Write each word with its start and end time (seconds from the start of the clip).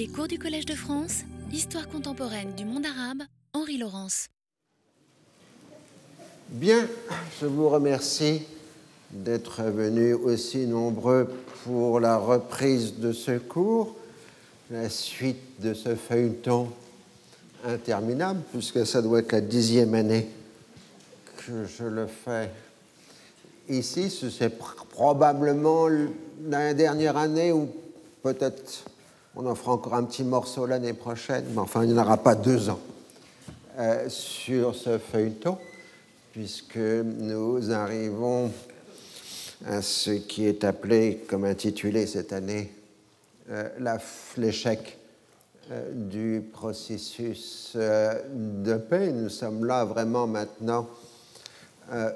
Les 0.00 0.08
cours 0.08 0.28
du 0.28 0.38
Collège 0.38 0.64
de 0.64 0.74
France, 0.74 1.24
Histoire 1.52 1.86
contemporaine 1.86 2.54
du 2.54 2.64
monde 2.64 2.86
arabe, 2.86 3.22
Henri 3.52 3.76
Laurence. 3.76 4.28
Bien, 6.48 6.88
je 7.38 7.44
vous 7.44 7.68
remercie 7.68 8.40
d'être 9.10 9.62
venus 9.64 10.16
aussi 10.16 10.66
nombreux 10.66 11.30
pour 11.64 12.00
la 12.00 12.16
reprise 12.16 12.94
de 12.94 13.12
ce 13.12 13.32
cours, 13.36 13.94
la 14.70 14.88
suite 14.88 15.60
de 15.60 15.74
ce 15.74 15.94
feuilleton 15.94 16.70
interminable, 17.66 18.40
puisque 18.52 18.86
ça 18.86 19.02
doit 19.02 19.18
être 19.18 19.32
la 19.32 19.42
dixième 19.42 19.92
année 19.92 20.30
que 21.46 21.66
je 21.66 21.84
le 21.84 22.06
fais 22.06 22.48
ici. 23.68 24.08
C'est 24.08 24.58
probablement 24.88 25.88
la 26.48 26.72
dernière 26.72 27.18
année 27.18 27.52
ou 27.52 27.68
peut-être 28.22 28.86
on 29.36 29.46
en 29.46 29.54
fera 29.54 29.72
encore 29.72 29.94
un 29.94 30.04
petit 30.04 30.24
morceau 30.24 30.66
l'année 30.66 30.92
prochaine, 30.92 31.44
mais 31.52 31.58
enfin 31.58 31.84
il 31.84 31.92
n'y 31.92 31.98
en 31.98 32.02
aura 32.02 32.16
pas 32.16 32.34
deux 32.34 32.68
ans 32.68 32.80
euh, 33.78 34.08
sur 34.08 34.74
ce 34.74 34.98
feuilleton, 34.98 35.56
puisque 36.32 36.76
nous 36.76 37.70
arrivons 37.70 38.50
à 39.66 39.82
ce 39.82 40.10
qui 40.10 40.46
est 40.46 40.64
appelé, 40.64 41.24
comme 41.28 41.44
intitulé 41.44 42.06
cette 42.06 42.32
année, 42.32 42.72
euh, 43.50 43.68
l'échec 44.36 44.98
euh, 45.70 45.92
du 45.92 46.42
processus 46.52 47.76
de 47.76 48.76
paix. 48.76 49.12
Nous 49.12 49.28
sommes 49.28 49.64
là 49.64 49.84
vraiment 49.84 50.26
maintenant 50.26 50.88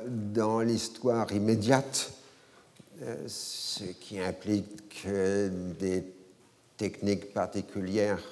dans 0.07 0.61
l'histoire 0.61 1.33
immédiate, 1.33 2.13
ce 3.27 3.83
qui 3.85 4.21
implique 4.21 5.05
des 5.81 6.14
techniques 6.77 7.33
particulières 7.33 8.23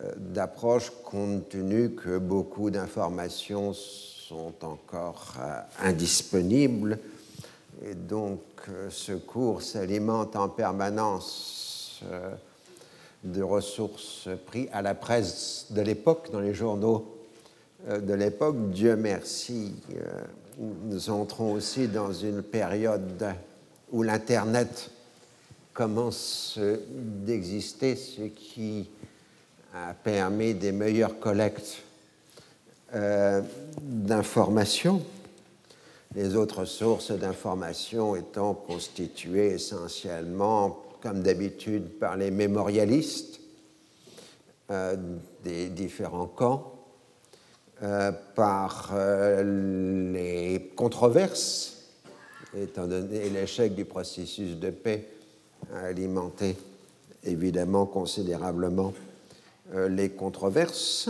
euh, 0.00 0.12
d'approche 0.16 0.90
compte 1.04 1.50
tenu 1.50 1.90
que 1.90 2.18
beaucoup 2.18 2.70
d'informations 2.70 3.74
sont 3.74 4.54
encore 4.62 5.34
euh, 5.40 5.60
indisponibles 5.80 6.98
et 7.84 7.94
donc 7.94 8.40
euh, 8.68 8.88
ce 8.90 9.12
cours 9.12 9.60
s'alimente 9.62 10.36
en 10.36 10.48
permanence 10.48 12.02
de 13.22 13.42
ressources 13.42 14.28
prises 14.46 14.68
à 14.72 14.82
la 14.82 14.96
presse 14.96 15.66
de 15.70 15.82
l'époque, 15.82 16.30
dans 16.32 16.40
les 16.40 16.54
journaux 16.54 17.16
de 17.88 18.12
l'époque. 18.12 18.70
Dieu 18.70 18.96
merci, 18.96 19.72
nous 20.58 21.10
entrons 21.10 21.52
aussi 21.52 21.86
dans 21.86 22.12
une 22.12 22.42
période 22.42 23.36
où 23.92 24.02
l'Internet 24.02 24.90
commence 25.72 26.58
d'exister, 26.90 27.96
ce 27.96 28.22
qui 28.22 28.88
a 29.74 29.94
permis 29.94 30.54
des 30.54 30.72
meilleures 30.72 31.18
collectes 31.18 31.78
euh, 32.94 33.40
d'informations, 33.80 35.02
les 36.14 36.36
autres 36.36 36.66
sources 36.66 37.10
d'informations 37.10 38.16
étant 38.16 38.52
constituées 38.52 39.52
essentiellement, 39.52 40.82
comme 41.00 41.22
d'habitude, 41.22 41.98
par 41.98 42.18
les 42.18 42.30
mémorialistes 42.30 43.40
euh, 44.70 44.96
des 45.42 45.70
différents 45.70 46.26
camps, 46.26 46.74
euh, 47.82 48.12
par 48.34 48.92
les 48.94 50.70
controverses, 50.76 51.78
étant 52.54 52.86
donné 52.86 53.30
l'échec 53.30 53.74
du 53.74 53.86
processus 53.86 54.56
de 54.56 54.68
paix 54.68 55.08
a 55.74 55.86
alimenté 55.86 56.56
évidemment 57.24 57.86
considérablement 57.86 58.92
euh, 59.74 59.88
les 59.88 60.10
controverses. 60.10 61.08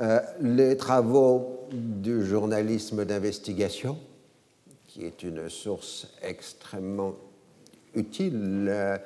Euh, 0.00 0.20
les 0.40 0.76
travaux 0.76 1.66
du 1.72 2.24
journalisme 2.24 3.04
d'investigation, 3.04 3.98
qui 4.86 5.04
est 5.04 5.22
une 5.22 5.48
source 5.48 6.08
extrêmement 6.22 7.14
utile, 7.94 8.66
euh, 8.68 8.98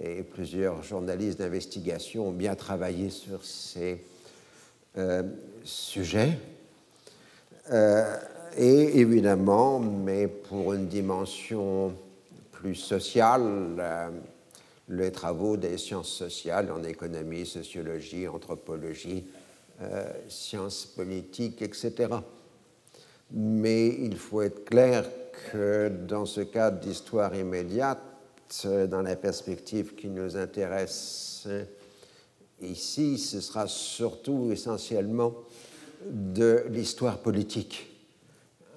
et 0.00 0.22
plusieurs 0.22 0.82
journalistes 0.82 1.38
d'investigation 1.38 2.28
ont 2.28 2.32
bien 2.32 2.54
travaillé 2.54 3.10
sur 3.10 3.44
ces 3.44 4.04
sujets. 5.64 6.38
et 8.56 9.00
évidemment, 9.00 9.78
mais 9.78 10.26
pour 10.28 10.72
une 10.72 10.86
dimension 10.86 11.92
plus 12.58 12.74
social, 12.74 13.42
euh, 13.78 14.10
les 14.88 15.12
travaux 15.12 15.56
des 15.56 15.78
sciences 15.78 16.10
sociales 16.10 16.72
en 16.72 16.82
économie, 16.82 17.46
sociologie, 17.46 18.26
anthropologie, 18.26 19.26
euh, 19.80 20.12
sciences 20.28 20.84
politiques, 20.84 21.62
etc. 21.62 22.14
Mais 23.30 23.86
il 23.86 24.16
faut 24.16 24.42
être 24.42 24.64
clair 24.64 25.08
que 25.52 25.88
dans 25.88 26.26
ce 26.26 26.40
cadre 26.40 26.80
d'histoire 26.80 27.34
immédiate, 27.36 28.02
dans 28.64 29.02
la 29.02 29.14
perspective 29.14 29.94
qui 29.94 30.08
nous 30.08 30.36
intéresse 30.36 31.46
ici, 32.62 33.18
ce 33.18 33.40
sera 33.40 33.66
surtout 33.68 34.50
essentiellement 34.50 35.34
de 36.04 36.64
l'histoire 36.70 37.18
politique 37.18 37.90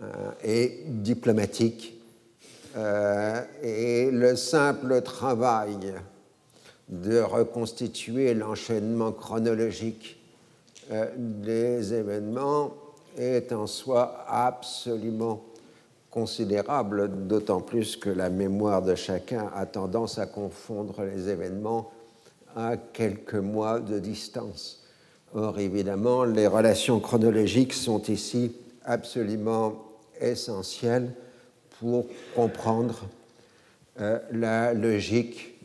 euh, 0.03 0.31
et 0.43 0.83
diplomatique 0.87 2.00
euh, 2.75 3.41
et 3.61 4.11
le 4.11 4.35
simple 4.35 5.01
travail 5.01 5.93
de 6.87 7.19
reconstituer 7.19 8.33
l'enchaînement 8.33 9.11
chronologique 9.11 10.21
euh, 10.91 11.07
des 11.17 11.93
événements 11.93 12.73
est 13.17 13.51
en 13.51 13.67
soi 13.67 14.25
absolument 14.27 15.43
considérable, 16.09 17.27
d'autant 17.27 17.61
plus 17.61 17.95
que 17.95 18.09
la 18.09 18.29
mémoire 18.29 18.81
de 18.81 18.95
chacun 18.95 19.49
a 19.55 19.65
tendance 19.65 20.17
à 20.17 20.25
confondre 20.25 21.03
les 21.03 21.29
événements 21.29 21.91
à 22.55 22.75
quelques 22.75 23.35
mois 23.35 23.79
de 23.79 23.99
distance. 23.99 24.83
Or, 25.33 25.59
évidemment, 25.59 26.25
les 26.25 26.47
relations 26.47 26.99
chronologiques 26.99 27.73
sont 27.73 28.01
ici 28.03 28.53
absolument 28.83 29.75
essentielles 30.19 31.13
pour 31.81 32.05
comprendre 32.35 33.09
euh, 33.99 34.19
la 34.31 34.73
logique 34.73 35.59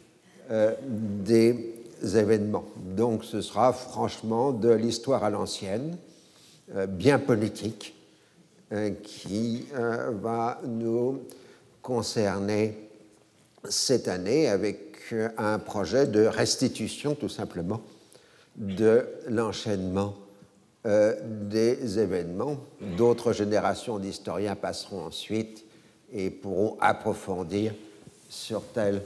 euh, 0.51 0.75
des 0.83 1.77
événements. 2.03 2.65
Donc 2.77 3.23
ce 3.23 3.43
sera 3.43 3.75
franchement 3.75 4.51
de 4.51 4.71
l'histoire 4.71 5.25
à 5.25 5.31
l'ancienne, 5.31 5.99
euh, 6.75 6.87
bien 6.87 7.19
politique, 7.19 7.93
qui 9.05 9.65
va 9.73 10.61
nous 10.67 11.21
concerner 11.83 12.77
cette 13.69 14.09
année 14.09 14.49
avec 14.49 15.15
un 15.39 15.61
projet 15.61 16.09
de 16.09 16.27
restitution 16.27 17.15
tout 17.15 17.29
simplement 17.29 17.81
de 18.57 19.07
l'enchaînement 19.29 20.17
des 20.85 22.01
événements. 22.01 22.57
D'autres 22.97 23.33
générations 23.33 24.01
d'historiens 24.01 24.57
passeront 24.57 25.05
ensuite 25.05 25.66
et 26.13 26.31
pourront 26.31 26.77
approfondir 26.81 27.73
sur 28.29 28.63
telle 28.73 29.03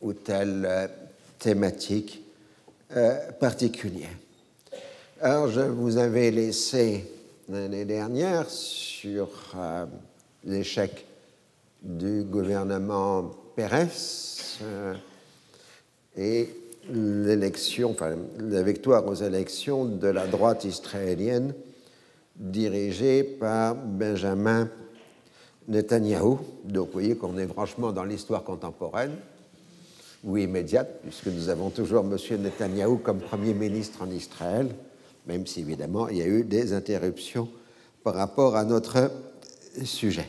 ou 0.00 0.12
telle 0.12 0.64
euh, 0.66 0.86
thématique 1.38 2.22
euh, 2.96 3.32
particulière. 3.32 4.16
Alors, 5.20 5.48
je 5.48 5.60
vous 5.60 5.96
avais 5.96 6.30
laissé 6.30 7.10
l'année 7.48 7.84
dernière 7.84 8.48
sur 8.48 9.28
euh, 9.56 9.86
l'échec 10.44 11.06
du 11.82 12.24
gouvernement 12.24 13.30
Pérez 13.56 13.88
et 16.16 16.48
l'élection, 16.90 17.90
enfin, 17.90 18.16
la 18.38 18.62
victoire 18.62 19.06
aux 19.06 19.14
élections 19.14 19.84
de 19.84 20.08
la 20.08 20.26
droite 20.26 20.64
israélienne 20.64 21.54
dirigée 22.36 23.22
par 23.22 23.74
Benjamin 23.74 24.68
Netanyahou. 25.68 26.38
Donc 26.64 26.86
vous 26.86 26.92
voyez 26.92 27.16
qu'on 27.16 27.38
est 27.38 27.46
franchement 27.46 27.92
dans 27.92 28.04
l'histoire 28.04 28.44
contemporaine 28.44 29.16
ou 30.22 30.36
immédiate, 30.36 31.00
puisque 31.02 31.26
nous 31.26 31.48
avons 31.48 31.70
toujours 31.70 32.04
M. 32.04 32.16
Netanyahou 32.42 32.98
comme 32.98 33.20
Premier 33.20 33.54
ministre 33.54 34.02
en 34.02 34.10
Israël, 34.10 34.74
même 35.26 35.46
si 35.46 35.60
évidemment 35.60 36.08
il 36.08 36.18
y 36.18 36.22
a 36.22 36.26
eu 36.26 36.44
des 36.44 36.72
interruptions 36.72 37.48
par 38.02 38.14
rapport 38.14 38.56
à 38.56 38.64
notre 38.64 39.10
sujet. 39.84 40.28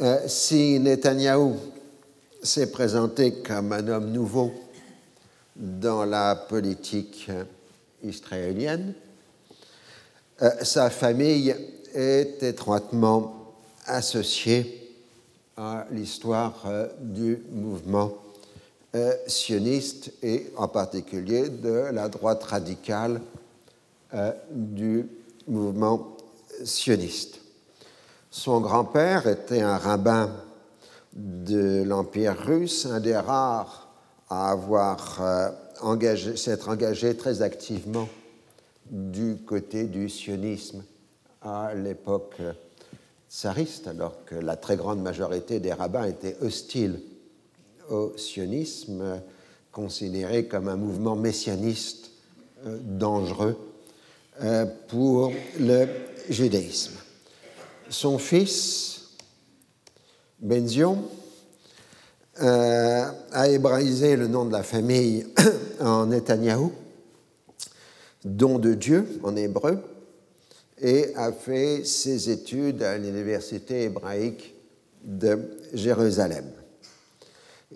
Euh, 0.00 0.18
si 0.26 0.78
Netanyahou 0.78 1.56
s'est 2.42 2.70
présenté 2.70 3.34
comme 3.42 3.72
un 3.72 3.88
homme 3.88 4.12
nouveau 4.12 4.52
dans 5.56 6.04
la 6.04 6.36
politique 6.36 7.28
israélienne, 8.04 8.94
euh, 10.40 10.50
sa 10.62 10.88
famille 10.88 11.54
est 11.94 12.42
étroitement 12.42 13.54
associé 13.86 14.96
à 15.56 15.86
l'histoire 15.90 16.62
euh, 16.66 16.88
du 17.00 17.42
mouvement 17.50 18.12
euh, 18.94 19.12
sioniste 19.26 20.12
et 20.22 20.46
en 20.56 20.68
particulier 20.68 21.48
de 21.48 21.90
la 21.92 22.08
droite 22.08 22.44
radicale 22.44 23.20
euh, 24.14 24.32
du 24.50 25.06
mouvement 25.46 26.16
sioniste. 26.64 27.40
Son 28.30 28.60
grand-père 28.60 29.26
était 29.26 29.62
un 29.62 29.78
rabbin 29.78 30.30
de 31.12 31.82
l'Empire 31.82 32.36
russe, 32.38 32.86
un 32.86 33.00
des 33.00 33.16
rares 33.16 33.88
à 34.30 34.50
avoir 34.50 35.20
s'être 36.36 36.68
engagé 36.68 37.16
très 37.16 37.40
activement 37.40 38.08
du 38.90 39.36
côté 39.46 39.84
du 39.84 40.10
sionisme 40.10 40.82
à 41.48 41.74
l'époque 41.74 42.36
tsariste, 43.30 43.88
alors 43.88 44.24
que 44.24 44.34
la 44.34 44.56
très 44.56 44.76
grande 44.76 45.02
majorité 45.02 45.60
des 45.60 45.72
rabbins 45.72 46.04
étaient 46.04 46.36
hostiles 46.40 47.00
au 47.90 48.12
sionisme, 48.16 49.20
considéré 49.72 50.46
comme 50.46 50.68
un 50.68 50.76
mouvement 50.76 51.16
messianiste 51.16 52.10
euh, 52.66 52.78
dangereux 52.82 53.56
euh, 54.42 54.66
pour 54.88 55.32
le 55.60 55.86
judaïsme. 56.28 56.94
Son 57.88 58.18
fils, 58.18 59.10
Benzion, 60.40 61.02
euh, 62.42 63.04
a 63.32 63.48
hébraïsé 63.48 64.16
le 64.16 64.28
nom 64.28 64.44
de 64.44 64.52
la 64.52 64.62
famille 64.62 65.26
en 65.80 66.06
Netanyahou, 66.06 66.72
don 68.24 68.58
de 68.58 68.74
Dieu 68.74 69.20
en 69.22 69.34
hébreu, 69.36 69.78
et 70.80 71.14
a 71.16 71.32
fait 71.32 71.84
ses 71.84 72.30
études 72.30 72.82
à 72.82 72.96
l'université 72.98 73.84
hébraïque 73.84 74.54
de 75.02 75.38
Jérusalem. 75.74 76.44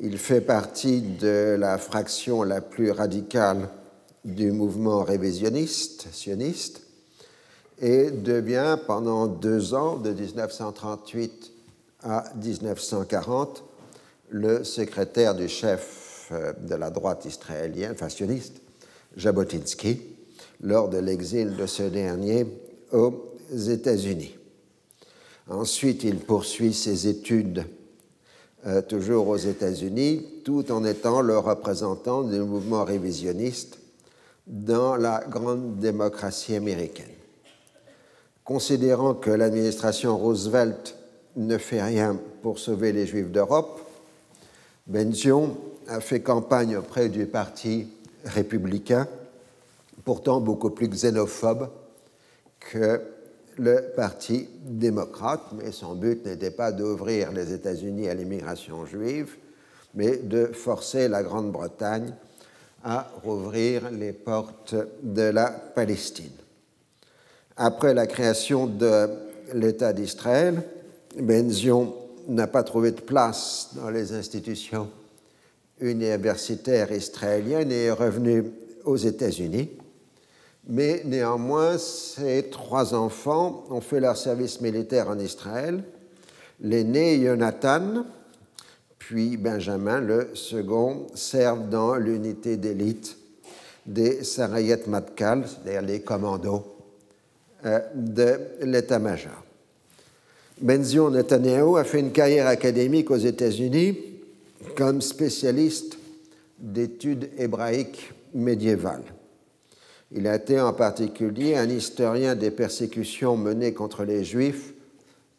Il 0.01 0.19
fait 0.19 0.41
partie 0.41 1.03
de 1.03 1.57
la 1.59 1.79
fraction 1.79 2.43
la 2.43 2.61
plus 2.61 2.91
radicale 2.91 3.69
du 4.25 4.53
mouvement 4.53 5.03
révisionniste, 5.03 6.07
sioniste, 6.13 6.83
et 7.81 8.11
devient 8.11 8.79
pendant 8.87 9.27
deux 9.27 9.75
ans, 9.75 9.97
de 9.97 10.13
1938 10.13 11.53
à 12.05 12.25
1940, 12.37 13.65
le 14.31 14.65
secrétaire 14.65 15.35
du 15.35 15.49
chef 15.49 16.29
euh, 16.33 16.53
de 16.61 16.75
la 16.75 16.91
droite 16.91 17.25
israélienne, 17.25 17.97
fascionniste, 17.97 18.63
Jabotinsky, 19.17 20.01
lors 20.63 20.89
de 20.89 20.99
l'exil 20.99 21.57
de 21.57 21.67
ce 21.67 21.83
dernier 21.83 22.47
aux 22.93 23.35
États-Unis. 23.53 24.37
Ensuite, 25.49 26.05
il 26.05 26.19
poursuit 26.19 26.73
ses 26.73 27.09
études 27.09 27.65
euh, 28.67 28.81
toujours 28.81 29.29
aux 29.29 29.37
États-Unis, 29.37 30.25
tout 30.45 30.71
en 30.71 30.85
étant 30.85 31.21
le 31.21 31.37
représentant 31.37 32.23
du 32.23 32.39
mouvement 32.39 32.85
révisionniste 32.85 33.79
dans 34.47 34.97
la 34.97 35.25
grande 35.29 35.79
démocratie 35.79 36.55
américaine. 36.55 37.07
Considérant 38.45 39.15
que 39.15 39.31
l'administration 39.31 40.17
Roosevelt 40.17 40.97
ne 41.37 41.59
fait 41.59 41.83
rien 41.83 42.19
pour 42.43 42.59
sauver 42.59 42.93
les 42.93 43.07
Juifs 43.07 43.31
d'Europe, 43.31 43.81
Benzion 44.87 45.57
a 45.89 46.01
fait 46.01 46.21
campagne 46.21 46.77
auprès 46.77 47.09
du 47.09 47.27
Parti 47.27 47.89
républicain, 48.25 49.09
pourtant 50.05 50.41
beaucoup 50.41 50.71
plus 50.71 50.89
xénophobe 50.89 51.69
que 52.71 53.01
le 53.59 53.93
Parti 53.95 54.49
démocrate, 54.65 55.43
mais 55.53 55.73
son 55.73 55.95
but 55.95 56.25
n'était 56.25 56.51
pas 56.51 56.73
d'ouvrir 56.73 57.33
les 57.33 57.53
États-Unis 57.53 58.09
à 58.09 58.15
l'immigration 58.15 58.87
juive, 58.87 59.37
mais 59.95 60.17
de 60.17 60.47
forcer 60.47 61.09
la 61.09 61.23
Grande-Bretagne 61.23 62.15
à 62.85 63.11
rouvrir 63.23 63.91
les 63.91 64.13
portes 64.13 64.75
de 65.03 65.23
la 65.23 65.51
Palestine. 65.51 66.33
Après 67.57 67.95
la 67.95 68.07
création 68.07 68.67
de 68.67 69.09
l'État 69.55 69.93
d'Israël, 69.93 70.63
Benzion 71.19 71.95
n'a 72.29 72.47
pas 72.47 72.63
trouvé 72.63 72.93
de 72.93 73.01
place 73.01 73.71
dans 73.75 73.91
les 73.91 74.13
institutions 74.15 74.89
universitaires 75.81 76.93
israéliennes 76.93 77.73
et 77.73 77.85
est 77.85 77.93
revenu 77.93 78.45
aux 78.85 78.97
États-Unis. 78.97 79.71
Mais 80.69 81.03
néanmoins, 81.05 81.77
ses 81.79 82.49
trois 82.51 82.95
enfants 82.95 83.65
ont 83.71 83.81
fait 83.81 84.01
leur 84.01 84.17
service 84.17 84.61
militaire 84.61 85.09
en 85.09 85.19
Israël. 85.19 85.83
L'aîné, 86.61 87.25
Jonathan, 87.25 88.05
puis 88.99 89.37
Benjamin, 89.37 90.01
le 90.01 90.31
second, 90.35 91.09
servent 91.15 91.69
dans 91.69 91.97
l'unité 91.97 92.57
d'élite 92.57 93.17
des 93.85 94.23
Sarayet 94.23 94.83
Matkal, 94.87 95.45
c'est-à-dire 95.47 95.83
les 95.83 96.01
commandos 96.03 96.65
euh, 97.67 97.81
de 97.95 98.39
l'état-major. 98.61 99.45
Benzion 100.61 101.11
Netanyahu 101.11 101.77
a 101.77 101.85
fait 101.85 101.99
une 101.99 102.13
carrière 102.13 102.47
académique 102.47 103.11
aux 103.11 103.17
États-Unis 103.17 103.99
comme 104.77 105.01
spécialiste 105.01 105.99
d'études 106.59 107.31
hébraïques 107.37 108.13
médiévales. 108.33 109.03
Il 110.15 110.27
a 110.27 110.37
été 110.37 110.61
en 110.61 110.73
particulier 110.73 111.57
un 111.57 111.69
historien 111.69 112.35
des 112.35 112.51
persécutions 112.51 113.37
menées 113.37 113.73
contre 113.73 114.05
les 114.05 114.25
Juifs 114.25 114.75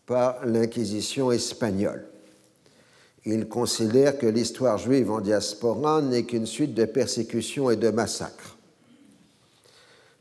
par 0.05 0.45
l'Inquisition 0.45 1.31
espagnole. 1.31 2.05
Il 3.25 3.47
considère 3.47 4.17
que 4.17 4.25
l'histoire 4.25 4.77
juive 4.77 5.11
en 5.11 5.21
diaspora 5.21 6.01
n'est 6.01 6.23
qu'une 6.23 6.45
suite 6.45 6.73
de 6.73 6.85
persécutions 6.85 7.69
et 7.69 7.77
de 7.77 7.89
massacres. 7.89 8.57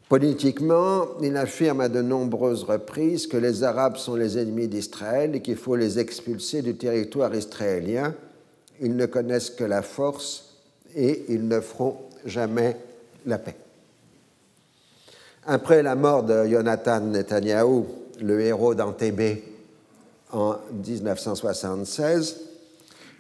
Politiquement, 0.09 1.07
il 1.23 1.37
affirme 1.37 1.81
à 1.81 1.89
de 1.89 2.03
nombreuses 2.03 2.65
reprises 2.65 3.27
que 3.27 3.39
les 3.39 3.65
Arabes 3.65 3.97
sont 3.97 4.15
les 4.15 4.39
ennemis 4.39 4.69
d'Israël 4.69 5.35
et 5.35 5.41
qu'il 5.41 5.57
faut 5.57 5.75
les 5.75 5.99
expulser 5.99 6.61
du 6.63 6.77
territoire 6.77 7.35
israélien. 7.35 8.15
Ils 8.81 8.95
ne 8.95 9.07
connaissent 9.07 9.51
que 9.51 9.65
la 9.65 9.83
force 9.83 10.59
et 10.95 11.25
ils 11.29 11.49
ne 11.49 11.61
feront 11.61 11.97
jamais 12.27 12.77
la 13.25 13.39
paix. 13.39 13.57
Après 15.45 15.83
la 15.83 15.97
mort 15.97 16.23
de 16.23 16.47
Jonathan 16.47 17.01
Netanyahu, 17.01 17.83
le 18.21 18.41
héros 18.43 18.77
d'Antébé, 18.77 19.43
en 20.31 20.55
1976, 20.73 22.41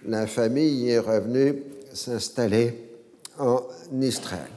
la 0.07 0.29
famille 0.29 0.89
est 0.89 1.01
revenue 1.01 1.65
s'installer 1.93 2.91
en 3.41 3.63
Israël. 4.01 4.53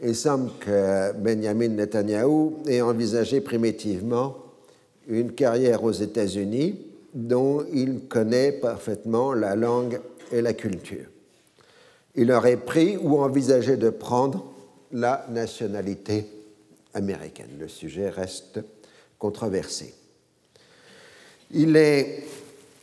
Il 0.00 0.14
semble 0.14 0.52
que 0.60 1.12
Benjamin 1.14 1.68
Netanyahu 1.68 2.52
ait 2.68 2.80
envisagé 2.80 3.40
primitivement 3.40 4.36
une 5.08 5.32
carrière 5.32 5.82
aux 5.82 5.90
États-Unis 5.90 6.78
dont 7.12 7.64
il 7.72 8.02
connaît 8.08 8.52
parfaitement 8.52 9.34
la 9.34 9.56
langue 9.56 10.00
et 10.30 10.40
la 10.40 10.52
culture. 10.52 11.06
Il 12.14 12.30
aurait 12.30 12.56
pris 12.56 12.96
ou 12.96 13.18
envisagé 13.18 13.76
de 13.76 13.90
prendre 13.90 14.44
la 14.92 15.26
nationalité 15.28 16.28
américaine. 16.94 17.50
Le 17.58 17.68
sujet 17.68 18.08
reste 18.08 18.60
controversé. 19.18 19.94
Il 21.50 21.76
est 21.76 22.24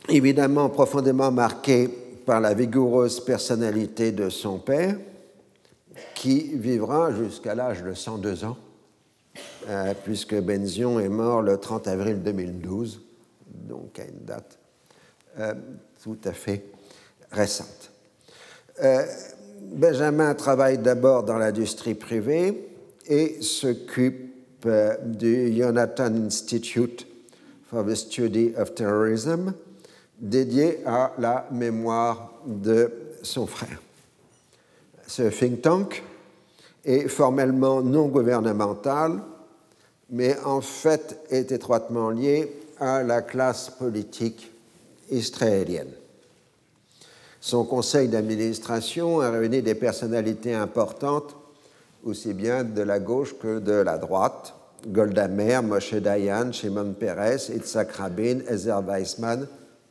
évidemment 0.08 0.68
profondément 0.68 1.30
marqué 1.30 1.88
par 2.24 2.40
la 2.40 2.54
vigoureuse 2.54 3.20
personnalité 3.24 4.12
de 4.12 4.28
son 4.28 4.58
père, 4.58 4.96
qui 6.14 6.54
vivra 6.54 7.12
jusqu'à 7.12 7.54
l'âge 7.54 7.82
de 7.82 7.92
102 7.92 8.44
ans, 8.44 8.56
euh, 9.68 9.94
puisque 10.04 10.34
Benzion 10.34 11.00
est 11.00 11.08
mort 11.08 11.42
le 11.42 11.58
30 11.58 11.88
avril 11.88 12.22
2012, 12.22 13.02
donc 13.46 13.98
à 13.98 14.04
une 14.04 14.24
date 14.24 14.58
euh, 15.38 15.54
tout 16.02 16.18
à 16.24 16.32
fait 16.32 16.64
récente. 17.30 17.90
Euh, 18.82 19.04
Benjamin 19.60 20.34
travaille 20.34 20.78
d'abord 20.78 21.22
dans 21.22 21.36
l'industrie 21.36 21.94
privée, 21.94 22.69
et 23.10 23.42
s'occupe 23.42 24.64
euh, 24.66 24.96
du 25.04 25.52
Jonathan 25.56 26.14
Institute 26.26 27.06
for 27.68 27.84
the 27.84 27.94
Study 27.94 28.52
of 28.56 28.74
Terrorism, 28.74 29.52
dédié 30.18 30.78
à 30.86 31.12
la 31.18 31.48
mémoire 31.50 32.32
de 32.46 32.90
son 33.22 33.46
frère. 33.46 33.80
Ce 35.06 35.22
think 35.22 35.62
tank 35.62 36.02
est 36.84 37.08
formellement 37.08 37.82
non 37.82 38.06
gouvernemental, 38.06 39.20
mais 40.10 40.38
en 40.44 40.60
fait 40.60 41.18
est 41.30 41.50
étroitement 41.52 42.10
lié 42.10 42.52
à 42.78 43.02
la 43.02 43.22
classe 43.22 43.70
politique 43.70 44.52
israélienne. 45.10 45.92
Son 47.40 47.64
conseil 47.64 48.08
d'administration 48.08 49.20
a 49.20 49.30
réuni 49.30 49.62
des 49.62 49.74
personnalités 49.74 50.54
importantes 50.54 51.36
aussi 52.04 52.32
bien 52.34 52.64
de 52.64 52.82
la 52.82 52.98
gauche 52.98 53.36
que 53.38 53.58
de 53.58 53.72
la 53.72 53.98
droite. 53.98 54.54
Golda 54.86 55.28
Meir, 55.28 55.62
Moshe 55.62 55.94
Dayan, 55.94 56.52
Shimon 56.52 56.94
Peres, 56.94 57.50
Itzhak 57.50 57.92
Rabin, 57.92 58.40
Ezer 58.48 58.80
Weizmann, 58.80 59.46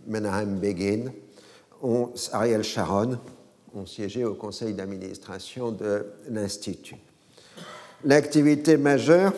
Menahem 0.07 0.59
Begin, 0.59 1.11
Ariel 2.33 2.63
Sharon, 2.63 3.19
ont 3.75 3.85
siégé 3.85 4.25
au 4.25 4.33
conseil 4.33 4.73
d'administration 4.73 5.71
de 5.71 6.05
l'Institut. 6.29 6.97
L'activité 8.03 8.77
majeure 8.77 9.33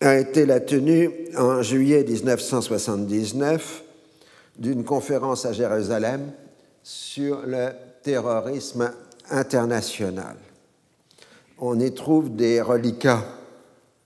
a 0.00 0.16
été 0.16 0.46
la 0.46 0.60
tenue 0.60 1.10
en 1.36 1.60
juillet 1.60 2.04
1979 2.04 3.82
d'une 4.58 4.84
conférence 4.84 5.44
à 5.44 5.52
Jérusalem 5.52 6.32
sur 6.82 7.42
le 7.44 7.70
terrorisme 8.02 8.92
international. 9.30 10.36
On 11.60 11.80
y 11.80 11.92
trouve 11.92 12.36
des 12.36 12.62
reliquats 12.62 13.24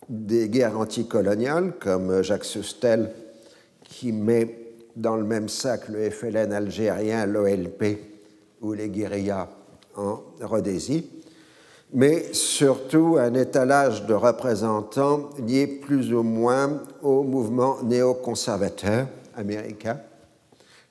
des 0.08 0.48
guerres 0.48 0.78
anticoloniales, 0.78 1.74
comme 1.78 2.22
Jacques 2.22 2.46
Sustel, 2.46 3.12
qui 3.84 4.12
met 4.12 4.74
dans 4.96 5.16
le 5.16 5.24
même 5.24 5.50
sac 5.50 5.88
le 5.88 6.08
FLN 6.10 6.52
algérien, 6.52 7.26
l'OLP 7.26 7.98
ou 8.62 8.72
les 8.72 8.88
guérillas 8.88 9.48
en 9.96 10.20
Rhodésie, 10.40 11.10
mais 11.92 12.32
surtout 12.32 13.16
un 13.18 13.34
étalage 13.34 14.06
de 14.06 14.14
représentants 14.14 15.28
liés 15.46 15.66
plus 15.66 16.12
ou 16.14 16.22
moins 16.22 16.80
au 17.02 17.22
mouvement 17.22 17.82
néoconservateur 17.82 19.08
américain, 19.36 20.00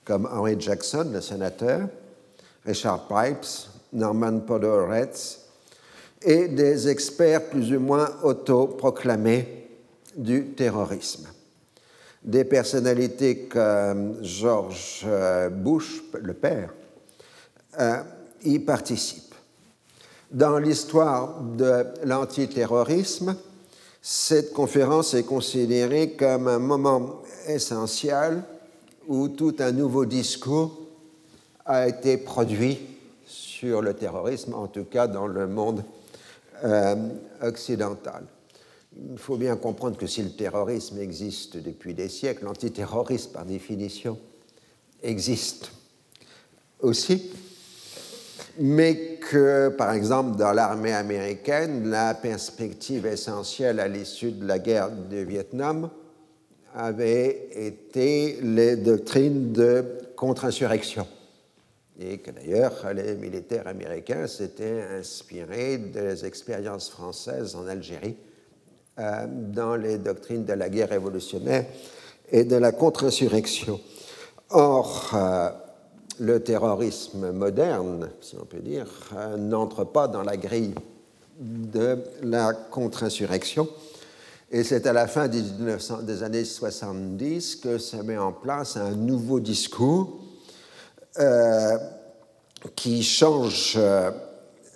comme 0.05 0.29
Henry 0.31 0.57
Jackson, 0.59 1.09
le 1.11 1.21
sénateur, 1.21 1.87
Richard 2.65 3.07
Pipes, 3.07 3.67
Norman 3.93 4.41
Podhoretz, 4.41 5.40
et 6.21 6.47
des 6.47 6.87
experts 6.87 7.49
plus 7.49 7.73
ou 7.73 7.79
moins 7.79 8.09
autoproclamés 8.23 9.67
du 10.15 10.47
terrorisme. 10.47 11.27
Des 12.23 12.45
personnalités 12.45 13.47
comme 13.47 14.23
George 14.23 15.07
Bush, 15.51 16.03
le 16.21 16.33
père, 16.33 16.71
euh, 17.79 18.03
y 18.43 18.59
participent. 18.59 19.35
Dans 20.29 20.59
l'histoire 20.59 21.41
de 21.41 21.85
l'antiterrorisme, 22.03 23.35
cette 24.01 24.53
conférence 24.53 25.13
est 25.13 25.23
considérée 25.23 26.11
comme 26.11 26.47
un 26.47 26.59
moment 26.59 27.21
essentiel 27.47 28.41
où 29.07 29.27
tout 29.29 29.55
un 29.59 29.71
nouveau 29.71 30.05
discours 30.05 30.77
a 31.65 31.87
été 31.87 32.17
produit 32.17 32.79
sur 33.25 33.81
le 33.81 33.93
terrorisme, 33.93 34.53
en 34.53 34.67
tout 34.67 34.85
cas 34.85 35.07
dans 35.07 35.27
le 35.27 35.47
monde 35.47 35.83
euh, 36.63 36.95
occidental. 37.41 38.23
Il 39.11 39.17
faut 39.17 39.37
bien 39.37 39.55
comprendre 39.55 39.97
que 39.97 40.07
si 40.07 40.21
le 40.21 40.31
terrorisme 40.31 40.99
existe 40.99 41.57
depuis 41.57 41.93
des 41.93 42.09
siècles, 42.09 42.43
l'antiterrorisme, 42.43 43.31
par 43.31 43.45
définition, 43.45 44.17
existe 45.01 45.71
aussi, 46.81 47.31
mais 48.59 49.17
que, 49.17 49.69
par 49.69 49.93
exemple, 49.93 50.37
dans 50.37 50.51
l'armée 50.51 50.93
américaine, 50.93 51.89
la 51.89 52.13
perspective 52.13 53.05
essentielle 53.05 53.79
à 53.79 53.87
l'issue 53.87 54.31
de 54.31 54.45
la 54.45 54.59
guerre 54.59 54.91
du 54.91 55.23
Vietnam 55.23 55.89
avait 56.75 57.49
été 57.53 58.39
les 58.41 58.75
doctrines 58.75 59.51
de 59.51 59.85
contre-insurrection 60.15 61.07
et 62.01 62.17
que 62.17 62.31
d'ailleurs 62.31 62.93
les 62.93 63.15
militaires 63.15 63.67
américains 63.67 64.27
s'étaient 64.27 64.83
inspirés 64.99 65.77
des 65.77 66.25
expériences 66.25 66.89
françaises 66.89 67.55
en 67.55 67.67
Algérie 67.67 68.17
euh, 68.99 69.25
dans 69.27 69.75
les 69.75 69.97
doctrines 69.97 70.45
de 70.45 70.53
la 70.53 70.69
guerre 70.69 70.89
révolutionnaire 70.89 71.65
et 72.31 72.43
de 72.43 72.55
la 72.55 72.71
contre-insurrection. 72.71 73.79
Or, 74.49 75.11
euh, 75.13 75.49
le 76.19 76.41
terrorisme 76.41 77.31
moderne, 77.31 78.09
si 78.21 78.35
on 78.35 78.45
peut 78.45 78.59
dire, 78.59 78.87
euh, 79.15 79.37
n'entre 79.37 79.83
pas 79.85 80.07
dans 80.07 80.23
la 80.23 80.37
grille 80.37 80.75
de 81.39 81.99
la 82.21 82.53
contre-insurrection. 82.53 83.67
Et 84.51 84.63
c'est 84.63 84.85
à 84.85 84.93
la 84.93 85.07
fin 85.07 85.27
des, 85.29 85.41
des, 86.03 86.23
années 86.23 86.43
70 86.43 87.55
que 87.55 87.77
se 87.77 87.95
met 87.97 88.17
en 88.17 88.33
place 88.33 88.75
un 88.75 88.91
nouveau 88.91 89.39
discours 89.39 90.20
euh, 91.19 91.77
qui 92.75 93.03
change 93.03 93.73
euh, 93.75 94.11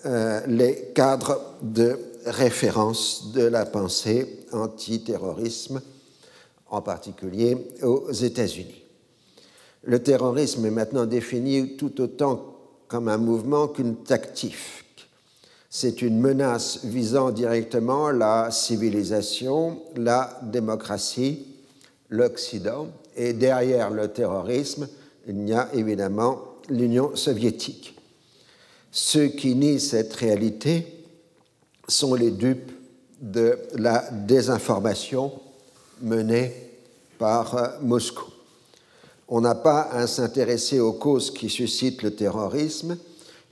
euh, 0.05 0.41
les 0.47 0.91
cadres 0.93 1.39
de 1.61 1.97
référence 2.25 3.31
de 3.33 3.43
la 3.43 3.65
pensée 3.65 4.45
antiterrorisme, 4.51 5.81
en 6.69 6.81
particulier 6.81 7.55
aux 7.83 8.11
États-Unis. 8.11 8.83
Le 9.83 10.01
terrorisme 10.01 10.65
est 10.65 10.71
maintenant 10.71 11.05
défini 11.05 11.77
tout 11.77 12.01
autant 12.01 12.57
comme 12.87 13.07
un 13.07 13.17
mouvement 13.17 13.67
qu'une 13.67 13.95
tactique. 13.97 14.55
C'est 15.69 16.01
une 16.01 16.19
menace 16.19 16.83
visant 16.83 17.31
directement 17.31 18.11
la 18.11 18.49
civilisation, 18.51 19.81
la 19.95 20.39
démocratie, 20.43 21.45
l'Occident, 22.09 22.87
et 23.15 23.33
derrière 23.33 23.89
le 23.89 24.09
terrorisme, 24.09 24.87
il 25.27 25.47
y 25.47 25.53
a 25.53 25.69
évidemment 25.73 26.39
l'Union 26.69 27.15
soviétique. 27.15 27.97
Ceux 28.91 29.27
qui 29.27 29.55
nient 29.55 29.79
cette 29.79 30.13
réalité 30.13 30.87
sont 31.87 32.13
les 32.13 32.31
dupes 32.31 32.71
de 33.21 33.57
la 33.75 34.09
désinformation 34.11 35.31
menée 36.01 36.53
par 37.17 37.55
euh, 37.55 37.67
Moscou. 37.81 38.25
On 39.27 39.41
n'a 39.41 39.55
pas 39.55 39.81
à 39.81 40.05
s'intéresser 40.07 40.79
aux 40.79 40.93
causes 40.93 41.31
qui 41.31 41.49
suscitent 41.49 42.03
le 42.03 42.15
terrorisme 42.15 42.97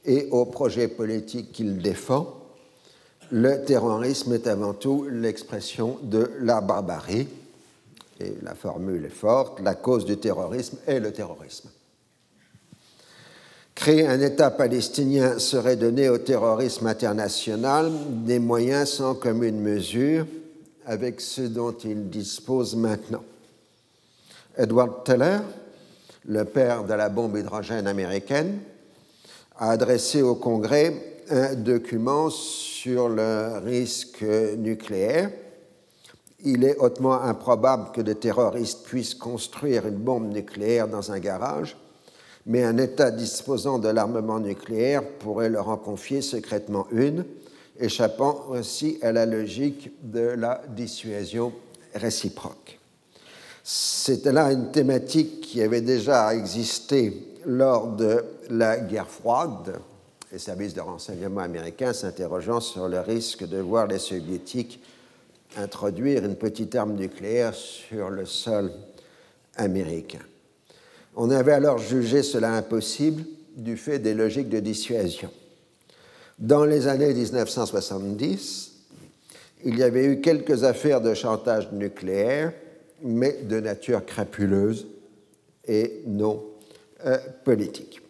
et 0.05 0.27
aux 0.31 0.45
projets 0.45 0.87
politiques 0.87 1.51
qu'il 1.51 1.79
défend. 1.79 2.39
Le 3.31 3.63
terrorisme 3.65 4.33
est 4.33 4.47
avant 4.47 4.73
tout 4.73 5.07
l'expression 5.09 5.97
de 6.03 6.29
la 6.39 6.61
barbarie 6.61 7.27
et 8.19 8.35
la 8.41 8.55
formule 8.55 9.05
est 9.05 9.09
forte, 9.09 9.59
la 9.61 9.75
cause 9.75 10.05
du 10.05 10.17
terrorisme 10.17 10.77
est 10.87 10.99
le 10.99 11.11
terrorisme. 11.11 11.69
Créer 13.75 14.07
un 14.07 14.21
État 14.21 14.51
palestinien 14.51 15.39
serait 15.39 15.75
donner 15.75 16.07
au 16.07 16.19
terrorisme 16.19 16.87
international 16.87 17.91
des 18.23 18.39
moyens 18.39 18.89
sans 18.91 19.15
commune 19.15 19.59
mesure 19.59 20.27
avec 20.85 21.21
ceux 21.21 21.49
dont 21.49 21.71
il 21.71 22.09
dispose 22.09 22.75
maintenant. 22.75 23.23
Edward 24.57 25.03
Teller, 25.03 25.39
le 26.25 26.45
père 26.45 26.83
de 26.83 26.93
la 26.93 27.09
bombe 27.09 27.35
hydrogène 27.35 27.87
américaine, 27.87 28.59
a 29.57 29.71
adressé 29.71 30.21
au 30.21 30.35
Congrès 30.35 30.93
un 31.29 31.55
document 31.55 32.29
sur 32.29 33.09
le 33.09 33.59
risque 33.63 34.23
nucléaire 34.57 35.31
il 36.43 36.63
est 36.63 36.77
hautement 36.77 37.21
improbable 37.21 37.91
que 37.93 38.01
des 38.01 38.15
terroristes 38.15 38.83
puissent 38.83 39.15
construire 39.15 39.87
une 39.87 39.95
bombe 39.95 40.31
nucléaire 40.31 40.87
dans 40.87 41.11
un 41.11 41.19
garage, 41.19 41.77
mais 42.45 42.63
un 42.63 42.77
État 42.77 43.11
disposant 43.11 43.79
de 43.79 43.87
l'armement 43.87 44.39
nucléaire 44.39 45.03
pourrait 45.19 45.49
leur 45.49 45.69
en 45.69 45.77
confier 45.77 46.21
secrètement 46.21 46.87
une, 46.91 47.25
échappant 47.79 48.45
aussi 48.49 48.99
à 49.01 49.11
la 49.11 49.25
logique 49.25 49.91
de 50.03 50.19
la 50.19 50.61
dissuasion 50.75 51.53
réciproque. 51.95 52.79
C'était 53.63 54.33
là 54.33 54.51
une 54.51 54.71
thématique 54.71 55.41
qui 55.41 55.61
avait 55.61 55.81
déjà 55.81 56.35
existé 56.35 57.33
lors 57.45 57.87
de 57.87 58.23
la 58.49 58.77
guerre 58.77 59.09
froide, 59.09 59.79
les 60.31 60.39
services 60.39 60.73
de 60.73 60.81
renseignement 60.81 61.41
américains 61.41 61.93
s'interrogeant 61.93 62.59
sur 62.59 62.89
le 62.89 62.99
risque 62.99 63.47
de 63.47 63.59
voir 63.59 63.87
les 63.87 63.99
soviétiques 63.99 64.81
introduire 65.57 66.25
une 66.25 66.35
petite 66.35 66.75
arme 66.75 66.93
nucléaire 66.93 67.53
sur 67.53 68.09
le 68.09 68.25
sol 68.25 68.71
américain. 69.55 70.19
On 71.15 71.29
avait 71.29 71.53
alors 71.53 71.77
jugé 71.77 72.23
cela 72.23 72.53
impossible 72.53 73.23
du 73.55 73.77
fait 73.77 73.99
des 73.99 74.13
logiques 74.13 74.49
de 74.49 74.59
dissuasion. 74.59 75.29
Dans 76.39 76.65
les 76.65 76.87
années 76.87 77.13
1970, 77.13 78.71
il 79.65 79.77
y 79.77 79.83
avait 79.83 80.05
eu 80.05 80.21
quelques 80.21 80.63
affaires 80.63 81.01
de 81.01 81.13
chantage 81.13 81.71
nucléaire, 81.71 82.51
mais 83.01 83.43
de 83.43 83.59
nature 83.59 84.05
crapuleuse 84.05 84.87
et 85.67 86.01
non 86.07 86.43
euh, 87.05 87.17
politique. 87.43 88.01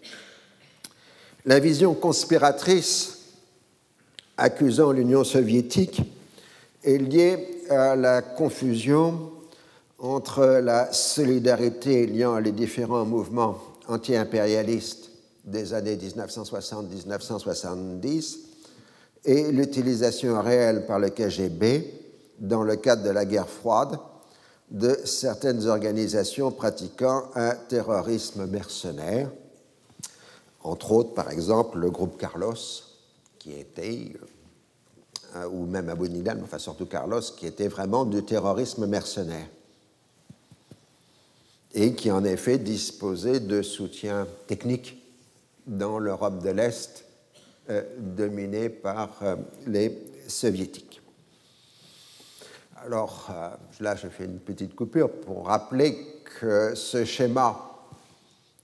La 1.46 1.60
vision 1.60 1.94
conspiratrice 1.94 3.20
accusant 4.38 4.92
l'Union 4.92 5.24
soviétique 5.24 6.02
est 6.84 6.98
lié 6.98 7.62
à 7.70 7.96
la 7.96 8.22
confusion 8.22 9.32
entre 10.00 10.60
la 10.62 10.92
solidarité 10.92 12.06
liant 12.08 12.40
les 12.40 12.52
différents 12.52 13.06
mouvements 13.06 13.58
anti-impérialistes 13.88 15.12
des 15.46 15.74
années 15.74 15.96
1960-1970 15.96 18.40
et 19.26 19.52
l'utilisation 19.52 20.42
réelle 20.42 20.86
par 20.86 21.00
le 21.00 21.10
KGB, 21.10 22.02
dans 22.40 22.64
le 22.64 22.76
cadre 22.76 23.04
de 23.04 23.10
la 23.10 23.26
guerre 23.26 23.48
froide, 23.48 23.98
de 24.70 25.00
certaines 25.06 25.66
organisations 25.68 26.52
pratiquant 26.52 27.24
un 27.36 27.56
terrorisme 27.70 28.46
mercenaire. 28.48 29.32
entre 30.64 30.92
autres, 30.94 31.14
par 31.14 31.30
exemple, 31.30 31.78
le 31.78 31.92
groupe 31.92 32.18
Carlos, 32.18 32.56
qui 33.38 33.54
était, 33.54 34.14
euh, 35.36 35.48
ou 35.48 35.66
même 35.66 35.90
Abu 35.90 36.10
Nidal, 36.10 36.40
enfin 36.44 36.60
surtout 36.60 36.86
Carlos, 36.86 37.22
qui 37.36 37.48
était 37.48 37.68
vraiment 37.68 38.06
du 38.06 38.24
terrorisme 38.24 38.86
mercenaire 38.86 39.48
et 41.74 41.96
qui 41.96 42.12
en 42.12 42.24
effet 42.24 42.60
disposait 42.60 43.40
de 43.40 43.64
soutien 43.64 44.28
technique 44.46 45.04
dans 45.66 45.98
l'Europe 45.98 46.44
de 46.44 46.52
l'Est 46.52 47.06
euh, 47.72 47.82
dominée 47.98 48.70
par 48.70 49.18
euh, 49.24 49.36
les 49.66 49.98
soviétiques. 50.28 51.02
Alors 52.86 53.32
là, 53.80 53.96
je 53.96 54.10
fais 54.10 54.26
une 54.26 54.40
petite 54.40 54.76
coupure 54.76 55.10
pour 55.10 55.48
rappeler 55.48 56.22
que 56.42 56.76
ce 56.76 57.06
schéma 57.06 57.72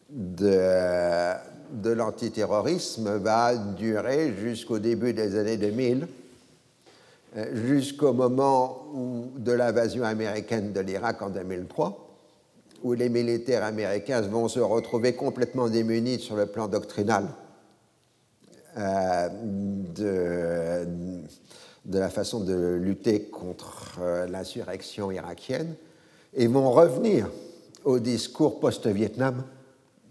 de 0.10 1.90
l'antiterrorisme 1.90 3.16
va 3.18 3.56
durer 3.56 4.34
jusqu'au 4.36 4.78
début 4.78 5.14
des 5.14 5.38
années 5.38 5.56
2000, 5.56 6.08
jusqu'au 7.54 8.14
moment 8.14 8.88
de 9.38 9.52
l'invasion 9.52 10.04
américaine 10.04 10.74
de 10.74 10.80
l'Irak 10.80 11.22
en 11.22 11.30
2003 11.30 12.10
où 12.84 12.94
les 12.94 13.10
militaires 13.10 13.64
américains 13.64 14.22
vont 14.22 14.48
se 14.48 14.60
retrouver 14.60 15.14
complètement 15.14 15.70
démunis 15.70 16.20
sur 16.20 16.36
le 16.36 16.46
plan 16.46 16.68
doctrinal 16.68 17.28
euh, 18.78 19.30
de, 19.96 20.88
de, 21.86 22.00
la 22.00 22.10
façon 22.10 22.42
de 22.42 22.76
lutter 22.76 23.24
contre 23.24 23.98
euh, 24.02 24.28
l'insurrection 24.28 25.12
irakienne 25.12 25.76
et 26.34 26.48
vont 26.48 26.72
revenir 26.72 27.30
au 27.84 28.00
discours 28.00 28.60
post-Vietnam 28.60 29.44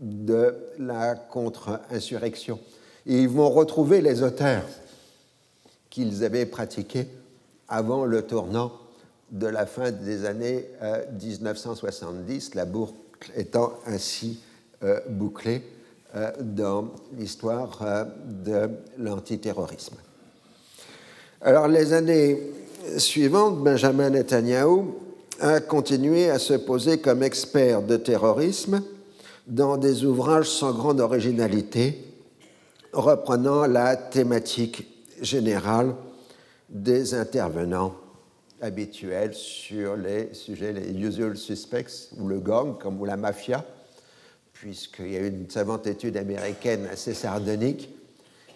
de 0.00 0.54
la 0.78 1.14
contre-insurrection. 1.14 2.58
Ils 3.06 3.28
vont 3.28 3.50
retrouver 3.50 4.00
les 4.00 4.22
auteurs 4.22 4.64
qu'ils 5.98 6.22
avaient 6.22 6.46
pratiqués 6.46 7.08
avant 7.68 8.04
le 8.04 8.22
tournant 8.22 8.70
de 9.32 9.48
la 9.48 9.66
fin 9.66 9.90
des 9.90 10.26
années 10.26 10.64
1970, 11.20 12.46
euh, 12.46 12.50
la 12.54 12.64
boucle 12.64 12.94
étant 13.36 13.72
ainsi 13.84 14.38
euh, 14.84 15.00
bouclée 15.08 15.60
euh, 16.14 16.30
dans 16.40 16.92
l'histoire 17.18 18.06
de 18.24 18.70
l'antiterrorisme. 18.96 19.96
Alors 21.40 21.66
les 21.66 21.92
années 21.92 22.52
suivantes, 22.96 23.58
Benjamin 23.58 24.10
Netanyahu 24.10 24.84
a 25.40 25.58
continué 25.58 26.30
à 26.30 26.38
se 26.38 26.54
poser 26.54 26.98
comme 26.98 27.24
expert 27.24 27.82
de 27.82 27.96
terrorisme 27.96 28.82
dans 29.48 29.76
des 29.76 30.04
ouvrages 30.04 30.48
sans 30.48 30.70
grande 30.70 31.00
originalité, 31.00 32.04
reprenant 32.92 33.66
la 33.66 33.96
thématique 33.96 34.94
générale 35.22 35.94
des 36.68 37.14
intervenants 37.14 37.94
habituel 38.60 39.34
sur 39.34 39.96
les 39.96 40.34
sujets, 40.34 40.72
les 40.72 40.90
usual 40.90 41.36
suspects, 41.36 42.10
ou 42.18 42.28
le 42.28 42.40
gang, 42.40 42.78
comme 42.78 43.00
ou 43.00 43.04
la 43.04 43.16
mafia, 43.16 43.64
puisqu'il 44.52 45.12
y 45.12 45.16
a 45.16 45.20
une 45.20 45.48
savante 45.48 45.86
étude 45.86 46.16
américaine 46.16 46.86
assez 46.90 47.14
sardonique 47.14 47.90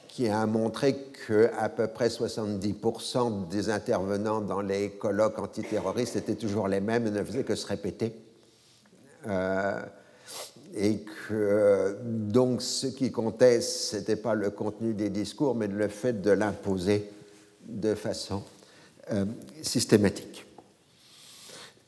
qui 0.08 0.28
a 0.28 0.44
montré 0.44 0.96
qu'à 1.26 1.68
peu 1.70 1.86
près 1.86 2.08
70% 2.08 3.48
des 3.48 3.70
intervenants 3.70 4.42
dans 4.42 4.60
les 4.60 4.90
colloques 4.90 5.38
antiterroristes 5.38 6.16
étaient 6.16 6.34
toujours 6.34 6.68
les 6.68 6.80
mêmes 6.80 7.06
et 7.06 7.10
ne 7.10 7.24
faisaient 7.24 7.44
que 7.44 7.54
se 7.54 7.66
répéter. 7.66 8.14
Euh, 9.26 9.80
et 10.74 11.00
que 11.28 11.96
donc 12.02 12.62
ce 12.62 12.86
qui 12.86 13.10
comptait, 13.10 13.60
ce 13.60 13.96
n'était 13.96 14.16
pas 14.16 14.34
le 14.34 14.50
contenu 14.50 14.94
des 14.94 15.10
discours, 15.10 15.54
mais 15.54 15.68
le 15.68 15.88
fait 15.88 16.22
de 16.22 16.30
l'imposer 16.30 17.10
de 17.66 17.94
façon 17.94 18.42
euh, 19.12 19.24
systématique. 19.62 20.46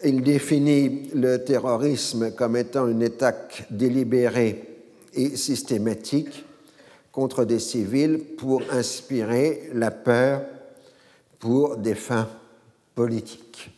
Il 0.05 0.23
définit 0.23 1.11
le 1.14 1.38
terrorisme 1.38 2.33
comme 2.33 2.57
étant 2.57 2.88
une 2.88 3.03
attaque 3.03 3.66
délibérée 3.70 4.62
et 5.14 5.37
systématique 5.37 6.44
contre 7.11 7.44
des 7.44 7.61
civils 7.61 8.18
pour 8.37 8.62
inspirer 8.70 9.70
la 9.73 9.90
peur 9.90 10.42
pour 11.38 11.77
des 11.77 11.94
fins 11.94 12.29
politiques. 12.94 13.73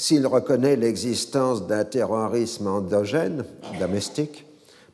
S'il 0.00 0.28
reconnaît 0.28 0.76
l'existence 0.76 1.66
d'un 1.66 1.84
terrorisme 1.84 2.68
endogène, 2.68 3.44
domestique, 3.80 4.46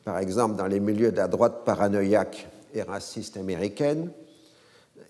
par 0.03 0.17
exemple 0.17 0.55
dans 0.55 0.65
les 0.65 0.79
milieux 0.79 1.11
de 1.11 1.17
la 1.17 1.27
droite 1.27 1.61
paranoïaque 1.63 2.47
et 2.73 2.81
raciste 2.81 3.37
américaine, 3.37 4.09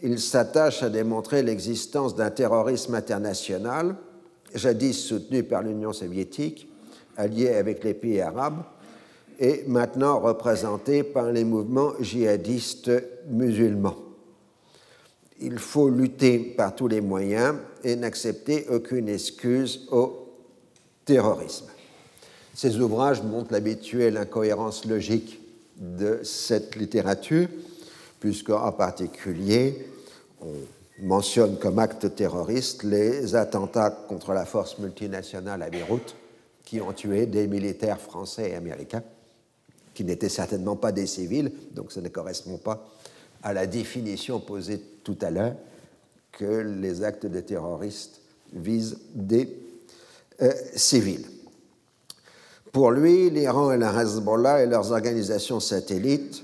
il 0.01 0.19
s'attache 0.19 0.83
à 0.83 0.89
démontrer 0.89 1.43
l'existence 1.43 2.13
d'un 2.13 2.29
terrorisme 2.29 2.93
international, 2.93 3.95
jadis 4.53 4.99
soutenu 4.99 5.43
par 5.43 5.61
l'Union 5.61 5.93
soviétique, 5.93 6.67
allié 7.15 7.55
avec 7.55 7.81
les 7.85 7.93
pays 7.93 8.19
arabes, 8.19 8.63
et 9.39 9.63
maintenant 9.65 10.19
représenté 10.19 11.03
par 11.03 11.31
les 11.31 11.45
mouvements 11.45 11.93
djihadistes 12.01 12.91
musulmans. 13.29 14.04
Il 15.39 15.59
faut 15.59 15.89
lutter 15.89 16.39
par 16.39 16.75
tous 16.75 16.87
les 16.87 17.01
moyens 17.01 17.55
et 17.83 17.95
n'accepter 17.95 18.67
aucune 18.69 19.09
excuse 19.09 19.87
au 19.91 20.29
terrorisme. 21.03 21.67
Ces 22.53 22.79
ouvrages 22.79 23.21
montrent 23.21 23.51
l'habituelle 23.51 24.17
incohérence 24.17 24.85
logique 24.85 25.41
de 25.77 26.21
cette 26.23 26.75
littérature 26.77 27.49
puisqu'en 28.19 28.71
particulier, 28.71 29.87
on 30.41 30.53
mentionne 30.99 31.59
comme 31.59 31.79
acte 31.79 32.15
terroriste 32.15 32.83
les 32.83 33.35
attentats 33.35 33.91
contre 33.91 34.33
la 34.33 34.45
force 34.45 34.79
multinationale 34.79 35.61
à 35.61 35.69
Beyrouth, 35.69 36.15
qui 36.63 36.81
ont 36.81 36.93
tué 36.93 37.27
des 37.27 37.45
militaires 37.47 37.99
français 37.99 38.51
et 38.51 38.55
américains, 38.55 39.03
qui 39.93 40.03
n'étaient 40.03 40.29
certainement 40.29 40.75
pas 40.75 40.91
des 40.91 41.05
civils, 41.05 41.51
donc 41.71 41.91
ça 41.91 42.01
ne 42.01 42.09
correspond 42.09 42.57
pas 42.57 42.87
à 43.45 43.53
la 43.53 43.67
définition 43.67 44.39
posée 44.39 44.81
tout 45.03 45.17
à 45.21 45.29
l'heure 45.29 45.53
que 46.31 46.45
les 46.81 47.03
actes 47.03 47.27
de 47.27 47.39
terroristes 47.39 48.21
visent 48.51 48.97
des 49.13 49.47
euh, 50.41 50.51
civils. 50.75 51.27
Pour 52.71 52.89
lui, 52.89 53.29
l'Iran 53.29 53.71
et 53.71 53.77
la 53.77 54.01
Hezbollah 54.01 54.63
et 54.63 54.65
leurs 54.65 54.91
organisations 54.91 55.59
satellites 55.59 56.43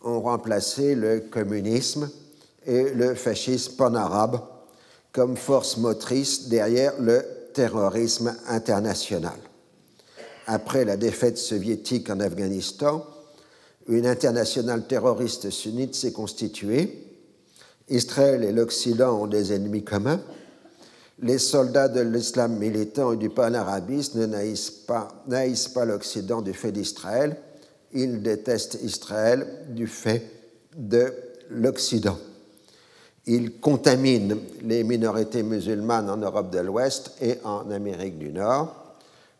ont 0.00 0.22
remplacé 0.22 0.94
le 0.94 1.20
communisme 1.20 2.10
et 2.66 2.94
le 2.94 3.14
fascisme 3.14 3.76
pan-arabe 3.76 4.40
comme 5.12 5.36
force 5.36 5.76
motrice 5.76 6.48
derrière 6.48 6.94
le 7.00 7.22
terrorisme 7.52 8.34
international. 8.48 9.38
Après 10.46 10.86
la 10.86 10.96
défaite 10.96 11.36
soviétique 11.36 12.08
en 12.08 12.20
Afghanistan, 12.20 13.06
une 13.88 14.06
internationale 14.06 14.86
terroriste 14.86 15.50
sunnite 15.50 15.94
s'est 15.94 16.12
constituée. 16.12 17.06
Israël 17.88 18.44
et 18.44 18.52
l'Occident 18.52 19.22
ont 19.22 19.26
des 19.26 19.52
ennemis 19.52 19.84
communs. 19.84 20.20
Les 21.20 21.38
soldats 21.38 21.88
de 21.88 22.00
l'islam 22.00 22.56
militant 22.56 23.12
et 23.12 23.16
du 23.16 23.30
panarabisme 23.30 24.20
ne 24.20 24.26
naïssent 24.26 24.70
pas, 24.70 25.24
pas 25.74 25.84
l'Occident 25.84 26.42
du 26.42 26.52
fait 26.52 26.72
d'Israël, 26.72 27.36
il 27.92 28.22
déteste 28.22 28.78
Israël 28.82 29.46
du 29.68 29.86
fait 29.86 30.22
de 30.76 31.12
l'Occident. 31.50 32.18
Il 33.26 33.58
contamine 33.60 34.36
les 34.62 34.82
minorités 34.84 35.42
musulmanes 35.42 36.10
en 36.10 36.16
Europe 36.16 36.50
de 36.50 36.58
l'Ouest 36.58 37.12
et 37.22 37.38
en 37.44 37.70
Amérique 37.70 38.18
du 38.18 38.32
Nord. 38.32 38.83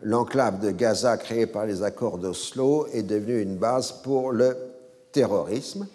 L'enclave 0.04 0.60
de 0.60 0.70
Gaza 0.70 1.16
créée 1.16 1.46
par 1.46 1.64
les 1.64 1.82
accords 1.82 2.18
d'Oslo 2.18 2.86
est 2.92 3.04
devenue 3.04 3.40
une 3.40 3.56
base 3.56 3.90
pour 3.90 4.32
le 4.32 4.54
terrorisme. 5.12 5.88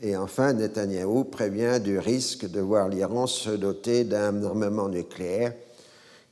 Et 0.00 0.16
enfin, 0.16 0.54
Netanyahou 0.54 1.24
prévient 1.24 1.78
du 1.78 1.98
risque 1.98 2.50
de 2.50 2.60
voir 2.60 2.88
l'Iran 2.88 3.26
se 3.26 3.50
doter 3.50 4.04
d'un 4.04 4.42
armement 4.42 4.88
nucléaire 4.88 5.52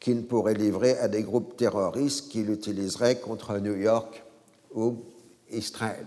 qu'il 0.00 0.26
pourrait 0.26 0.54
livrer 0.54 0.96
à 0.96 1.08
des 1.08 1.22
groupes 1.22 1.58
terroristes 1.58 2.30
qu'il 2.30 2.48
utiliserait 2.48 3.16
contre 3.16 3.58
New 3.58 3.76
York 3.76 4.24
ou 4.74 4.96
Israël. 5.50 6.06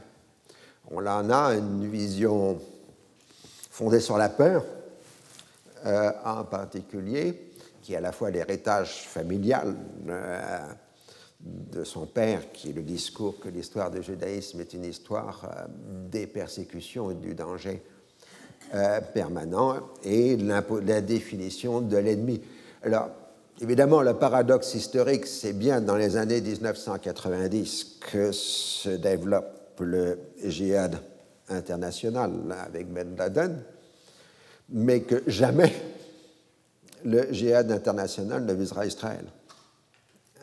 On 0.90 1.06
en 1.06 1.30
a 1.30 1.54
une 1.54 1.88
vision 1.92 2.58
fondée 3.70 4.00
sur 4.00 4.18
la 4.18 4.30
peur, 4.30 4.66
euh, 5.86 6.12
en 6.26 6.44
particulier, 6.44 7.52
qui 7.84 7.94
est 7.94 7.98
à 7.98 8.02
la 8.02 8.12
fois 8.12 8.32
l'héritage 8.32 9.08
familial 9.08 9.76
euh, 10.10 10.60
de 11.72 11.84
son 11.84 12.06
père, 12.06 12.52
qui 12.52 12.70
est 12.70 12.74
le 12.74 12.82
discours 12.82 13.40
que 13.40 13.50
l'histoire 13.50 13.92
du 13.92 14.02
judaïsme 14.04 14.60
est 14.62 14.74
une 14.74 14.86
histoire 14.86 15.46
euh, 15.46 15.66
des 16.10 16.28
persécutions 16.28 17.12
et 17.12 17.16
du 17.16 17.34
danger 17.34 17.82
permanent, 19.14 19.78
et 20.04 20.36
la 20.36 21.00
définition 21.00 21.80
de 21.80 21.96
l'ennemi. 21.96 22.42
Alors, 22.84 23.08
Évidemment, 23.60 24.04
le 24.04 24.14
paradoxe 24.14 24.76
historique, 24.76 25.26
c'est 25.26 25.54
bien 25.54 25.82
dans 25.82 25.96
les 25.96 26.16
années 26.16 26.42
1990 26.42 27.98
que 28.12 28.32
se 28.32 28.90
développe 28.90 29.80
le 29.80 30.20
djihad 30.44 31.00
international 31.50 32.32
avec 32.52 32.94
Ben 32.94 33.16
Laden, 33.18 33.64
mais 34.70 35.02
que 35.02 35.24
jamais 35.26 35.74
le 37.04 37.34
djihad 37.34 37.72
international 37.72 38.46
ne 38.46 38.54
visera 38.54 38.86
Israël. 38.86 39.26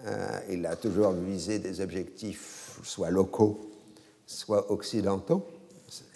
Euh, 0.06 0.40
il 0.50 0.66
a 0.66 0.76
toujours 0.76 1.12
visé 1.12 1.58
des 1.58 1.80
objectifs 1.80 2.78
soit 2.82 3.10
locaux, 3.10 3.70
soit 4.26 4.70
occidentaux, 4.70 5.46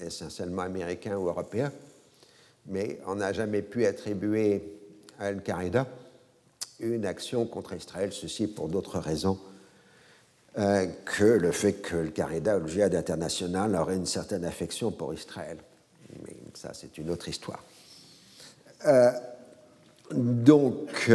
essentiellement 0.00 0.62
américains 0.62 1.16
ou 1.16 1.28
européens, 1.28 1.72
mais 2.66 3.00
on 3.06 3.16
n'a 3.16 3.32
jamais 3.32 3.62
pu 3.62 3.86
attribuer 3.86 4.78
à 5.18 5.26
Al-Qaïda 5.26 5.86
une 6.80 7.06
action 7.06 7.46
contre 7.46 7.74
Israël, 7.74 8.12
ceci 8.12 8.46
pour 8.46 8.68
d'autres 8.68 8.98
raisons 8.98 9.38
euh, 10.58 10.86
que 11.04 11.24
le 11.24 11.50
fait 11.50 11.74
que 11.74 11.96
Al-Qaïda 11.96 12.58
ou 12.58 12.60
le 12.60 12.68
djihad 12.68 12.94
international 12.94 13.74
aurait 13.74 13.96
une 13.96 14.06
certaine 14.06 14.44
affection 14.44 14.90
pour 14.90 15.14
Israël. 15.14 15.56
Mais 16.26 16.36
ça, 16.54 16.74
c'est 16.74 16.98
une 16.98 17.10
autre 17.10 17.28
histoire. 17.28 17.62
Euh, 18.86 19.10
donc, 20.12 21.10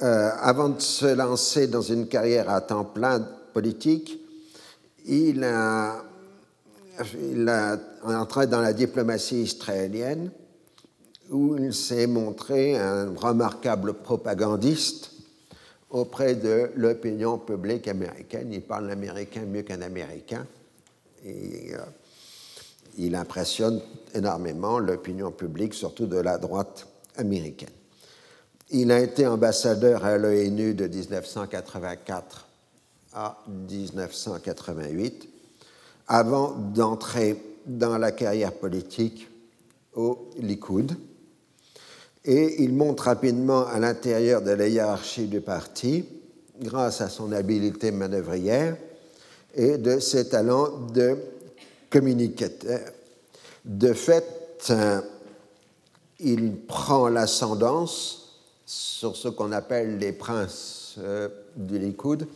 avant 0.00 0.70
de 0.70 0.80
se 0.80 1.06
lancer 1.06 1.66
dans 1.66 1.82
une 1.82 2.06
carrière 2.06 2.48
à 2.48 2.60
temps 2.60 2.84
plein 2.84 3.20
politique, 3.52 4.18
il 5.06 5.44
a, 5.44 6.02
il 7.32 7.48
a 7.48 7.78
entré 8.04 8.46
dans 8.46 8.60
la 8.60 8.72
diplomatie 8.72 9.42
israélienne 9.42 10.30
où 11.30 11.56
il 11.56 11.72
s'est 11.72 12.06
montré 12.06 12.76
un 12.76 13.14
remarquable 13.14 13.94
propagandiste 13.94 15.12
auprès 15.90 16.34
de 16.34 16.70
l'opinion 16.76 17.38
publique 17.38 17.88
américaine. 17.88 18.52
Il 18.52 18.62
parle 18.62 18.88
l'américain 18.88 19.42
mieux 19.42 19.62
qu'un 19.62 19.82
américain 19.82 20.46
et 21.24 21.74
euh, 21.74 21.78
il 22.98 23.14
impressionne 23.14 23.80
énormément 24.14 24.78
l'opinion 24.78 25.30
publique, 25.30 25.74
surtout 25.74 26.06
de 26.06 26.18
la 26.18 26.38
droite 26.38 26.86
américaine. 27.16 27.79
Il 28.72 28.92
a 28.92 29.00
été 29.00 29.26
ambassadeur 29.26 30.04
à 30.04 30.16
l'ONU 30.16 30.74
de 30.74 30.86
1984 30.86 32.46
à 33.12 33.36
1988 33.48 35.28
avant 36.06 36.52
d'entrer 36.52 37.42
dans 37.66 37.98
la 37.98 38.12
carrière 38.12 38.52
politique 38.52 39.28
au 39.94 40.30
Likoud. 40.38 40.96
Et 42.24 42.62
il 42.62 42.72
monte 42.72 43.00
rapidement 43.00 43.66
à 43.66 43.80
l'intérieur 43.80 44.40
de 44.40 44.52
la 44.52 44.68
hiérarchie 44.68 45.26
du 45.26 45.40
parti 45.40 46.04
grâce 46.60 47.00
à 47.00 47.08
son 47.08 47.32
habileté 47.32 47.90
manœuvrière 47.90 48.76
et 49.52 49.78
de 49.78 49.98
ses 49.98 50.28
talents 50.28 50.86
de 50.92 51.16
communicateur. 51.90 52.80
De 53.64 53.92
fait, 53.94 54.68
euh, 54.70 55.00
il 56.20 56.56
prend 56.56 57.08
l'ascendance 57.08 58.19
sur 58.70 59.16
ce 59.16 59.26
qu'on 59.26 59.50
appelle 59.50 59.98
les 59.98 60.12
princes 60.12 60.94
euh, 60.98 61.28
du 61.56 61.76
Likoud, 61.76 62.28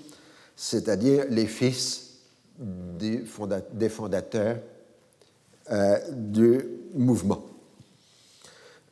c'est-à-dire 0.57 1.27
les 1.31 1.47
fils 1.47 2.14
des 2.59 3.88
fondateurs 3.88 4.57
euh, 5.70 5.99
du 6.11 6.61
mouvement. 6.92 7.44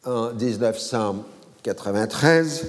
En 0.05 0.33
1993, 0.33 2.67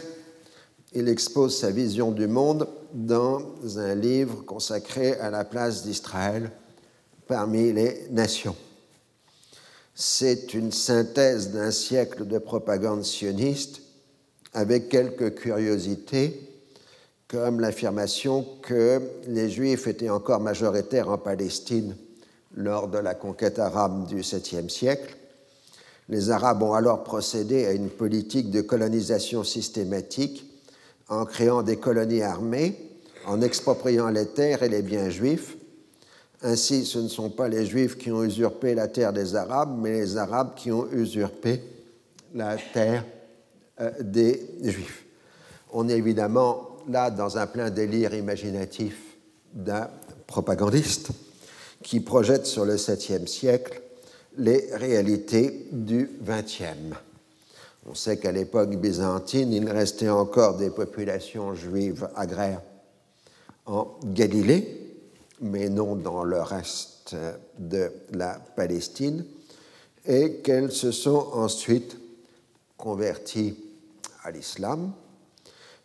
il 0.94 1.08
expose 1.08 1.56
sa 1.56 1.70
vision 1.70 2.12
du 2.12 2.26
monde 2.26 2.68
dans 2.96 3.44
un 3.78 3.94
livre 3.94 4.44
consacré 4.44 5.14
à 5.20 5.30
la 5.30 5.46
place 5.46 5.84
d'Israël 5.84 6.50
parmi 7.28 7.72
les 7.74 8.08
nations. 8.10 8.56
C'est 9.94 10.56
une 10.56 10.72
synthèse 10.72 11.52
d'un 11.52 11.70
siècle 11.70 12.26
de 12.26 12.40
propagande 12.40 13.04
sioniste 13.04 13.83
avec 14.54 14.90
quelques 14.90 15.36
curiosités 15.36 16.50
comme 17.28 17.60
l'affirmation 17.60 18.46
que 18.62 19.02
les 19.28 19.50
Juifs 19.50 19.88
étaient 19.88 20.10
encore 20.10 20.40
majoritaires 20.40 21.10
en 21.10 21.18
Palestine 21.18 21.96
lors 22.56 22.88
de 22.88 23.00
la 23.00 23.16
conquête 23.16 23.58
arabe 23.58 24.06
du 24.08 24.22
7e 24.22 24.70
siècle. 24.70 25.16
Les 26.10 26.30
Arabes 26.30 26.62
ont 26.62 26.74
alors 26.74 27.04
procédé 27.04 27.66
à 27.66 27.72
une 27.72 27.90
politique 27.90 28.52
de 28.52 28.62
colonisation 28.62 29.44
systématique 29.44 30.46
en 31.10 31.26
créant 31.26 31.64
des 31.64 31.78
colonies 31.78 32.22
armées, 32.22 32.78
en 33.26 33.42
expropriant 33.42 34.10
les 34.10 34.28
terres 34.28 34.62
et 34.62 34.70
les 34.70 34.82
biens 34.82 35.10
juifs. 35.10 35.58
Ainsi, 36.44 36.86
ce 36.86 37.00
ne 37.00 37.08
sont 37.08 37.30
pas 37.30 37.48
les 37.48 37.66
Juifs 37.66 37.98
qui 37.98 38.12
ont 38.12 38.24
usurpé 38.24 38.76
la 38.76 38.90
terre 38.90 39.14
des 39.14 39.36
Arabes, 39.36 39.76
mais 39.82 39.94
les 39.94 40.18
Arabes 40.18 40.56
qui 40.56 40.72
ont 40.74 40.88
usurpé 40.92 41.62
la 42.36 42.58
terre 42.58 43.06
des 44.02 44.46
Juifs. 44.62 45.06
On 45.72 45.90
est 45.90 45.98
évidemment 45.98 46.70
là 46.88 47.10
dans 47.10 47.38
un 47.38 47.48
plein 47.48 47.70
délire 47.70 48.14
imaginatif 48.14 48.96
d'un 49.54 49.90
propagandiste 50.28 51.10
qui 51.82 52.00
projette 52.00 52.46
sur 52.46 52.66
le 52.66 52.76
7e 52.76 53.28
siècle 53.28 53.82
les 54.38 54.70
réalités 54.74 55.68
du 55.72 56.10
20e. 56.26 56.96
On 57.86 57.96
sait 57.96 58.18
qu'à 58.18 58.32
l'époque 58.32 58.76
byzantine, 58.76 59.52
il 59.52 59.70
restait 59.70 60.10
encore 60.10 60.56
des 60.56 60.70
populations 60.70 61.54
juives 61.54 62.08
agraires 62.16 62.62
en 63.66 63.96
Galilée, 64.06 64.96
mais 65.42 65.70
non 65.70 65.96
dans 65.96 66.24
le 66.24 66.42
reste 66.42 67.16
de 67.60 67.92
la 68.12 68.40
Palestine, 68.56 69.26
et 70.06 70.36
qu'elles 70.36 70.72
se 70.72 70.92
sont 70.92 71.28
ensuite 71.34 71.98
converties 72.78 73.56
à 74.24 74.32
l'islam 74.32 74.94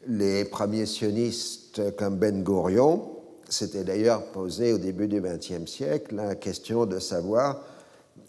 les 0.07 0.45
premiers 0.45 0.87
sionistes 0.87 1.95
comme 1.97 2.17
Ben 2.17 2.43
Gurion 2.43 3.17
s'étaient 3.49 3.85
d'ailleurs 3.85 4.25
posé 4.27 4.73
au 4.73 4.79
début 4.79 5.07
du 5.09 5.21
XXe 5.21 5.71
siècle 5.71 6.15
la 6.15 6.35
question 6.35 6.87
de 6.87 6.99
savoir 6.99 7.63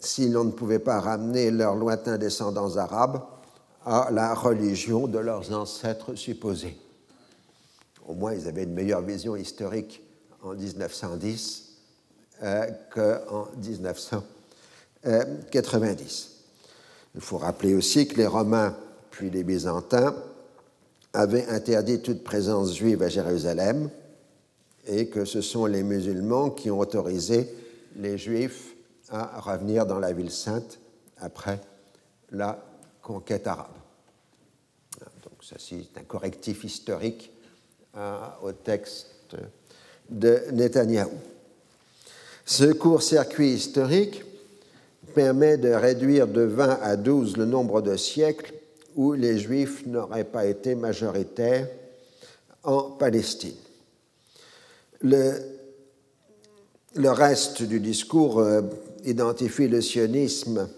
si 0.00 0.28
l'on 0.28 0.44
ne 0.44 0.50
pouvait 0.50 0.78
pas 0.78 1.00
ramener 1.00 1.50
leurs 1.50 1.76
lointains 1.76 2.18
descendants 2.18 2.76
arabes 2.76 3.22
à 3.84 4.10
la 4.10 4.34
religion 4.34 5.06
de 5.06 5.18
leurs 5.18 5.52
ancêtres 5.52 6.14
supposés. 6.14 6.76
Au 8.06 8.14
moins, 8.14 8.34
ils 8.34 8.46
avaient 8.48 8.64
une 8.64 8.74
meilleure 8.74 9.00
vision 9.02 9.36
historique 9.36 10.02
en 10.42 10.54
1910 10.54 11.68
euh, 12.42 12.66
qu'en 12.92 13.46
1990. 13.62 16.30
Il 17.14 17.20
faut 17.20 17.38
rappeler 17.38 17.74
aussi 17.74 18.08
que 18.08 18.16
les 18.16 18.26
Romains 18.26 18.76
puis 19.20 19.28
les 19.28 19.44
Byzantins 19.44 20.14
avait 21.12 21.46
interdit 21.48 22.00
toute 22.00 22.24
présence 22.24 22.74
juive 22.74 23.02
à 23.02 23.10
Jérusalem 23.10 23.90
et 24.86 25.08
que 25.08 25.26
ce 25.26 25.42
sont 25.42 25.66
les 25.66 25.82
musulmans 25.82 26.48
qui 26.48 26.70
ont 26.70 26.78
autorisé 26.78 27.46
les 27.96 28.16
juifs 28.16 28.74
à 29.10 29.38
revenir 29.42 29.84
dans 29.84 29.98
la 29.98 30.14
ville 30.14 30.30
sainte 30.30 30.78
après 31.18 31.60
la 32.30 32.64
conquête 33.02 33.46
arabe. 33.46 33.66
Donc 35.22 35.42
ceci 35.42 35.90
est 35.94 36.00
un 36.00 36.04
correctif 36.04 36.64
historique 36.64 37.30
euh, 37.98 38.16
au 38.42 38.52
texte 38.52 39.36
de 40.08 40.44
Netanyahou. 40.50 41.12
Ce 42.46 42.72
court-circuit 42.72 43.50
historique 43.52 44.24
permet 45.14 45.58
de 45.58 45.68
réduire 45.68 46.26
de 46.26 46.40
20 46.40 46.78
à 46.80 46.96
12 46.96 47.36
le 47.36 47.44
nombre 47.44 47.82
de 47.82 47.96
siècles 47.96 48.54
où 48.96 49.12
les 49.12 49.38
Juifs 49.38 49.86
n'auraient 49.86 50.24
pas 50.24 50.46
été 50.46 50.74
majoritaires 50.74 51.68
en 52.62 52.90
Palestine. 52.90 53.56
Le, 55.02 55.32
reste 56.94 57.62
du 57.62 57.80
discours 57.80 58.40
euh, 58.40 58.62
identifie 59.04 59.68
le 59.68 59.80
sionisme 59.80 60.68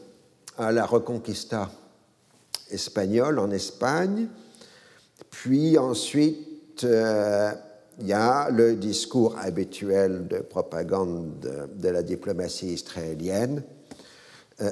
à 0.59 0.71
la 0.71 0.87
reconquista 0.87 1.71
espagnole 2.71 3.39
en 3.39 3.51
Espagne, 3.51 4.29
puis 5.31 5.77
ensuite 5.79 6.85
euh, 6.85 7.53
il 8.01 8.07
y 8.07 8.13
a 8.13 8.49
le 8.51 8.75
discours 8.77 9.37
habituel 9.39 10.27
de 10.29 10.39
propagande 10.39 11.69
de 11.75 11.89
la 11.89 12.03
diplomatie 12.03 12.73
israélienne, 12.73 13.63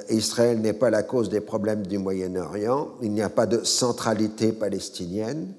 Israël 0.09 0.59
n'est 0.61 0.73
pas 0.73 0.89
la 0.89 1.03
cause 1.03 1.29
des 1.29 1.41
problèmes 1.41 1.85
du 1.85 1.97
Moyen-Orient, 1.97 2.89
il 3.01 3.11
n'y 3.11 3.21
a 3.21 3.29
pas 3.29 3.45
de 3.45 3.63
centralité 3.63 4.53
palestinienne. 4.53 5.53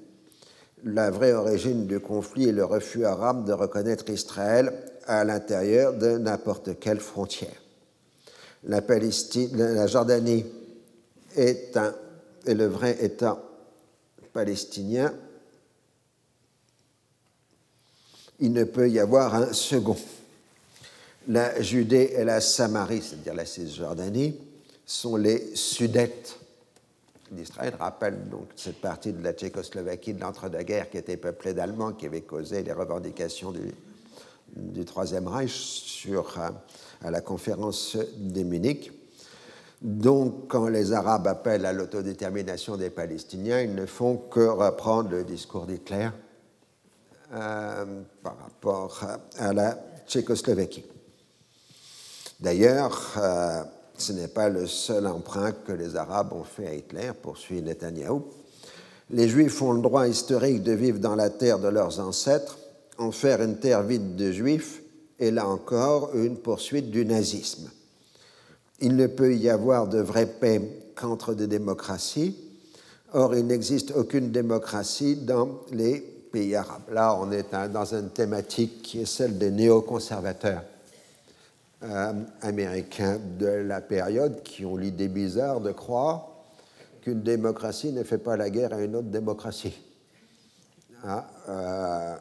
La 0.85 1.11
vraie 1.11 1.33
origine 1.33 1.87
du 1.87 2.01
conflit 2.01 2.49
est 2.49 2.53
le 2.53 2.65
refus 2.65 3.05
arabe 3.05 3.45
de 3.45 3.53
reconnaître 3.53 4.09
Israël 4.11 4.73
à 5.07 5.25
l'intérieur 5.25 5.93
de 5.93 6.19
n'importe 6.19 6.79
quelle 6.79 7.01
frontière. 7.01 7.63
La, 8.65 8.81
Jordanie 9.87 10.45
est 11.37 11.77
le 12.47 12.67
vrai 12.67 12.97
État 13.01 13.43
palestinien. 14.33 15.13
Il 18.41 18.53
ne 18.53 18.65
peut 18.65 18.89
y 18.89 18.99
avoir 18.99 19.35
un 19.35 19.53
second. 19.53 19.97
La 21.29 21.61
Judée 21.63 22.15
et 22.17 22.25
la 22.25 22.41
Samarie, 22.41 23.01
c'est-à-dire 23.01 23.35
la 23.35 23.47
Cisjordanie, 23.47 24.37
sont 24.85 25.17
les 25.17 25.55
Sudètes 25.55 26.37
d'Israël. 27.31 27.75
Rappelle 27.79 28.29
donc 28.29 28.49
cette 28.57 28.81
partie 28.81 29.13
de 29.13 29.23
la 29.23 29.33
Tchécoslovaquie 29.33 30.15
de 30.15 30.21
l'entre-deux-guerres 30.21 30.91
qui 30.91 30.99
était 30.99 31.17
peuplée 31.17 31.55
d'Allemands, 31.55 31.93
qui 31.93 32.07
avait 32.07 32.23
causé 32.23 32.63
les 32.63 32.73
revendications 32.73 33.53
du, 33.53 34.85
Troisième 34.85 35.29
Reich 35.29 35.53
sur, 35.53 36.39
euh, 36.39 36.51
à 37.03 37.11
la 37.11 37.21
conférence 37.21 37.97
de 38.19 38.43
Munich. 38.43 38.93
Donc, 39.81 40.49
quand 40.49 40.69
les 40.69 40.93
Arabes 40.93 41.27
appellent 41.27 41.65
à 41.65 41.73
l'autodétermination 41.73 42.77
des 42.77 42.91
Palestiniens, 42.91 43.63
ils 43.63 43.75
ne 43.75 43.87
font 43.87 44.17
que 44.17 44.41
reprendre 44.41 45.11
le 45.11 45.25
discours 45.25 45.67
d'Hitler 45.67 46.09
euh, 47.33 48.03
par 48.23 48.37
rapport 48.39 49.01
à 49.39 49.53
la 49.55 49.79
Tchécoslovaquie. 50.07 50.85
D'ailleurs, 52.43 53.13
euh, 53.19 53.63
ce 53.97 54.13
n'est 54.13 54.27
pas 54.27 54.49
le 54.49 54.67
seul 54.67 55.07
emprunt 55.07 55.53
que 55.53 55.71
les 55.71 55.95
Arabes 55.95 56.33
ont 56.33 56.43
fait 56.43 56.67
à 56.67 56.75
Hitler, 56.75 57.13
poursuit 57.23 57.63
Netanyahou. 57.63 58.25
Les 59.11 59.29
Juifs 59.29 59.63
ont 59.63 59.71
le 59.71 59.81
droit 59.81 60.09
historique 60.09 60.65
de 60.65 60.73
vivre 60.73 60.99
dans 60.99 61.15
la 61.15 61.31
terre 61.31 61.61
de 61.61 61.69
leurs 61.69 62.01
ancêtres, 62.01 62.59
en 62.99 63.13
faire 63.13 63.43
une 63.43 63.59
terre 63.59 63.85
vide 63.85 64.17
de 64.17 64.33
Juifs 64.33 64.83
est 65.21 65.31
là 65.31 65.47
encore 65.47 66.17
une 66.17 66.37
poursuite 66.37 66.91
du 66.91 67.07
nazisme. 67.07 67.71
Il 68.81 68.97
ne 68.97 69.07
peut 69.07 69.37
y 69.37 69.49
avoir 69.49 69.87
de 69.87 70.01
vraie 70.01 70.27
paix 70.27 70.61
qu'entre 70.97 71.35
des 71.35 71.47
démocraties. 71.47 72.37
Or, 73.13 73.37
il 73.37 73.47
n'existe 73.47 73.93
aucune 73.93 74.33
démocratie 74.33 75.15
dans 75.15 75.61
les 75.71 76.01
pays 76.33 76.57
arabes. 76.57 76.91
Là, 76.91 77.17
on 77.21 77.31
est 77.31 77.55
dans 77.73 77.95
une 77.95 78.11
thématique 78.11 78.83
qui 78.83 79.03
est 79.03 79.07
celle 79.07 79.39
des 79.39 79.53
néoconservateurs 79.53 80.65
euh, 81.85 82.13
américains 82.43 83.19
de 83.39 83.47
la 83.47 83.81
période 83.81 84.43
qui 84.43 84.65
ont 84.65 84.77
l'idée 84.77 85.09
bizarre 85.09 85.61
de 85.61 85.73
croire 85.73 86.29
qu'une 87.01 87.23
démocratie 87.23 87.93
ne 87.93 88.05
fait 88.05 88.19
pas 88.19 88.37
la 88.37 88.51
guerre 88.51 88.73
à 88.73 88.81
une 88.81 88.95
autre 88.97 89.09
démocratie. 89.09 89.75
Ah, 91.05 91.27
euh, 91.49 92.17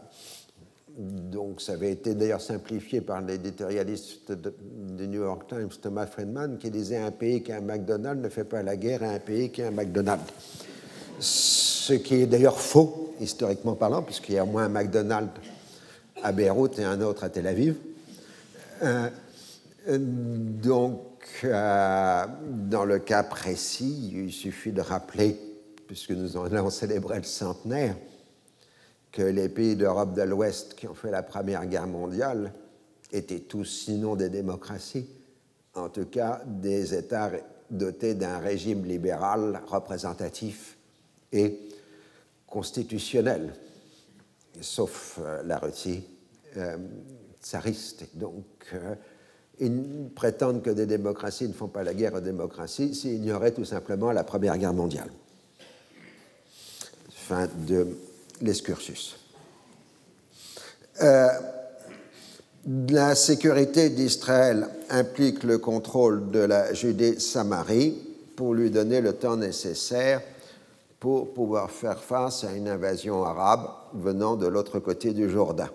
donc, 0.97 1.61
ça 1.61 1.73
avait 1.73 1.91
été 1.91 2.15
d'ailleurs 2.15 2.41
simplifié 2.41 3.01
par 3.01 3.21
l'éditorialiste 3.21 4.31
du 4.31 5.07
New 5.07 5.21
York 5.21 5.47
Times, 5.47 5.69
Thomas 5.81 6.05
Friedman, 6.07 6.57
qui 6.57 6.69
disait 6.69 6.97
un 6.97 7.11
pays 7.11 7.41
qui 7.43 7.51
a 7.51 7.57
un 7.57 7.61
McDonald's 7.61 8.23
ne 8.23 8.29
fait 8.29 8.43
pas 8.43 8.61
la 8.63 8.75
guerre 8.75 9.03
à 9.03 9.09
un 9.09 9.19
pays 9.19 9.51
qui 9.51 9.61
a 9.61 9.67
un 9.67 9.71
McDonald's. 9.71 10.25
Ce 11.19 11.93
qui 11.93 12.15
est 12.15 12.25
d'ailleurs 12.25 12.59
faux, 12.59 13.13
historiquement 13.21 13.75
parlant, 13.75 14.01
puisqu'il 14.01 14.35
y 14.35 14.37
a 14.37 14.43
au 14.43 14.47
moins 14.47 14.65
un 14.65 14.69
McDonald's 14.69 15.31
à 16.23 16.31
Beyrouth 16.31 16.79
et 16.79 16.83
un 16.83 16.99
autre 17.01 17.23
à 17.23 17.29
Tel 17.29 17.47
Aviv. 17.47 17.75
Euh, 18.83 19.09
donc, 19.87 21.01
euh, 21.43 22.25
dans 22.43 22.85
le 22.85 22.99
cas 22.99 23.23
précis, 23.23 24.11
il 24.13 24.31
suffit 24.31 24.71
de 24.71 24.81
rappeler, 24.81 25.39
puisque 25.87 26.11
nous 26.11 26.37
allons 26.37 26.69
célébrer 26.69 27.17
le 27.17 27.23
centenaire, 27.23 27.95
que 29.11 29.23
les 29.23 29.49
pays 29.49 29.75
d'Europe 29.75 30.13
de 30.13 30.21
l'Ouest 30.21 30.75
qui 30.75 30.87
ont 30.87 30.93
fait 30.93 31.11
la 31.11 31.23
Première 31.23 31.65
Guerre 31.65 31.87
mondiale 31.87 32.53
étaient 33.11 33.39
tous, 33.39 33.65
sinon 33.65 34.15
des 34.15 34.29
démocraties, 34.29 35.09
en 35.73 35.89
tout 35.89 36.05
cas 36.05 36.41
des 36.45 36.93
États 36.93 37.31
dotés 37.69 38.13
d'un 38.13 38.37
régime 38.37 38.85
libéral 38.85 39.61
représentatif 39.67 40.77
et 41.31 41.59
constitutionnel, 42.45 43.53
sauf 44.59 45.19
euh, 45.21 45.41
la 45.43 45.57
Russie 45.57 46.03
euh, 46.57 46.77
tsariste. 47.41 48.05
Donc, 48.15 48.45
ils 49.61 50.09
prétendent 50.15 50.63
que 50.63 50.71
des 50.71 50.87
démocraties 50.87 51.47
ne 51.47 51.53
font 51.53 51.67
pas 51.67 51.83
la 51.83 51.93
guerre 51.93 52.15
aux 52.15 52.19
démocraties 52.19 52.95
s'ils 52.95 53.13
ignoraient 53.13 53.51
tout 53.51 53.63
simplement 53.63 54.11
la 54.11 54.23
Première 54.23 54.57
Guerre 54.57 54.73
mondiale. 54.73 55.09
Fin 57.11 57.47
de 57.67 57.87
l'excursus. 58.41 59.17
Euh, 61.01 61.27
la 62.89 63.15
sécurité 63.15 63.89
d'Israël 63.89 64.67
implique 64.89 65.43
le 65.43 65.59
contrôle 65.59 66.31
de 66.31 66.39
la 66.39 66.73
Judée-Samarie 66.73 67.95
pour 68.35 68.55
lui 68.55 68.71
donner 68.71 68.99
le 68.99 69.13
temps 69.13 69.37
nécessaire 69.37 70.21
pour 70.99 71.33
pouvoir 71.33 71.69
faire 71.69 71.99
face 71.99 72.43
à 72.43 72.53
une 72.53 72.67
invasion 72.67 73.23
arabe 73.23 73.67
venant 73.93 74.35
de 74.35 74.47
l'autre 74.47 74.79
côté 74.79 75.13
du 75.13 75.29
Jourdain. 75.29 75.69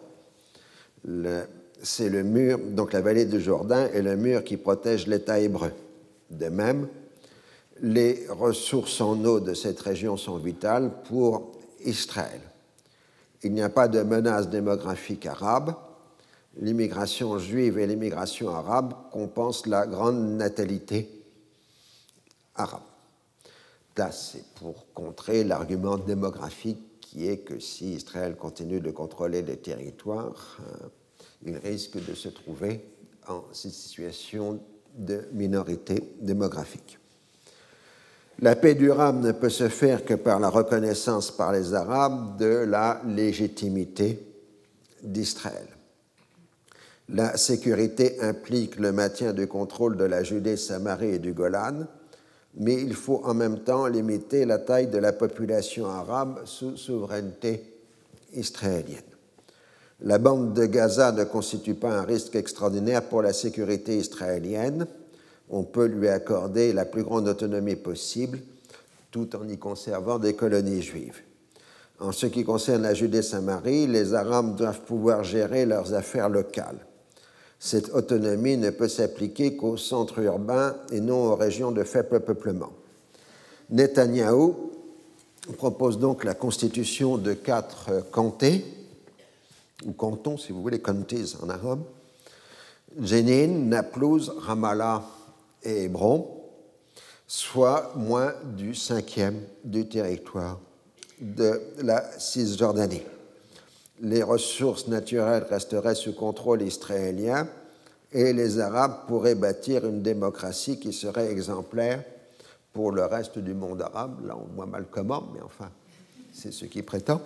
C'est 1.83 2.09
le 2.09 2.23
mur, 2.23 2.59
donc 2.59 2.93
la 2.93 3.01
vallée 3.01 3.27
du 3.27 3.41
Jourdain 3.41 3.89
est 3.93 4.03
le 4.03 4.17
mur 4.17 4.45
qui 4.45 4.57
protège 4.57 5.07
l'État 5.07 5.39
hébreu. 5.39 5.73
De 6.31 6.49
même, 6.49 6.89
les 7.81 8.27
ressources 8.29 9.01
en 9.01 9.23
eau 9.25 9.41
de 9.41 9.55
cette 9.55 9.81
région 9.81 10.17
sont 10.17 10.39
vitales 10.39 10.91
pour 11.05 11.53
Israël 11.85 12.41
il 13.47 13.53
n'y 13.53 13.63
a 13.63 13.69
pas 13.69 13.87
de 13.87 14.03
menace 14.03 14.49
démographique 14.49 15.25
arabe. 15.25 15.75
L'immigration 16.59 17.39
juive 17.39 17.79
et 17.79 17.87
l'immigration 17.87 18.49
arabe 18.51 18.95
compensent 19.13 19.67
la 19.67 19.87
grande 19.87 20.37
natalité 20.37 21.09
arabe. 22.57 22.83
Là, 23.97 24.11
c'est 24.11 24.45
pour 24.55 24.93
contrer 24.95 25.45
l'argument 25.45 25.97
démographique 25.97 27.01
qui 27.01 27.29
est 27.29 27.39
que 27.39 27.61
si 27.61 27.93
Israël 27.93 28.37
continue 28.37 28.81
de 28.81 28.91
contrôler 28.91 29.43
les 29.43 29.59
territoires, 29.59 30.59
il 31.45 31.57
risque 31.57 32.05
de 32.05 32.15
se 32.15 32.29
trouver 32.29 32.85
en 33.29 33.43
situation 33.53 34.61
de 34.97 35.23
minorité 35.33 36.15
démographique. 36.21 36.99
La 38.41 38.55
paix 38.55 38.75
durable 38.75 39.21
ne 39.21 39.33
peut 39.33 39.49
se 39.49 39.69
faire 39.69 40.05
que 40.05 40.15
par 40.15 40.39
la 40.39 40.51
reconnaissance 40.51 41.31
par 41.31 41.53
les 41.53 41.73
Arabes 41.73 42.39
de 42.39 42.65
la 42.67 43.01
légitimité 43.07 44.27
d'Israël. 45.03 45.69
La 47.09 47.37
sécurité 47.37 48.21
implique 48.21 48.77
le 48.79 48.93
maintien 48.93 49.33
du 49.33 49.47
contrôle 49.47 49.97
de 49.97 50.05
la 50.05 50.23
Judée, 50.23 50.57
Samarie 50.57 51.15
et 51.15 51.19
du 51.19 51.33
Golan, 51.33 51.87
mais 52.57 52.75
il 52.75 52.95
faut 52.95 53.23
en 53.25 53.33
même 53.33 53.61
temps 53.61 53.87
limiter 53.87 54.45
la 54.45 54.59
taille 54.59 54.89
de 54.89 54.99
la 54.99 55.13
population 55.13 55.87
arabe 55.87 56.41
sous 56.45 56.77
souveraineté 56.77 57.63
israélienne. 58.35 59.16
La 60.01 60.19
bande 60.19 60.53
de 60.53 60.67
Gaza 60.67 61.13
ne 61.13 61.25
constitue 61.25 61.75
pas 61.75 61.91
un 61.91 62.03
risque 62.03 62.37
extraordinaire 62.37 63.09
pour 63.09 63.23
la 63.23 63.33
sécurité 63.33 63.97
israélienne, 63.97 64.87
on 65.49 65.63
peut 65.63 65.87
lui 65.87 66.09
accorder 66.09 66.73
la 66.73 66.85
plus 66.85 67.03
grande 67.03 67.29
autonomie 67.29 67.77
possible 67.77 68.41
tout 69.11 69.35
en 69.37 69.49
y 69.49 69.57
conservant 69.57 70.19
des 70.19 70.35
colonies 70.35 70.83
juives. 70.83 71.21
En 71.99 72.13
ce 72.13 72.27
qui 72.27 72.45
concerne 72.45 72.83
la 72.83 72.93
Judée-Samarie, 72.93 73.87
les 73.87 74.13
Arabes 74.13 74.57
doivent 74.57 74.83
pouvoir 74.83 75.25
gérer 75.25 75.65
leurs 75.65 75.95
affaires 75.95 76.29
locales. 76.29 76.85
Cette 77.59 77.89
autonomie 77.95 78.59
ne 78.59 78.69
peut 78.69 78.89
s'appliquer 78.89 79.57
qu'aux 79.57 79.79
centres 79.79 80.19
urbains 80.19 80.77
et 80.93 81.01
non 81.01 81.33
aux 81.33 81.37
régions 81.37 81.73
de 81.73 81.85
faible 81.85 82.21
peuplement. 82.21 82.73
Netanyahou 83.71 84.73
propose 85.57 85.99
donc 85.99 86.25
la 86.25 86.35
constitution 86.35 87.17
de 87.17 87.33
quatre 87.33 88.05
comtés, 88.11 88.65
ou 89.85 89.93
cantons 89.93 90.39
si 90.39 90.53
vous 90.53 90.63
voulez, 90.63 90.81
counties 90.81 91.37
en 91.43 91.49
arabe, 91.49 91.83
Jenin, 93.01 93.49
Naplouse, 93.49 94.33
Ramallah 94.39 95.03
et 95.63 95.85
Hébron, 95.85 96.27
soit 97.27 97.93
moins 97.97 98.33
du 98.57 98.75
cinquième 98.75 99.43
du 99.65 99.89
territoire 99.89 100.61
de 101.21 101.61
la 101.83 102.05
Cisjordanie. 102.19 103.03
Les 104.01 104.23
ressources 104.23 104.89
naturelles 104.89 105.47
resteraient 105.49 105.95
sous 105.95 106.15
contrôle 106.15 106.63
israélien 106.63 107.49
et 108.13 108.33
les 108.33 108.61
Arabes 108.61 109.07
pourraient 109.09 109.35
bâtir 109.35 109.87
une 109.87 110.03
démocratie 110.03 110.79
qui 110.79 110.93
serait 110.93 111.31
exemplaire 111.31 112.05
pour 112.73 112.93
le 112.93 113.05
reste 113.05 113.39
du 113.39 113.55
monde 113.55 113.83
arabe. 113.83 114.27
Là, 114.27 114.37
on 114.37 114.55
voit 114.55 114.67
mal 114.67 114.87
comment, 114.91 115.27
mais 115.35 115.41
enfin, 115.43 115.71
c'est 116.33 116.53
ce 116.53 116.67
qui 116.67 116.83
prétend. 116.83 117.21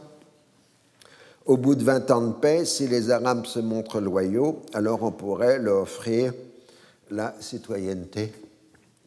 Au 1.47 1.57
bout 1.57 1.75
de 1.75 1.83
20 1.83 2.11
ans 2.11 2.27
de 2.27 2.33
paix, 2.35 2.65
si 2.65 2.87
les 2.87 3.11
Arabes 3.11 3.47
se 3.47 3.59
montrent 3.59 4.01
loyaux, 4.01 4.63
alors 4.75 5.03
on 5.03 5.11
pourrait 5.11 5.59
leur 5.59 5.83
offrir 5.83 6.33
la 7.11 7.35
citoyenneté 7.41 8.33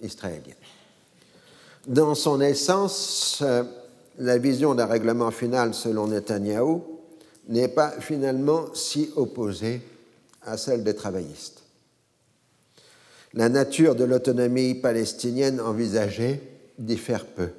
israélienne. 0.02 0.56
Dans 1.88 2.16
son 2.16 2.42
essence, 2.42 3.40
euh, 3.42 3.64
la 4.20 4.38
vision 4.38 4.76
d'un 4.76 4.86
règlement 4.86 5.32
final 5.32 5.74
selon 5.74 6.08
Netanyahou 6.08 6.84
n'est 7.50 7.68
pas 7.68 7.92
finalement 8.00 8.74
si 8.74 9.10
opposée 9.16 9.82
à 10.44 10.58
celle 10.58 10.84
des 10.84 10.96
travaillistes. 10.96 11.64
La 13.34 13.50
nature 13.50 13.96
de 13.96 14.04
l'autonomie 14.04 14.76
palestinienne 14.76 15.60
envisagée 15.60 16.42
diffère 16.78 17.26
peu. 17.26 17.50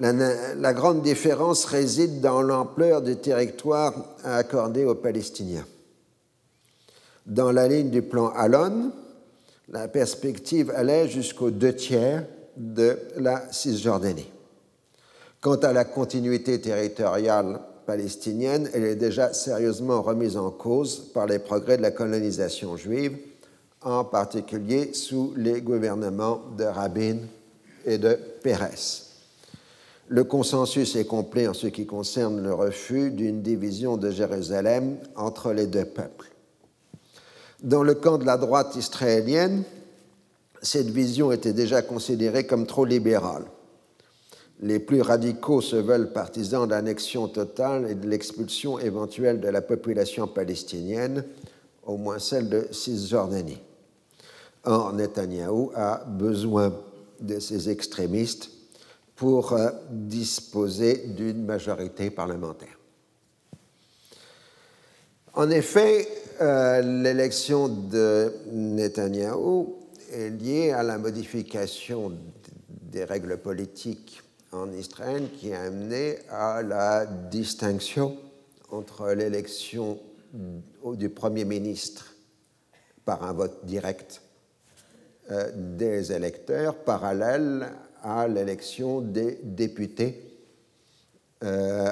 La, 0.00 0.74
grande 0.74 1.02
différence 1.02 1.64
réside 1.64 2.20
dans 2.20 2.40
l'ampleur 2.40 3.02
du 3.02 3.16
territoire 3.16 3.92
à 4.22 4.36
accorder 4.36 4.84
aux 4.84 4.94
Palestiniens. 4.94 5.66
Dans 7.26 7.50
la 7.50 7.66
ligne 7.66 7.90
du 7.90 8.02
plan 8.02 8.28
Alon, 8.28 8.92
la 9.68 9.88
perspective 9.88 10.70
allait 10.70 11.08
jusqu'aux 11.08 11.50
deux 11.50 11.74
tiers 11.74 12.24
de 12.56 12.96
la 13.16 13.42
Cisjordanie. 13.50 14.30
Quant 15.40 15.56
à 15.56 15.72
la 15.72 15.84
continuité 15.84 16.60
territoriale 16.60 17.60
palestinienne, 17.84 18.70
elle 18.72 18.84
est 18.84 18.96
déjà 18.96 19.32
sérieusement 19.32 20.02
remise 20.02 20.36
en 20.36 20.50
cause 20.50 21.10
par 21.12 21.26
les 21.26 21.40
progrès 21.40 21.76
de 21.76 21.82
la 21.82 21.90
colonisation 21.90 22.76
juive, 22.76 23.18
en 23.82 24.04
particulier 24.04 24.94
sous 24.94 25.32
les 25.36 25.60
gouvernements 25.60 26.40
de 26.56 26.64
Rabin 26.64 27.18
et 27.84 27.98
de 27.98 28.16
Pérez. 28.42 29.07
Le 30.10 30.24
consensus 30.24 30.96
est 30.96 31.04
complet 31.04 31.46
en 31.48 31.54
ce 31.54 31.66
qui 31.66 31.84
concerne 31.84 32.42
le 32.42 32.54
refus 32.54 33.10
d'une 33.10 33.42
division 33.42 33.98
de 33.98 34.10
Jérusalem 34.10 34.96
entre 35.16 35.52
les 35.52 35.66
deux 35.66 35.84
peuples. 35.84 36.30
Dans 37.62 37.82
le 37.82 37.94
camp 37.94 38.16
de 38.16 38.24
la 38.24 38.38
droite 38.38 38.74
israélienne, 38.76 39.64
cette 40.62 40.88
vision 40.88 41.30
était 41.30 41.52
déjà 41.52 41.82
considérée 41.82 42.46
comme 42.46 42.66
trop 42.66 42.86
libérale. 42.86 43.44
Les 44.60 44.78
plus 44.78 45.02
radicaux 45.02 45.60
se 45.60 45.76
veulent 45.76 46.12
partisans 46.12 46.66
d'annexion 46.66 47.28
totale 47.28 47.90
et 47.90 47.94
de 47.94 48.08
l'expulsion 48.08 48.78
éventuelle 48.78 49.40
de 49.40 49.48
la 49.48 49.60
population 49.60 50.26
palestinienne, 50.26 51.22
au 51.84 51.98
moins 51.98 52.18
celle 52.18 52.48
de 52.48 52.66
Cisjordanie. 52.72 53.60
Or, 54.64 54.94
Netanyahou 54.94 55.70
a 55.74 56.02
besoin 56.06 56.72
de 57.20 57.38
ces 57.38 57.68
extrémistes 57.68 58.50
pour 59.18 59.52
euh, 59.52 59.70
disposer 59.90 61.08
d'une 61.08 61.44
majorité 61.44 62.08
parlementaire. 62.08 62.78
En 65.34 65.50
effet, 65.50 66.06
euh, 66.40 66.80
l'élection 67.02 67.68
de 67.68 68.32
Netanyahou 68.52 69.76
est 70.12 70.30
liée 70.30 70.70
à 70.70 70.84
la 70.84 70.98
modification 70.98 72.12
des 72.68 73.02
règles 73.02 73.38
politiques 73.38 74.22
en 74.52 74.72
Israël 74.72 75.28
qui 75.36 75.52
a 75.52 75.62
amené 75.62 76.18
à 76.30 76.62
la 76.62 77.04
distinction 77.04 78.16
entre 78.70 79.10
l'élection 79.10 79.98
du 80.84 81.08
Premier 81.08 81.44
ministre 81.44 82.14
par 83.04 83.24
un 83.24 83.32
vote 83.32 83.64
direct 83.64 84.22
euh, 85.32 85.50
des 85.54 86.12
électeurs 86.12 86.76
parallèle 86.76 87.68
à 88.02 88.28
l'élection 88.28 89.00
des 89.00 89.38
députés 89.42 90.22
euh, 91.44 91.90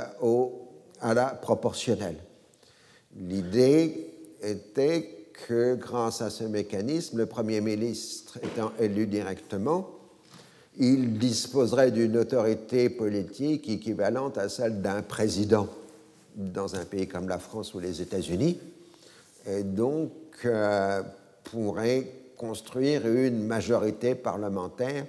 à 1.00 1.14
la 1.14 1.26
proportionnelle. 1.26 2.16
L'idée 3.16 4.10
était 4.42 5.26
que 5.46 5.74
grâce 5.74 6.22
à 6.22 6.30
ce 6.30 6.44
mécanisme, 6.44 7.18
le 7.18 7.26
Premier 7.26 7.60
ministre 7.60 8.38
étant 8.42 8.72
élu 8.78 9.06
directement, 9.06 9.90
il 10.78 11.18
disposerait 11.18 11.90
d'une 11.90 12.16
autorité 12.16 12.90
politique 12.90 13.68
équivalente 13.68 14.36
à 14.38 14.48
celle 14.48 14.82
d'un 14.82 15.02
président 15.02 15.68
dans 16.34 16.74
un 16.74 16.84
pays 16.84 17.08
comme 17.08 17.28
la 17.28 17.38
France 17.38 17.72
ou 17.74 17.80
les 17.80 18.02
États-Unis, 18.02 18.58
et 19.46 19.62
donc 19.62 20.12
euh, 20.44 21.02
pourrait 21.44 22.06
construire 22.36 23.06
une 23.06 23.46
majorité 23.46 24.14
parlementaire 24.14 25.06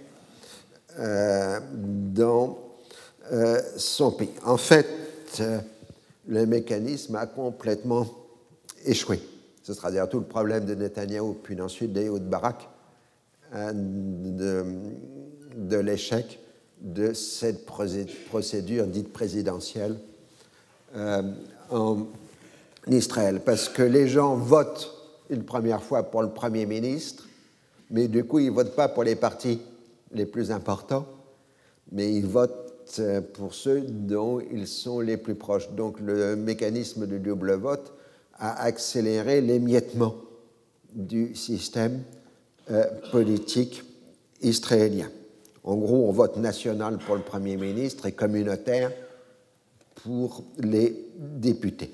dans 0.98 2.58
euh, 3.32 3.62
son 3.78 4.12
pays. 4.12 4.30
En 4.46 4.58
fait, 4.58 4.88
le 6.28 6.46
mécanisme 6.46 7.16
a 7.16 7.26
complètement 7.26 8.08
échoué. 8.86 9.20
Ce 9.64 9.74
sera 9.74 9.92
dire 9.92 10.08
tout 10.08 10.20
le 10.20 10.26
problème 10.26 10.66
de 10.66 10.76
Netanyahou, 10.76 11.38
puis 11.44 11.60
ensuite 11.62 11.92
d'Ehud 11.92 12.24
Barak, 12.24 12.70
de, 13.54 15.78
l'échec 15.78 16.40
de 16.82 17.14
cette 17.14 17.66
procédure 17.66 18.88
dite 18.88 19.12
présidentielle 19.12 19.98
euh, 20.96 21.22
en 21.70 22.08
Israël. 22.88 23.42
Parce 23.44 23.68
que 23.68 23.82
les 23.82 24.08
gens 24.08 24.36
votent 24.36 24.94
une 25.30 25.44
première 25.44 25.84
fois 25.84 26.04
pour 26.04 26.22
le 26.22 26.30
Premier 26.30 26.66
ministre, 26.66 27.28
mais 27.92 28.08
du 28.08 28.24
coup, 28.24 28.40
ils 28.40 28.48
ne 28.48 28.52
votent 28.52 28.76
pas 28.76 28.88
pour 28.88 29.04
les 29.04 29.16
partis 29.16 29.60
les 30.12 30.26
plus 30.26 30.52
importants, 30.52 31.06
mais 31.92 32.14
ils 32.14 32.26
votent 32.26 33.00
euh, 33.00 33.22
pour 33.22 33.54
ceux 33.54 33.82
dont 33.82 34.40
ils 34.40 34.68
sont 34.68 35.00
les 35.00 35.18
plus 35.18 35.36
proches. 35.36 35.70
Donc 35.72 36.00
le 36.00 36.36
mécanisme 36.36 37.06
de 37.06 37.18
double 37.18 37.54
vote 37.54 37.94
a 38.40 38.62
accéléré 38.62 39.42
l'émiettement 39.42 40.16
du 40.94 41.36
système 41.36 42.04
euh, 42.72 42.86
politique 43.12 43.84
israélien. 44.42 45.10
En 45.64 45.76
gros, 45.76 46.08
on 46.08 46.12
vote 46.12 46.38
national 46.38 46.98
pour 46.98 47.16
le 47.16 47.22
Premier 47.22 47.58
ministre 47.58 48.06
et 48.06 48.14
communautaire 48.14 48.92
pour 49.96 50.44
les 50.58 51.10
députés. 51.18 51.94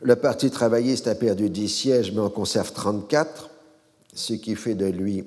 Le 0.00 0.16
Parti 0.16 0.50
travailliste 0.50 1.08
a 1.08 1.14
perdu 1.14 1.48
10 1.48 1.68
sièges, 1.68 2.12
mais 2.12 2.20
en 2.20 2.30
conserve 2.30 2.72
34, 2.72 3.50
ce 4.14 4.34
qui 4.34 4.54
fait 4.54 4.74
de 4.74 4.86
lui 4.86 5.24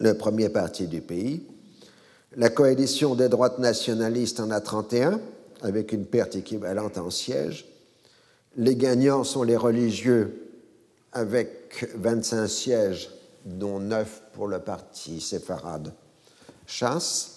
le 0.00 0.14
premier 0.14 0.48
parti 0.48 0.86
du 0.86 1.00
pays. 1.00 1.46
La 2.36 2.50
coalition 2.50 3.14
des 3.14 3.28
droites 3.28 3.58
nationalistes 3.58 4.40
en 4.40 4.50
a 4.50 4.60
31, 4.60 5.20
avec 5.62 5.92
une 5.92 6.04
perte 6.04 6.36
équivalente 6.36 6.98
en 6.98 7.10
sièges. 7.10 7.66
Les 8.56 8.76
gagnants 8.76 9.24
sont 9.24 9.42
les 9.42 9.56
religieux, 9.56 10.50
avec 11.12 11.88
25 11.94 12.46
sièges, 12.48 13.10
dont 13.44 13.78
9 13.78 14.22
pour 14.32 14.48
le 14.48 14.58
parti 14.58 15.20
séfarade 15.20 15.92
chasse. 16.66 17.30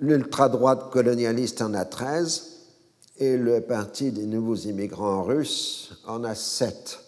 L'ultra-droite 0.00 0.90
colonialiste 0.90 1.62
en 1.62 1.74
a 1.74 1.84
13 1.84 2.46
et 3.18 3.36
le 3.36 3.60
Parti 3.60 4.12
des 4.12 4.24
nouveaux 4.24 4.56
immigrants 4.56 5.22
russes 5.22 5.92
en 6.06 6.24
a 6.24 6.34
7. 6.34 6.98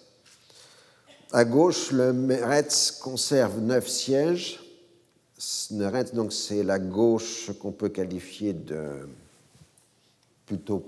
À 1.34 1.46
gauche, 1.46 1.92
le 1.92 2.12
Meretz 2.12 2.90
conserve 2.90 3.58
9 3.58 3.88
sièges. 3.88 4.60
Meretz, 5.70 6.12
donc, 6.12 6.30
c'est 6.30 6.62
la 6.62 6.78
gauche 6.78 7.50
qu'on 7.58 7.72
peut 7.72 7.88
qualifier 7.88 8.52
de 8.52 9.08
plutôt 10.44 10.84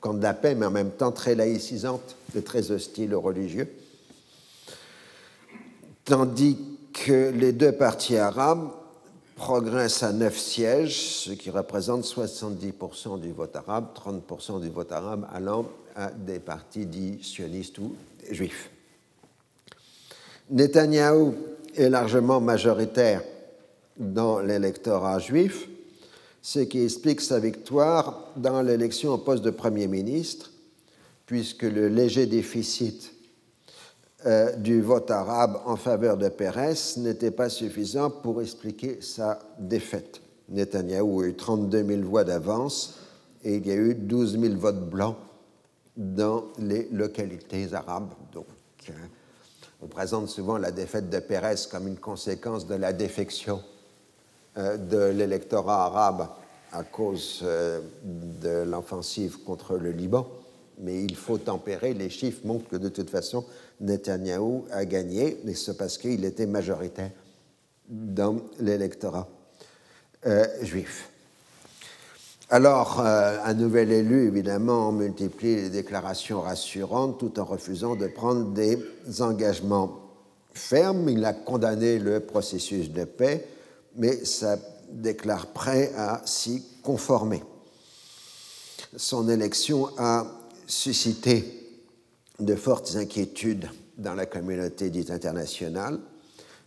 camp 0.00 0.14
de 0.14 0.54
mais 0.54 0.66
en 0.66 0.70
même 0.70 0.92
temps 0.92 1.10
très 1.10 1.34
laïcisante 1.34 2.14
et 2.36 2.42
très 2.42 2.70
hostile 2.70 3.12
aux 3.12 3.20
religieux. 3.20 3.68
Tandis 6.04 6.58
que 6.92 7.30
les 7.30 7.52
deux 7.52 7.72
partis 7.72 8.16
arabes 8.16 8.70
progresse 9.34 10.04
à 10.04 10.12
neuf 10.12 10.38
sièges, 10.38 11.24
ce 11.24 11.32
qui 11.32 11.50
représente 11.50 12.04
70% 12.04 13.20
du 13.20 13.32
vote 13.32 13.56
arabe, 13.56 13.88
30% 13.96 14.60
du 14.60 14.70
vote 14.70 14.92
arabe 14.92 15.26
allant 15.32 15.66
à 15.96 16.12
des 16.12 16.38
partis 16.38 16.86
dits 16.86 17.18
sionistes 17.20 17.78
ou 17.78 17.96
juifs. 18.30 18.70
Netanyahou 20.50 21.34
est 21.74 21.90
largement 21.90 22.40
majoritaire 22.40 23.22
dans 23.98 24.38
l'électorat 24.38 25.18
juif, 25.18 25.68
ce 26.40 26.60
qui 26.60 26.84
explique 26.84 27.20
sa 27.20 27.40
victoire 27.40 28.30
dans 28.36 28.62
l'élection 28.62 29.14
au 29.14 29.18
poste 29.18 29.42
de 29.42 29.50
Premier 29.50 29.88
ministre, 29.88 30.52
puisque 31.26 31.64
le 31.64 31.88
léger 31.88 32.26
déficit 32.26 33.12
euh, 34.24 34.54
du 34.56 34.80
vote 34.80 35.10
arabe 35.10 35.60
en 35.66 35.76
faveur 35.76 36.16
de 36.16 36.28
Pérez 36.28 36.74
n'était 36.98 37.32
pas 37.32 37.48
suffisant 37.48 38.10
pour 38.10 38.40
expliquer 38.40 38.98
sa 39.00 39.40
défaite. 39.58 40.20
Netanyahou 40.48 41.22
a 41.22 41.26
eu 41.26 41.34
32 41.34 41.84
000 41.84 42.02
voix 42.02 42.22
d'avance 42.22 43.00
et 43.42 43.56
il 43.56 43.66
y 43.66 43.72
a 43.72 43.76
eu 43.76 43.94
12 43.94 44.38
000 44.38 44.54
votes 44.54 44.88
blancs 44.88 45.16
dans 45.96 46.44
les 46.58 46.88
localités 46.92 47.72
arabes. 47.72 48.12
Donc, 48.32 48.46
euh, 48.90 48.92
on 49.80 49.86
présente 49.86 50.28
souvent 50.28 50.58
la 50.58 50.70
défaite 50.70 51.10
de 51.10 51.18
Pérez 51.18 51.54
comme 51.70 51.86
une 51.86 51.98
conséquence 51.98 52.66
de 52.66 52.74
la 52.74 52.92
défection 52.92 53.62
euh, 54.56 54.76
de 54.76 55.10
l'électorat 55.10 55.84
arabe 55.86 56.28
à 56.72 56.82
cause 56.82 57.42
de 57.42 58.62
l'offensive 58.64 59.38
contre 59.44 59.76
le 59.76 59.92
Liban, 59.92 60.26
mais 60.78 61.04
il 61.04 61.16
faut 61.16 61.38
tempérer. 61.38 61.94
Les 61.94 62.10
chiffres 62.10 62.40
montrent 62.44 62.68
que 62.68 62.76
de 62.76 62.88
toute 62.88 63.08
façon, 63.08 63.44
Netanyahou 63.80 64.66
a 64.70 64.84
gagné, 64.84 65.40
mais 65.44 65.54
c'est 65.54 65.76
parce 65.76 65.96
qu'il 65.96 66.24
était 66.24 66.46
majoritaire 66.46 67.12
dans 67.88 68.40
l'électorat 68.58 69.28
euh, 70.26 70.44
juif. 70.62 71.10
Alors, 72.48 73.00
euh, 73.00 73.38
un 73.44 73.54
nouvel 73.54 73.90
élu, 73.90 74.28
évidemment, 74.28 74.92
multiplie 74.92 75.56
les 75.56 75.68
déclarations 75.68 76.42
rassurantes 76.42 77.18
tout 77.18 77.40
en 77.40 77.44
refusant 77.44 77.96
de 77.96 78.06
prendre 78.06 78.52
des 78.52 78.78
engagements 79.20 80.00
fermes. 80.54 81.08
Il 81.08 81.24
a 81.24 81.32
condamné 81.32 81.98
le 81.98 82.20
processus 82.20 82.92
de 82.92 83.04
paix, 83.04 83.48
mais 83.96 84.24
ça 84.24 84.58
déclare 84.92 85.48
prêt 85.48 85.92
à 85.96 86.22
s'y 86.24 86.62
conformer. 86.84 87.42
Son 88.96 89.28
élection 89.28 89.88
a 89.98 90.24
suscité 90.68 91.80
de 92.38 92.54
fortes 92.54 92.94
inquiétudes 92.94 93.68
dans 93.98 94.14
la 94.14 94.26
communauté 94.26 94.90
dite 94.90 95.10
internationale, 95.10 95.98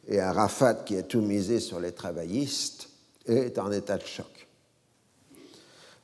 et 0.10 0.20
Arafat, 0.20 0.74
qui 0.74 0.98
a 0.98 1.04
tout 1.04 1.22
misé 1.22 1.62
sur 1.62 1.80
les 1.80 1.94
travaillistes, 1.94 2.90
est 3.26 3.58
en 3.58 3.72
état 3.72 3.98
de 3.98 4.06
choc. 4.06 4.39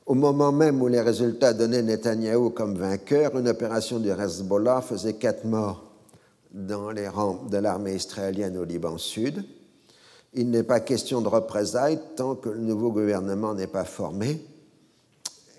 Au 0.06 0.14
moment 0.14 0.52
même 0.52 0.80
où 0.80 0.86
les 0.86 1.00
résultats 1.00 1.52
donnaient 1.52 1.82
Netanyahou 1.82 2.50
comme 2.50 2.76
vainqueur, 2.76 3.36
une 3.36 3.48
opération 3.48 3.98
du 3.98 4.08
Hezbollah 4.10 4.80
faisait 4.80 5.14
quatre 5.14 5.44
morts 5.44 5.82
dans 6.52 6.92
les 6.92 7.08
rangs 7.08 7.42
de 7.50 7.56
l'armée 7.56 7.94
israélienne 7.94 8.56
au 8.56 8.62
Liban 8.62 8.98
Sud. 8.98 9.44
Il 10.32 10.50
n'est 10.50 10.62
pas 10.62 10.78
question 10.78 11.20
de 11.22 11.28
représailles 11.28 11.98
tant 12.14 12.36
que 12.36 12.48
le 12.48 12.60
nouveau 12.60 12.92
gouvernement 12.92 13.52
n'est 13.54 13.66
pas 13.66 13.84
formé. 13.84 14.40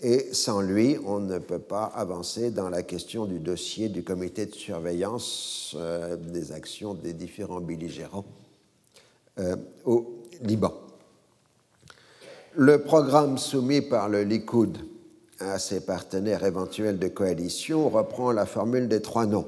Et 0.01 0.29
sans 0.31 0.61
lui, 0.61 0.97
on 1.05 1.19
ne 1.19 1.39
peut 1.39 1.59
pas 1.59 1.83
avancer 1.83 2.49
dans 2.51 2.69
la 2.69 2.83
question 2.83 3.25
du 3.25 3.39
dossier 3.39 3.89
du 3.89 4.03
comité 4.03 4.45
de 4.45 4.55
surveillance 4.55 5.75
euh, 5.77 6.15
des 6.15 6.53
actions 6.53 6.93
des 6.93 7.13
différents 7.13 7.61
belligérants 7.61 8.25
euh, 9.39 9.57
au 9.83 10.23
Liban. 10.41 10.86
Le 12.59 12.79
programme 12.79 13.37
soumis 13.37 13.81
par 13.81 14.09
le 14.09 14.23
Likoud 14.23 14.79
à 15.39 15.59
ses 15.59 15.79
partenaires 15.79 16.43
éventuels 16.43 16.97
de 16.97 17.07
coalition 17.07 17.87
reprend 17.87 18.31
la 18.31 18.47
formule 18.47 18.87
des 18.87 19.03
trois 19.03 19.27
noms. 19.27 19.45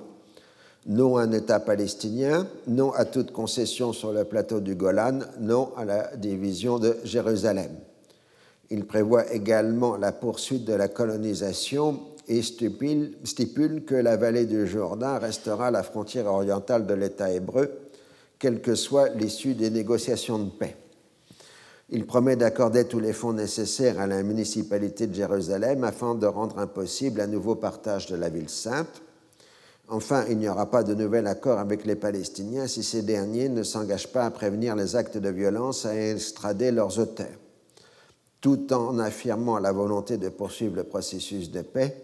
Non 0.85 1.17
à 1.17 1.23
un 1.23 1.31
État 1.31 1.59
palestinien, 1.59 2.45
non 2.67 2.91
à 2.91 3.05
toute 3.05 3.31
concession 3.31 3.93
sur 3.93 4.13
le 4.13 4.25
plateau 4.25 4.59
du 4.59 4.75
Golan, 4.75 5.21
non 5.39 5.71
à 5.75 5.85
la 5.85 6.15
division 6.17 6.77
de 6.77 6.97
Jérusalem. 7.03 7.71
Il 8.69 8.85
prévoit 8.85 9.33
également 9.33 9.97
la 9.97 10.11
poursuite 10.11 10.65
de 10.65 10.73
la 10.73 10.87
colonisation 10.87 12.01
et 12.27 12.43
stipule, 12.43 13.85
que 13.87 13.95
la 13.95 14.17
vallée 14.17 14.45
du 14.45 14.67
Jourdain 14.67 15.17
restera 15.17 15.71
la 15.71 15.81
frontière 15.81 16.27
orientale 16.27 16.85
de 16.85 16.93
l'État 16.93 17.31
hébreu, 17.33 17.71
quelle 18.37 18.61
que 18.61 18.75
soit 18.75 19.09
l'issue 19.09 19.55
des 19.55 19.71
négociations 19.71 20.37
de 20.37 20.51
paix. 20.51 20.75
Il 21.91 22.05
promet 22.05 22.35
d'accorder 22.35 22.85
tous 22.85 22.99
les 22.99 23.13
fonds 23.13 23.33
nécessaires 23.33 23.99
à 23.99 24.05
la 24.05 24.21
municipalité 24.21 25.07
de 25.07 25.15
Jérusalem 25.15 25.83
afin 25.83 26.13
de 26.13 26.27
rendre 26.27 26.59
impossible 26.59 27.19
un 27.19 27.27
nouveau 27.27 27.55
partage 27.55 28.05
de 28.05 28.15
la 28.15 28.29
ville 28.29 28.49
sainte. 28.49 29.01
Enfin, 29.87 30.23
il 30.29 30.37
n'y 30.37 30.47
aura 30.47 30.69
pas 30.69 30.83
de 30.83 30.93
nouvel 30.93 31.25
accord 31.25 31.57
avec 31.57 31.85
les 31.85 31.95
Palestiniens 31.95 32.67
si 32.67 32.83
ces 32.83 33.01
derniers 33.01 33.49
ne 33.49 33.63
s'engagent 33.63 34.11
pas 34.11 34.25
à 34.25 34.29
prévenir 34.29 34.75
les 34.75 34.95
actes 34.95 35.17
de 35.17 35.29
violence 35.29 35.85
et 35.85 35.87
à 35.87 36.11
extrader 36.11 36.71
leurs 36.71 36.99
auteurs. 36.99 37.39
Tout 38.39 38.71
en 38.71 38.99
affirmant 38.99 39.57
la 39.57 39.71
volonté 39.71 40.17
de 40.17 40.29
poursuivre 40.29 40.75
le 40.75 40.83
processus 40.83 41.49
de 41.49 41.63
paix, 41.63 42.03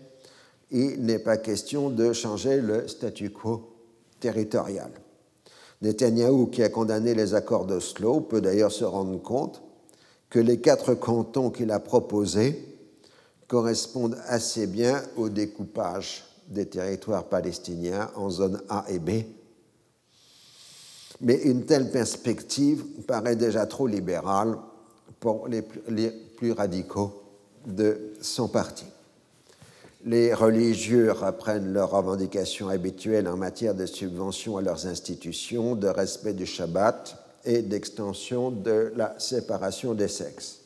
il 0.72 1.06
n'est 1.06 1.20
pas 1.20 1.38
question 1.38 1.92
de 1.92 2.12
changer 2.12 2.60
le 2.60 2.88
statu 2.88 3.30
quo 3.30 3.70
territorial. 4.20 4.90
Netanyahou, 5.84 6.48
qui 6.48 6.64
a 6.64 6.70
condamné 6.70 7.14
les 7.14 7.36
accords 7.36 7.66
d'Oslo, 7.66 8.22
peut 8.22 8.42
d'ailleurs 8.42 8.72
se 8.72 8.84
rendre 8.84 9.22
compte 9.22 9.62
que 10.36 10.42
les 10.42 10.60
quatre 10.60 10.96
cantons 10.96 11.50
qu'il 11.50 11.72
a 11.72 11.80
proposés 11.80 12.62
correspondent 13.48 14.18
assez 14.28 14.68
bien 14.68 15.02
au 15.16 15.30
découpage 15.30 16.26
des 16.50 16.66
territoires 16.66 17.24
palestiniens 17.24 18.12
en 18.18 18.30
zones 18.30 18.62
A 18.68 18.84
et 18.90 19.00
B. 19.00 19.12
Mais 21.22 21.36
une 21.36 21.64
telle 21.64 21.90
perspective 21.90 22.84
paraît 23.08 23.38
déjà 23.38 23.66
trop 23.66 23.88
libérale 23.88 24.58
pour 25.22 25.48
les 25.48 25.62
plus 25.62 26.52
radicaux 26.52 27.24
de 27.66 28.12
son 28.20 28.50
parti. 28.50 28.84
Les 30.04 30.34
religieux 30.34 31.14
reprennent 31.14 31.72
leurs 31.72 31.92
revendications 31.92 32.68
habituelles 32.68 33.30
en 33.30 33.38
matière 33.38 33.74
de 33.74 33.86
subvention 33.86 34.58
à 34.58 34.62
leurs 34.62 34.86
institutions, 34.86 35.76
de 35.76 35.88
respect 35.88 36.34
du 36.34 36.46
Shabbat, 36.46 37.25
et 37.46 37.62
d'extension 37.62 38.52
de 38.52 38.92
la 38.96 39.18
séparation 39.20 39.94
des 39.94 40.08
sexes, 40.08 40.62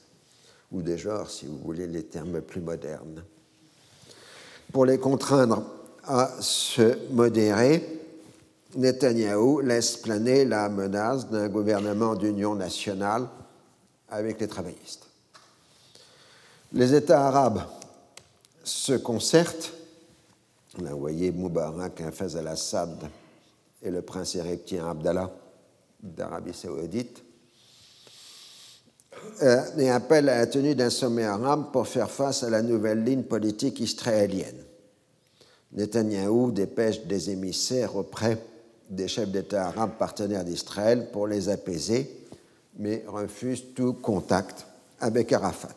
ou 0.71 0.81
des 0.81 0.97
genres, 0.97 1.29
si 1.29 1.45
vous 1.45 1.57
voulez 1.57 1.87
les 1.87 2.03
termes 2.03 2.41
plus 2.41 2.61
modernes. 2.61 3.23
Pour 4.71 4.85
les 4.85 4.97
contraindre 4.97 5.63
à 6.05 6.31
se 6.39 7.11
modérer, 7.11 7.99
Netanyahou 8.75 9.61
laisse 9.61 9.97
planer 9.97 10.45
la 10.45 10.69
menace 10.69 11.27
d'un 11.27 11.49
gouvernement 11.49 12.15
d'union 12.15 12.55
nationale 12.55 13.27
avec 14.09 14.39
les 14.39 14.47
travaillistes. 14.47 15.07
Les 16.71 16.93
États 16.93 17.27
arabes 17.27 17.63
se 18.63 18.93
concertent. 18.93 19.73
On 20.79 20.85
a 20.85 20.93
envoyé 20.93 21.31
Moubarak, 21.31 21.99
Hafez 22.01 22.37
al-Assad 22.37 23.09
et 23.81 23.89
le 23.89 24.03
prince 24.03 24.35
égyptien 24.35 24.87
Abdallah 24.87 25.31
d'Arabie 26.01 26.53
saoudite, 26.53 27.23
euh, 29.41 29.77
et 29.77 29.89
appelle 29.89 30.29
à 30.29 30.37
la 30.37 30.47
tenue 30.47 30.75
d'un 30.75 30.89
sommet 30.89 31.25
arabe 31.25 31.71
pour 31.71 31.87
faire 31.87 32.09
face 32.09 32.43
à 32.43 32.49
la 32.49 32.61
nouvelle 32.61 33.03
ligne 33.03 33.23
politique 33.23 33.79
israélienne. 33.79 34.63
Netanyahou 35.73 36.51
dépêche 36.51 37.05
des 37.05 37.29
émissaires 37.29 37.95
auprès 37.95 38.37
des 38.89 39.07
chefs 39.07 39.29
d'État 39.29 39.67
arabes 39.67 39.97
partenaires 39.97 40.43
d'Israël 40.43 41.09
pour 41.11 41.27
les 41.27 41.49
apaiser, 41.49 42.25
mais 42.77 43.03
refuse 43.07 43.63
tout 43.75 43.93
contact 43.93 44.65
avec 44.99 45.31
Arafat. 45.31 45.75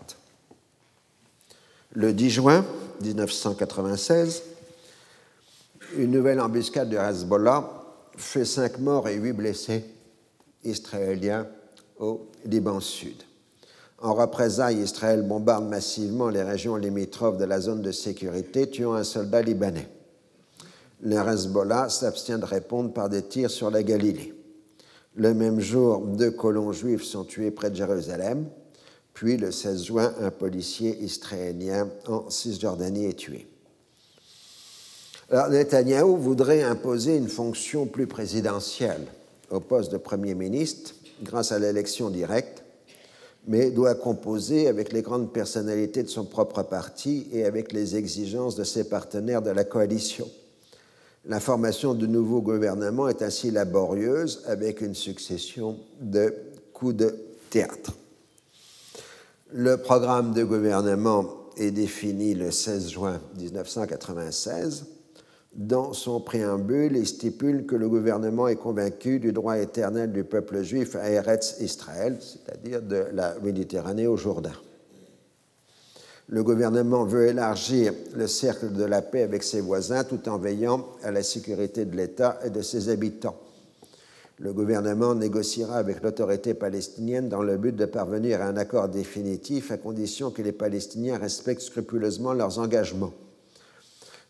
Le 1.92 2.12
10 2.12 2.30
juin 2.30 2.64
1996, 3.02 4.42
une 5.98 6.10
nouvelle 6.10 6.40
embuscade 6.40 6.88
de 6.88 6.96
Hezbollah 6.96 7.68
fait 8.16 8.46
cinq 8.46 8.78
morts 8.78 9.08
et 9.08 9.16
huit 9.16 9.32
blessés 9.32 9.84
israélien 10.64 11.46
au 11.98 12.26
Liban 12.44 12.80
Sud. 12.80 13.22
En 13.98 14.14
représailles, 14.14 14.80
Israël 14.80 15.22
bombarde 15.22 15.68
massivement 15.68 16.28
les 16.28 16.42
régions 16.42 16.74
limitrophes 16.76 17.38
de 17.38 17.44
la 17.44 17.60
zone 17.60 17.82
de 17.82 17.92
sécurité, 17.92 18.68
tuant 18.68 18.94
un 18.94 19.04
soldat 19.04 19.42
libanais. 19.42 19.88
Le 21.00 21.16
Hezbollah 21.16 21.88
s'abstient 21.88 22.38
de 22.38 22.44
répondre 22.44 22.92
par 22.92 23.08
des 23.08 23.22
tirs 23.22 23.50
sur 23.50 23.70
la 23.70 23.82
Galilée. 23.82 24.34
Le 25.14 25.34
même 25.34 25.60
jour, 25.60 26.00
deux 26.00 26.30
colons 26.30 26.72
juifs 26.72 27.04
sont 27.04 27.24
tués 27.24 27.50
près 27.50 27.70
de 27.70 27.76
Jérusalem. 27.76 28.46
Puis, 29.14 29.36
le 29.36 29.52
16 29.52 29.84
juin, 29.84 30.14
un 30.20 30.30
policier 30.30 30.98
israélien 31.00 31.88
en 32.08 32.30
Cisjordanie 32.30 33.06
est 33.06 33.18
tué. 33.18 33.46
Alors, 35.30 35.48
Netanyahou 35.48 36.16
voudrait 36.16 36.62
imposer 36.62 37.16
une 37.16 37.28
fonction 37.28 37.86
plus 37.86 38.06
présidentielle 38.06 39.06
au 39.52 39.60
poste 39.60 39.92
de 39.92 39.98
Premier 39.98 40.34
ministre 40.34 40.94
grâce 41.22 41.52
à 41.52 41.58
l'élection 41.58 42.10
directe, 42.10 42.64
mais 43.46 43.70
doit 43.70 43.94
composer 43.94 44.68
avec 44.68 44.92
les 44.92 45.02
grandes 45.02 45.32
personnalités 45.32 46.02
de 46.02 46.08
son 46.08 46.24
propre 46.24 46.62
parti 46.62 47.28
et 47.32 47.44
avec 47.44 47.72
les 47.72 47.96
exigences 47.96 48.56
de 48.56 48.64
ses 48.64 48.88
partenaires 48.88 49.42
de 49.42 49.50
la 49.50 49.64
coalition. 49.64 50.28
La 51.26 51.38
formation 51.38 51.94
du 51.94 52.08
nouveau 52.08 52.40
gouvernement 52.40 53.08
est 53.08 53.22
ainsi 53.22 53.50
laborieuse 53.50 54.42
avec 54.46 54.80
une 54.80 54.94
succession 54.94 55.76
de 56.00 56.34
coups 56.72 56.96
de 56.96 57.14
théâtre. 57.50 57.92
Le 59.52 59.76
programme 59.76 60.32
de 60.32 60.42
gouvernement 60.42 61.28
est 61.56 61.70
défini 61.70 62.34
le 62.34 62.50
16 62.50 62.90
juin 62.90 63.20
1996 63.38 64.86
dans 65.54 65.92
son 65.92 66.18
préambule, 66.18 66.96
il 66.96 67.06
stipule 67.06 67.66
que 67.66 67.76
le 67.76 67.88
gouvernement 67.88 68.48
est 68.48 68.56
convaincu 68.56 69.20
du 69.20 69.32
droit 69.32 69.58
éternel 69.58 70.10
du 70.10 70.24
peuple 70.24 70.62
juif 70.62 70.96
à 70.96 71.10
Eretz 71.10 71.56
Israël, 71.60 72.16
c'est-à-dire 72.20 72.80
de 72.80 73.04
la 73.12 73.38
Méditerranée 73.40 74.06
au 74.06 74.16
Jourdain. 74.16 74.54
Le 76.28 76.42
gouvernement 76.42 77.04
veut 77.04 77.26
élargir 77.26 77.92
le 78.16 78.26
cercle 78.26 78.72
de 78.72 78.84
la 78.84 79.02
paix 79.02 79.22
avec 79.22 79.42
ses 79.42 79.60
voisins 79.60 80.04
tout 80.04 80.26
en 80.30 80.38
veillant 80.38 80.86
à 81.02 81.10
la 81.10 81.22
sécurité 81.22 81.84
de 81.84 81.96
l'État 81.96 82.38
et 82.44 82.48
de 82.48 82.62
ses 82.62 82.88
habitants. 82.88 83.36
Le 84.38 84.54
gouvernement 84.54 85.14
négociera 85.14 85.76
avec 85.76 86.02
l'autorité 86.02 86.54
palestinienne 86.54 87.28
dans 87.28 87.42
le 87.42 87.58
but 87.58 87.76
de 87.76 87.84
parvenir 87.84 88.40
à 88.40 88.46
un 88.46 88.56
accord 88.56 88.88
définitif 88.88 89.70
à 89.70 89.76
condition 89.76 90.30
que 90.30 90.40
les 90.40 90.52
Palestiniens 90.52 91.18
respectent 91.18 91.60
scrupuleusement 91.60 92.32
leurs 92.32 92.58
engagements 92.58 93.12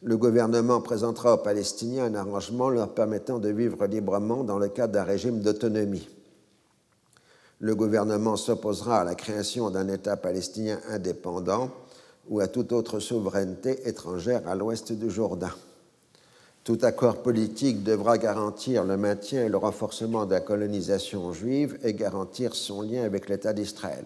le 0.03 0.17
gouvernement 0.17 0.81
présentera 0.81 1.35
aux 1.35 1.39
Palestiniens 1.39 2.07
un 2.07 2.15
arrangement 2.17 2.69
leur 2.69 2.93
permettant 2.93 3.39
de 3.39 3.51
vivre 3.51 3.87
librement 3.87 4.43
dans 4.43 4.59
le 4.59 4.69
cadre 4.69 4.93
d'un 4.93 5.05
régime 5.05 5.41
d'autonomie. 5.41 6.09
Le 7.61 7.77
gouvernement 7.77 8.37
s'opposera 8.37 9.03
à 9.03 9.05
la 9.05 9.15
création 9.15 9.71
d'un 9.71 9.87
État 9.87 10.17
palestinien 10.17 10.81
indépendant 10.91 11.71
ou 12.29 12.41
à 12.41 12.49
toute 12.49 12.73
autre 12.73 12.99
souveraineté 12.99 13.89
étrangère 13.89 14.47
à 14.49 14.57
l'ouest 14.57 14.93
du 14.93 15.09
Jourdain. 15.09 15.55
Tout 16.65 16.79
accord 16.83 17.23
politique 17.23 17.85
devra 17.85 18.19
garantir 18.19 18.85
le 18.85 18.97
maintien 18.97 19.45
et 19.45 19.49
le 19.49 19.57
renforcement 19.57 20.27
de 20.27 20.33
la 20.33 20.41
colonisation 20.41 21.33
juive 21.33 21.79
et 21.85 21.95
garantir 21.95 22.57
son 22.57 22.83
lien 22.83 23.05
avec 23.05 23.29
l'État 23.29 23.53
d'Israël. 23.53 24.05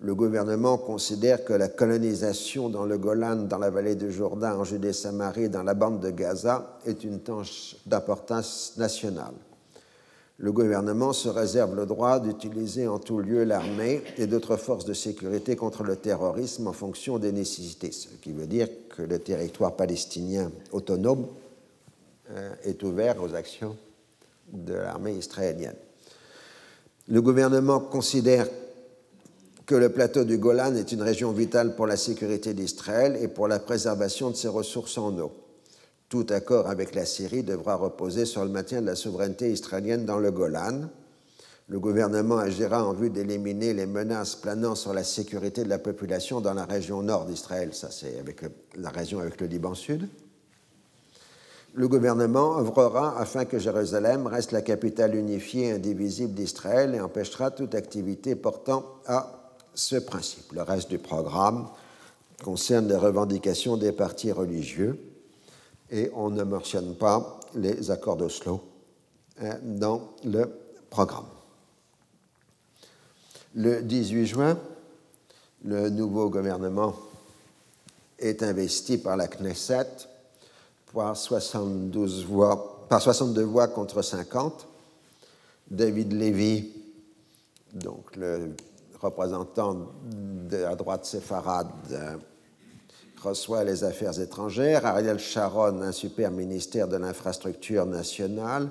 Le 0.00 0.14
gouvernement 0.14 0.76
considère 0.76 1.44
que 1.44 1.54
la 1.54 1.68
colonisation 1.68 2.68
dans 2.68 2.84
le 2.84 2.98
Golan, 2.98 3.36
dans 3.36 3.56
la 3.56 3.70
vallée 3.70 3.94
du 3.94 4.12
Jourdain, 4.12 4.54
en 4.54 4.64
Judée-Samarie, 4.64 5.48
dans 5.48 5.62
la 5.62 5.72
bande 5.72 6.00
de 6.00 6.10
Gaza 6.10 6.78
est 6.84 7.02
une 7.02 7.20
tâche 7.20 7.76
d'importance 7.86 8.74
nationale. 8.76 9.32
Le 10.38 10.52
gouvernement 10.52 11.14
se 11.14 11.30
réserve 11.30 11.74
le 11.74 11.86
droit 11.86 12.20
d'utiliser 12.20 12.86
en 12.86 12.98
tout 12.98 13.20
lieu 13.20 13.44
l'armée 13.44 14.02
et 14.18 14.26
d'autres 14.26 14.58
forces 14.58 14.84
de 14.84 14.92
sécurité 14.92 15.56
contre 15.56 15.82
le 15.82 15.96
terrorisme 15.96 16.66
en 16.66 16.74
fonction 16.74 17.18
des 17.18 17.32
nécessités, 17.32 17.90
ce 17.90 18.08
qui 18.20 18.32
veut 18.32 18.46
dire 18.46 18.68
que 18.94 19.00
le 19.00 19.18
territoire 19.18 19.76
palestinien 19.76 20.52
autonome 20.72 21.26
euh, 22.32 22.54
est 22.64 22.82
ouvert 22.82 23.22
aux 23.22 23.34
actions 23.34 23.78
de 24.52 24.74
l'armée 24.74 25.14
israélienne. 25.14 25.76
Le 27.08 27.22
gouvernement 27.22 27.80
considère 27.80 28.46
que 29.66 29.74
le 29.74 29.88
plateau 29.88 30.22
du 30.22 30.38
Golan 30.38 30.76
est 30.76 30.92
une 30.92 31.02
région 31.02 31.32
vitale 31.32 31.74
pour 31.74 31.88
la 31.88 31.96
sécurité 31.96 32.54
d'Israël 32.54 33.18
et 33.20 33.26
pour 33.26 33.48
la 33.48 33.58
préservation 33.58 34.30
de 34.30 34.36
ses 34.36 34.48
ressources 34.48 34.96
en 34.96 35.18
eau. 35.18 35.32
Tout 36.08 36.26
accord 36.30 36.68
avec 36.68 36.94
la 36.94 37.04
Syrie 37.04 37.42
devra 37.42 37.74
reposer 37.74 38.26
sur 38.26 38.44
le 38.44 38.50
maintien 38.50 38.80
de 38.80 38.86
la 38.86 38.94
souveraineté 38.94 39.50
israélienne 39.50 40.06
dans 40.06 40.18
le 40.18 40.30
Golan. 40.30 40.82
Le 41.68 41.80
gouvernement 41.80 42.38
agira 42.38 42.86
en 42.86 42.92
vue 42.92 43.10
d'éliminer 43.10 43.74
les 43.74 43.86
menaces 43.86 44.36
planant 44.36 44.76
sur 44.76 44.94
la 44.94 45.02
sécurité 45.02 45.64
de 45.64 45.68
la 45.68 45.80
population 45.80 46.40
dans 46.40 46.54
la 46.54 46.64
région 46.64 47.02
nord 47.02 47.26
d'Israël. 47.26 47.74
Ça, 47.74 47.90
c'est 47.90 48.20
avec 48.20 48.42
la 48.76 48.90
région 48.90 49.18
avec 49.18 49.40
le 49.40 49.48
Liban 49.48 49.74
Sud. 49.74 50.08
Le 51.74 51.88
gouvernement 51.88 52.56
œuvrera 52.60 53.20
afin 53.20 53.44
que 53.44 53.58
Jérusalem 53.58 54.28
reste 54.28 54.52
la 54.52 54.62
capitale 54.62 55.16
unifiée 55.16 55.66
et 55.66 55.72
indivisible 55.72 56.34
d'Israël 56.34 56.94
et 56.94 57.00
empêchera 57.00 57.50
toute 57.50 57.74
activité 57.74 58.36
portant 58.36 58.84
à 59.06 59.35
ce 59.76 59.96
principe. 59.96 60.52
Le 60.52 60.62
reste 60.62 60.90
du 60.90 60.98
programme 60.98 61.68
concerne 62.42 62.88
les 62.88 62.96
revendications 62.96 63.76
des 63.76 63.92
partis 63.92 64.32
religieux 64.32 64.98
et 65.90 66.10
on 66.14 66.30
ne 66.30 66.42
mentionne 66.42 66.96
pas 66.96 67.38
les 67.54 67.90
accords 67.90 68.16
d'Oslo 68.16 68.60
hein, 69.40 69.58
dans 69.62 70.14
le 70.24 70.50
programme. 70.90 71.26
Le 73.54 73.82
18 73.82 74.26
juin, 74.26 74.58
le 75.64 75.88
nouveau 75.88 76.28
gouvernement 76.28 76.94
est 78.18 78.42
investi 78.42 78.98
par 78.98 79.16
la 79.16 79.28
Knesset 79.28 79.86
par, 80.96 81.16
72 81.16 82.24
voix, 82.24 82.86
par 82.88 83.02
62 83.02 83.42
voix 83.42 83.68
contre 83.68 84.00
50. 84.02 84.66
David 85.70 86.12
Levy, 86.12 86.72
donc 87.74 88.16
le 88.16 88.54
représentant 89.00 89.92
de 90.04 90.56
la 90.56 90.74
droite 90.74 91.04
séfarade, 91.04 92.20
reçoit 93.22 93.64
les 93.64 93.84
affaires 93.84 94.18
étrangères, 94.20 94.86
Ariel 94.86 95.18
Sharon, 95.18 95.82
un 95.82 95.92
super 95.92 96.30
ministère 96.30 96.88
de 96.88 96.96
l'infrastructure 96.96 97.86
nationale, 97.86 98.68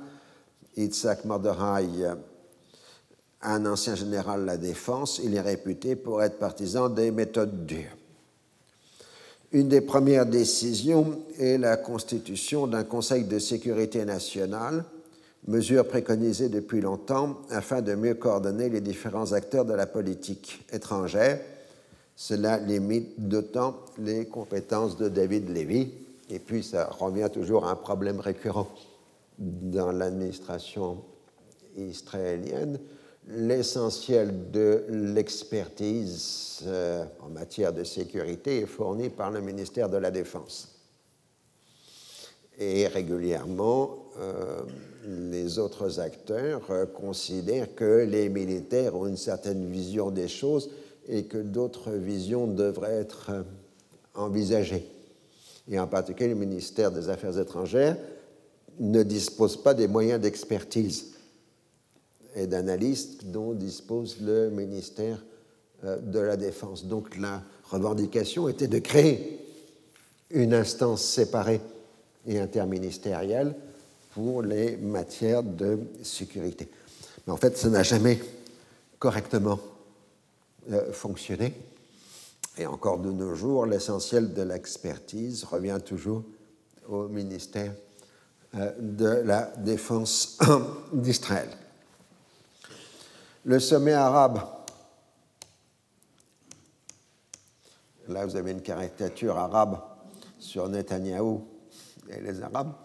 Itzhak 0.77 1.25
Mordechai, 1.25 2.07
un 3.41 3.65
ancien 3.65 3.95
général 3.95 4.41
de 4.41 4.45
la 4.45 4.57
défense, 4.57 5.19
il 5.23 5.35
est 5.35 5.41
réputé 5.41 5.95
pour 5.95 6.23
être 6.23 6.39
partisan 6.39 6.89
des 6.89 7.11
méthodes 7.11 7.65
dures. 7.65 7.95
Une 9.51 9.69
des 9.69 9.81
premières 9.81 10.25
décisions 10.25 11.19
est 11.39 11.57
la 11.57 11.77
constitution 11.77 12.67
d'un 12.67 12.83
Conseil 12.83 13.23
de 13.25 13.39
sécurité 13.39 14.03
nationale, 14.03 14.83
mesure 15.47 15.87
préconisée 15.87 16.49
depuis 16.49 16.81
longtemps 16.81 17.41
afin 17.49 17.81
de 17.81 17.93
mieux 17.95 18.15
coordonner 18.15 18.69
les 18.69 18.81
différents 18.81 19.33
acteurs 19.33 19.65
de 19.65 19.73
la 19.73 19.85
politique 19.85 20.65
étrangère 20.71 21.39
cela 22.15 22.57
limite 22.57 23.27
d'autant 23.27 23.75
les 23.97 24.25
compétences 24.27 24.95
de 24.97 25.09
David 25.09 25.49
Levy. 25.49 25.91
Et 26.29 26.39
puis, 26.39 26.63
ça 26.63 26.85
revient 26.85 27.29
toujours 27.31 27.67
à 27.67 27.71
un 27.71 27.75
problème 27.75 28.19
récurrent 28.19 28.69
dans 29.37 29.91
l'administration 29.91 31.03
israélienne. 31.75 32.79
L'essentiel 33.27 34.51
de 34.51 34.85
l'expertise 34.89 36.61
euh, 36.65 37.03
en 37.21 37.29
matière 37.29 37.73
de 37.73 37.83
sécurité 37.83 38.59
est 38.61 38.65
fourni 38.65 39.09
par 39.09 39.31
le 39.31 39.41
ministère 39.41 39.89
de 39.89 39.97
la 39.97 40.11
Défense. 40.11 40.79
Et 42.57 42.87
régulièrement, 42.87 44.05
euh, 44.19 44.61
les 45.05 45.59
autres 45.59 45.99
acteurs 45.99 46.61
euh, 46.69 46.85
considèrent 46.85 47.75
que 47.75 48.05
les 48.05 48.29
militaires 48.29 48.95
ont 48.95 49.07
une 49.07 49.17
certaine 49.17 49.69
vision 49.69 50.11
des 50.11 50.27
choses 50.27 50.69
et 51.07 51.25
que 51.25 51.37
d'autres 51.37 51.91
visions 51.91 52.47
devraient 52.47 52.95
être 52.95 53.31
euh, 53.31 53.43
envisagées. 54.15 54.89
Et 55.69 55.79
en 55.79 55.87
particulier, 55.87 56.29
le 56.29 56.35
ministère 56.35 56.91
des 56.91 57.09
Affaires 57.09 57.37
étrangères 57.39 57.97
ne 58.79 59.03
dispose 59.03 59.61
pas 59.61 59.73
des 59.73 59.87
moyens 59.87 60.19
d'expertise 60.19 61.13
et 62.35 62.47
d'analyse 62.47 63.19
dont 63.25 63.53
dispose 63.53 64.19
le 64.21 64.49
ministère 64.49 65.23
euh, 65.83 65.97
de 65.97 66.19
la 66.19 66.37
Défense. 66.37 66.85
Donc 66.85 67.17
la 67.17 67.41
revendication 67.63 68.47
était 68.49 68.67
de 68.67 68.79
créer 68.79 69.39
une 70.31 70.53
instance 70.53 71.03
séparée 71.03 71.61
et 72.27 72.39
interministérielle 72.39 73.55
pour 74.15 74.41
les 74.41 74.77
matières 74.77 75.43
de 75.43 75.77
sécurité. 76.01 76.71
Mais 77.27 77.33
en 77.33 77.37
fait, 77.37 77.57
ça 77.57 77.67
n'a 77.67 77.83
jamais 77.83 78.17
correctement 78.97 79.59
euh, 80.71 80.93
fonctionner. 80.93 81.53
Et 82.57 82.65
encore 82.65 82.99
de 82.99 83.11
nos 83.11 83.35
jours, 83.35 83.65
l'essentiel 83.65 84.33
de 84.33 84.41
l'expertise 84.41 85.43
revient 85.43 85.79
toujours 85.83 86.23
au 86.87 87.09
ministère 87.09 87.73
euh, 88.55 88.71
de 88.79 89.21
la 89.25 89.51
Défense 89.57 90.37
d'Israël. 90.93 91.49
Le 93.43 93.59
sommet 93.59 93.91
arabe, 93.91 94.39
là 98.07 98.25
vous 98.25 98.37
avez 98.37 98.51
une 98.51 98.61
caricature 98.61 99.37
arabe 99.37 99.77
sur 100.39 100.69
Netanyahou 100.69 101.45
et 102.09 102.21
les 102.21 102.41
Arabes. 102.41 102.84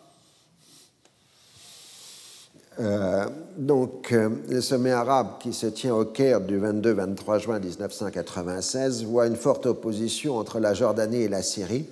Euh, 2.81 3.27
donc, 3.59 4.11
euh, 4.13 4.31
le 4.49 4.63
sommet 4.63 4.93
arabe 4.93 5.39
qui 5.39 5.53
se 5.53 5.67
tient 5.67 5.95
au 5.95 6.07
Caire 6.07 6.41
du 6.41 6.59
22-23 6.59 7.39
juin 7.39 7.59
1996 7.59 9.05
voit 9.05 9.27
une 9.27 9.37
forte 9.37 9.67
opposition 9.67 10.39
entre 10.39 10.61
la 10.61 10.73
Jordanie 10.73 11.23
et 11.23 11.29
la 11.29 11.43
Syrie 11.43 11.87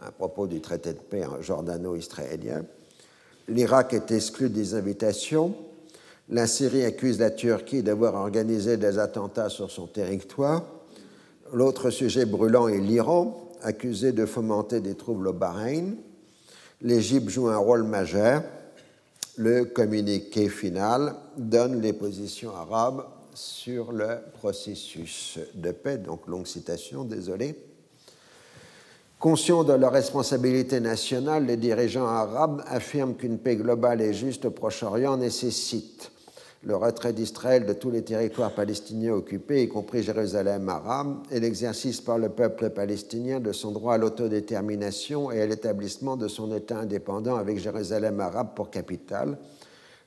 à 0.00 0.12
propos 0.12 0.46
du 0.46 0.60
traité 0.60 0.92
de 0.92 0.98
paix 0.98 1.24
jordano-israélien. 1.40 2.64
L'Irak 3.48 3.94
est 3.94 4.12
exclu 4.12 4.48
des 4.48 4.74
invitations. 4.74 5.54
La 6.28 6.46
Syrie 6.46 6.84
accuse 6.84 7.18
la 7.18 7.30
Turquie 7.30 7.82
d'avoir 7.82 8.14
organisé 8.14 8.76
des 8.76 9.00
attentats 9.00 9.48
sur 9.48 9.72
son 9.72 9.88
territoire. 9.88 10.62
L'autre 11.52 11.90
sujet 11.90 12.26
brûlant 12.26 12.68
est 12.68 12.78
l'Iran, 12.78 13.50
accusé 13.62 14.12
de 14.12 14.24
fomenter 14.24 14.80
des 14.80 14.94
troubles 14.94 15.26
au 15.26 15.32
Bahreïn. 15.32 15.96
L'Égypte 16.80 17.28
joue 17.28 17.48
un 17.48 17.56
rôle 17.56 17.82
majeur 17.82 18.42
le 19.38 19.66
communiqué 19.66 20.48
final 20.48 21.14
donne 21.36 21.80
les 21.80 21.92
positions 21.92 22.54
arabes 22.54 23.04
sur 23.34 23.92
le 23.92 24.18
processus 24.34 25.38
de 25.54 25.70
paix, 25.70 25.96
donc 25.96 26.26
longue 26.26 26.46
citation, 26.46 27.04
désolé. 27.04 27.54
Conscients 29.20 29.62
de 29.62 29.72
leur 29.72 29.92
responsabilité 29.92 30.80
nationale, 30.80 31.46
les 31.46 31.56
dirigeants 31.56 32.06
arabes 32.06 32.62
affirment 32.66 33.14
qu'une 33.14 33.38
paix 33.38 33.56
globale 33.56 34.00
et 34.00 34.12
juste 34.12 34.44
au 34.44 34.50
Proche-Orient 34.50 35.16
nécessite 35.16 36.10
le 36.62 36.74
retrait 36.74 37.12
d'Israël 37.12 37.66
de 37.66 37.72
tous 37.72 37.90
les 37.90 38.02
territoires 38.02 38.52
palestiniens 38.52 39.12
occupés, 39.12 39.62
y 39.62 39.68
compris 39.68 40.02
Jérusalem 40.02 40.68
arabe, 40.68 41.18
et 41.30 41.38
l'exercice 41.38 42.00
par 42.00 42.18
le 42.18 42.30
peuple 42.30 42.70
palestinien 42.70 43.38
de 43.38 43.52
son 43.52 43.70
droit 43.70 43.94
à 43.94 43.98
l'autodétermination 43.98 45.30
et 45.30 45.40
à 45.40 45.46
l'établissement 45.46 46.16
de 46.16 46.26
son 46.26 46.54
État 46.54 46.78
indépendant 46.78 47.36
avec 47.36 47.58
Jérusalem 47.58 48.18
arabe 48.20 48.54
pour 48.56 48.70
capitale, 48.70 49.38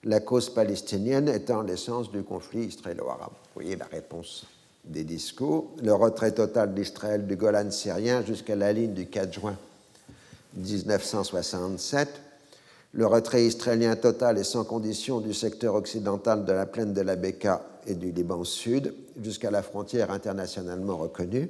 la 0.04 0.20
cause 0.20 0.49
palestinienne 0.49 1.30
étant 1.30 1.62
l'essence 1.62 2.12
du 2.12 2.24
conflit 2.24 2.66
israélo-arabe. 2.66 3.32
Vous 3.32 3.62
voyez 3.62 3.76
la 3.76 3.86
réponse 3.86 4.45
des 4.84 5.04
discours. 5.04 5.72
Le 5.82 5.93
retrait 5.93 6.32
total 6.32 6.74
d'Israël 6.74 7.28
du 7.28 7.36
Golan 7.36 7.70
syrien 7.72 8.24
jusqu'à 8.24 8.56
la 8.56 8.74
ligne 8.74 8.93
du 8.93 9.06
4 9.06 9.34
juin 9.34 9.56
1967 10.56 12.31
le 12.94 13.06
retrait 13.06 13.46
israélien 13.46 13.96
total 13.96 14.38
et 14.38 14.44
sans 14.44 14.66
condition 14.66 15.22
du 15.22 15.34
secteur 15.34 15.76
occidental 15.76 16.44
de 16.44 16.52
la 16.52 16.66
plaine 16.66 16.94
de 16.94 17.02
la 17.02 17.16
Beka 17.16 17.66
et 17.88 17.96
du 17.96 18.12
Liban 18.12 18.44
Sud 18.44 18.94
jusqu'à 19.22 19.52
la 19.52 19.64
frontière 19.64 20.12
internationalement 20.12 20.98
reconnue. 20.98 21.50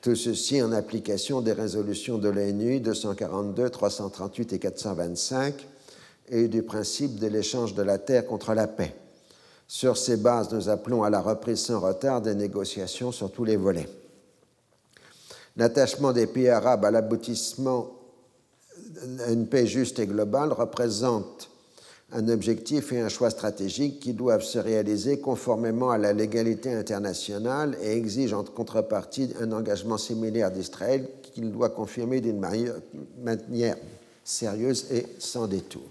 Tout 0.00 0.16
ceci 0.16 0.62
en 0.62 0.72
application 0.72 1.40
des 1.40 1.52
résolutions 1.52 2.18
de 2.18 2.28
l'ONU 2.28 2.80
242, 2.80 3.70
338 3.70 4.52
et 4.52 4.58
425 4.58 5.66
et 6.28 6.48
du 6.48 6.62
principe 6.62 7.18
de 7.18 7.26
l'échange 7.26 7.74
de 7.74 7.82
la 7.82 7.98
terre 7.98 8.26
contre 8.26 8.54
la 8.54 8.66
paix. 8.66 8.94
Sur 9.68 9.96
ces 9.96 10.16
bases, 10.16 10.52
nous 10.52 10.68
appelons 10.68 11.02
à 11.02 11.10
la 11.10 11.20
reprise 11.20 11.60
sans 11.60 11.80
retard 11.80 12.20
des 12.20 12.34
négociations 12.34 13.12
sur 13.12 13.30
tous 13.30 13.44
les 13.44 13.56
volets. 13.56 13.88
L'attachement 15.56 16.12
des 16.12 16.26
pays 16.26 16.48
arabes 16.48 16.84
à 16.84 16.90
l'aboutissement 16.90 18.01
d'une 19.28 19.46
paix 19.46 19.66
juste 19.66 19.98
et 19.98 20.06
globale 20.06 20.52
représente 20.52 21.50
un 22.12 22.28
objectif 22.28 22.92
et 22.92 23.00
un 23.00 23.08
choix 23.08 23.30
stratégique 23.30 24.00
qui 24.00 24.12
doivent 24.12 24.42
se 24.42 24.58
réaliser 24.58 25.18
conformément 25.18 25.90
à 25.90 25.98
la 25.98 26.12
légalité 26.12 26.72
internationale 26.72 27.76
et 27.82 27.96
exigent 27.96 28.40
en 28.40 28.44
contrepartie 28.44 29.32
un 29.40 29.50
engagement 29.52 29.96
similaire 29.96 30.50
d'Israël 30.50 31.08
qu'il 31.22 31.50
doit 31.50 31.70
confirmer 31.70 32.20
d'une 32.20 32.38
manière 32.38 33.76
sérieuse 34.24 34.86
et 34.92 35.06
sans 35.18 35.46
détour. 35.46 35.82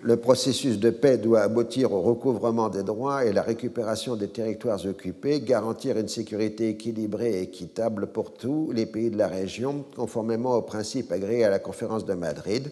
Le 0.00 0.16
processus 0.16 0.78
de 0.78 0.90
paix 0.90 1.18
doit 1.18 1.40
aboutir 1.40 1.92
au 1.92 2.00
recouvrement 2.00 2.68
des 2.68 2.84
droits 2.84 3.24
et 3.24 3.32
la 3.32 3.42
récupération 3.42 4.14
des 4.14 4.28
territoires 4.28 4.86
occupés, 4.86 5.40
garantir 5.40 5.98
une 5.98 6.06
sécurité 6.06 6.68
équilibrée 6.68 7.32
et 7.32 7.42
équitable 7.42 8.06
pour 8.06 8.32
tous 8.32 8.70
les 8.72 8.86
pays 8.86 9.10
de 9.10 9.18
la 9.18 9.26
région, 9.26 9.84
conformément 9.96 10.54
aux 10.54 10.62
principes 10.62 11.10
agréés 11.10 11.42
à 11.42 11.50
la 11.50 11.58
conférence 11.58 12.06
de 12.06 12.14
Madrid, 12.14 12.70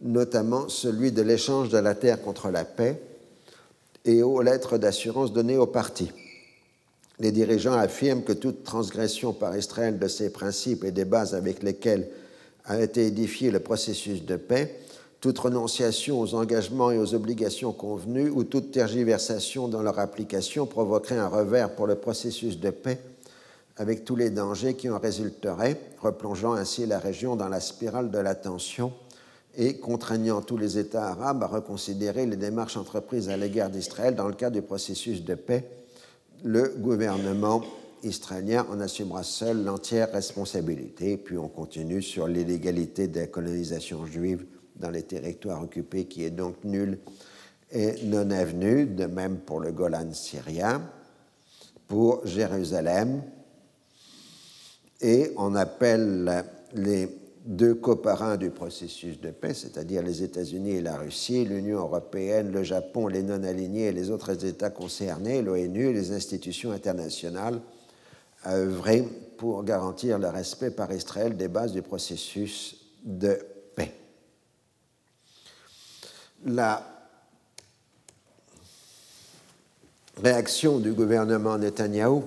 notamment 0.00 0.68
celui 0.68 1.12
de 1.12 1.22
l'échange 1.22 1.68
de 1.68 1.78
la 1.78 1.94
terre 1.94 2.20
contre 2.20 2.50
la 2.50 2.64
paix 2.64 3.00
et 4.04 4.24
aux 4.24 4.42
lettres 4.42 4.78
d'assurance 4.78 5.32
données 5.32 5.58
aux 5.58 5.66
partis. 5.66 6.10
Les 7.20 7.30
dirigeants 7.30 7.74
affirment 7.74 8.24
que 8.24 8.32
toute 8.32 8.64
transgression 8.64 9.32
par 9.32 9.56
Israël 9.56 10.00
de 10.00 10.08
ces 10.08 10.30
principes 10.30 10.82
et 10.82 10.90
des 10.90 11.04
bases 11.04 11.36
avec 11.36 11.62
lesquelles 11.62 12.08
a 12.64 12.80
été 12.80 13.06
édifié 13.06 13.52
le 13.52 13.60
processus 13.60 14.24
de 14.24 14.34
paix 14.34 14.81
toute 15.22 15.38
renonciation 15.38 16.20
aux 16.20 16.34
engagements 16.34 16.90
et 16.90 16.98
aux 16.98 17.14
obligations 17.14 17.72
convenues 17.72 18.28
ou 18.28 18.42
toute 18.42 18.72
tergiversation 18.72 19.68
dans 19.68 19.80
leur 19.80 20.00
application 20.00 20.66
provoquerait 20.66 21.16
un 21.16 21.28
revers 21.28 21.76
pour 21.76 21.86
le 21.86 21.94
processus 21.94 22.58
de 22.58 22.70
paix 22.70 22.98
avec 23.76 24.04
tous 24.04 24.16
les 24.16 24.30
dangers 24.30 24.74
qui 24.74 24.90
en 24.90 24.98
résulteraient, 24.98 25.78
replongeant 26.00 26.54
ainsi 26.54 26.86
la 26.86 26.98
région 26.98 27.36
dans 27.36 27.48
la 27.48 27.60
spirale 27.60 28.10
de 28.10 28.18
la 28.18 28.34
tension 28.34 28.92
et 29.56 29.76
contraignant 29.76 30.42
tous 30.42 30.56
les 30.56 30.76
États 30.76 31.10
arabes 31.10 31.44
à 31.44 31.46
reconsidérer 31.46 32.26
les 32.26 32.36
démarches 32.36 32.76
entreprises 32.76 33.28
à 33.28 33.36
l'égard 33.36 33.70
d'Israël 33.70 34.16
dans 34.16 34.26
le 34.26 34.34
cadre 34.34 34.56
du 34.56 34.62
processus 34.62 35.22
de 35.24 35.36
paix. 35.36 35.70
Le 36.42 36.74
gouvernement 36.78 37.62
israélien 38.02 38.66
en 38.72 38.80
assumera 38.80 39.22
seul 39.22 39.62
l'entière 39.62 40.10
responsabilité. 40.10 41.16
Puis 41.16 41.38
on 41.38 41.48
continue 41.48 42.02
sur 42.02 42.26
l'illégalité 42.26 43.06
des 43.06 43.28
colonisations 43.28 44.04
juives 44.04 44.44
dans 44.82 44.90
les 44.90 45.04
territoires 45.04 45.62
occupés 45.62 46.04
qui 46.04 46.24
est 46.24 46.30
donc 46.30 46.56
nul 46.64 46.98
et 47.70 48.04
non 48.04 48.30
avenu, 48.30 48.84
de 48.84 49.06
même 49.06 49.38
pour 49.38 49.60
le 49.60 49.72
Golan 49.72 50.12
syrien, 50.12 50.82
pour 51.88 52.26
Jérusalem, 52.26 53.22
et 55.00 55.32
on 55.36 55.54
appelle 55.54 56.44
les 56.74 57.08
deux 57.44 57.74
coparins 57.74 58.36
du 58.36 58.50
processus 58.50 59.20
de 59.20 59.30
paix, 59.30 59.54
c'est-à-dire 59.54 60.02
les 60.02 60.22
États-Unis 60.22 60.76
et 60.76 60.80
la 60.80 60.96
Russie, 60.96 61.44
l'Union 61.44 61.80
européenne, 61.80 62.52
le 62.52 62.62
Japon, 62.62 63.08
les 63.08 63.22
non-alignés 63.22 63.86
et 63.86 63.92
les 63.92 64.10
autres 64.10 64.44
États 64.44 64.70
concernés, 64.70 65.42
l'ONU 65.42 65.92
les 65.92 66.12
institutions 66.12 66.70
internationales, 66.70 67.60
à 68.44 68.56
œuvrer 68.56 69.02
pour 69.38 69.64
garantir 69.64 70.18
le 70.18 70.28
respect 70.28 70.70
par 70.70 70.92
Israël 70.92 71.36
des 71.36 71.48
bases 71.48 71.72
du 71.72 71.82
processus 71.82 72.76
de 73.04 73.32
paix 73.34 73.51
la 76.46 76.82
réaction 80.22 80.78
du 80.78 80.92
gouvernement 80.92 81.58
Netanyahou 81.58 82.24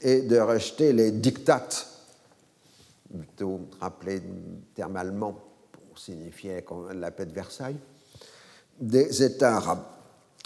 est 0.00 0.22
de 0.22 0.38
rejeter 0.38 0.92
les 0.92 1.10
dictats, 1.12 1.66
plutôt 3.10 3.60
rappelé 3.80 4.20
terme 4.74 4.96
allemand 4.96 5.38
pour 5.72 5.98
signifier 5.98 6.64
la 6.94 7.10
paix 7.10 7.26
de 7.26 7.32
Versailles, 7.32 7.78
des 8.80 9.22
États 9.22 9.56
arabes. 9.56 9.84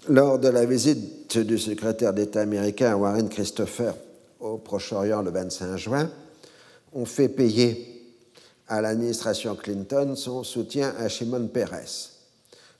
Lors 0.09 0.39
de 0.39 0.49
la 0.49 0.65
visite 0.65 1.39
du 1.39 1.59
secrétaire 1.59 2.13
d'État 2.13 2.41
américain 2.41 2.95
Warren 2.95 3.29
Christopher 3.29 3.95
au 4.39 4.59
Proche-Orient 4.59 5.23
le 5.23 5.31
25 5.31 5.77
juin, 5.77 6.11
on 6.93 7.05
fait 7.05 7.29
payer 7.29 8.15
à 8.69 8.81
l'administration 8.81 9.57
Clinton 9.57 10.15
son 10.15 10.45
soutien 10.45 10.95
à 10.99 11.09
Shimon 11.09 11.49
Peres 11.49 12.18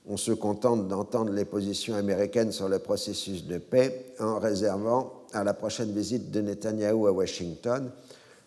on 0.09 0.17
se 0.17 0.33
contente 0.33 0.89
d'entendre 0.89 1.33
les 1.33 1.45
positions 1.45 1.95
américaines 1.95 2.51
sur 2.51 2.69
le 2.69 2.79
processus 2.79 3.45
de 3.45 3.59
paix 3.59 4.15
en 4.19 4.39
réservant 4.39 5.25
à 5.33 5.45
la 5.45 5.53
prochaine 5.53 5.93
visite 5.93 6.31
de 6.31 6.41
Netanyahou 6.41 7.07
à 7.07 7.13
Washington 7.13 7.91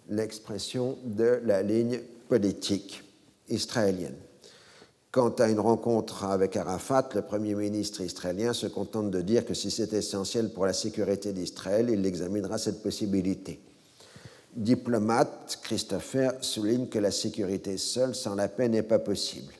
l'expression 0.10 0.98
de 1.06 1.40
la 1.46 1.62
ligne 1.62 2.00
politique 2.28 3.04
israélienne. 3.48 4.16
Quant 5.12 5.30
à 5.30 5.50
une 5.50 5.60
rencontre 5.60 6.24
avec 6.24 6.56
Arafat, 6.56 7.10
le 7.14 7.22
Premier 7.22 7.54
ministre 7.54 8.02
israélien 8.02 8.54
se 8.54 8.66
contente 8.66 9.12
de 9.12 9.22
dire 9.22 9.46
que 9.46 9.54
si 9.54 9.70
c'est 9.70 9.94
essentiel 9.94 10.50
pour 10.50 10.66
la 10.66 10.74
sécurité 10.74 11.34
d'Israël, 11.34 11.90
il 11.90 12.06
examinera 12.06 12.58
cette 12.58 12.82
possibilité. 12.82 13.60
Diplomate, 14.56 15.60
Christopher 15.62 16.34
souligne 16.42 16.88
que 16.88 17.00
la 17.00 17.12
sécurité 17.12 17.78
seule 17.78 18.16
sans 18.16 18.36
la 18.36 18.48
paix 18.48 18.68
n'est 18.68 18.84
pas 18.84 19.00
possible. 19.00 19.54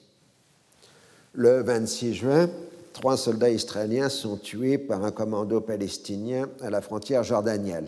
Le 1.34 1.64
26 1.64 2.14
juin, 2.14 2.50
trois 2.92 3.16
soldats 3.16 3.50
israéliens 3.50 4.10
sont 4.10 4.36
tués 4.36 4.78
par 4.78 5.06
un 5.06 5.12
commando 5.12 5.62
palestinien 5.62 6.50
à 6.60 6.70
la 6.70 6.82
frontière 6.82 7.24
jordanienne. 7.24 7.88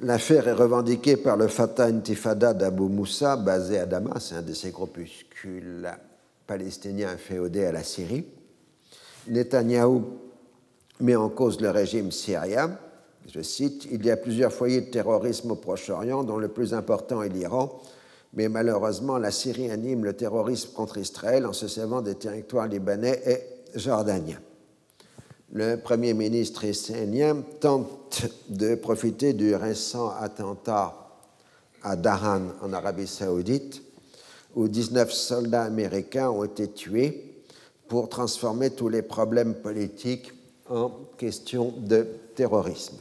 L'affaire 0.00 0.46
est 0.46 0.52
revendiquée 0.52 1.16
par 1.16 1.36
le 1.36 1.48
Fatah 1.48 1.86
Intifada 1.86 2.54
d'Abu 2.54 2.84
Moussa, 2.84 3.34
basé 3.34 3.80
à 3.80 3.86
Damas, 3.86 4.32
un 4.32 4.42
de 4.42 4.52
ces 4.52 4.70
groupuscules 4.70 5.90
palestiniens 6.46 7.16
féodés 7.16 7.64
à 7.64 7.72
la 7.72 7.82
Syrie. 7.82 8.24
Netanyahou 9.26 10.04
met 11.00 11.16
en 11.16 11.28
cause 11.28 11.60
le 11.60 11.70
régime 11.70 12.12
syrien. 12.12 12.78
Je 13.34 13.40
cite 13.40 13.88
Il 13.90 14.06
y 14.06 14.12
a 14.12 14.16
plusieurs 14.16 14.52
foyers 14.52 14.82
de 14.82 14.90
terrorisme 14.92 15.50
au 15.50 15.56
Proche-Orient, 15.56 16.22
dont 16.22 16.38
le 16.38 16.46
plus 16.46 16.72
important 16.72 17.20
est 17.20 17.28
l'Iran 17.28 17.82
mais 18.34 18.48
malheureusement, 18.48 19.18
la 19.18 19.30
Syrie 19.30 19.70
anime 19.70 20.04
le 20.04 20.12
terrorisme 20.12 20.72
contre 20.72 20.98
Israël 20.98 21.46
en 21.46 21.52
se 21.52 21.68
servant 21.68 22.02
des 22.02 22.14
territoires 22.14 22.68
libanais 22.68 23.22
et 23.26 23.78
jordaniens. 23.78 24.40
Le 25.50 25.76
Premier 25.76 26.12
ministre 26.12 26.64
israélien 26.64 27.42
tente 27.60 28.26
de 28.50 28.74
profiter 28.74 29.32
du 29.32 29.54
récent 29.54 30.10
attentat 30.20 30.94
à 31.82 31.96
Dahan, 31.96 32.42
en 32.60 32.72
Arabie 32.72 33.06
saoudite, 33.06 33.82
où 34.54 34.68
19 34.68 35.10
soldats 35.10 35.62
américains 35.62 36.28
ont 36.28 36.44
été 36.44 36.68
tués 36.68 37.42
pour 37.88 38.10
transformer 38.10 38.70
tous 38.70 38.90
les 38.90 39.02
problèmes 39.02 39.54
politiques 39.54 40.32
en 40.68 40.90
questions 41.16 41.72
de 41.78 42.06
terrorisme. 42.34 42.96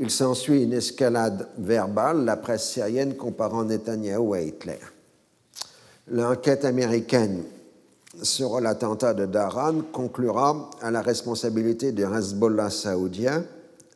Il 0.00 0.10
s'ensuit 0.10 0.62
une 0.62 0.72
escalade 0.72 1.48
verbale, 1.58 2.24
la 2.24 2.36
presse 2.36 2.70
syrienne 2.70 3.16
comparant 3.16 3.64
Netanyahou 3.64 4.34
à 4.34 4.40
Hitler. 4.40 4.78
L'enquête 6.06 6.64
américaine 6.64 7.42
sur 8.22 8.60
l'attentat 8.60 9.14
de 9.14 9.26
Daran 9.26 9.82
conclura 9.92 10.70
à 10.80 10.90
la 10.90 11.02
responsabilité 11.02 11.92
du 11.92 12.04
Hezbollah 12.04 12.70
saoudien, 12.70 13.44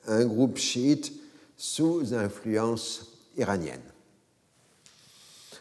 un 0.09 0.25
groupe 0.25 0.59
chiite 0.59 1.13
sous 1.57 2.13
influence 2.13 3.07
iranienne. 3.37 3.81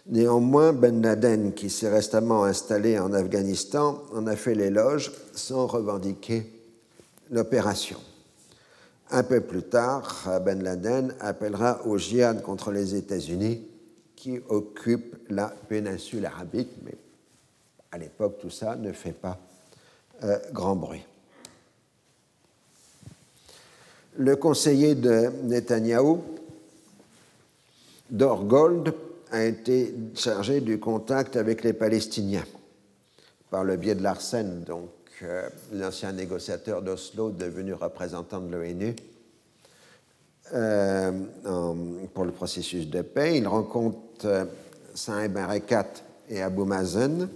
Néanmoins, 0.08 0.74
Ben 0.74 1.02
Laden, 1.02 1.54
qui 1.54 1.70
s'est 1.70 1.89
récemment 1.89 2.44
installé 2.44 2.98
en 2.98 3.14
Afghanistan, 3.14 4.02
en 4.14 4.26
a 4.26 4.36
fait 4.36 4.56
l'éloge 4.56 5.12
sans 5.36 5.68
revendiquer 5.68 6.52
l'opération. 7.30 8.00
Un 9.14 9.24
peu 9.24 9.41
plus 9.41 9.64
tard, 9.64 10.39
Ben 10.45 10.64
Laden 10.64 11.14
appellera 11.20 11.86
au 11.86 11.97
djihad 11.97 12.41
contre 12.41 12.72
les 12.72 12.95
États-Unis 12.95 13.62
qui 14.16 14.39
occupent 14.47 15.18
la 15.30 15.47
péninsule 15.47 16.26
arabique, 16.26 16.70
mais 16.86 16.95
à 17.91 17.97
l'époque, 17.97 18.38
tout 18.39 18.49
ça 18.49 18.78
ne 18.78 18.93
fait 18.93 19.12
pas 19.12 19.38
euh, 20.24 20.38
grand 20.53 20.78
bruit. 20.78 21.03
Le 24.18 24.38
conseiller 24.38 24.95
de 24.95 25.30
Netanyahou, 25.43 26.24
Dorgold, 28.09 28.93
a 29.32 29.43
été 29.43 29.93
chargé 30.16 30.62
du 30.62 30.80
contact 30.80 31.36
avec 31.36 31.64
les 31.64 31.74
Palestiniens 31.74 32.45
par 33.49 33.66
le 33.66 33.76
biais 33.76 33.95
de 33.95 34.03
l'Arsène, 34.03 34.64
donc 34.64 34.89
l'ancien 35.74 36.11
négociateur 36.11 36.82
d'Oslo, 36.82 37.32
devenu 37.32 37.74
représentant 37.74 38.39
de 38.39 38.51
l'ONU, 38.51 38.95
euh, 40.53 41.11
pour 42.13 42.26
le 42.26 42.32
processus 42.32 42.89
de 42.89 43.01
paix. 43.01 43.38
Il 43.38 43.47
rencontre 43.47 44.26
euh, 44.26 44.45
Saint 44.93 45.30
Barakat 45.30 45.88
et 46.30 46.41
Abou 46.41 46.65
Mazen 46.65 47.30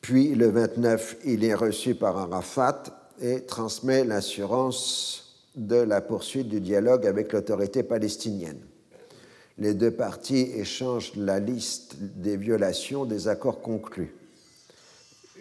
Puis 0.00 0.34
le 0.34 0.50
29, 0.50 1.16
il 1.24 1.44
est 1.44 1.54
reçu 1.54 1.96
par 1.96 2.16
Arafat 2.16 2.84
et 3.20 3.40
transmet 3.40 4.04
l'assurance 4.04 5.42
de 5.56 5.76
la 5.76 6.00
poursuite 6.00 6.48
du 6.48 6.60
dialogue 6.60 7.06
avec 7.06 7.32
l'autorité 7.32 7.82
palestinienne. 7.82 8.60
Les 9.58 9.74
deux 9.74 9.90
parties 9.90 10.50
échangent 10.54 11.12
la 11.16 11.40
liste 11.40 11.96
des 11.98 12.36
violations 12.36 13.04
des 13.04 13.28
accords 13.28 13.60
conclus. 13.60 14.14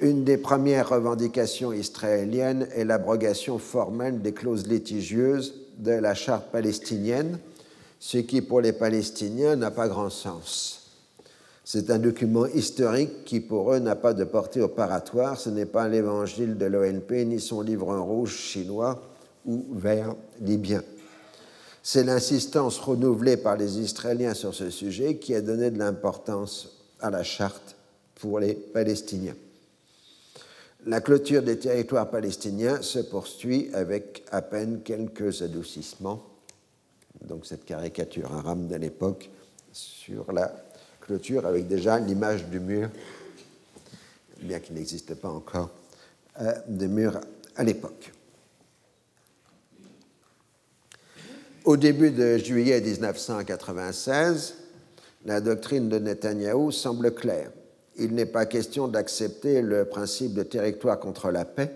Une 0.01 0.23
des 0.23 0.37
premières 0.37 0.89
revendications 0.89 1.71
israéliennes 1.71 2.67
est 2.73 2.85
l'abrogation 2.85 3.59
formelle 3.59 4.23
des 4.23 4.33
clauses 4.33 4.65
litigieuses 4.65 5.53
de 5.77 5.91
la 5.91 6.15
charte 6.15 6.51
palestinienne, 6.51 7.37
ce 7.99 8.17
qui 8.17 8.41
pour 8.41 8.61
les 8.61 8.73
Palestiniens 8.73 9.55
n'a 9.55 9.69
pas 9.69 9.87
grand 9.87 10.09
sens. 10.09 10.87
C'est 11.63 11.91
un 11.91 11.99
document 11.99 12.47
historique 12.47 13.25
qui 13.25 13.41
pour 13.41 13.73
eux 13.73 13.77
n'a 13.77 13.95
pas 13.95 14.15
de 14.15 14.23
portée 14.23 14.61
opératoire, 14.61 15.39
ce 15.39 15.51
n'est 15.51 15.67
pas 15.67 15.87
l'évangile 15.87 16.57
de 16.57 16.65
l'ONP 16.65 17.23
ni 17.25 17.39
son 17.39 17.61
livre 17.61 17.95
rouge 17.95 18.35
chinois 18.35 18.99
ou 19.45 19.65
vert 19.71 20.15
libyen. 20.41 20.81
C'est 21.83 22.03
l'insistance 22.03 22.79
renouvelée 22.79 23.37
par 23.37 23.55
les 23.55 23.77
Israéliens 23.79 24.33
sur 24.33 24.55
ce 24.55 24.71
sujet 24.71 25.17
qui 25.17 25.35
a 25.35 25.41
donné 25.41 25.69
de 25.69 25.77
l'importance 25.77 26.69
à 26.99 27.11
la 27.11 27.21
charte 27.21 27.75
pour 28.15 28.39
les 28.39 28.55
Palestiniens. 28.55 29.35
La 30.87 30.99
clôture 30.99 31.43
des 31.43 31.59
territoires 31.59 32.09
palestiniens 32.09 32.81
se 32.81 32.97
poursuit 32.97 33.69
avec 33.73 34.23
à 34.31 34.41
peine 34.41 34.81
quelques 34.81 35.43
adoucissements. 35.43 36.23
Donc 37.23 37.45
cette 37.45 37.65
caricature 37.65 38.33
arabe 38.33 38.67
de 38.67 38.75
l'époque 38.77 39.29
sur 39.71 40.31
la 40.31 40.51
clôture 40.99 41.45
avec 41.45 41.67
déjà 41.67 41.99
l'image 41.99 42.45
du 42.45 42.59
mur, 42.59 42.89
bien 44.41 44.59
qu'il 44.59 44.73
n'existe 44.73 45.13
pas 45.13 45.29
encore 45.29 45.69
euh, 46.39 46.53
de 46.67 46.87
mur 46.87 47.21
à 47.55 47.63
l'époque. 47.63 48.11
Au 51.63 51.77
début 51.77 52.09
de 52.09 52.37
juillet 52.37 52.81
1996, 52.81 54.55
la 55.25 55.41
doctrine 55.41 55.89
de 55.89 55.99
Netanyahou 55.99 56.71
semble 56.71 57.13
claire 57.13 57.51
il 57.97 58.13
n'est 58.13 58.25
pas 58.25 58.45
question 58.45 58.87
d'accepter 58.87 59.61
le 59.61 59.85
principe 59.85 60.33
de 60.33 60.43
territoire 60.43 60.99
contre 60.99 61.31
la 61.31 61.45
paix, 61.45 61.71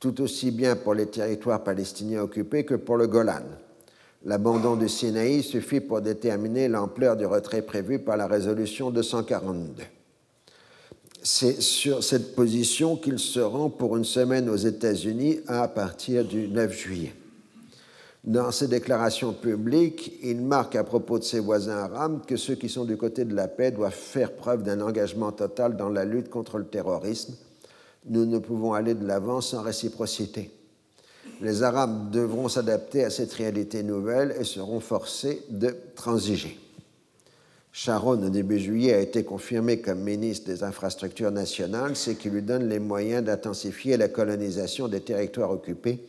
tout 0.00 0.20
aussi 0.20 0.50
bien 0.50 0.76
pour 0.76 0.94
les 0.94 1.06
territoires 1.06 1.62
palestiniens 1.62 2.22
occupés 2.22 2.64
que 2.64 2.74
pour 2.74 2.96
le 2.96 3.06
Golan. 3.06 3.42
L'abandon 4.24 4.76
du 4.76 4.88
Sinaï 4.88 5.42
suffit 5.42 5.80
pour 5.80 6.00
déterminer 6.00 6.68
l'ampleur 6.68 7.16
du 7.16 7.26
retrait 7.26 7.62
prévu 7.62 7.98
par 7.98 8.16
la 8.16 8.26
résolution 8.26 8.90
242. 8.90 9.82
C'est 11.24 11.60
sur 11.60 12.02
cette 12.02 12.34
position 12.34 12.96
qu'il 12.96 13.18
se 13.18 13.40
rend 13.40 13.70
pour 13.70 13.96
une 13.96 14.04
semaine 14.04 14.48
aux 14.48 14.56
États-Unis 14.56 15.40
à 15.46 15.66
partir 15.68 16.24
du 16.24 16.48
9 16.48 16.72
juillet. 16.72 17.14
Dans 18.24 18.52
ses 18.52 18.68
déclarations 18.68 19.32
publiques, 19.32 20.12
il 20.22 20.42
marque 20.42 20.76
à 20.76 20.84
propos 20.84 21.18
de 21.18 21.24
ses 21.24 21.40
voisins 21.40 21.78
arabes 21.78 22.24
que 22.24 22.36
ceux 22.36 22.54
qui 22.54 22.68
sont 22.68 22.84
du 22.84 22.96
côté 22.96 23.24
de 23.24 23.34
la 23.34 23.48
paix 23.48 23.72
doivent 23.72 23.92
faire 23.92 24.32
preuve 24.32 24.62
d'un 24.62 24.80
engagement 24.80 25.32
total 25.32 25.76
dans 25.76 25.88
la 25.88 26.04
lutte 26.04 26.30
contre 26.30 26.58
le 26.58 26.66
terrorisme. 26.66 27.34
Nous 28.06 28.24
ne 28.24 28.38
pouvons 28.38 28.74
aller 28.74 28.94
de 28.94 29.04
l'avant 29.04 29.40
sans 29.40 29.62
réciprocité. 29.62 30.52
Les 31.40 31.64
Arabes 31.64 32.12
devront 32.12 32.48
s'adapter 32.48 33.02
à 33.02 33.10
cette 33.10 33.32
réalité 33.32 33.82
nouvelle 33.82 34.36
et 34.38 34.44
seront 34.44 34.78
forcés 34.78 35.42
de 35.50 35.74
transiger. 35.96 36.60
Sharon, 37.72 38.22
au 38.22 38.28
début 38.28 38.60
juillet, 38.60 38.94
a 38.94 39.00
été 39.00 39.24
confirmé 39.24 39.80
comme 39.80 40.00
ministre 40.00 40.46
des 40.46 40.62
Infrastructures 40.62 41.32
nationales, 41.32 41.96
ce 41.96 42.12
qui 42.12 42.30
lui 42.30 42.42
donne 42.42 42.68
les 42.68 42.78
moyens 42.78 43.24
d'intensifier 43.24 43.96
la 43.96 44.08
colonisation 44.08 44.86
des 44.86 45.00
territoires 45.00 45.50
occupés 45.50 46.04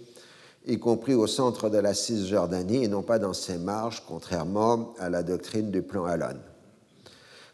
y 0.65 0.79
compris 0.79 1.13
au 1.13 1.27
centre 1.27 1.69
de 1.69 1.77
la 1.77 1.93
Cisjordanie 1.93 2.85
et 2.85 2.87
non 2.87 3.01
pas 3.01 3.19
dans 3.19 3.33
ses 3.33 3.57
marges, 3.57 4.03
contrairement 4.07 4.93
à 4.99 5.09
la 5.09 5.23
doctrine 5.23 5.71
du 5.71 5.81
plan 5.81 6.05
Allon. 6.05 6.39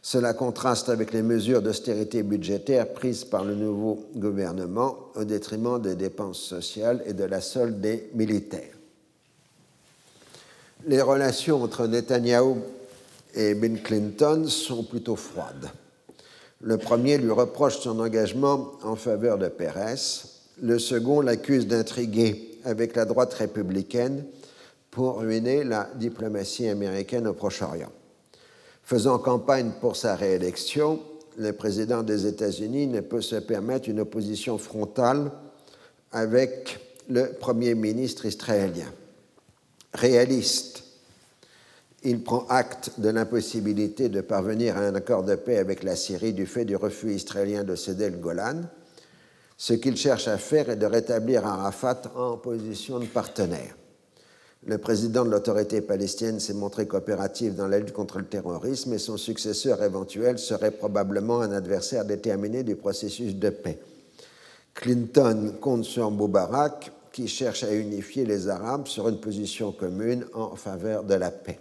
Cela 0.01 0.33
contraste 0.33 0.89
avec 0.89 1.11
les 1.11 1.21
mesures 1.21 1.61
d'austérité 1.61 2.23
budgétaire 2.23 2.93
prises 2.93 3.25
par 3.25 3.43
le 3.43 3.55
nouveau 3.55 4.05
gouvernement 4.15 4.95
au 5.15 5.25
détriment 5.25 5.81
des 5.81 5.95
dépenses 5.95 6.39
sociales 6.39 7.03
et 7.05 7.13
de 7.13 7.25
la 7.25 7.41
solde 7.41 7.81
des 7.81 8.09
militaires. 8.13 8.75
Les 10.87 11.01
relations 11.01 11.61
entre 11.61 11.87
Netanyahou 11.87 12.59
et 13.35 13.53
Bill 13.55 13.83
Clinton 13.83 14.45
sont 14.47 14.83
plutôt 14.83 15.17
froides. 15.17 15.69
Le 16.61 16.77
premier 16.77 17.17
lui 17.17 17.31
reproche 17.31 17.79
son 17.79 17.99
engagement 17.99 18.71
en 18.83 18.95
faveur 18.95 19.37
de 19.37 19.49
Pérez, 19.49 20.23
le 20.61 20.79
second 20.79 21.21
l'accuse 21.21 21.67
d'intriguer 21.67 22.48
avec 22.63 22.95
la 22.95 23.05
droite 23.05 23.33
républicaine 23.33 24.25
pour 24.91 25.19
ruiner 25.19 25.63
la 25.63 25.89
diplomatie 25.95 26.67
américaine 26.67 27.27
au 27.27 27.33
Proche-Orient. 27.33 27.91
Faisant 28.83 29.19
campagne 29.19 29.71
pour 29.79 29.95
sa 29.95 30.15
réélection, 30.15 30.99
le 31.37 31.53
président 31.53 32.03
des 32.03 32.25
États-Unis 32.25 32.87
ne 32.87 33.01
peut 33.01 33.21
se 33.21 33.35
permettre 33.35 33.87
une 33.87 33.99
opposition 33.99 34.57
frontale 34.57 35.31
avec 36.11 36.79
le 37.07 37.33
Premier 37.39 37.75
ministre 37.75 38.25
israélien. 38.25 38.91
Réaliste, 39.93 40.83
il 42.03 42.23
prend 42.23 42.45
acte 42.49 42.93
de 42.99 43.09
l'impossibilité 43.09 44.09
de 44.09 44.21
parvenir 44.21 44.77
à 44.77 44.81
un 44.81 44.95
accord 44.95 45.23
de 45.23 45.35
paix 45.35 45.57
avec 45.57 45.83
la 45.83 45.95
Syrie 45.95 46.33
du 46.33 46.45
fait 46.45 46.65
du 46.65 46.75
refus 46.75 47.13
israélien 47.13 47.63
de 47.63 47.75
céder 47.75 48.09
le 48.09 48.17
Golan 48.17 48.61
ce 49.59 49.73
qu'il 49.73 49.97
cherche 49.97 50.29
à 50.29 50.37
faire 50.37 50.69
est 50.69 50.77
de 50.77 50.85
rétablir 50.85 51.45
Arafat 51.45 52.03
en 52.15 52.37
position 52.37 52.97
de 52.97 53.05
partenaire. 53.05 53.75
Le 54.65 54.77
président 54.77 55.25
de 55.25 55.31
l'autorité 55.31 55.81
palestinienne 55.81 56.39
s'est 56.39 56.53
montré 56.53 56.87
coopératif 56.87 57.55
dans 57.55 57.67
la 57.67 57.79
lutte 57.79 57.91
contre 57.91 58.19
le 58.19 58.25
terrorisme 58.25 58.93
et 58.93 58.97
son 58.97 59.17
successeur 59.17 59.83
éventuel 59.83 60.39
serait 60.39 60.71
probablement 60.71 61.41
un 61.41 61.51
adversaire 61.51 62.05
déterminé 62.05 62.63
du 62.63 62.77
processus 62.77 63.35
de 63.35 63.49
paix. 63.49 63.77
Clinton 64.75 65.55
compte 65.59 65.83
sur 65.83 66.09
Moubarak 66.09 66.93
qui 67.11 67.27
cherche 67.27 67.65
à 67.65 67.73
unifier 67.73 68.23
les 68.25 68.47
Arabes 68.47 68.87
sur 68.87 69.09
une 69.09 69.19
position 69.19 69.73
commune 69.73 70.25
en 70.33 70.55
faveur 70.55 71.03
de 71.03 71.15
la 71.15 71.31
paix. 71.31 71.59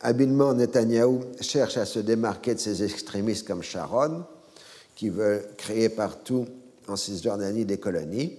Habilement, 0.00 0.52
Netanyahou 0.52 1.20
cherche 1.40 1.78
à 1.78 1.86
se 1.86 1.98
démarquer 1.98 2.54
de 2.54 2.60
ses 2.60 2.82
extrémistes 2.82 3.46
comme 3.46 3.62
Sharon, 3.62 4.24
qui 4.94 5.08
veut 5.08 5.42
créer 5.56 5.88
partout 5.88 6.46
en 6.90 6.96
Cisjordanie 6.96 7.64
des 7.64 7.78
colonies. 7.78 8.36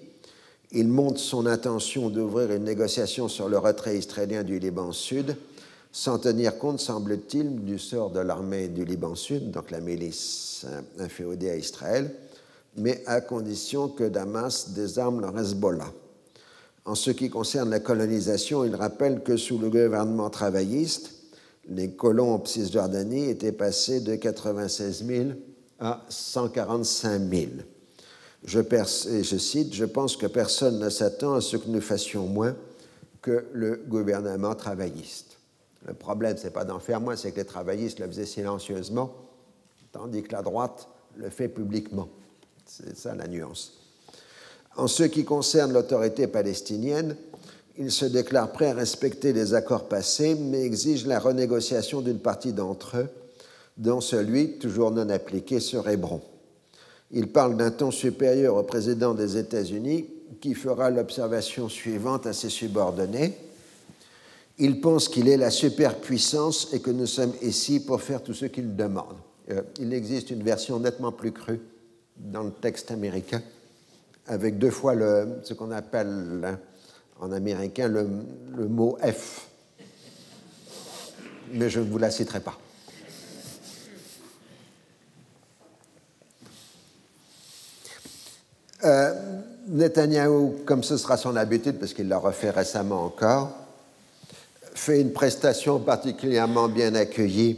Il 0.72 0.88
montre 0.88 1.20
son 1.20 1.46
intention 1.46 2.10
d'ouvrir 2.10 2.52
une 2.52 2.64
négociation 2.64 3.28
sur 3.28 3.50
le 3.50 3.58
retrait 3.58 3.98
israélien 3.98 4.44
du 4.44 4.60
Liban 4.60 4.92
Sud, 4.92 5.36
sans 5.92 6.20
tenir 6.20 6.58
compte, 6.58 6.80
semble-t-il, 6.80 7.66
du 7.66 7.78
sort 7.78 8.12
de 8.12 8.22
l'armée 8.22 8.70
du 8.70 8.86
Liban 8.86 9.16
Sud, 9.16 9.52
donc 9.52 9.72
la 9.72 9.82
milice 9.82 10.66
inféodée 11.00 11.50
à 11.50 11.58
Israël, 11.58 12.14
mais 12.78 13.04
à 13.06 13.20
condition 13.20 13.90
que 13.90 14.06
Damas 14.06 14.70
désarme 14.70 15.20
le 15.22 15.40
Hezbollah. 15.40 15.92
En 16.86 16.96
ce 16.96 17.12
qui 17.12 17.30
concerne 17.30 17.70
la 17.70 17.80
colonisation, 17.80 18.64
il 18.64 18.76
rappelle 18.76 19.22
que 19.24 19.36
sous 19.36 19.60
le 19.60 19.70
gouvernement 19.70 20.30
travailliste, 20.30 21.12
les 21.70 21.92
colons 21.92 22.34
en 22.34 22.46
Cisjordanie 22.46 23.30
étaient 23.30 23.52
passés 23.52 24.00
de 24.00 24.16
96 24.16 25.06
000 25.06 25.30
à 25.80 26.06
145 26.10 27.22
000. 27.30 27.46
Je, 28.44 28.60
pense 29.86 30.18
que 30.18 30.26
personne 30.26 30.80
ne 30.80 30.90
s'attend 30.90 31.36
à 31.36 31.42
ce 31.42 31.58
que 31.58 31.68
nous 31.68 31.82
fassions 31.82 32.26
moins 32.26 32.56
que 33.22 33.46
le 33.54 33.84
gouvernement 33.88 34.56
travailliste. 34.56 35.38
Le 35.86 35.94
problème, 35.94 36.38
ce 36.38 36.46
n'est 36.46 36.52
pas 36.52 36.66
d'en 36.66 36.80
faire 36.80 37.02
moins, 37.02 37.16
c'est 37.16 37.32
que 37.32 37.38
les 37.38 37.46
travaillistes 37.46 38.00
le 38.00 38.08
faisaient 38.08 38.26
silencieusement, 38.26 39.14
tandis 39.92 40.24
que 40.24 40.32
la 40.32 40.42
droite 40.42 40.88
le 41.18 41.30
fait 41.30 41.48
publiquement. 41.48 42.10
C'est 42.66 42.98
ça 42.98 43.14
la 43.14 43.28
nuance. 43.28 43.78
En 44.76 44.88
ce 44.88 45.04
qui 45.04 45.26
concerne 45.26 45.74
l'autorité 45.74 46.28
palestinienne, 46.28 47.16
il 47.78 47.92
se 47.92 48.06
déclare 48.06 48.52
prêt 48.52 48.68
à 48.68 48.74
respecter 48.74 49.34
les 49.34 49.54
accords 49.54 49.88
passés, 49.88 50.36
mais 50.36 50.64
exige 50.64 51.06
la 51.06 51.20
renégociation 51.20 52.02
d'une 52.02 52.20
partie 52.20 52.54
d'entre 52.54 52.98
eux, 52.98 53.10
dont 53.78 54.02
celui, 54.02 54.58
toujours 54.60 54.92
non 54.92 55.10
appliqué, 55.10 55.60
sur 55.60 55.88
Hébron. 55.88 56.22
Il 57.14 57.28
parle 57.28 57.58
d'un 57.58 57.72
ton 57.72 57.92
supérieur 57.92 58.56
au 58.56 58.64
président 58.64 59.14
des 59.14 59.38
États-Unis 59.38 60.06
qui 60.40 60.54
fera 60.54 60.90
l'observation 60.90 61.68
suivante 61.68 62.26
à 62.26 62.34
ses 62.34 62.50
subordonnés. 62.50 63.38
Il 64.58 64.80
pense 64.80 65.10
qu'il 65.10 65.28
est 65.28 65.38
la 65.38 65.50
superpuissance 65.50 66.74
et 66.74 66.80
que 66.80 66.92
nous 66.92 67.08
sommes 67.08 67.34
ici 67.42 67.84
pour 67.84 68.02
faire 68.02 68.24
tout 68.24 68.34
ce 68.34 68.46
qu'il 68.46 68.76
demande. 68.76 69.16
Euh, 69.50 69.62
il 69.80 69.94
existe 69.94 70.30
une 70.30 70.44
version 70.44 70.80
nettement 70.80 71.12
plus 71.12 71.32
crue 71.32 71.60
dans 72.16 72.44
le 72.44 72.52
texte 72.52 72.92
américain, 72.92 73.42
avec 74.28 74.58
deux 74.58 74.70
fois 74.70 74.94
ce 75.44 75.54
qu'on 75.54 75.72
appelle 75.72 76.60
en 77.20 77.32
américain 77.32 77.88
le, 77.88 78.08
le 78.56 78.68
mot 78.68 78.98
F. 79.04 79.48
Mais 81.54 81.70
je 81.70 81.80
ne 81.80 81.90
vous 81.90 81.98
la 81.98 82.12
citerai 82.12 82.40
pas. 82.40 82.58
Netanyahou, 89.68 90.62
comme 90.66 90.84
ce 90.84 90.98
sera 90.98 91.18
son 91.18 91.36
habitude, 91.36 91.78
parce 91.80 91.94
qu'il 91.94 92.08
l'a 92.08 92.18
refait 92.18 92.50
récemment 92.50 93.06
encore, 93.06 93.50
fait 94.74 95.02
une 95.02 95.14
prestation 95.14 95.80
particulièrement 95.80 96.68
bien 96.68 96.96
accueillie 96.96 97.58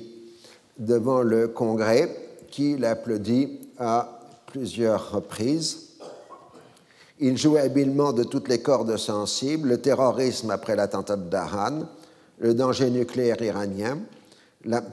devant 0.78 1.22
le 1.22 1.48
Congrès, 1.48 2.16
qui 2.50 2.78
l'applaudit 2.78 3.60
à 3.80 4.20
plusieurs 4.48 5.12
reprises. 5.12 5.90
Il 7.20 7.38
joue 7.38 7.58
habilement 7.58 8.14
de 8.14 8.24
toutes 8.24 8.48
les 8.48 8.62
cordes 8.62 8.98
sensibles, 8.98 9.70
le 9.70 9.82
terrorisme 9.82 10.52
après 10.52 10.76
l'attentat 10.76 11.16
de 11.16 11.30
Dahan, 11.30 11.88
le 12.40 12.54
danger 12.54 12.90
nucléaire 12.90 13.42
iranien, 13.42 14.00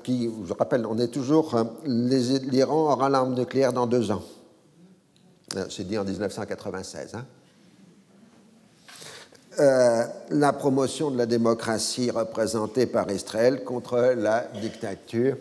qui, 0.03 0.31
je 0.47 0.53
rappelle, 0.53 0.87
on 0.87 0.99
est 0.99 1.09
toujours, 1.09 1.55
euh, 1.55 1.65
l'Iran 1.85 2.93
aura 2.93 3.09
l'arme 3.09 3.35
nucléaire 3.35 3.73
dans 3.73 3.87
deux 3.87 4.11
ans. 4.11 4.23
C'est 5.69 5.87
dit 5.87 5.99
en 5.99 6.05
1996. 6.05 7.15
Hein. 7.15 7.25
Euh, 9.59 10.05
la 10.31 10.53
promotion 10.53 11.11
de 11.11 11.19
la 11.19 11.27
démocratie 11.27 12.11
représentée 12.11 12.87
par 12.87 13.11
Israël 13.11 13.65
contre 13.65 14.15
la 14.17 14.47
dictature 14.61 15.37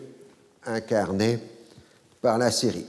incarnée 0.66 1.38
par 2.20 2.36
la 2.36 2.50
Syrie. 2.50 2.86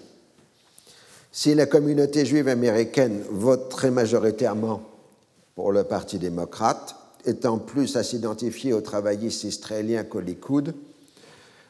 Si 1.32 1.54
la 1.54 1.68
communauté 1.68 2.26
juive 2.26 2.48
américaine 2.48 3.24
vote 3.30 3.70
très 3.70 3.92
majoritairement 3.92 4.82
pour 5.56 5.72
le 5.72 5.84
Parti 5.84 6.18
démocrate, 6.18 6.96
étant 7.26 7.60
plus 7.60 7.96
à 7.98 8.04
s'identifier 8.04 8.74
aux 8.74 8.82
travaillistes 8.82 9.44
israéliens 9.44 10.04
qu'au 10.04 10.20
Likoud, 10.22 10.74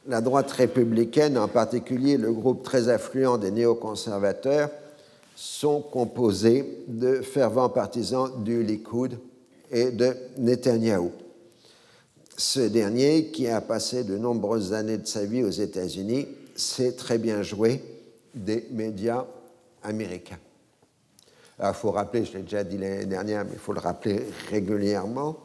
la 0.08 0.22
droite 0.22 0.50
républicaine, 0.52 1.38
en 1.38 1.50
particulier 1.50 2.18
le 2.18 2.32
groupe 2.32 2.64
très 2.64 2.88
affluent 2.90 3.38
des 3.38 3.52
néoconservateurs, 3.52 4.70
sont 5.36 5.82
composés 5.82 6.84
de 6.88 7.22
fervents 7.22 7.70
partisans 7.70 8.44
du 8.44 8.64
Likoud 8.64 9.18
et 9.72 9.92
de 9.92 10.16
Netanyahou. 10.38 11.12
Ce 12.38 12.60
dernier, 12.60 13.28
qui 13.28 13.48
a 13.48 13.62
passé 13.62 14.04
de 14.04 14.18
nombreuses 14.18 14.74
années 14.74 14.98
de 14.98 15.08
sa 15.08 15.26
vie 15.26 15.44
aux 15.44 15.50
États-Unis, 15.50 16.28
sait 16.56 16.94
très 16.94 17.18
bien 17.18 17.44
jouer 17.44 17.82
des 18.34 18.68
médias 18.72 19.26
américains. 19.84 20.40
il 21.60 21.74
faut 21.74 21.92
rappeler, 21.92 22.26
je 22.26 22.34
l'ai 22.34 22.44
déjà 22.44 22.64
dit 22.64 22.78
l'année 22.78 23.06
dernière, 23.06 23.46
mais 23.46 23.54
il 23.54 23.60
faut 23.60 23.74
le 23.74 23.80
rappeler 23.80 24.24
régulièrement, 24.50 25.38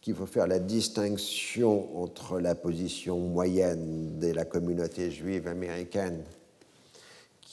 qu'il 0.00 0.14
faut 0.14 0.26
faire 0.26 0.48
la 0.48 0.58
distinction 0.58 2.02
entre 2.02 2.40
la 2.40 2.54
position 2.54 3.18
moyenne 3.18 4.18
de 4.18 4.32
la 4.32 4.44
communauté 4.44 5.10
juive 5.10 5.46
américaine, 5.46 6.24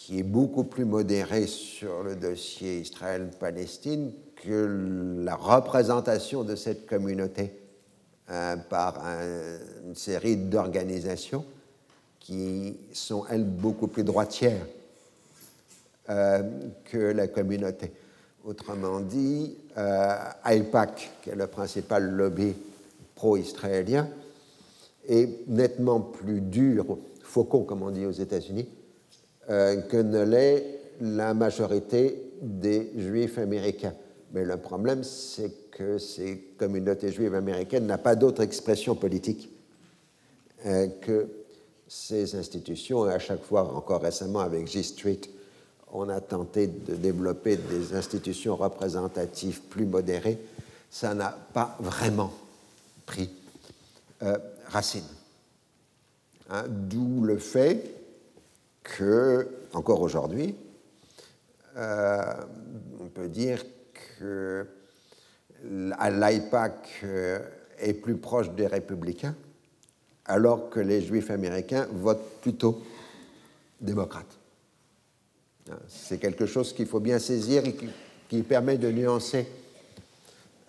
qui 0.10 0.22
est 0.22 0.24
beaucoup 0.24 0.64
plus 0.64 0.86
modérée 0.86 1.46
sur 1.46 2.02
le 2.02 2.16
dossier 2.16 2.80
Israël-Palestine, 2.80 4.12
que 4.44 5.22
la 5.24 5.36
représentation 5.36 6.44
de 6.44 6.56
cette 6.56 6.88
communauté 6.88 7.54
euh, 8.32 8.56
par 8.58 9.04
une 9.86 9.94
série 9.94 10.36
d'organisations 10.36 11.46
qui 12.20 12.76
sont, 12.92 13.24
elles, 13.30 13.44
beaucoup 13.44 13.86
plus 13.86 14.04
droitières 14.04 14.66
euh, 16.10 16.42
que 16.86 16.98
la 16.98 17.28
communauté. 17.28 17.92
Autrement 18.44 19.02
dit, 19.02 19.58
euh, 19.78 20.16
AIPAC, 20.44 21.12
qui 21.22 21.30
est 21.30 21.36
le 21.36 21.46
principal 21.46 22.10
lobby 22.10 22.56
pro-israélien, 23.14 24.10
est 25.08 25.48
nettement 25.48 26.00
plus 26.00 26.42
dur, 26.42 26.98
faucon 27.22 27.62
comme 27.62 27.84
on 27.84 27.92
dit 27.92 28.08
aux 28.08 28.12
États-Unis, 28.12 28.68
que 29.50 29.98
ne 29.98 30.24
l'est 30.24 30.80
la 31.02 31.34
majorité 31.34 32.32
des 32.42 32.92
juifs 32.96 33.38
américains. 33.38 33.94
Mais 34.34 34.46
le 34.46 34.58
problème, 34.58 35.04
c'est 35.04 35.72
que 35.72 35.98
ces 35.98 36.38
communautés 36.58 37.12
juives 37.12 37.34
américaines 37.34 37.88
n'ont 37.88 37.98
pas 37.98 38.16
d'autre 38.16 38.42
expression 38.42 38.96
politique 38.96 39.50
euh, 40.66 40.88
que 41.02 41.28
ces 41.88 42.36
institutions. 42.36 43.10
Et 43.10 43.14
à 43.14 43.20
chaque 43.20 43.44
fois, 43.44 43.74
encore 43.74 44.02
récemment 44.02 44.42
avec 44.42 44.68
G 44.68 44.84
Street, 44.84 45.22
on 45.92 46.10
a 46.10 46.22
tenté 46.22 46.68
de 46.68 46.96
développer 46.96 47.58
des 47.58 47.96
institutions 47.96 48.56
représentatives 48.56 49.62
plus 49.62 49.86
modérées. 49.86 50.38
Ça 50.92 51.16
n'a 51.16 51.36
pas 51.54 51.76
vraiment 51.80 52.32
pris 53.06 53.32
euh, 54.22 54.38
racine. 54.68 55.06
Hein, 56.52 56.66
d'où 56.68 57.24
le 57.24 57.38
fait 57.38 57.99
que, 58.84 59.48
encore 59.74 60.02
aujourd'hui, 60.02 60.56
euh, 61.78 62.34
on 63.00 63.08
peut 63.08 63.28
dire 63.28 63.64
que 64.18 64.66
l'AIPAC 65.64 67.02
euh, 67.04 67.40
est 67.78 67.94
plus 67.94 68.18
proche 68.18 68.50
des 68.52 68.68
républicains, 68.68 69.36
alors 70.26 70.70
que 70.70 70.80
les 70.80 71.02
juifs 71.02 71.32
américains 71.32 71.88
votent 71.92 72.42
plutôt 72.42 72.82
démocrates. 73.80 74.38
C'est 75.88 76.18
quelque 76.18 76.46
chose 76.46 76.74
qu'il 76.74 76.88
faut 76.88 77.00
bien 77.00 77.20
saisir 77.20 77.64
et 77.66 77.76
qui, 78.28 78.42
permet 78.44 78.78
de 78.78 78.92
nuancer 78.92 79.48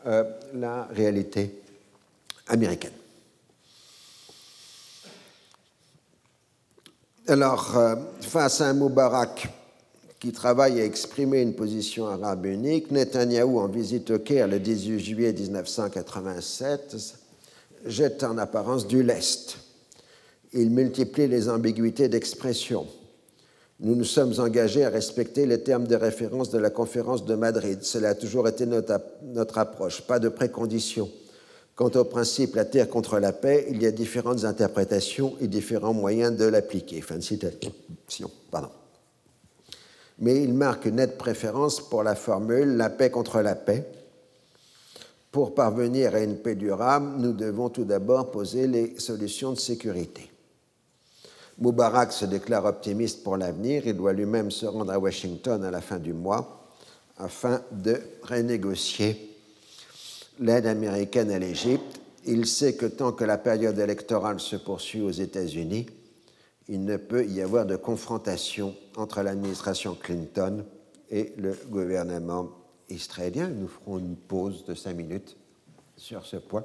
euh, 0.06 0.24
la 0.54 0.84
réalité 0.84 1.54
américaine. 2.46 2.99
Alors, 7.30 7.78
euh, 7.78 7.94
face 8.22 8.60
à 8.60 8.66
un 8.70 8.72
Moubarak 8.72 9.48
qui 10.18 10.32
travaille 10.32 10.80
à 10.80 10.84
exprimer 10.84 11.40
une 11.42 11.54
position 11.54 12.08
arabe 12.08 12.46
unique, 12.46 12.90
Netanyahou, 12.90 13.60
en 13.60 13.68
visite 13.68 14.10
au 14.10 14.18
Caire 14.18 14.48
le 14.48 14.58
18 14.58 14.98
juillet 14.98 15.32
1987, 15.32 16.96
jette 17.86 18.24
en 18.24 18.36
apparence 18.36 18.88
du 18.88 19.04
lest. 19.04 19.58
Il 20.52 20.70
multiplie 20.70 21.28
les 21.28 21.48
ambiguïtés 21.48 22.08
d'expression 22.08 22.88
nous 23.82 23.94
nous 23.94 24.04
sommes 24.04 24.34
engagés 24.40 24.84
à 24.84 24.90
respecter 24.90 25.46
les 25.46 25.62
termes 25.62 25.86
de 25.86 25.96
référence 25.96 26.50
de 26.50 26.58
la 26.58 26.68
conférence 26.68 27.24
de 27.24 27.34
Madrid. 27.34 27.78
Cela 27.80 28.10
a 28.10 28.14
toujours 28.14 28.46
été 28.46 28.66
notre, 28.66 29.00
notre 29.22 29.56
approche, 29.56 30.02
pas 30.02 30.18
de 30.18 30.28
préconditions. 30.28 31.08
Quant 31.80 31.98
au 31.98 32.04
principe 32.04 32.56
la 32.56 32.66
terre 32.66 32.90
contre 32.90 33.18
la 33.18 33.32
paix, 33.32 33.66
il 33.70 33.82
y 33.82 33.86
a 33.86 33.90
différentes 33.90 34.44
interprétations 34.44 35.34
et 35.40 35.48
différents 35.48 35.94
moyens 35.94 36.36
de 36.36 36.44
l'appliquer. 36.44 37.00
Fin. 37.00 37.18
Mais 40.18 40.42
il 40.42 40.52
marque 40.52 40.84
une 40.84 40.96
nette 40.96 41.16
préférence 41.16 41.80
pour 41.80 42.02
la 42.02 42.14
formule 42.14 42.76
la 42.76 42.90
paix 42.90 43.10
contre 43.10 43.40
la 43.40 43.54
paix. 43.54 43.90
Pour 45.32 45.54
parvenir 45.54 46.14
à 46.14 46.20
une 46.20 46.36
paix 46.36 46.54
durable, 46.54 47.14
nous 47.16 47.32
devons 47.32 47.70
tout 47.70 47.84
d'abord 47.84 48.30
poser 48.30 48.66
les 48.66 49.00
solutions 49.00 49.52
de 49.52 49.58
sécurité. 49.58 50.30
Moubarak 51.56 52.12
se 52.12 52.26
déclare 52.26 52.66
optimiste 52.66 53.24
pour 53.24 53.38
l'avenir. 53.38 53.86
Il 53.86 53.96
doit 53.96 54.12
lui-même 54.12 54.50
se 54.50 54.66
rendre 54.66 54.92
à 54.92 54.98
Washington 54.98 55.64
à 55.64 55.70
la 55.70 55.80
fin 55.80 55.98
du 55.98 56.12
mois 56.12 56.68
afin 57.16 57.62
de 57.72 57.98
renégocier 58.22 59.29
l'aide 60.40 60.66
américaine 60.66 61.30
à 61.30 61.38
l'Égypte. 61.38 62.00
Il 62.26 62.46
sait 62.46 62.74
que 62.74 62.86
tant 62.86 63.12
que 63.12 63.24
la 63.24 63.38
période 63.38 63.78
électorale 63.78 64.40
se 64.40 64.56
poursuit 64.56 65.00
aux 65.00 65.10
États-Unis, 65.10 65.86
il 66.68 66.84
ne 66.84 66.96
peut 66.96 67.24
y 67.26 67.40
avoir 67.40 67.66
de 67.66 67.76
confrontation 67.76 68.74
entre 68.96 69.22
l'administration 69.22 69.96
Clinton 70.00 70.64
et 71.10 71.32
le 71.36 71.56
gouvernement 71.68 72.48
israélien. 72.88 73.48
Nous 73.48 73.68
ferons 73.68 73.98
une 73.98 74.16
pause 74.16 74.64
de 74.64 74.74
cinq 74.74 74.96
minutes 74.96 75.36
sur 75.96 76.24
ce 76.26 76.36
point 76.36 76.64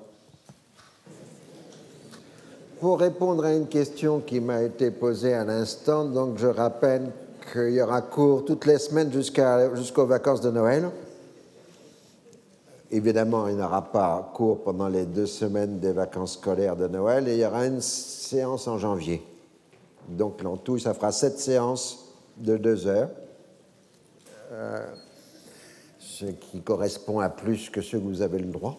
pour 2.80 3.00
répondre 3.00 3.46
à 3.46 3.54
une 3.54 3.68
question 3.68 4.20
qui 4.20 4.40
m'a 4.40 4.62
été 4.62 4.92
posée 4.92 5.34
à 5.34 5.46
l'instant, 5.46 6.06
donc 6.06 6.38
je 6.38 6.48
rappelle 6.48 7.12
qu'il 7.52 7.72
y 7.72 7.82
aura 7.82 8.02
cours 8.02 8.46
toutes 8.46 8.66
les 8.66 8.78
semaines 8.78 9.12
jusqu'aux 9.12 10.06
vacances 10.06 10.42
de 10.42 10.52
Noël. 10.52 10.92
Évidemment, 12.96 13.48
il 13.48 13.58
n'y 13.58 13.62
aura 13.62 13.92
pas 13.92 14.32
cours 14.34 14.64
pendant 14.64 14.88
les 14.88 15.06
deux 15.06 15.26
semaines 15.26 15.80
des 15.80 15.92
vacances 15.92 16.34
scolaires 16.34 16.76
de 16.76 16.88
Noël 16.88 17.28
et 17.28 17.34
il 17.34 17.40
y 17.40 17.46
aura 17.46 17.66
une 17.66 17.82
séance 17.82 18.68
en 18.68 18.78
janvier. 18.78 19.26
Donc, 20.08 20.44
en 20.46 20.58
tout, 20.58 20.80
ça 20.80 20.94
fera 20.94 21.12
sept 21.12 21.38
séances 21.40 22.14
de 22.38 22.58
deux 22.58 22.88
heures, 22.88 23.10
euh, 24.52 24.86
ce 26.00 26.26
qui 26.26 26.62
correspond 26.62 27.20
à 27.20 27.30
plus 27.30 27.70
que 27.70 27.82
ce 27.82 27.98
que 27.98 28.02
vous 28.02 28.22
avez 28.22 28.40
le 28.40 28.52
droit 28.52 28.78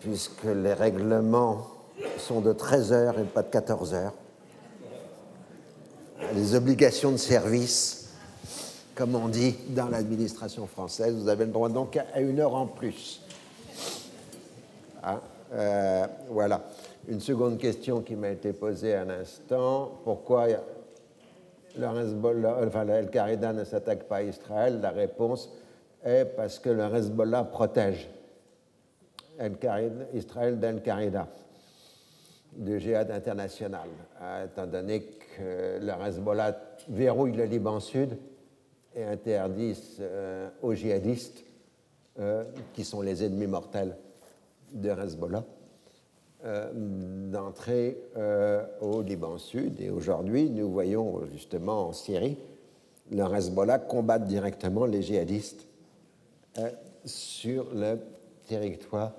puisque 0.00 0.44
les 0.44 0.72
règlements 0.72 1.66
sont 2.18 2.40
de 2.40 2.52
13 2.52 2.92
heures 2.92 3.18
et 3.18 3.24
pas 3.24 3.42
de 3.42 3.50
14 3.50 3.94
heures. 3.94 4.14
Les 6.34 6.54
obligations 6.54 7.12
de 7.12 7.16
service, 7.16 7.99
comme 8.94 9.14
on 9.14 9.28
dit 9.28 9.54
dans 9.68 9.88
l'administration 9.88 10.66
française, 10.66 11.14
vous 11.14 11.28
avez 11.28 11.46
le 11.46 11.52
droit 11.52 11.68
donc 11.68 11.96
à 11.96 12.20
une 12.20 12.40
heure 12.40 12.54
en 12.54 12.66
plus. 12.66 13.22
Hein, 15.02 15.20
euh, 15.52 16.06
voilà. 16.28 16.62
Une 17.08 17.20
seconde 17.20 17.58
question 17.58 18.02
qui 18.02 18.14
m'a 18.14 18.30
été 18.30 18.52
posée 18.52 18.94
à 18.94 19.04
l'instant. 19.04 19.90
Pourquoi 20.04 20.48
le 21.78 21.86
Hezbollah, 21.86 22.58
enfin, 22.66 22.88
Al-Qaïda 22.88 23.52
ne 23.52 23.64
s'attaque 23.64 24.04
pas 24.04 24.16
à 24.16 24.22
Israël? 24.22 24.80
La 24.80 24.90
réponse 24.90 25.50
est 26.04 26.24
parce 26.36 26.58
que 26.58 26.68
le 26.70 26.82
Hezbollah 26.82 27.44
protège 27.44 28.08
Israël 30.14 30.58
d'Al-Qaïda, 30.58 31.26
du 32.52 32.78
djihad 32.78 33.10
international, 33.10 33.88
étant 34.44 34.66
donné 34.66 35.02
que 35.02 35.78
le 35.80 35.92
Hezbollah 36.06 36.58
verrouille 36.88 37.32
le 37.32 37.44
Liban 37.44 37.80
Sud 37.80 38.18
et 38.94 39.04
interdit 39.04 39.78
euh, 40.00 40.48
aux 40.62 40.74
djihadistes, 40.74 41.44
euh, 42.18 42.44
qui 42.74 42.84
sont 42.84 43.02
les 43.02 43.24
ennemis 43.24 43.46
mortels 43.46 43.96
de 44.72 44.90
Hezbollah, 44.90 45.44
euh, 46.44 46.70
d'entrer 47.30 47.98
au 48.80 49.02
Liban 49.02 49.38
Sud. 49.38 49.80
Et 49.80 49.90
aujourd'hui, 49.90 50.50
nous 50.50 50.70
voyons 50.70 51.24
justement 51.32 51.88
en 51.88 51.92
Syrie 51.92 52.36
le 53.10 53.24
Hezbollah 53.24 53.78
combattre 53.78 54.26
directement 54.26 54.86
les 54.86 55.02
djihadistes 55.02 55.66
sur 57.04 57.66
le 57.74 57.98
territoire 58.48 59.12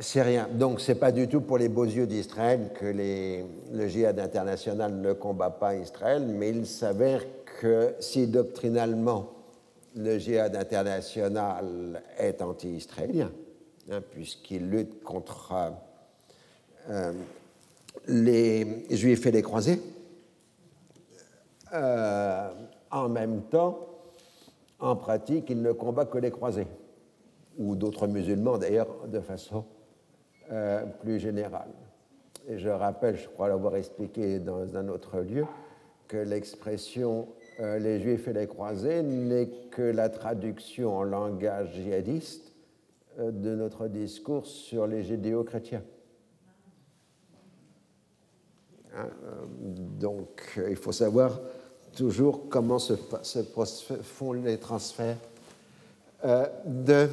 syrien. 0.00 0.48
Donc, 0.52 0.80
ce 0.80 0.92
n'est 0.92 0.98
pas 0.98 1.12
du 1.12 1.28
tout 1.28 1.42
pour 1.42 1.58
les 1.58 1.68
beaux 1.68 1.84
yeux 1.84 2.06
d'Israël 2.06 2.70
que 2.74 2.86
le 2.86 3.88
djihad 3.88 4.18
international 4.18 4.94
ne 4.94 5.12
combat 5.12 5.50
pas 5.50 5.74
Israël, 5.74 6.26
mais 6.26 6.50
il 6.50 6.66
s'avère 6.66 7.22
que 7.60 7.94
si 8.00 8.26
doctrinalement 8.26 9.32
le 9.94 10.18
djihad 10.18 10.54
international 10.54 12.02
est 12.18 12.42
anti-israélien, 12.42 13.32
hein, 13.90 14.00
puisqu'il 14.10 14.68
lutte 14.68 15.02
contre 15.02 15.72
euh, 16.90 17.12
les 18.08 18.86
juifs 18.90 19.24
et 19.26 19.30
les 19.30 19.42
croisés, 19.42 19.80
euh, 21.72 22.50
en 22.90 23.08
même 23.08 23.42
temps, 23.42 23.86
en 24.78 24.96
pratique, 24.96 25.46
il 25.48 25.62
ne 25.62 25.72
combat 25.72 26.04
que 26.04 26.18
les 26.18 26.30
croisés 26.30 26.66
ou 27.58 27.74
d'autres 27.74 28.06
musulmans 28.06 28.58
d'ailleurs 28.58 29.08
de 29.08 29.20
façon 29.20 29.64
euh, 30.52 30.84
plus 31.00 31.18
générale. 31.18 31.72
Et 32.48 32.58
je 32.58 32.68
rappelle, 32.68 33.16
je 33.16 33.26
crois 33.28 33.48
l'avoir 33.48 33.76
expliqué 33.76 34.38
dans 34.38 34.76
un 34.76 34.88
autre 34.88 35.20
lieu, 35.20 35.46
que 36.06 36.18
l'expression 36.18 37.26
euh, 37.60 37.78
les 37.78 38.00
juifs 38.00 38.28
et 38.28 38.32
les 38.32 38.46
croisés 38.46 39.02
n'est 39.02 39.48
que 39.70 39.82
la 39.82 40.08
traduction 40.08 40.96
en 40.96 41.02
langage 41.02 41.74
djihadiste 41.74 42.52
euh, 43.18 43.30
de 43.30 43.54
notre 43.54 43.88
discours 43.88 44.46
sur 44.46 44.86
les 44.86 45.02
judéo-chrétiens. 45.02 45.82
Hein, 48.96 49.08
donc 50.00 50.58
il 50.68 50.76
faut 50.76 50.92
savoir 50.92 51.40
toujours 51.94 52.48
comment 52.48 52.78
se, 52.78 52.94
se 53.22 53.40
font 54.02 54.32
les 54.32 54.58
transferts 54.58 55.18
de 56.64 57.08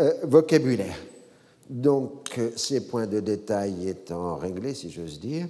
euh, 0.00 0.12
vocabulaire. 0.22 0.96
Donc, 1.68 2.38
euh, 2.38 2.50
ces 2.54 2.86
points 2.86 3.08
de 3.08 3.18
détail 3.18 3.88
étant 3.88 4.36
réglés, 4.36 4.72
si 4.72 4.90
j'ose 4.90 5.18
dire, 5.18 5.48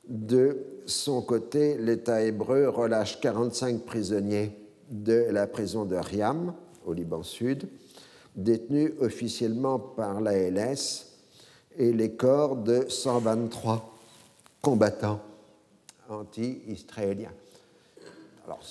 De 0.09 0.57
son 0.85 1.21
côté, 1.21 1.77
l'État 1.77 2.21
hébreu 2.21 2.67
relâche 2.67 3.21
45 3.21 3.85
prisonniers 3.85 4.51
de 4.91 5.27
la 5.31 5.47
prison 5.47 5.85
de 5.85 5.95
Riam, 5.95 6.53
au 6.85 6.93
Liban 6.93 7.23
Sud, 7.23 7.67
détenus 8.35 8.93
officiellement 8.99 9.79
par 9.79 10.21
l'ALS, 10.21 11.13
et 11.77 11.91
les 11.91 12.11
corps 12.11 12.55
de 12.55 12.85
123 12.87 13.97
combattants 14.61 15.21
anti-israéliens. 16.09 17.33
Alors, 18.45 18.61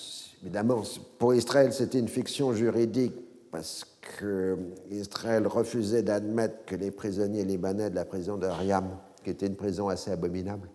évidemment, 0.41 0.83
pour 1.17 1.33
Israël, 1.33 1.73
c'était 1.73 1.99
une 1.99 2.07
fiction 2.07 2.53
juridique 2.53 3.13
parce 3.51 3.85
qu'Israël 4.19 5.47
refusait 5.47 6.03
d'admettre 6.03 6.65
que 6.65 6.75
les 6.75 6.91
prisonniers 6.91 7.45
libanais 7.45 7.89
de 7.89 7.95
la 7.95 8.05
prison 8.05 8.37
de 8.37 8.47
Riam, 8.47 8.97
qui 9.23 9.29
était 9.29 9.47
une 9.47 9.55
prison 9.55 9.89
assez 9.89 10.11
abominable, 10.11 10.69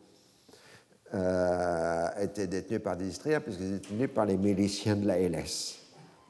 euh, 1.15 2.07
étaient 2.21 2.47
détenus 2.47 2.83
par 2.83 2.97
des 2.97 3.09
Israéliens, 3.09 3.41
puisqu'ils 3.41 3.75
étaient 3.75 3.89
détenus 3.89 4.11
par 4.15 4.27
les 4.27 4.37
miliciens 4.37 4.97
de 4.97 5.07
la 5.07 5.19
LS. 5.19 5.78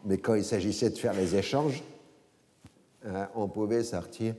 Mais 0.09 0.16
quand 0.16 0.34
il 0.34 0.44
s'agissait 0.44 0.88
de 0.88 0.96
faire 0.96 1.12
les 1.12 1.36
échanges, 1.36 1.82
euh, 3.04 3.26
on 3.34 3.46
pouvait 3.46 3.84
sortir 3.84 4.34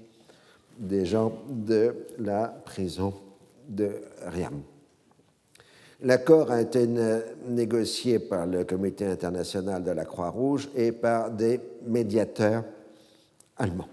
des 0.79 1.05
gens 1.05 1.31
de 1.47 1.95
la 2.17 2.47
prison 2.47 3.13
de 3.67 3.91
Riam. 4.25 4.61
L'accord 6.01 6.49
a 6.49 6.61
été 6.61 6.87
négocié 7.47 8.17
par 8.17 8.47
le 8.47 8.63
Comité 8.63 9.05
international 9.05 9.83
de 9.83 9.91
la 9.91 10.05
Croix-Rouge 10.05 10.69
et 10.75 10.91
par 10.91 11.29
des 11.29 11.59
médiateurs 11.85 12.63
allemands. 13.55 13.89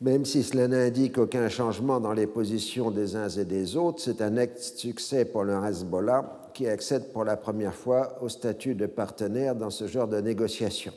Même 0.00 0.24
si 0.24 0.42
cela 0.44 0.66
n'indique 0.66 1.18
aucun 1.18 1.48
changement 1.50 2.00
dans 2.00 2.14
les 2.14 2.28
positions 2.28 2.90
des 2.90 3.16
uns 3.16 3.28
et 3.28 3.44
des 3.44 3.76
autres, 3.76 4.00
c'est 4.00 4.22
un 4.22 4.36
ex-succès 4.36 5.26
pour 5.26 5.42
le 5.42 5.54
Hezbollah 5.62 6.47
qui 6.58 6.66
accède 6.66 7.12
pour 7.12 7.22
la 7.22 7.36
première 7.36 7.72
fois 7.72 8.18
au 8.20 8.28
statut 8.28 8.74
de 8.74 8.86
partenaire 8.86 9.54
dans 9.54 9.70
ce 9.70 9.86
genre 9.86 10.08
de 10.08 10.20
négociations. 10.20 10.92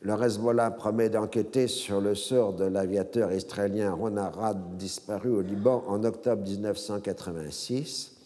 Le 0.00 0.12
Hezbollah 0.12 0.70
promet 0.70 1.08
d'enquêter 1.10 1.66
sur 1.66 2.00
le 2.00 2.14
sort 2.14 2.52
de 2.52 2.64
l'aviateur 2.64 3.32
israélien 3.32 3.90
Ron 3.90 4.16
Arad 4.16 4.76
disparu 4.76 5.30
au 5.30 5.40
Liban 5.40 5.82
en 5.88 6.04
octobre 6.04 6.44
1986 6.44 8.16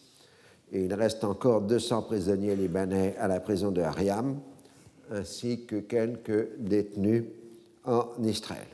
et 0.73 0.85
il 0.85 0.93
reste 0.93 1.25
encore 1.25 1.63
200 1.63 2.03
prisonniers 2.03 2.57
libanais 2.57 3.17
à 3.19 3.27
la 3.27 3.41
prison 3.41 3.71
de 3.71 3.81
Ariam, 3.81 4.39
ainsi 5.11 5.65
que 5.65 5.77
quelques 5.77 6.59
détenus 6.59 7.25
en 7.87 8.09
Israël. 8.23 8.72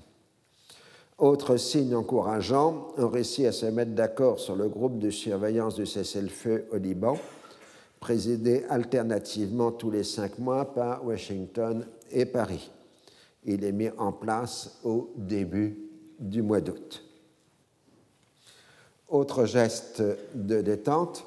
Autre 1.18 1.56
signe 1.56 1.96
encourageant, 1.96 2.92
on 2.96 3.08
réussit 3.08 3.46
à 3.46 3.50
se 3.50 3.66
mettre 3.66 3.90
d'accord 3.90 4.38
sur 4.38 4.54
le 4.54 4.68
groupe 4.68 5.00
de 5.00 5.10
surveillance 5.10 5.74
du 5.74 5.84
cessez-le-feu 5.84 6.66
au 6.70 6.76
Liban, 6.76 7.18
présidé 7.98 8.64
alternativement 8.68 9.72
tous 9.72 9.90
les 9.90 10.04
cinq 10.04 10.38
mois 10.38 10.72
par 10.72 11.04
Washington 11.04 11.84
et 12.12 12.24
Paris. 12.24 12.70
Il 13.44 13.64
est 13.64 13.72
mis 13.72 13.90
en 13.98 14.12
place 14.12 14.78
au 14.84 15.12
début 15.16 15.76
du 16.20 16.40
mois 16.40 16.60
d'août. 16.60 17.02
Autre 19.08 19.44
geste 19.44 20.00
de 20.34 20.60
détente, 20.60 21.24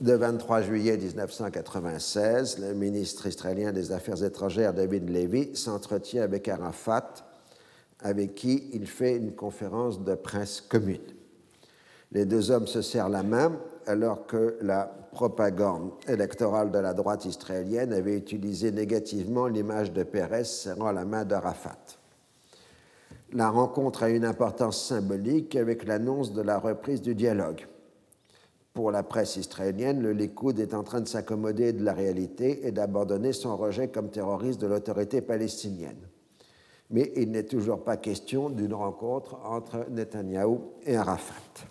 le 0.00 0.14
23 0.14 0.62
juillet 0.62 0.96
1996, 0.96 2.60
le 2.60 2.72
ministre 2.72 3.26
israélien 3.26 3.72
des 3.72 3.92
Affaires 3.92 4.24
étrangères 4.24 4.72
David 4.72 5.10
Levy 5.10 5.54
s'entretient 5.54 6.22
avec 6.22 6.48
Arafat, 6.48 7.12
avec 8.02 8.34
qui 8.34 8.70
il 8.72 8.86
fait 8.86 9.16
une 9.16 9.32
conférence 9.32 10.02
de 10.02 10.14
presse 10.14 10.60
commune. 10.60 11.00
Les 12.12 12.26
deux 12.26 12.50
hommes 12.50 12.66
se 12.66 12.82
serrent 12.82 13.08
la 13.08 13.22
main 13.22 13.58
alors 13.86 14.26
que 14.26 14.58
la 14.60 14.84
propagande 15.12 15.92
électorale 16.08 16.70
de 16.70 16.78
la 16.78 16.94
droite 16.94 17.24
israélienne 17.24 17.92
avait 17.92 18.16
utilisé 18.16 18.70
négativement 18.70 19.46
l'image 19.46 19.92
de 19.92 20.02
Pérez 20.02 20.44
serrant 20.44 20.92
la 20.92 21.04
main 21.04 21.24
d'Arafat. 21.24 21.78
La 23.32 23.48
rencontre 23.48 24.02
a 24.02 24.10
une 24.10 24.26
importance 24.26 24.82
symbolique 24.82 25.56
avec 25.56 25.86
l'annonce 25.86 26.32
de 26.32 26.42
la 26.42 26.58
reprise 26.58 27.00
du 27.00 27.14
dialogue. 27.14 27.66
Pour 28.74 28.90
la 28.90 29.02
presse 29.02 29.36
israélienne, 29.36 30.02
le 30.02 30.12
Likoud 30.12 30.58
est 30.58 30.74
en 30.74 30.82
train 30.82 31.00
de 31.00 31.08
s'accommoder 31.08 31.72
de 31.72 31.84
la 31.84 31.92
réalité 31.92 32.66
et 32.66 32.72
d'abandonner 32.72 33.32
son 33.32 33.56
rejet 33.56 33.88
comme 33.88 34.10
terroriste 34.10 34.60
de 34.60 34.66
l'autorité 34.66 35.20
palestinienne. 35.20 35.96
Mais 36.92 37.12
il 37.16 37.30
n'est 37.30 37.44
toujours 37.44 37.82
pas 37.82 37.96
question 37.96 38.50
d'une 38.50 38.74
rencontre 38.74 39.36
entre 39.44 39.86
Netanyahou 39.90 40.60
et 40.84 40.96
Arafat. 40.96 41.66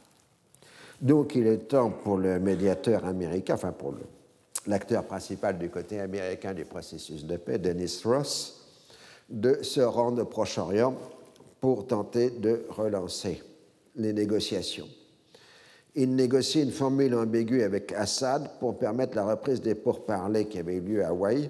Donc 0.99 1.35
il 1.35 1.47
est 1.47 1.67
temps 1.69 1.89
pour 1.89 2.17
le 2.17 2.39
médiateur 2.39 3.05
américain, 3.05 3.55
enfin 3.55 3.71
pour 3.71 3.95
l'acteur 4.67 5.03
principal 5.05 5.57
du 5.57 5.69
côté 5.69 5.99
américain 5.99 6.53
du 6.53 6.65
processus 6.65 7.25
de 7.25 7.37
paix, 7.37 7.57
Dennis 7.57 8.01
Ross, 8.03 8.67
de 9.29 9.63
se 9.63 9.81
rendre 9.81 10.23
au 10.23 10.25
Proche-Orient 10.25 10.95
pour 11.59 11.87
tenter 11.87 12.31
de 12.31 12.65
relancer 12.69 13.41
les 13.95 14.13
négociations. 14.13 14.87
Il 15.95 16.15
négocie 16.15 16.61
une 16.61 16.71
formule 16.71 17.15
ambiguë 17.15 17.63
avec 17.63 17.91
Assad 17.93 18.49
pour 18.59 18.77
permettre 18.77 19.15
la 19.15 19.25
reprise 19.25 19.61
des 19.61 19.75
pourparlers 19.75 20.45
qui 20.45 20.59
avaient 20.59 20.75
eu 20.75 20.81
lieu 20.81 21.03
à 21.03 21.09
Hawaï, 21.09 21.49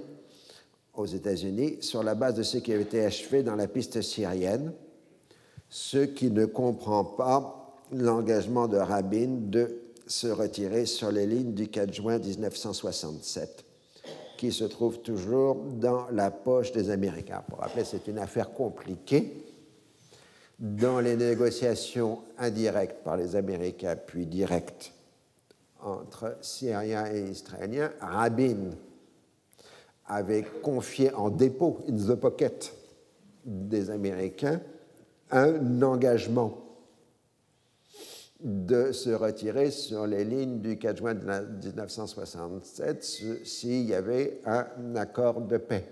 aux 0.95 1.05
États-Unis, 1.05 1.77
sur 1.81 2.03
la 2.03 2.15
base 2.15 2.35
de 2.35 2.43
ce 2.43 2.57
qui 2.57 2.73
avait 2.73 2.83
été 2.83 3.05
achevé 3.05 3.43
dans 3.43 3.55
la 3.55 3.67
piste 3.67 4.01
syrienne, 4.01 4.73
ce 5.69 5.99
qui 5.99 6.29
ne 6.29 6.45
comprend 6.45 7.03
pas 7.03 7.77
l'engagement 7.91 8.67
de 8.67 8.77
Rabin 8.77 9.37
de 9.41 9.81
se 10.07 10.27
retirer 10.27 10.85
sur 10.85 11.11
les 11.11 11.25
lignes 11.25 11.53
du 11.53 11.69
4 11.69 11.93
juin 11.93 12.19
1967, 12.19 13.63
qui 14.37 14.51
se 14.51 14.65
trouve 14.65 14.99
toujours 14.99 15.55
dans 15.55 16.07
la 16.11 16.31
poche 16.31 16.71
des 16.73 16.89
Américains. 16.89 17.43
Pour 17.47 17.59
rappeler, 17.59 17.85
c'est 17.85 18.07
une 18.07 18.17
affaire 18.17 18.51
compliquée. 18.51 19.45
Dans 20.59 20.99
les 20.99 21.15
négociations 21.15 22.19
indirectes 22.37 23.03
par 23.03 23.17
les 23.17 23.35
Américains, 23.35 23.95
puis 23.95 24.25
directes 24.25 24.91
entre 25.81 26.37
Syriens 26.41 27.11
et 27.11 27.31
Israéliens, 27.31 27.91
Rabin 27.99 28.71
avait 30.08 30.43
confié 30.62 31.14
en 31.14 31.30
dépôt, 31.30 31.80
in 31.88 31.95
the 31.95 32.16
pocket, 32.16 32.74
des 33.45 33.89
Américains, 33.89 34.62
un 35.32 35.82
engagement 35.82 36.58
de 38.43 38.91
se 38.91 39.12
retirer 39.12 39.72
sur 39.72 40.08
les 40.08 40.24
lignes 40.24 40.60
du 40.60 40.78
4 40.78 40.97
juin 40.97 41.14
1967 41.14 43.04
s'il 43.43 43.86
y 43.86 43.93
avait 43.93 44.41
un 44.45 44.95
accord 44.95 45.41
de 45.41 45.58
paix. 45.58 45.86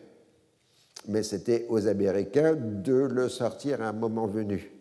Mais 1.07 1.23
c'était 1.23 1.65
aux 1.69 1.87
Américains 1.87 2.55
de 2.55 2.93
le 2.93 3.29
sortir 3.29 3.81
à 3.81 3.89
un 3.89 3.93
moment 3.93 4.27
venu 4.27 4.71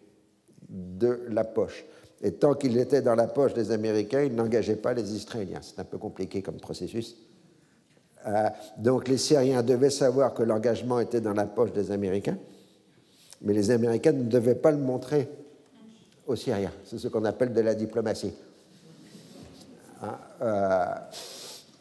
de 0.68 1.20
la 1.28 1.44
poche. 1.44 1.84
Et 2.20 2.32
tant 2.32 2.54
qu'il 2.54 2.76
était 2.78 3.02
dans 3.02 3.14
la 3.14 3.28
poche 3.28 3.54
des 3.54 3.70
Américains, 3.70 4.22
il 4.22 4.34
n'engageait 4.34 4.76
pas 4.76 4.92
les 4.92 5.14
Israéliens. 5.14 5.60
C'est 5.62 5.78
un 5.78 5.84
peu 5.84 5.98
compliqué 5.98 6.42
comme 6.42 6.56
processus. 6.56 7.16
Euh, 8.26 8.48
donc 8.76 9.08
les 9.08 9.18
Syriens 9.18 9.62
devaient 9.62 9.90
savoir 9.90 10.34
que 10.34 10.42
l'engagement 10.42 11.00
était 11.00 11.20
dans 11.20 11.34
la 11.34 11.46
poche 11.46 11.72
des 11.72 11.90
Américains, 11.90 12.36
mais 13.42 13.52
les 13.52 13.70
Américains 13.70 14.12
ne 14.12 14.24
devaient 14.24 14.54
pas 14.54 14.70
le 14.70 14.78
montrer 14.78 15.28
aux 16.26 16.36
Syriens. 16.36 16.72
C'est 16.84 16.98
ce 16.98 17.08
qu'on 17.08 17.24
appelle 17.24 17.52
de 17.52 17.60
la 17.60 17.74
diplomatie. 17.74 18.32
Hein, 20.02 20.18
euh, 20.42 20.84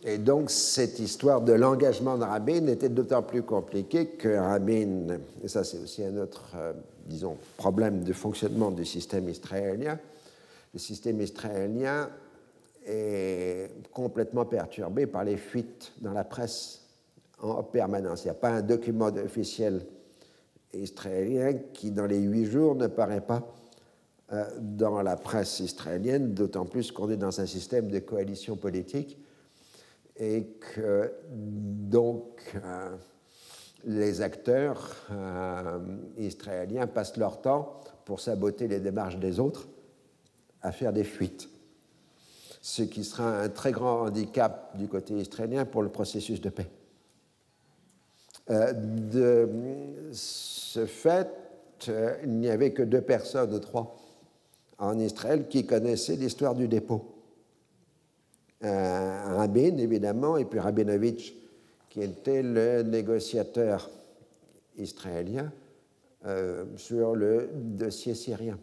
et 0.03 0.17
donc, 0.17 0.51
cette 0.51 0.99
histoire 0.99 1.41
de 1.41 1.53
l'engagement 1.53 2.17
de 2.17 2.23
Rabin 2.23 2.67
était 2.67 2.89
d'autant 2.89 3.23
plus 3.23 3.43
compliquée 3.43 4.07
que 4.07 4.37
Rabin, 4.37 5.19
et 5.43 5.47
ça 5.47 5.63
c'est 5.63 5.79
aussi 5.79 6.03
un 6.03 6.15
autre, 6.17 6.45
euh, 6.55 6.73
disons, 7.07 7.35
problème 7.57 8.03
de 8.03 8.13
fonctionnement 8.13 8.71
du 8.71 8.85
système 8.85 9.27
israélien, 9.27 9.99
le 10.73 10.79
système 10.79 11.19
israélien 11.19 12.09
est 12.87 13.69
complètement 13.91 14.45
perturbé 14.45 15.05
par 15.07 15.23
les 15.23 15.37
fuites 15.37 15.93
dans 16.01 16.13
la 16.13 16.23
presse 16.23 16.85
en 17.39 17.63
permanence. 17.63 18.23
Il 18.23 18.27
n'y 18.27 18.31
a 18.31 18.35
pas 18.35 18.49
un 18.49 18.61
document 18.61 19.07
officiel 19.07 19.85
israélien 20.73 21.53
qui, 21.73 21.91
dans 21.91 22.05
les 22.05 22.19
huit 22.19 22.45
jours, 22.45 22.75
ne 22.75 22.87
paraît 22.87 23.21
pas 23.21 23.47
euh, 24.33 24.45
dans 24.59 25.01
la 25.01 25.15
presse 25.15 25.59
israélienne, 25.59 26.33
d'autant 26.33 26.65
plus 26.65 26.91
qu'on 26.91 27.09
est 27.09 27.17
dans 27.17 27.39
un 27.39 27.45
système 27.45 27.89
de 27.89 27.99
coalition 27.99 28.57
politique 28.57 29.17
et 30.17 30.57
que 30.59 31.13
donc 31.29 32.55
euh, 32.55 32.95
les 33.85 34.21
acteurs 34.21 34.95
euh, 35.11 35.79
israéliens 36.17 36.87
passent 36.87 37.17
leur 37.17 37.41
temps 37.41 37.79
pour 38.03 38.19
saboter 38.19 38.67
les 38.67 38.79
démarches 38.79 39.17
des 39.17 39.39
autres 39.39 39.67
à 40.61 40.71
faire 40.71 40.91
des 40.91 41.03
fuites, 41.03 41.49
ce 42.67 42.83
qui 42.83 43.05
sera 43.05 43.43
un 43.43 43.47
très 43.47 43.71
grand 43.71 44.01
handicap 44.01 44.77
du 44.77 44.89
côté 44.89 45.13
israélien 45.13 45.63
pour 45.63 45.83
le 45.83 45.87
processus 45.87 46.41
de 46.41 46.49
paix. 46.49 46.67
de 48.49 49.49
ce 50.11 50.85
fait, 50.85 51.29
il 51.87 52.39
n'y 52.39 52.49
avait 52.49 52.73
que 52.73 52.83
deux 52.83 52.99
personnes, 52.99 53.57
trois, 53.61 53.95
en 54.79 54.99
Israël 54.99 55.47
qui 55.47 55.65
connaissaient 55.65 56.17
l'histoire 56.17 56.55
du 56.55 56.67
dépôt. 56.67 57.15
Euh, 58.65 59.35
Rabin, 59.37 59.77
évidemment, 59.77 60.35
et 60.35 60.43
puis 60.43 60.59
Rabinovitch, 60.59 61.35
qui 61.89 62.01
était 62.01 62.43
le 62.43 62.83
négociateur 62.83 63.89
israélien 64.75 65.53
euh, 66.25 66.65
sur 66.75 67.15
le 67.15 67.49
dossier 67.53 68.13
syrien. 68.13 68.59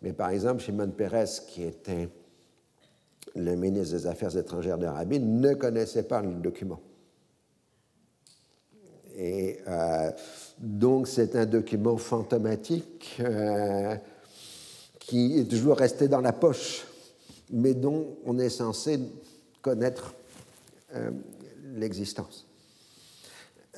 Mais 0.00 0.14
par 0.14 0.30
exemple, 0.30 0.62
Shimon 0.62 0.88
Peres, 0.88 1.44
qui 1.46 1.64
était 1.64 2.08
le 3.34 3.54
ministre 3.56 3.96
des 3.96 4.06
Affaires 4.06 4.36
étrangères 4.36 4.78
de 4.78 4.86
Rabin, 4.86 5.18
ne 5.18 5.54
connaissait 5.54 6.04
pas 6.04 6.22
le 6.22 6.34
document. 6.34 6.80
Et 9.16 9.58
euh, 9.68 10.10
donc, 10.58 11.08
c'est 11.08 11.36
un 11.36 11.46
document 11.46 11.96
fantomatique 11.96 13.20
qui 14.98 15.38
est 15.38 15.44
toujours 15.44 15.76
resté 15.76 16.08
dans 16.08 16.20
la 16.20 16.32
poche, 16.32 16.86
mais 17.50 17.74
dont 17.74 18.16
on 18.24 18.38
est 18.38 18.48
censé 18.48 18.98
connaître 19.62 20.14
euh, 20.94 21.10
l'existence. 21.74 22.46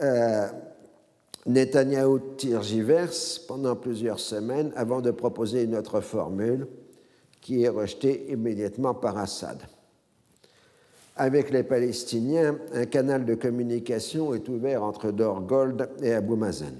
Euh, 0.00 0.48
Netanyahou 1.46 2.18
tergiverse 2.36 3.38
pendant 3.38 3.76
plusieurs 3.76 4.18
semaines 4.18 4.72
avant 4.76 5.00
de 5.00 5.10
proposer 5.10 5.62
une 5.62 5.76
autre 5.76 6.00
formule 6.00 6.66
qui 7.46 7.62
est 7.62 7.68
rejetée 7.68 8.26
immédiatement 8.32 8.92
par 8.92 9.16
Assad. 9.18 9.62
Avec 11.14 11.50
les 11.50 11.62
Palestiniens, 11.62 12.58
un 12.74 12.86
canal 12.86 13.24
de 13.24 13.36
communication 13.36 14.34
est 14.34 14.48
ouvert 14.48 14.82
entre 14.82 15.12
Dorgold 15.12 15.88
et 16.02 16.12
Abu 16.12 16.34
Mazen 16.34 16.74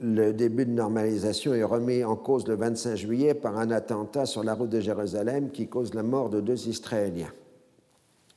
le 0.00 0.32
début 0.32 0.64
de 0.64 0.70
normalisation 0.70 1.54
est 1.54 1.64
remis 1.64 2.04
en 2.04 2.14
cause 2.14 2.46
le 2.46 2.54
25 2.54 2.94
juillet 2.94 3.34
par 3.34 3.58
un 3.58 3.70
attentat 3.70 4.26
sur 4.26 4.44
la 4.44 4.54
route 4.54 4.70
de 4.70 4.80
Jérusalem 4.80 5.50
qui 5.50 5.66
cause 5.66 5.92
la 5.92 6.04
mort 6.04 6.30
de 6.30 6.40
deux 6.40 6.68
Israéliens. 6.68 7.32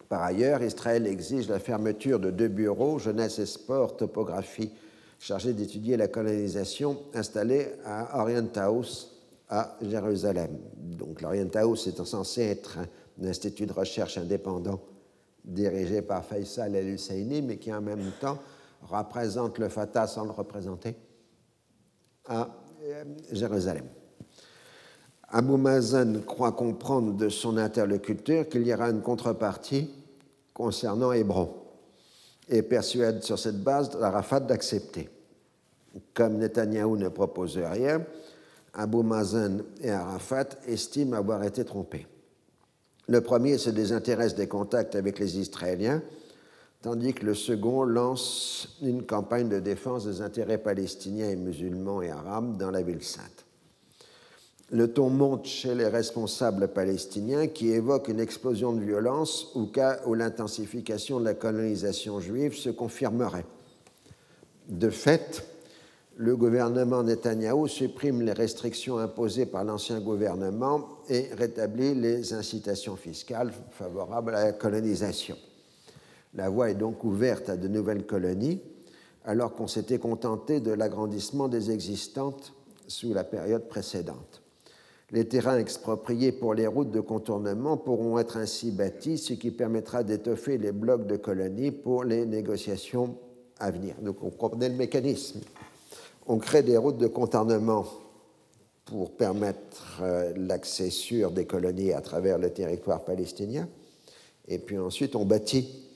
Par 0.10 0.24
ailleurs, 0.24 0.64
Israël 0.64 1.06
exige 1.06 1.48
la 1.48 1.60
fermeture 1.60 2.20
de 2.20 2.32
deux 2.32 2.48
bureaux, 2.48 2.98
jeunesse 2.98 3.38
et 3.38 3.46
sport, 3.46 3.96
topographie, 3.96 4.72
chargés 5.20 5.54
d'étudier 5.54 5.98
la 5.98 6.08
colonisation, 6.08 6.98
installés 7.14 7.68
à 7.86 8.20
Orient 8.20 8.50
House 8.56 9.21
à 9.52 9.76
Jérusalem. 9.82 10.58
Donc 10.78 11.22
l'Orient 11.22 11.50
House 11.56 11.86
est 11.86 12.04
censé 12.04 12.42
être 12.44 12.80
un 13.22 13.28
institut 13.28 13.66
de 13.66 13.74
recherche 13.74 14.18
indépendant 14.18 14.80
dirigé 15.44 16.02
par 16.02 16.24
Faisal 16.24 16.74
el-Husseini, 16.76 17.42
mais 17.42 17.58
qui 17.58 17.72
en 17.74 17.82
même 17.82 18.12
temps 18.22 18.40
représente 18.82 19.60
le 19.60 19.68
Fatah 19.68 20.08
sans 20.08 20.24
le 20.24 20.32
représenter 20.32 20.96
à 22.28 22.50
euh, 22.84 23.04
Jérusalem. 23.32 23.86
Abou 25.28 25.58
Mazen 25.58 26.24
croit 26.24 26.54
comprendre 26.54 27.14
de 27.14 27.30
son 27.30 27.58
interlocuteur 27.58 28.48
qu'il 28.48 28.66
y 28.66 28.74
aura 28.74 28.90
une 28.90 29.02
contrepartie 29.02 29.90
concernant 30.54 31.12
Hébron 31.12 31.54
et 32.48 32.62
persuade 32.62 33.24
sur 33.24 33.38
cette 33.38 33.62
base 33.62 34.02
Arafat 34.02 34.42
d'accepter. 34.42 35.10
Comme 36.14 36.38
Netanyahou 36.38 36.96
ne 36.96 37.10
propose 37.10 37.58
rien, 37.58 38.06
Abou 38.74 39.04
Mazen 39.04 39.64
et 39.82 39.92
Arafat 39.92 40.50
estiment 40.68 41.18
avoir 41.18 41.44
été 41.44 41.66
trompés. 41.66 42.08
Le 43.08 43.22
premier 43.22 43.58
se 43.58 43.70
désintéresse 43.70 44.36
des 44.36 44.48
contacts 44.48 44.96
avec 44.96 45.20
les 45.20 45.38
Israéliens 45.38 46.02
tandis 46.82 47.14
que 47.14 47.26
le 47.26 47.36
second 47.36 47.84
lance 47.84 48.78
une 48.82 49.06
campagne 49.06 49.50
de 49.50 49.60
défense 49.60 50.06
des 50.06 50.22
intérêts 50.22 50.58
palestiniens 50.58 51.30
et 51.30 51.36
musulmans 51.36 52.02
et 52.02 52.10
arabes 52.10 52.58
dans 52.58 52.72
la 52.72 52.82
ville 52.82 53.04
sainte. 53.04 53.46
Le 54.72 54.92
ton 54.92 55.10
monte 55.10 55.46
chez 55.46 55.76
les 55.76 55.88
responsables 55.88 56.70
palestiniens 56.70 57.48
qui 57.48 57.72
évoquent 57.72 58.08
une 58.08 58.22
explosion 58.22 58.72
de 58.72 58.80
violence 58.80 59.50
au 59.54 59.66
cas 59.66 60.00
où 60.06 60.14
l'intensification 60.14 61.20
de 61.20 61.26
la 61.26 61.34
colonisation 61.34 62.20
juive 62.22 62.56
se 62.56 62.70
confirmerait. 62.70 63.46
De 64.70 64.90
fait, 64.90 65.44
le 66.22 66.38
gouvernement 66.38 67.02
Netanyahou 67.02 67.68
supprime 67.68 68.22
les 68.22 68.34
restrictions 68.34 69.00
imposées 69.00 69.48
par 69.48 69.64
l'ancien 69.64 70.00
gouvernement 70.00 70.88
et 71.10 71.30
rétablit 71.34 71.96
les 71.96 72.34
incitations 72.34 72.96
fiscales 72.96 73.52
favorables 73.72 74.36
à 74.36 74.46
la 74.46 74.52
colonisation. 74.54 75.36
La 76.36 76.48
voie 76.48 76.70
est 76.70 76.76
donc 76.76 77.04
ouverte 77.04 77.50
à 77.50 77.58
de 77.58 77.68
nouvelles 77.68 78.06
colonies, 78.06 78.62
alors 79.26 79.56
qu'on 79.56 79.66
s'était 79.66 79.98
contenté 79.98 80.60
de 80.60 80.72
l'agrandissement 80.72 81.48
des 81.48 81.72
existantes 81.72 82.54
sous 82.88 83.16
la 83.16 83.24
période 83.24 83.68
précédente. 83.68 84.44
Les 85.10 85.28
terrains 85.28 85.58
expropriés 85.58 86.32
pour 86.32 86.54
les 86.54 86.68
routes 86.68 86.92
de 86.92 87.02
contournement 87.02 87.78
pourront 87.78 88.20
être 88.20 88.38
ainsi 88.38 88.70
bâtis, 88.70 89.18
ce 89.18 89.34
qui 89.34 89.50
permettra 89.50 90.04
d'étoffer 90.04 90.60
les 90.60 90.72
blocs 90.72 91.08
de 91.08 91.18
colonies 91.18 91.72
pour 91.72 92.04
les 92.04 92.28
négociations 92.28 93.18
à 93.60 93.72
venir. 93.72 93.96
Donc 94.04 94.22
on 94.22 94.30
comprenait 94.30 94.70
le 94.70 94.76
mécanisme. 94.76 95.40
On 96.28 96.38
crée 96.38 96.64
des 96.64 96.78
routes 96.78 96.98
de 96.98 97.08
contournement 97.08 97.86
pour 98.86 99.12
permettre 99.12 100.00
euh, 100.02 100.34
l'accès 100.36 100.90
sûr 100.90 101.32
des 101.32 101.46
colonies 101.46 101.94
à 101.94 102.02
travers 102.02 102.38
le 102.38 102.52
territoire 102.52 103.04
palestinien. 103.04 103.68
Et 104.48 104.58
puis 104.58 104.78
ensuite, 104.78 105.16
on 105.16 105.26
bâtit 105.26 105.88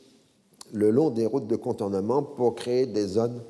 le 0.73 0.89
long 0.91 1.09
des 1.09 1.25
routes 1.25 1.47
de 1.47 1.55
contournement 1.55 2.23
pour 2.23 2.55
créer 2.55 2.85
des 2.85 3.07
zones 3.07 3.41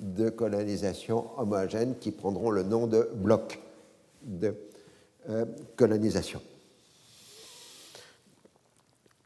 de 0.00 0.30
colonisation 0.30 1.26
homogènes 1.38 1.94
qui 2.00 2.10
prendront 2.10 2.50
le 2.50 2.62
nom 2.62 2.86
de 2.86 3.08
blocs 3.14 3.60
de 4.22 4.54
euh, 5.28 5.44
colonisation. 5.76 6.40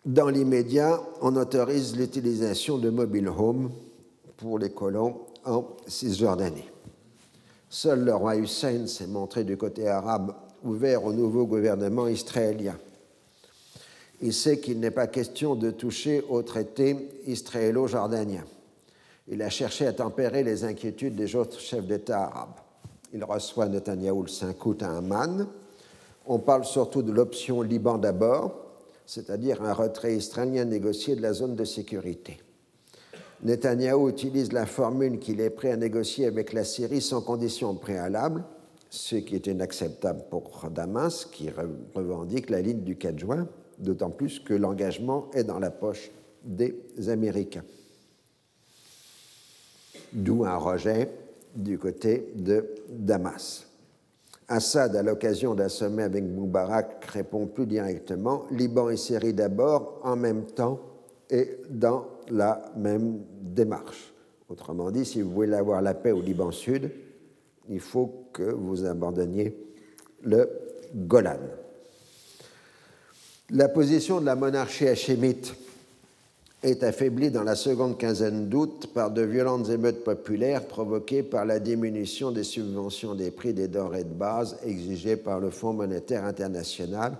Dans 0.04 0.28
l'immédiat, 0.28 1.00
on 1.22 1.36
autorise 1.36 1.96
l'utilisation 1.96 2.76
de 2.76 2.90
mobile 2.90 3.28
homes 3.28 3.70
pour 4.36 4.58
les 4.58 4.70
colons 4.70 5.20
en 5.46 5.64
Cisjordanie. 5.86 6.73
Seul 7.74 8.04
le 8.04 8.14
roi 8.14 8.36
Hussein 8.36 8.86
s'est 8.86 9.08
montré 9.08 9.42
du 9.42 9.56
côté 9.56 9.88
arabe 9.88 10.32
ouvert 10.62 11.04
au 11.04 11.12
nouveau 11.12 11.44
gouvernement 11.44 12.06
israélien. 12.06 12.78
Il 14.22 14.32
sait 14.32 14.60
qu'il 14.60 14.78
n'est 14.78 14.92
pas 14.92 15.08
question 15.08 15.56
de 15.56 15.72
toucher 15.72 16.22
au 16.28 16.42
traité 16.42 16.96
israélo-jordanien. 17.26 18.44
Il 19.26 19.42
a 19.42 19.50
cherché 19.50 19.88
à 19.88 19.92
tempérer 19.92 20.44
les 20.44 20.62
inquiétudes 20.62 21.16
des 21.16 21.34
autres 21.34 21.58
chefs 21.58 21.84
d'État 21.84 22.26
arabes. 22.26 22.60
Il 23.12 23.24
reçoit 23.24 23.66
Netanyahou 23.66 24.22
le 24.22 24.28
5 24.28 24.64
août 24.66 24.80
à 24.84 24.96
Amman. 24.96 25.48
On 26.26 26.38
parle 26.38 26.64
surtout 26.64 27.02
de 27.02 27.10
l'option 27.10 27.60
Liban 27.60 27.98
d'abord, 27.98 28.54
c'est-à-dire 29.04 29.64
un 29.64 29.72
retrait 29.72 30.14
israélien 30.14 30.64
négocié 30.64 31.16
de 31.16 31.22
la 31.22 31.32
zone 31.32 31.56
de 31.56 31.64
sécurité. 31.64 32.38
Netanyahou 33.42 34.08
utilise 34.08 34.52
la 34.52 34.66
formule 34.66 35.18
qu'il 35.18 35.40
est 35.40 35.50
prêt 35.50 35.70
à 35.70 35.76
négocier 35.76 36.26
avec 36.26 36.52
la 36.52 36.64
Syrie 36.64 37.00
sans 37.00 37.20
condition 37.20 37.74
préalable, 37.74 38.44
ce 38.90 39.16
qui 39.16 39.34
est 39.34 39.46
inacceptable 39.46 40.22
pour 40.30 40.70
Damas, 40.70 41.26
qui 41.26 41.50
revendique 41.94 42.48
la 42.50 42.60
ligne 42.60 42.82
du 42.82 42.96
4 42.96 43.18
juin, 43.18 43.48
d'autant 43.78 44.10
plus 44.10 44.38
que 44.38 44.54
l'engagement 44.54 45.30
est 45.34 45.44
dans 45.44 45.58
la 45.58 45.70
poche 45.70 46.10
des 46.44 46.76
Américains. 47.08 47.64
D'où 50.12 50.44
un 50.44 50.56
rejet 50.56 51.10
du 51.56 51.78
côté 51.78 52.32
de 52.36 52.66
Damas. 52.88 53.66
Assad, 54.46 54.94
à 54.94 55.02
l'occasion 55.02 55.54
d'un 55.54 55.68
sommet 55.68 56.02
avec 56.02 56.22
Moubarak, 56.22 57.04
répond 57.06 57.46
plus 57.46 57.66
directement 57.66 58.44
Liban 58.50 58.90
et 58.90 58.96
Syrie 58.96 59.32
d'abord, 59.32 60.00
en 60.04 60.16
même 60.16 60.44
temps 60.44 60.80
et 61.30 61.58
dans 61.70 62.06
la 62.30 62.72
même 62.76 63.20
démarche. 63.40 64.12
Autrement 64.48 64.90
dit, 64.90 65.04
si 65.04 65.22
vous 65.22 65.30
voulez 65.30 65.54
avoir 65.54 65.82
la 65.82 65.94
paix 65.94 66.12
au 66.12 66.20
Liban 66.20 66.50
Sud, 66.50 66.90
il 67.68 67.80
faut 67.80 68.28
que 68.32 68.42
vous 68.42 68.84
abandonniez 68.84 69.56
le 70.22 70.48
Golan. 70.94 71.38
La 73.50 73.68
position 73.68 74.20
de 74.20 74.26
la 74.26 74.36
monarchie 74.36 74.88
hachémite 74.88 75.54
est 76.62 76.82
affaiblie 76.82 77.30
dans 77.30 77.42
la 77.42 77.56
seconde 77.56 77.98
quinzaine 77.98 78.48
d'août 78.48 78.88
par 78.94 79.10
de 79.10 79.22
violentes 79.22 79.68
émeutes 79.68 80.02
populaires 80.02 80.64
provoquées 80.66 81.22
par 81.22 81.44
la 81.44 81.58
diminution 81.58 82.30
des 82.30 82.42
subventions 82.42 83.14
des 83.14 83.30
prix 83.30 83.52
des 83.52 83.68
denrées 83.68 84.04
de 84.04 84.14
base 84.14 84.56
exigées 84.64 85.16
par 85.16 85.40
le 85.40 85.50
Fonds 85.50 85.74
monétaire 85.74 86.24
international 86.24 87.18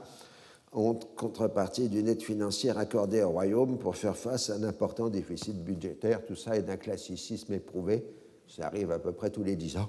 en 0.75 0.95
contrepartie 0.95 1.89
d'une 1.89 2.09
aide 2.09 2.23
financière 2.23 2.79
accordée 2.79 3.23
au 3.23 3.31
Royaume 3.31 3.79
pour 3.79 3.97
faire 3.97 4.17
face 4.17 4.51
à 4.51 4.57
un 4.57 4.65
important 4.65 5.09
déficit 5.09 5.65
budgétaire. 5.65 6.25
Tout 6.27 6.35
ça 6.35 6.57
est 6.57 6.63
d'un 6.63 6.77
classicisme 6.77 7.53
éprouvé. 7.55 8.05
Ça 8.49 8.67
arrive 8.67 8.91
à 8.91 8.99
peu 8.99 9.13
près 9.13 9.31
tous 9.31 9.45
les 9.45 9.55
dix 9.55 9.77
ans 9.77 9.89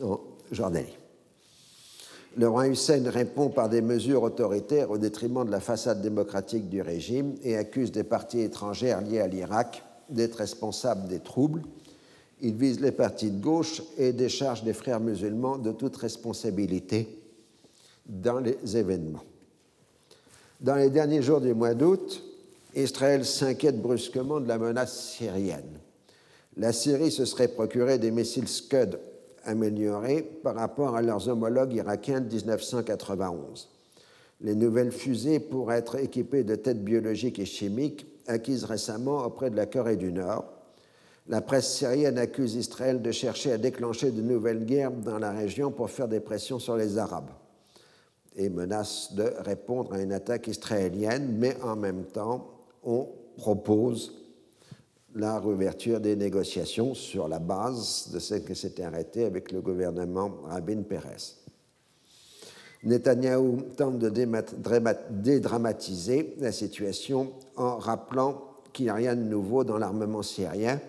en 0.00 0.20
Jordanie. 0.52 0.96
Le 2.36 2.48
roi 2.48 2.68
Hussein 2.68 3.02
répond 3.10 3.50
par 3.50 3.68
des 3.68 3.82
mesures 3.82 4.22
autoritaires 4.22 4.90
au 4.90 4.98
détriment 4.98 5.44
de 5.44 5.50
la 5.50 5.60
façade 5.60 6.00
démocratique 6.00 6.70
du 6.70 6.80
régime 6.80 7.34
et 7.42 7.56
accuse 7.56 7.92
des 7.92 8.04
partis 8.04 8.40
étrangères 8.40 9.02
liés 9.02 9.20
à 9.20 9.26
l'Irak 9.26 9.84
d'être 10.08 10.36
responsables 10.36 11.08
des 11.08 11.20
troubles. 11.20 11.62
Il 12.40 12.54
vise 12.54 12.80
les 12.80 12.92
partis 12.92 13.30
de 13.30 13.40
gauche 13.40 13.82
et 13.98 14.12
décharge 14.12 14.64
les 14.64 14.72
frères 14.72 15.00
musulmans 15.00 15.58
de 15.58 15.72
toute 15.72 15.96
responsabilité 15.96 17.18
dans 18.06 18.38
les 18.38 18.76
événements. 18.76 19.24
Dans 20.62 20.76
les 20.76 20.90
derniers 20.90 21.22
jours 21.22 21.40
du 21.40 21.54
mois 21.54 21.74
d'août, 21.74 22.22
Israël 22.76 23.24
s'inquiète 23.24 23.82
brusquement 23.82 24.38
de 24.38 24.46
la 24.46 24.58
menace 24.58 24.96
syrienne. 25.16 25.80
La 26.56 26.72
Syrie 26.72 27.10
se 27.10 27.24
serait 27.24 27.48
procuré 27.48 27.98
des 27.98 28.12
missiles 28.12 28.46
Scud 28.46 29.00
améliorés 29.44 30.22
par 30.22 30.54
rapport 30.54 30.94
à 30.94 31.02
leurs 31.02 31.28
homologues 31.28 31.74
irakiens 31.74 32.20
de 32.20 32.32
1991. 32.32 33.70
Les 34.40 34.54
nouvelles 34.54 34.92
fusées 34.92 35.40
pourraient 35.40 35.78
être 35.78 35.96
équipées 35.96 36.44
de 36.44 36.54
têtes 36.54 36.84
biologiques 36.84 37.40
et 37.40 37.44
chimiques 37.44 38.06
acquises 38.28 38.62
récemment 38.62 39.24
auprès 39.24 39.50
de 39.50 39.56
la 39.56 39.66
Corée 39.66 39.96
du 39.96 40.12
Nord. 40.12 40.44
La 41.26 41.40
presse 41.40 41.74
syrienne 41.74 42.18
accuse 42.18 42.54
Israël 42.54 43.02
de 43.02 43.10
chercher 43.10 43.50
à 43.50 43.58
déclencher 43.58 44.12
de 44.12 44.22
nouvelles 44.22 44.64
guerres 44.64 44.92
dans 44.92 45.18
la 45.18 45.32
région 45.32 45.72
pour 45.72 45.90
faire 45.90 46.06
des 46.06 46.20
pressions 46.20 46.60
sur 46.60 46.76
les 46.76 46.98
Arabes 46.98 47.30
et 48.36 48.48
menace 48.48 49.12
de 49.14 49.32
répondre 49.40 49.92
à 49.92 50.00
une 50.00 50.12
attaque 50.12 50.48
israélienne, 50.48 51.36
mais 51.38 51.56
en 51.62 51.76
même 51.76 52.04
temps, 52.04 52.48
on 52.82 53.08
propose 53.36 54.22
la 55.14 55.38
réouverture 55.38 56.00
des 56.00 56.16
négociations 56.16 56.94
sur 56.94 57.28
la 57.28 57.38
base 57.38 58.10
de 58.12 58.18
ce 58.18 58.36
qui 58.36 58.54
s'était 58.54 58.84
arrêté 58.84 59.24
avec 59.24 59.52
le 59.52 59.60
gouvernement 59.60 60.30
Rabin 60.44 60.82
Peres. 60.82 61.36
Netanyahou 62.84 63.62
tente 63.76 63.98
de 63.98 64.08
dédramatiser 65.10 66.34
la 66.38 66.50
situation 66.50 67.32
en 67.56 67.76
rappelant 67.76 68.42
qu'il 68.72 68.86
n'y 68.86 68.90
a 68.90 68.94
rien 68.94 69.14
de 69.14 69.22
nouveau 69.22 69.62
dans 69.64 69.78
l'armement 69.78 70.22
syrien 70.22 70.80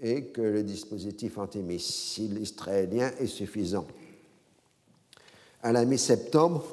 et 0.00 0.26
que 0.26 0.40
le 0.40 0.62
dispositif 0.62 1.36
antimissile 1.36 2.40
israélien 2.40 3.10
est 3.18 3.26
suffisant. 3.26 3.86
À 5.62 5.72
la 5.72 5.84
mi-septembre, 5.84 6.64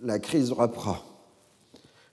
la 0.00 0.18
crise 0.18 0.50
reprend. 0.50 0.96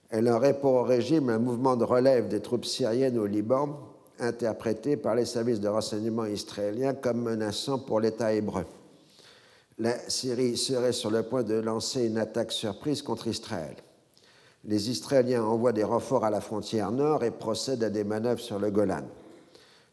Elle 0.09 0.27
aurait 0.27 0.59
pour 0.59 0.85
régime 0.85 1.29
un 1.29 1.39
mouvement 1.39 1.77
de 1.77 1.85
relève 1.85 2.27
des 2.27 2.41
troupes 2.41 2.65
syriennes 2.65 3.17
au 3.17 3.25
Liban, 3.25 3.79
interprété 4.19 4.97
par 4.97 5.15
les 5.15 5.23
services 5.23 5.61
de 5.61 5.69
renseignement 5.69 6.25
israéliens 6.25 6.95
comme 6.95 7.21
menaçant 7.21 7.79
pour 7.79 8.01
l'État 8.01 8.33
hébreu. 8.33 8.65
La 9.79 9.97
Syrie 10.09 10.57
serait 10.57 10.91
sur 10.91 11.11
le 11.11 11.23
point 11.23 11.43
de 11.43 11.55
lancer 11.55 12.05
une 12.05 12.17
attaque 12.17 12.51
surprise 12.51 13.01
contre 13.01 13.27
Israël. 13.27 13.75
Les 14.65 14.89
Israéliens 14.89 15.45
envoient 15.45 15.71
des 15.71 15.85
renforts 15.85 16.25
à 16.25 16.29
la 16.29 16.41
frontière 16.41 16.91
nord 16.91 17.23
et 17.23 17.31
procèdent 17.31 17.83
à 17.83 17.89
des 17.89 18.03
manœuvres 18.03 18.41
sur 18.41 18.59
le 18.59 18.69
Golan. 18.69 19.03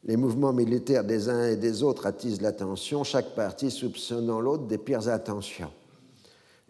Les 0.02 0.16
mouvements 0.16 0.52
militaires 0.52 1.04
des 1.04 1.28
uns 1.28 1.46
et 1.46 1.56
des 1.56 1.84
autres 1.84 2.06
attisent 2.06 2.42
l'attention, 2.42 3.04
chaque 3.04 3.36
partie 3.36 3.70
soupçonnant 3.70 4.40
l'autre 4.40 4.64
des 4.64 4.78
pires 4.78 5.06
intentions 5.08 5.70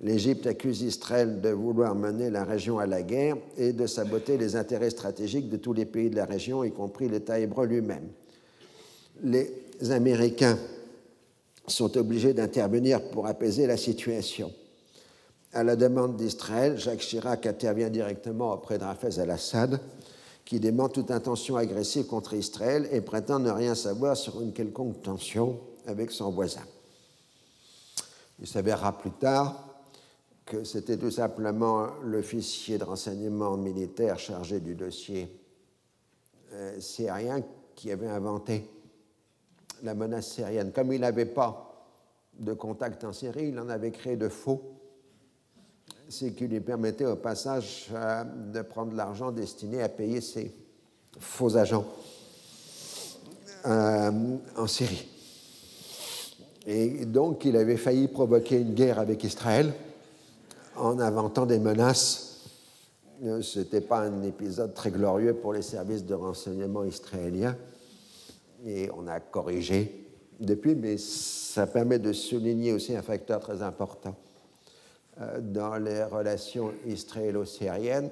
l'Égypte 0.02 0.46
accuse 0.46 0.82
Israël 0.82 1.40
de 1.40 1.50
vouloir 1.50 1.94
mener 1.94 2.28
la 2.28 2.44
région 2.44 2.78
à 2.78 2.86
la 2.86 3.02
guerre 3.02 3.36
et 3.56 3.72
de 3.72 3.86
saboter 3.86 4.36
les 4.36 4.56
intérêts 4.56 4.90
stratégiques 4.90 5.48
de 5.48 5.56
tous 5.56 5.72
les 5.72 5.84
pays 5.84 6.10
de 6.10 6.16
la 6.16 6.24
région, 6.24 6.64
y 6.64 6.72
compris 6.72 7.08
l'État 7.08 7.38
hébreu 7.38 7.66
lui-même. 7.66 8.08
Les 9.22 9.52
Américains 9.90 10.58
sont 11.68 11.96
obligés 11.96 12.34
d'intervenir 12.34 13.00
pour 13.10 13.26
apaiser 13.26 13.66
la 13.66 13.76
situation. 13.76 14.52
À 15.52 15.62
la 15.62 15.76
demande 15.76 16.16
d'Israël, 16.16 16.78
Jacques 16.78 17.00
Chirac 17.00 17.46
intervient 17.46 17.90
directement 17.90 18.52
auprès 18.52 18.78
de 18.78 18.84
Rafez 18.84 19.20
al-Assad, 19.20 19.78
qui 20.44 20.58
dément 20.58 20.88
toute 20.88 21.12
intention 21.12 21.56
agressive 21.56 22.06
contre 22.06 22.34
Israël 22.34 22.88
et 22.90 23.00
prétend 23.00 23.38
ne 23.38 23.50
rien 23.50 23.76
savoir 23.76 24.16
sur 24.16 24.40
une 24.40 24.52
quelconque 24.52 25.00
tension 25.02 25.60
avec 25.86 26.10
son 26.10 26.30
voisin. 26.30 26.62
Il 28.40 28.46
s'avérera 28.48 28.98
plus 28.98 29.12
tard 29.12 29.71
c'était 30.64 30.96
tout 30.96 31.10
simplement 31.10 31.88
l'officier 32.02 32.78
de 32.78 32.84
renseignement 32.84 33.56
militaire 33.56 34.18
chargé 34.18 34.60
du 34.60 34.74
dossier 34.74 35.28
euh, 36.52 36.80
syrien 36.80 37.42
qui 37.74 37.90
avait 37.90 38.08
inventé 38.08 38.68
la 39.82 39.94
menace 39.94 40.32
syrienne. 40.32 40.72
Comme 40.72 40.92
il 40.92 41.00
n'avait 41.00 41.26
pas 41.26 41.86
de 42.38 42.52
contact 42.52 43.04
en 43.04 43.12
Syrie, 43.12 43.48
il 43.48 43.58
en 43.58 43.68
avait 43.68 43.90
créé 43.90 44.16
de 44.16 44.28
faux, 44.28 44.62
ce 46.08 46.26
qui 46.26 46.46
lui 46.46 46.60
permettait 46.60 47.06
au 47.06 47.16
passage 47.16 47.88
euh, 47.92 48.24
de 48.24 48.62
prendre 48.62 48.94
l'argent 48.94 49.32
destiné 49.32 49.82
à 49.82 49.88
payer 49.88 50.20
ses 50.20 50.52
faux 51.18 51.56
agents 51.56 51.86
euh, 53.66 54.10
en 54.56 54.66
Syrie. 54.66 55.08
Et 56.66 57.06
donc 57.06 57.44
il 57.44 57.56
avait 57.56 57.76
failli 57.76 58.08
provoquer 58.08 58.60
une 58.60 58.74
guerre 58.74 58.98
avec 58.98 59.24
Israël 59.24 59.72
en 60.76 60.98
inventant 60.98 61.46
des 61.46 61.58
menaces. 61.58 62.44
Euh, 63.24 63.42
Ce 63.42 63.60
n'était 63.60 63.80
pas 63.80 64.00
un 64.00 64.22
épisode 64.22 64.74
très 64.74 64.90
glorieux 64.90 65.34
pour 65.34 65.52
les 65.52 65.62
services 65.62 66.04
de 66.04 66.14
renseignement 66.14 66.84
israéliens 66.84 67.56
et 68.64 68.90
on 68.96 69.06
a 69.06 69.20
corrigé 69.20 70.06
depuis, 70.40 70.74
mais 70.74 70.96
ça 70.98 71.66
permet 71.66 71.98
de 71.98 72.12
souligner 72.12 72.72
aussi 72.72 72.94
un 72.96 73.02
facteur 73.02 73.40
très 73.40 73.62
important 73.62 74.16
euh, 75.20 75.40
dans 75.40 75.76
les 75.76 76.04
relations 76.04 76.72
israélo-syriennes, 76.86 78.10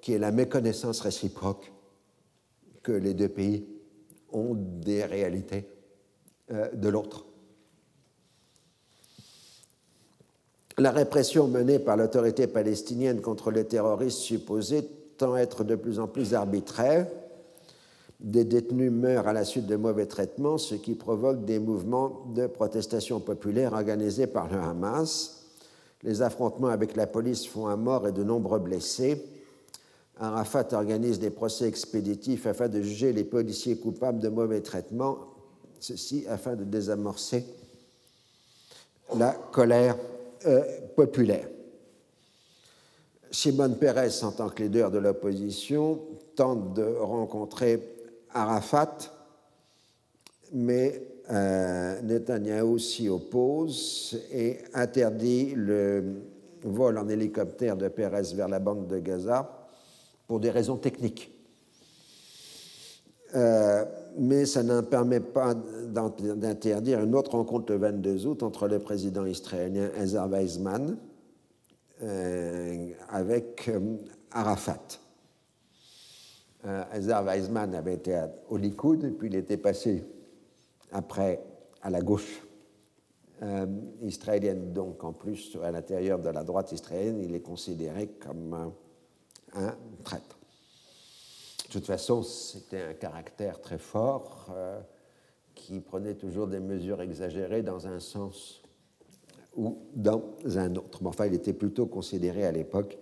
qui 0.00 0.12
est 0.12 0.18
la 0.18 0.30
méconnaissance 0.30 1.00
réciproque 1.00 1.72
que 2.82 2.92
les 2.92 3.14
deux 3.14 3.28
pays 3.28 3.66
ont 4.32 4.54
des 4.54 5.04
réalités 5.04 5.68
euh, 6.50 6.70
de 6.72 6.88
l'autre. 6.88 7.27
La 10.78 10.92
répression 10.92 11.48
menée 11.48 11.80
par 11.80 11.96
l'autorité 11.96 12.46
palestinienne 12.46 13.20
contre 13.20 13.50
les 13.50 13.64
terroristes 13.64 14.18
supposés 14.18 14.88
tend 15.16 15.34
à 15.34 15.40
être 15.40 15.64
de 15.64 15.74
plus 15.74 15.98
en 15.98 16.06
plus 16.06 16.34
arbitraire. 16.34 17.08
Des 18.20 18.44
détenus 18.44 18.92
meurent 18.92 19.26
à 19.26 19.32
la 19.32 19.44
suite 19.44 19.66
de 19.66 19.74
mauvais 19.74 20.06
traitements, 20.06 20.56
ce 20.56 20.76
qui 20.76 20.94
provoque 20.94 21.44
des 21.44 21.58
mouvements 21.58 22.26
de 22.32 22.46
protestation 22.46 23.18
populaire 23.18 23.72
organisés 23.72 24.28
par 24.28 24.48
le 24.48 24.60
Hamas. 24.60 25.46
Les 26.04 26.22
affrontements 26.22 26.68
avec 26.68 26.94
la 26.94 27.08
police 27.08 27.44
font 27.44 27.66
un 27.66 27.76
mort 27.76 28.06
et 28.06 28.12
de 28.12 28.22
nombreux 28.22 28.60
blessés. 28.60 29.24
Arafat 30.20 30.68
organise 30.74 31.18
des 31.18 31.30
procès 31.30 31.66
expéditifs 31.66 32.46
afin 32.46 32.68
de 32.68 32.80
juger 32.82 33.12
les 33.12 33.24
policiers 33.24 33.78
coupables 33.78 34.20
de 34.20 34.28
mauvais 34.28 34.60
traitements, 34.60 35.18
ceci 35.80 36.24
afin 36.28 36.54
de 36.54 36.62
désamorcer 36.62 37.44
la 39.16 39.32
colère 39.32 39.96
euh, 40.46 40.62
populaire. 40.96 41.48
Shimon 43.30 43.74
Peres, 43.74 44.24
en 44.24 44.32
tant 44.32 44.48
que 44.48 44.62
leader 44.62 44.90
de 44.90 44.98
l'opposition, 44.98 46.00
tente 46.34 46.74
de 46.74 46.84
rencontrer 46.84 47.82
Arafat, 48.32 48.96
mais 50.52 51.02
euh, 51.30 52.00
Netanyahou 52.02 52.78
s'y 52.78 53.08
oppose 53.08 54.18
et 54.32 54.58
interdit 54.72 55.52
le 55.54 56.22
vol 56.62 56.98
en 56.98 57.08
hélicoptère 57.08 57.76
de 57.76 57.88
Peres 57.88 58.34
vers 58.34 58.48
la 58.48 58.58
bande 58.58 58.86
de 58.86 58.98
Gaza 58.98 59.68
pour 60.26 60.40
des 60.40 60.50
raisons 60.50 60.76
techniques. 60.76 61.37
Euh, 63.34 63.84
mais 64.16 64.46
ça 64.46 64.62
ne 64.62 64.80
permet 64.80 65.20
pas 65.20 65.54
d'interdire 65.54 67.02
une 67.02 67.14
autre 67.14 67.32
rencontre 67.32 67.72
le 67.72 67.78
22 67.78 68.26
août 68.26 68.42
entre 68.42 68.66
le 68.68 68.78
président 68.78 69.26
israélien 69.26 69.90
Ezer 70.00 70.26
Weizmann 70.28 70.96
euh, 72.02 72.90
avec 73.10 73.68
euh, 73.68 73.96
Arafat. 74.30 75.00
Ezer 76.92 77.22
Weizmann 77.22 77.74
avait 77.74 77.94
été 77.94 78.20
au 78.50 78.56
Likoud, 78.56 79.16
puis 79.16 79.28
il 79.28 79.36
était 79.36 79.56
passé 79.56 80.04
après 80.90 81.40
à 81.82 81.88
la 81.88 82.00
gauche 82.00 82.42
israélienne, 84.02 84.72
donc 84.72 85.04
en 85.04 85.12
plus 85.12 85.56
à 85.62 85.70
l'intérieur 85.70 86.18
de 86.18 86.28
la 86.28 86.42
droite 86.42 86.72
israélienne, 86.72 87.22
il 87.22 87.34
est 87.34 87.40
considéré 87.40 88.08
comme 88.20 88.72
un 89.54 89.74
traître. 90.02 90.37
De 91.68 91.72
toute 91.74 91.86
façon, 91.86 92.22
c'était 92.22 92.80
un 92.80 92.94
caractère 92.94 93.60
très 93.60 93.76
fort 93.76 94.46
euh, 94.56 94.80
qui 95.54 95.80
prenait 95.80 96.14
toujours 96.14 96.46
des 96.46 96.60
mesures 96.60 97.02
exagérées 97.02 97.62
dans 97.62 97.86
un 97.86 98.00
sens 98.00 98.62
ou 99.54 99.76
dans 99.94 100.22
un 100.56 100.76
autre. 100.76 101.00
Mais 101.02 101.08
enfin, 101.08 101.26
il 101.26 101.34
était 101.34 101.52
plutôt 101.52 101.84
considéré 101.84 102.46
à 102.46 102.52
l'époque 102.52 102.96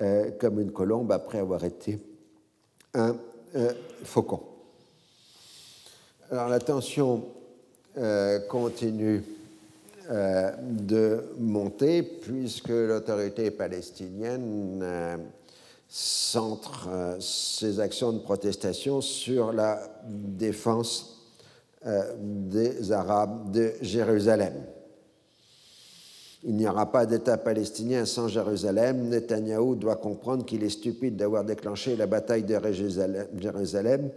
euh, 0.00 0.30
comme 0.38 0.60
une 0.60 0.70
colombe 0.70 1.10
après 1.10 1.38
avoir 1.38 1.64
été 1.64 1.98
un 2.94 3.16
euh, 3.56 3.72
faucon. 4.04 4.40
Alors 6.30 6.48
la 6.48 6.58
tension 6.58 7.24
continue 8.48 9.22
de 10.10 11.24
monter 11.38 12.02
puisque 12.02 12.68
l'autorité 12.68 13.50
palestinienne 13.50 14.84
centre 15.98 16.88
euh, 16.90 17.16
ses 17.20 17.80
actions 17.80 18.12
de 18.12 18.18
protestation 18.18 19.00
sur 19.00 19.50
la 19.54 19.80
défense 20.04 21.22
euh, 21.86 22.14
des 22.20 22.92
Arabes 22.92 23.50
de 23.50 23.72
Jérusalem. 23.80 24.52
Il 26.44 26.56
n'y 26.56 26.68
aura 26.68 26.92
pas 26.92 27.06
d'État 27.06 27.38
palestinien 27.38 28.04
sans 28.04 28.28
Jérusalem. 28.28 29.08
Netanyahou 29.08 29.74
doit 29.74 29.96
comprendre 29.96 30.44
qu'il 30.44 30.64
est 30.64 30.68
stupide 30.68 31.16
d'avoir 31.16 31.44
déclenché 31.44 31.96
la 31.96 32.06
bataille 32.06 32.44
de 32.44 32.60
Jérusalem. 33.38 34.10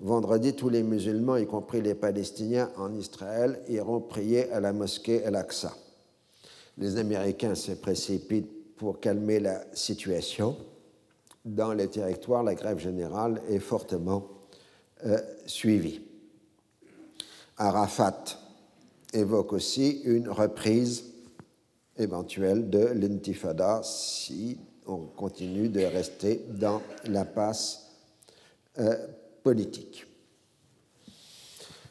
Vendredi, 0.00 0.54
tous 0.54 0.70
les 0.70 0.82
musulmans, 0.82 1.36
y 1.36 1.46
compris 1.46 1.82
les 1.82 1.94
Palestiniens 1.94 2.70
en 2.78 2.94
Israël, 2.94 3.60
iront 3.68 4.00
prier 4.00 4.50
à 4.52 4.60
la 4.60 4.72
mosquée 4.72 5.20
El-Aqsa. 5.22 5.74
Les 6.78 6.96
Américains 6.96 7.54
se 7.54 7.72
précipitent 7.72 8.74
pour 8.78 9.00
calmer 9.00 9.38
la 9.38 9.60
situation 9.74 10.56
dans 11.46 11.72
les 11.72 11.88
territoires, 11.88 12.42
la 12.42 12.54
grève 12.54 12.78
générale 12.78 13.40
est 13.48 13.60
fortement 13.60 14.28
euh, 15.06 15.18
suivie. 15.46 16.00
Arafat 17.56 18.24
évoque 19.12 19.52
aussi 19.52 20.02
une 20.04 20.28
reprise 20.28 21.04
éventuelle 21.96 22.68
de 22.68 22.86
l'intifada 22.86 23.80
si 23.84 24.58
on 24.86 24.98
continue 24.98 25.68
de 25.68 25.80
rester 25.80 26.44
dans 26.50 26.82
l'impasse 27.06 27.92
euh, 28.78 28.94
politique. 29.42 30.06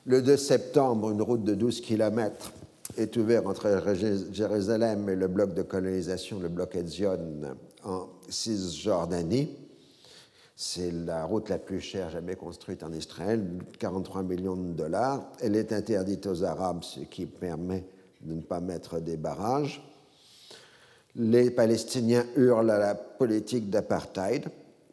Le 0.05 0.21
2 0.21 0.37
septembre, 0.37 1.09
une 1.11 1.21
route 1.21 1.43
de 1.43 1.55
12 1.55 1.81
km 1.81 2.51
est 2.97 3.17
ouverte 3.17 3.47
entre 3.47 3.95
Jérusalem 4.31 5.09
et 5.09 5.15
le 5.15 5.27
bloc 5.27 5.53
de 5.53 5.63
colonisation, 5.63 6.39
le 6.39 6.49
bloc 6.49 6.75
Ezion, 6.75 7.55
en 7.85 8.09
Cisjordanie. 8.27 9.49
C'est 10.55 10.91
la 10.91 11.25
route 11.25 11.49
la 11.49 11.57
plus 11.57 11.81
chère 11.81 12.09
jamais 12.09 12.35
construite 12.35 12.83
en 12.83 12.93
Israël, 12.93 13.45
43 13.77 14.23
millions 14.23 14.55
de 14.55 14.71
dollars. 14.71 15.31
Elle 15.41 15.55
est 15.55 15.73
interdite 15.73 16.25
aux 16.27 16.43
Arabes, 16.43 16.83
ce 16.83 17.01
qui 17.01 17.25
permet 17.25 17.83
de 18.21 18.33
ne 18.35 18.41
pas 18.41 18.61
mettre 18.61 18.99
des 18.99 19.17
barrages. 19.17 19.83
Les 21.15 21.51
Palestiniens 21.51 22.25
hurlent 22.35 22.71
à 22.71 22.79
la 22.79 22.95
politique 22.95 23.69
d'apartheid, 23.69 24.47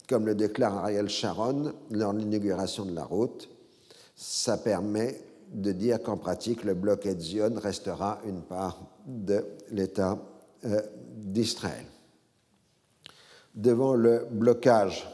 comme 0.08 0.26
le 0.26 0.34
déclare 0.34 0.78
Ariel 0.78 1.08
Sharon 1.08 1.72
lors 1.90 2.12
de 2.12 2.18
l'inauguration 2.18 2.84
de 2.84 2.94
la 2.94 3.04
route. 3.04 3.48
Ça 4.16 4.58
permet 4.58 5.20
de 5.52 5.72
dire 5.72 6.02
qu'en 6.02 6.16
pratique, 6.16 6.64
le 6.64 6.74
bloc 6.74 7.06
Zion 7.18 7.54
restera 7.56 8.20
une 8.26 8.42
part 8.42 8.80
de 9.06 9.44
l'État 9.70 10.18
euh, 10.64 10.80
d'Israël 11.14 11.84
devant 13.54 13.94
le 13.94 14.26
blocage 14.30 15.06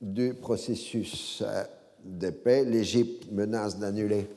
du 0.00 0.34
processus 0.34 1.42
euh, 1.46 1.64
de 2.04 2.30
paix, 2.30 2.64
l'Égypte 2.64 3.30
menace 3.32 3.78
d'annuler 3.78 4.28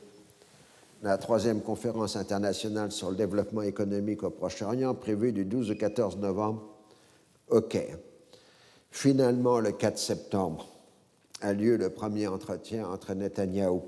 la 1.02 1.16
troisième 1.16 1.62
conférence 1.62 2.16
internationale 2.16 2.92
sur 2.92 3.10
le 3.10 3.16
développement 3.16 3.62
économique 3.62 4.22
au 4.22 4.30
Proche-Orient 4.30 4.94
prévue 4.94 5.32
du 5.32 5.44
12 5.44 5.70
au 5.70 5.74
14 5.74 6.18
novembre 6.18 6.62
au 7.48 7.60
Caire. 7.62 7.96
Finalement, 8.90 9.60
le 9.60 9.72
4 9.72 9.98
septembre, 9.98 10.68
a 11.40 11.52
lieu 11.52 11.76
le 11.76 11.90
premier 11.90 12.26
entretien 12.26 12.86
entre 12.86 13.14
Netanyahou 13.14 13.82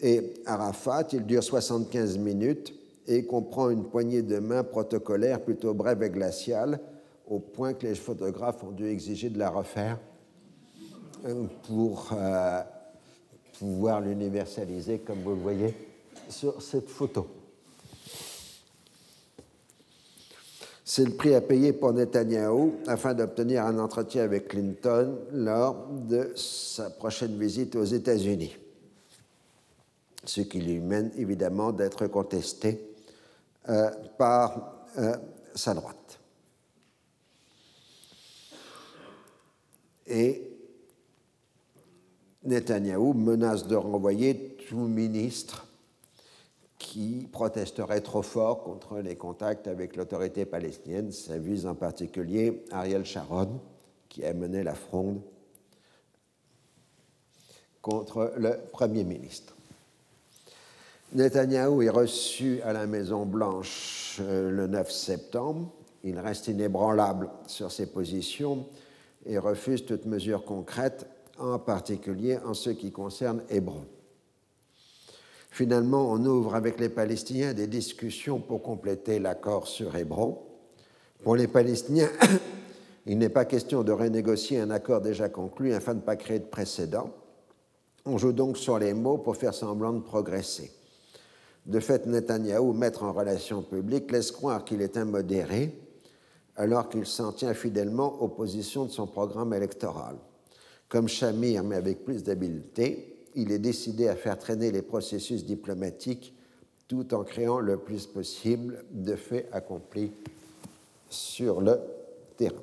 et 0.00 0.34
Arafat. 0.46 1.08
Il 1.12 1.26
dure 1.26 1.42
75 1.42 2.18
minutes 2.18 2.72
et 3.08 3.24
comprend 3.24 3.70
une 3.70 3.84
poignée 3.84 4.22
de 4.22 4.38
main 4.38 4.62
protocolaire 4.62 5.40
plutôt 5.40 5.74
brève 5.74 6.02
et 6.02 6.10
glaciale 6.10 6.78
au 7.26 7.38
point 7.38 7.74
que 7.74 7.86
les 7.86 7.94
photographes 7.94 8.62
ont 8.64 8.70
dû 8.70 8.86
exiger 8.86 9.30
de 9.30 9.38
la 9.38 9.50
refaire 9.50 9.98
euh, 11.24 11.44
pour 11.66 12.10
euh, 12.12 12.62
pouvoir 13.58 14.00
l'universaliser, 14.00 14.98
comme 14.98 15.20
vous 15.22 15.30
le 15.30 15.40
voyez 15.40 15.74
sur 16.28 16.60
cette 16.60 16.88
photo. 16.88 17.26
C'est 20.84 21.04
le 21.04 21.12
prix 21.12 21.34
à 21.34 21.40
payer 21.40 21.72
pour 21.72 21.92
Netanyahou 21.92 22.74
afin 22.86 23.14
d'obtenir 23.14 23.64
un 23.64 23.78
entretien 23.78 24.24
avec 24.24 24.48
Clinton 24.48 25.16
lors 25.32 25.86
de 25.88 26.32
sa 26.34 26.90
prochaine 26.90 27.38
visite 27.38 27.76
aux 27.76 27.84
États-Unis, 27.84 28.56
ce 30.24 30.42
qui 30.42 30.60
lui 30.60 30.80
mène 30.80 31.10
évidemment 31.16 31.72
d'être 31.72 32.08
contesté 32.08 32.94
euh, 33.68 33.90
par 34.18 34.86
sa 35.54 35.72
droite. 35.72 36.21
Et 40.06 40.48
Netanyahou 42.44 43.12
menace 43.12 43.66
de 43.66 43.76
renvoyer 43.76 44.56
tout 44.68 44.88
ministre 44.88 45.66
qui 46.78 47.28
protesterait 47.30 48.00
trop 48.00 48.22
fort 48.22 48.64
contre 48.64 48.98
les 48.98 49.14
contacts 49.14 49.68
avec 49.68 49.96
l'autorité 49.96 50.44
palestinienne. 50.44 51.12
Ça 51.12 51.38
vise 51.38 51.66
en 51.66 51.76
particulier 51.76 52.64
Ariel 52.72 53.04
Sharon, 53.04 53.60
qui 54.08 54.24
a 54.24 54.34
mené 54.34 54.64
la 54.64 54.74
fronde 54.74 55.20
contre 57.80 58.32
le 58.36 58.58
Premier 58.72 59.04
ministre. 59.04 59.54
Netanyahou 61.14 61.82
est 61.82 61.90
reçu 61.90 62.60
à 62.62 62.72
la 62.72 62.86
Maison-Blanche 62.86 64.18
euh, 64.20 64.50
le 64.50 64.66
9 64.66 64.90
septembre. 64.90 65.70
Il 66.04 66.18
reste 66.18 66.48
inébranlable 66.48 67.28
sur 67.46 67.70
ses 67.70 67.86
positions 67.86 68.66
et 69.26 69.38
refuse 69.38 69.84
toute 69.84 70.06
mesure 70.06 70.44
concrète, 70.44 71.06
en 71.38 71.58
particulier 71.58 72.38
en 72.44 72.54
ce 72.54 72.70
qui 72.70 72.92
concerne 72.92 73.42
Hébron. 73.48 73.84
Finalement, 75.50 76.10
on 76.10 76.24
ouvre 76.24 76.54
avec 76.54 76.80
les 76.80 76.88
Palestiniens 76.88 77.52
des 77.52 77.66
discussions 77.66 78.40
pour 78.40 78.62
compléter 78.62 79.18
l'accord 79.18 79.66
sur 79.66 79.94
Hébron. 79.94 80.38
Pour 81.22 81.36
les 81.36 81.46
Palestiniens, 81.46 82.08
il 83.06 83.18
n'est 83.18 83.28
pas 83.28 83.44
question 83.44 83.82
de 83.82 83.92
renégocier 83.92 84.60
un 84.60 84.70
accord 84.70 85.02
déjà 85.02 85.28
conclu 85.28 85.74
afin 85.74 85.92
de 85.92 86.00
ne 86.00 86.04
pas 86.04 86.16
créer 86.16 86.38
de 86.38 86.46
précédent. 86.46 87.10
On 88.06 88.18
joue 88.18 88.32
donc 88.32 88.56
sur 88.56 88.78
les 88.78 88.94
mots 88.94 89.18
pour 89.18 89.36
faire 89.36 89.54
semblant 89.54 89.92
de 89.92 90.00
progresser. 90.00 90.72
De 91.66 91.78
fait, 91.78 92.06
Netanyahou, 92.06 92.72
mettre 92.72 93.04
en 93.04 93.12
relation 93.12 93.62
publique, 93.62 94.10
laisse 94.10 94.32
croire 94.32 94.64
qu'il 94.64 94.80
est 94.80 94.96
immodéré, 94.96 95.72
alors 96.62 96.88
qu'il 96.88 97.06
s'en 97.06 97.32
tient 97.32 97.54
fidèlement 97.54 98.22
aux 98.22 98.28
positions 98.28 98.84
de 98.84 98.92
son 98.92 99.08
programme 99.08 99.52
électoral. 99.52 100.14
Comme 100.88 101.08
Shamir, 101.08 101.64
mais 101.64 101.74
avec 101.74 102.04
plus 102.04 102.22
d'habileté, 102.22 103.16
il 103.34 103.50
est 103.50 103.58
décidé 103.58 104.06
à 104.06 104.14
faire 104.14 104.38
traîner 104.38 104.70
les 104.70 104.82
processus 104.82 105.44
diplomatiques 105.44 106.32
tout 106.86 107.14
en 107.14 107.24
créant 107.24 107.58
le 107.58 107.78
plus 107.78 108.06
possible 108.06 108.84
de 108.92 109.16
faits 109.16 109.48
accomplis 109.50 110.12
sur 111.10 111.60
le 111.60 111.80
terrain. 112.36 112.62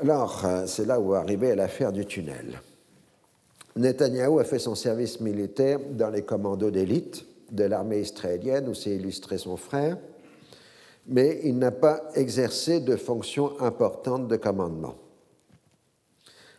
Alors, 0.00 0.44
euh, 0.44 0.66
c'est 0.66 0.86
là 0.86 0.98
où 0.98 1.14
arrivait 1.14 1.54
l'affaire 1.54 1.92
du 1.92 2.04
tunnel. 2.04 2.60
Netanyahou 3.76 4.40
a 4.40 4.44
fait 4.44 4.58
son 4.58 4.74
service 4.74 5.20
militaire 5.20 5.78
dans 5.92 6.10
les 6.10 6.22
commandos 6.22 6.72
d'élite 6.72 7.24
de 7.52 7.62
l'armée 7.62 8.00
israélienne, 8.00 8.68
où 8.68 8.74
s'est 8.74 8.96
illustré 8.96 9.38
son 9.38 9.56
frère, 9.56 9.98
mais 11.08 11.40
il 11.44 11.58
n'a 11.58 11.70
pas 11.70 12.02
exercé 12.14 12.80
de 12.80 12.96
fonction 12.96 13.58
importante 13.60 14.28
de 14.28 14.36
commandement. 14.36 14.94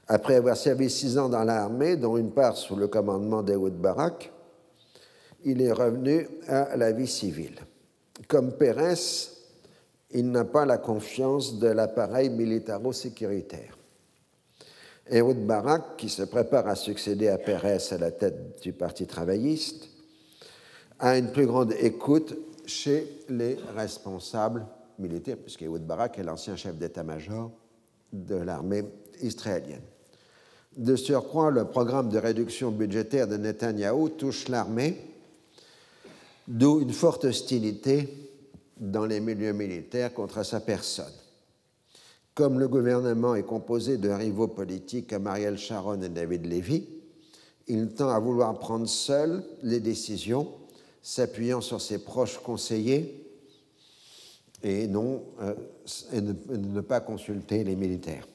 Après 0.07 0.35
avoir 0.35 0.57
servi 0.57 0.89
six 0.89 1.19
ans 1.19 1.30
dans 1.30 1.43
l'armée, 1.43 1.95
dont 1.95 2.17
une 2.17 2.31
part 2.31 2.57
sous 2.57 2.76
le 2.76 2.88
commandement 2.88 3.43
d'Ehoud 3.43 3.76
Barak, 3.76 4.31
il 5.45 5.61
est 5.61 5.71
revenu 5.71 6.27
à 6.47 6.76
la 6.76 6.91
vie 6.91 7.07
civile. 7.07 7.59
Comme 8.27 8.53
Pérez, 8.53 8.95
il 10.11 10.31
n'a 10.31 10.45
pas 10.45 10.65
la 10.65 10.80
confiance 10.80 11.59
de 11.59 11.67
l'appareil 11.67 12.31
militaro-sécuritaire. 12.31 13.77
Ehud 15.11 15.45
Barak, 15.45 15.97
qui 15.97 16.09
se 16.09 16.23
prépare 16.23 16.67
à 16.67 16.76
succéder 16.76 17.30
à 17.30 17.38
Pérez 17.38 17.77
à 17.91 17.97
la 17.97 18.11
tête 18.11 18.61
du 18.61 18.73
Parti 18.73 19.05
travailliste, 19.05 19.89
a 20.97 21.17
une 21.17 21.31
plus 21.31 21.45
grande 21.45 21.73
écoute 21.80 22.35
chez 22.69 23.23
les 23.29 23.57
responsables 23.75 24.65
militaires, 24.97 25.37
puisque 25.37 25.63
Ehud 25.63 25.85
Barak 25.85 26.19
est 26.19 26.23
l'ancien 26.23 26.55
chef 26.55 26.75
d'état-major 26.75 27.51
de 28.13 28.35
l'armée 28.35 28.85
israélienne. 29.21 29.81
De 30.77 30.95
surcroît, 30.95 31.51
le 31.51 31.65
programme 31.65 32.09
de 32.09 32.17
réduction 32.17 32.71
budgétaire 32.71 33.27
de 33.27 33.37
Netanyahou 33.37 34.09
touche 34.09 34.47
l'armée, 34.47 34.97
d'où 36.47 36.79
une 36.81 36.93
forte 36.93 37.25
hostilité 37.25 38.07
dans 38.77 39.05
les 39.05 39.19
milieux 39.19 39.53
militaires 39.53 40.13
contre 40.13 40.43
sa 40.43 40.59
personne. 40.59 41.11
Comme 42.33 42.59
le 42.59 42.67
gouvernement 42.67 43.35
est 43.35 43.43
composé 43.43 43.97
de 43.97 44.09
rivaux 44.09 44.47
politiques 44.47 45.09
comme 45.09 45.27
Ariel 45.27 45.57
Sharon 45.57 46.01
et 46.01 46.09
David 46.09 46.45
Levy, 46.45 46.87
il 47.67 47.89
tend 47.89 48.09
à 48.09 48.19
vouloir 48.19 48.57
prendre 48.57 48.87
seul 48.87 49.43
les 49.61 49.79
décisions, 49.79 50.47
s'appuyant 51.01 51.61
sur 51.61 51.81
ses 51.81 51.99
proches 51.99 52.39
conseillers 52.39 53.26
et, 54.63 54.88
non, 54.88 55.23
euh, 55.41 55.53
et 56.11 56.21
ne 56.21 56.81
pas 56.81 56.99
consulter 56.99 57.63
les 57.63 57.76
militaires. 57.76 58.27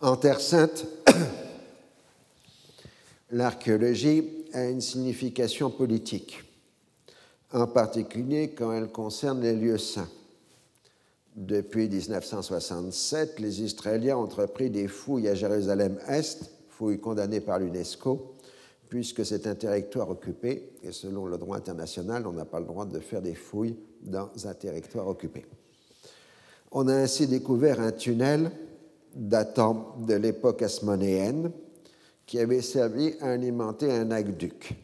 En 0.00 0.16
Terre 0.16 0.40
sainte, 0.40 0.86
l'archéologie 3.30 4.46
a 4.52 4.64
une 4.64 4.80
signification 4.80 5.70
politique, 5.70 6.42
en 7.52 7.66
particulier 7.66 8.50
quand 8.50 8.72
elle 8.72 8.88
concerne 8.88 9.42
les 9.42 9.54
lieux 9.54 9.78
saints. 9.78 10.08
Depuis 11.34 11.88
1967, 11.88 13.38
les 13.38 13.62
Israéliens 13.62 14.16
ont 14.16 14.22
entrepris 14.22 14.70
des 14.70 14.88
fouilles 14.88 15.28
à 15.28 15.34
Jérusalem-Est, 15.34 16.50
fouilles 16.68 17.00
condamnées 17.00 17.40
par 17.40 17.58
l'UNESCO, 17.58 18.34
puisque 18.88 19.24
c'est 19.24 19.46
un 19.46 19.54
territoire 19.54 20.10
occupé, 20.10 20.70
et 20.82 20.92
selon 20.92 21.26
le 21.26 21.36
droit 21.36 21.56
international, 21.56 22.26
on 22.26 22.32
n'a 22.32 22.44
pas 22.44 22.60
le 22.60 22.66
droit 22.66 22.86
de 22.86 22.98
faire 23.00 23.22
des 23.22 23.34
fouilles 23.34 23.76
dans 24.02 24.30
un 24.44 24.54
territoire 24.54 25.06
occupé. 25.08 25.44
On 26.72 26.88
a 26.88 26.94
ainsi 26.94 27.26
découvert 27.26 27.80
un 27.80 27.92
tunnel 27.92 28.50
datant 29.14 29.96
de 30.06 30.14
l'époque 30.14 30.62
asmonéenne 30.62 31.50
qui 32.26 32.38
avait 32.38 32.62
servi 32.62 33.14
à 33.20 33.30
alimenter 33.32 33.90
un 33.90 34.10
aqueduc. 34.10 34.74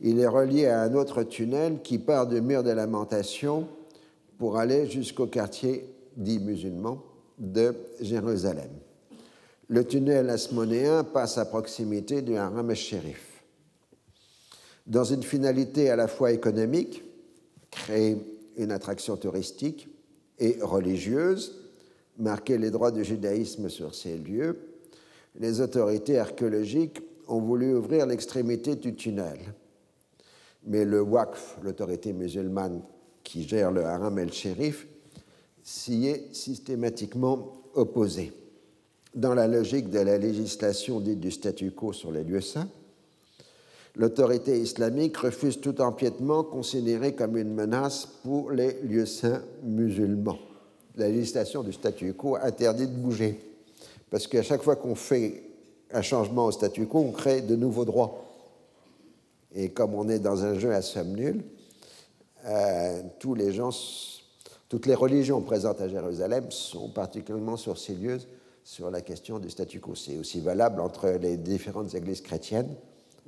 Il 0.00 0.18
est 0.18 0.26
relié 0.26 0.66
à 0.66 0.82
un 0.82 0.94
autre 0.94 1.22
tunnel 1.22 1.80
qui 1.82 1.98
part 1.98 2.26
du 2.26 2.40
mur 2.40 2.62
de 2.62 2.70
lamentation 2.70 3.68
pour 4.38 4.58
aller 4.58 4.86
jusqu'au 4.90 5.26
quartier 5.26 5.88
dit 6.16 6.38
musulman 6.38 7.02
de 7.38 7.74
Jérusalem. 8.00 8.70
Le 9.68 9.84
tunnel 9.84 10.30
asmonéen 10.30 11.02
passe 11.02 11.38
à 11.38 11.44
proximité 11.44 12.22
du 12.22 12.36
haram 12.36 12.72
shérif. 12.74 13.42
Dans 14.86 15.02
une 15.02 15.24
finalité 15.24 15.90
à 15.90 15.96
la 15.96 16.06
fois 16.06 16.30
économique, 16.30 17.02
créer 17.70 18.16
une 18.56 18.70
attraction 18.70 19.16
touristique 19.16 19.88
et 20.38 20.58
religieuse, 20.60 21.60
marquer 22.16 22.58
les 22.58 22.70
droits 22.70 22.92
du 22.92 23.04
judaïsme 23.04 23.68
sur 23.68 23.94
ces 23.94 24.16
lieux, 24.16 24.56
les 25.34 25.60
autorités 25.60 26.18
archéologiques 26.18 27.00
ont 27.26 27.40
voulu 27.40 27.74
ouvrir 27.74 28.06
l'extrémité 28.06 28.76
du 28.76 28.94
tunnel. 28.94 29.38
Mais 30.64 30.84
le 30.84 31.00
Waqf, 31.02 31.58
l'autorité 31.62 32.12
musulmane 32.12 32.82
qui 33.24 33.46
gère 33.46 33.72
le 33.72 33.84
haram 33.84 34.16
el-Shérif, 34.20 34.86
s'y 35.64 36.06
est 36.06 36.32
systématiquement 36.32 37.64
opposé. 37.74 38.32
Dans 39.16 39.32
la 39.32 39.46
logique 39.46 39.88
de 39.88 40.00
la 40.00 40.18
législation 40.18 41.00
dite 41.00 41.20
du 41.20 41.30
statu 41.30 41.70
quo 41.70 41.94
sur 41.94 42.12
les 42.12 42.22
lieux 42.22 42.42
saints, 42.42 42.68
l'autorité 43.94 44.60
islamique 44.60 45.16
refuse 45.16 45.58
tout 45.58 45.80
empiètement 45.80 46.44
considéré 46.44 47.14
comme 47.14 47.38
une 47.38 47.54
menace 47.54 48.06
pour 48.22 48.50
les 48.50 48.74
lieux 48.82 49.06
saints 49.06 49.40
musulmans. 49.62 50.36
La 50.96 51.08
législation 51.08 51.62
du 51.62 51.72
statu 51.72 52.12
quo 52.12 52.36
interdit 52.36 52.88
de 52.88 52.92
bouger, 52.92 53.40
parce 54.10 54.26
qu'à 54.26 54.42
chaque 54.42 54.62
fois 54.62 54.76
qu'on 54.76 54.94
fait 54.94 55.44
un 55.92 56.02
changement 56.02 56.44
au 56.44 56.52
statu 56.52 56.86
quo, 56.86 56.98
on 56.98 57.12
crée 57.12 57.40
de 57.40 57.56
nouveaux 57.56 57.86
droits. 57.86 58.22
Et 59.54 59.70
comme 59.70 59.94
on 59.94 60.10
est 60.10 60.18
dans 60.18 60.44
un 60.44 60.58
jeu 60.58 60.74
à 60.74 60.82
somme 60.82 61.16
nulle, 61.16 61.42
euh, 62.44 63.00
toutes 63.18 64.84
les 64.84 64.94
religions 64.94 65.40
présentes 65.40 65.80
à 65.80 65.88
Jérusalem 65.88 66.50
sont 66.50 66.90
particulièrement 66.90 67.56
sourcilieuses 67.56 68.28
sur 68.66 68.90
la 68.90 69.00
question 69.00 69.38
du 69.38 69.48
statu 69.48 69.78
quo. 69.78 69.94
C'est 69.94 70.16
aussi 70.16 70.40
valable 70.40 70.80
entre 70.80 71.08
les 71.08 71.36
différentes 71.36 71.94
églises 71.94 72.20
chrétiennes 72.20 72.74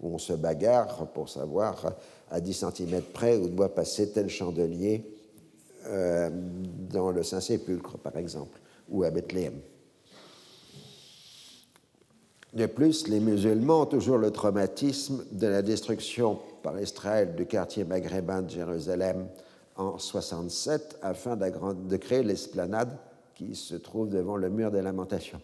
où 0.02 0.12
on 0.12 0.18
se 0.18 0.32
bagarre 0.32 1.06
pour 1.12 1.28
savoir 1.28 1.94
à 2.28 2.40
10 2.40 2.64
cm 2.74 3.02
près 3.14 3.36
où 3.36 3.46
doit 3.48 3.72
passer 3.72 4.10
tel 4.10 4.28
chandelier 4.28 5.04
euh, 5.86 6.28
dans 6.90 7.12
le 7.12 7.22
Saint-Sépulcre, 7.22 7.98
par 7.98 8.16
exemple, 8.16 8.58
ou 8.88 9.04
à 9.04 9.10
Bethléem. 9.10 9.60
De 12.52 12.66
plus, 12.66 13.06
les 13.06 13.20
musulmans 13.20 13.82
ont 13.82 13.86
toujours 13.86 14.18
le 14.18 14.32
traumatisme 14.32 15.24
de 15.30 15.46
la 15.46 15.62
destruction 15.62 16.40
par 16.64 16.80
Israël 16.80 17.36
du 17.36 17.46
quartier 17.46 17.84
maghrébin 17.84 18.42
de 18.42 18.50
Jérusalem 18.50 19.28
en 19.76 19.98
67 19.98 20.98
afin 21.00 21.36
de 21.36 21.96
créer 21.96 22.24
l'esplanade 22.24 22.98
qui 23.38 23.54
se 23.54 23.76
trouve 23.76 24.08
devant 24.08 24.36
le 24.36 24.50
mur 24.50 24.72
des 24.72 24.82
lamentations. 24.82 25.40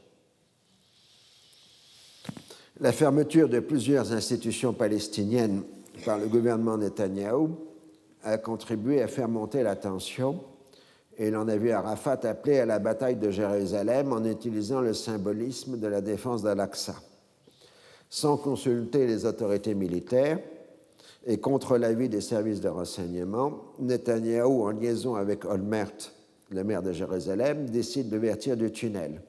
La 2.81 2.91
fermeture 2.91 3.49
de 3.49 3.61
plusieurs 3.61 4.13
institutions 4.13 4.73
palestiniennes 4.73 5.63
par 6.05 6.19
le 6.19 6.27
gouvernement 6.27 6.77
Netanyahou 6.77 7.57
a 8.25 8.37
contribué 8.37 9.01
à 9.01 9.07
faire 9.07 9.29
monter 9.29 9.63
la 9.63 9.77
tension 9.77 10.41
et 11.17 11.31
l'on 11.31 11.47
a 11.47 11.57
vu 11.57 11.71
Arafat 11.71 12.19
appeler 12.25 12.59
à 12.59 12.67
la 12.67 12.81
bataille 12.81 13.15
de 13.15 13.31
Jérusalem 13.31 14.13
en 14.13 14.25
utilisant 14.25 14.81
le 14.81 14.93
symbolisme 14.93 15.79
de 15.79 15.87
la 15.87 16.01
défense 16.01 16.43
d'Al-Aqsa. 16.43 16.97
Sans 18.11 18.37
consulter 18.37 19.07
les 19.07 19.25
autorités 19.25 19.77
militaires, 19.77 20.41
et 21.27 21.39
contre 21.39 21.79
l'avis 21.79 22.09
des 22.09 22.21
services 22.21 22.61
de 22.61 22.69
renseignement, 22.69 23.63
Netanyahou, 23.79 24.65
en 24.65 24.73
liaison 24.73 25.15
avec 25.15 25.45
Olmert, 25.45 25.93
le 26.51 26.65
maire 26.65 26.83
de 26.83 26.93
Jérusalem, 26.93 27.69
décide 27.69 28.09
d'ouverture 28.09 28.57
du 28.57 28.71
tunnel. 28.71 29.23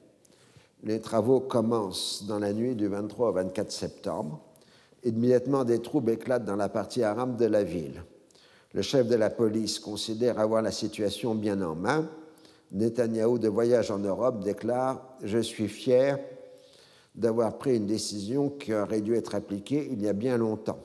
Les 0.82 1.00
travaux 1.00 1.40
commencent 1.40 2.24
dans 2.26 2.38
la 2.38 2.52
nuit 2.52 2.74
du 2.74 2.86
23 2.86 3.30
au 3.30 3.32
24 3.32 3.72
septembre 3.72 4.40
Immédiatement, 5.06 5.64
des 5.64 5.80
troubles 5.80 6.10
éclatent 6.10 6.44
dans 6.44 6.56
la 6.56 6.68
partie 6.68 7.04
arabe 7.04 7.36
de 7.36 7.44
la 7.44 7.62
ville. 7.62 8.02
Le 8.72 8.82
chef 8.82 9.06
de 9.06 9.14
la 9.14 9.30
police 9.30 9.78
considère 9.78 10.40
avoir 10.40 10.62
la 10.62 10.72
situation 10.72 11.36
bien 11.36 11.62
en 11.62 11.76
main. 11.76 12.10
Netanyahou, 12.72 13.38
de 13.38 13.48
voyage 13.48 13.92
en 13.92 14.00
Europe, 14.00 14.42
déclare 14.42 15.16
Je 15.22 15.38
suis 15.38 15.68
fier 15.68 16.18
d'avoir 17.14 17.56
pris 17.56 17.76
une 17.76 17.86
décision 17.86 18.50
qui 18.50 18.74
aurait 18.74 19.00
dû 19.00 19.14
être 19.14 19.36
appliquée 19.36 19.88
il 19.92 20.02
y 20.02 20.08
a 20.08 20.12
bien 20.12 20.36
longtemps. 20.38 20.80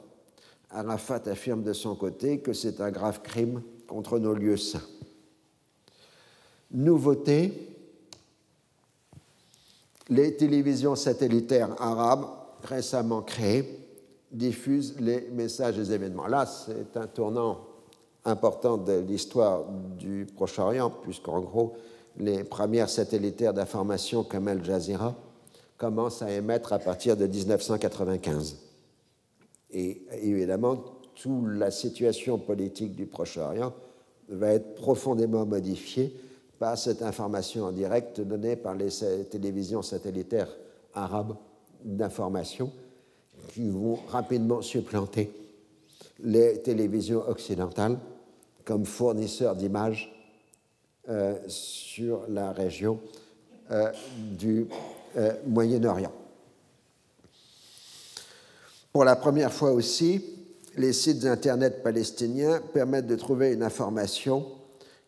Arafat 0.69 1.23
affirme 1.25 1.63
de 1.63 1.73
son 1.73 1.95
côté 1.95 2.41
que 2.41 2.53
c'est 2.53 2.79
un 2.79 2.91
grave 2.91 3.21
crime 3.23 3.63
contre 3.87 4.19
nos 4.19 4.35
lieux 4.35 4.55
saints. 4.55 4.79
Nouveauté 6.73 7.71
les 10.11 10.35
télévisions 10.35 10.95
satellitaires 10.95 11.73
arabes 11.81 12.25
récemment 12.63 13.21
créées 13.21 13.79
diffusent 14.29 14.99
les 14.99 15.29
messages 15.31 15.77
des 15.77 15.93
événements. 15.93 16.27
Là, 16.27 16.45
c'est 16.45 16.97
un 16.97 17.07
tournant 17.07 17.59
important 18.25 18.77
de 18.77 18.99
l'histoire 18.99 19.63
du 19.97 20.27
Proche-Orient, 20.35 20.89
puisqu'en 21.01 21.39
gros, 21.39 21.75
les 22.17 22.43
premières 22.43 22.89
satellitaires 22.89 23.53
d'information 23.53 24.23
comme 24.23 24.49
Al 24.49 24.63
Jazeera 24.63 25.15
commencent 25.77 26.21
à 26.21 26.31
émettre 26.31 26.73
à 26.73 26.79
partir 26.79 27.15
de 27.15 27.25
1995. 27.25 28.57
Et 29.71 30.03
évidemment, 30.21 30.75
toute 31.15 31.47
la 31.47 31.71
situation 31.71 32.37
politique 32.37 32.95
du 32.95 33.05
Proche-Orient 33.05 33.73
va 34.27 34.49
être 34.49 34.75
profondément 34.75 35.45
modifiée 35.45 36.13
cette 36.75 37.01
information 37.01 37.65
en 37.65 37.71
direct 37.71 38.21
donnée 38.21 38.55
par 38.55 38.75
les 38.75 38.89
télévisions 39.29 39.81
satellitaires 39.81 40.49
arabes 40.93 41.35
d'information 41.83 42.71
qui 43.53 43.69
vont 43.69 43.97
rapidement 44.07 44.61
supplanter 44.61 45.31
les 46.19 46.61
télévisions 46.61 47.27
occidentales 47.27 47.97
comme 48.63 48.85
fournisseurs 48.85 49.55
d'images 49.55 50.13
euh, 51.09 51.35
sur 51.47 52.25
la 52.29 52.51
région 52.51 52.99
euh, 53.71 53.91
du 54.37 54.67
euh, 55.17 55.33
Moyen-Orient. 55.47 56.13
Pour 58.93 59.03
la 59.03 59.15
première 59.15 59.51
fois 59.51 59.71
aussi, 59.71 60.23
les 60.77 60.93
sites 60.93 61.25
Internet 61.25 61.81
palestiniens 61.81 62.61
permettent 62.73 63.07
de 63.07 63.15
trouver 63.15 63.53
une 63.53 63.63
information 63.63 64.45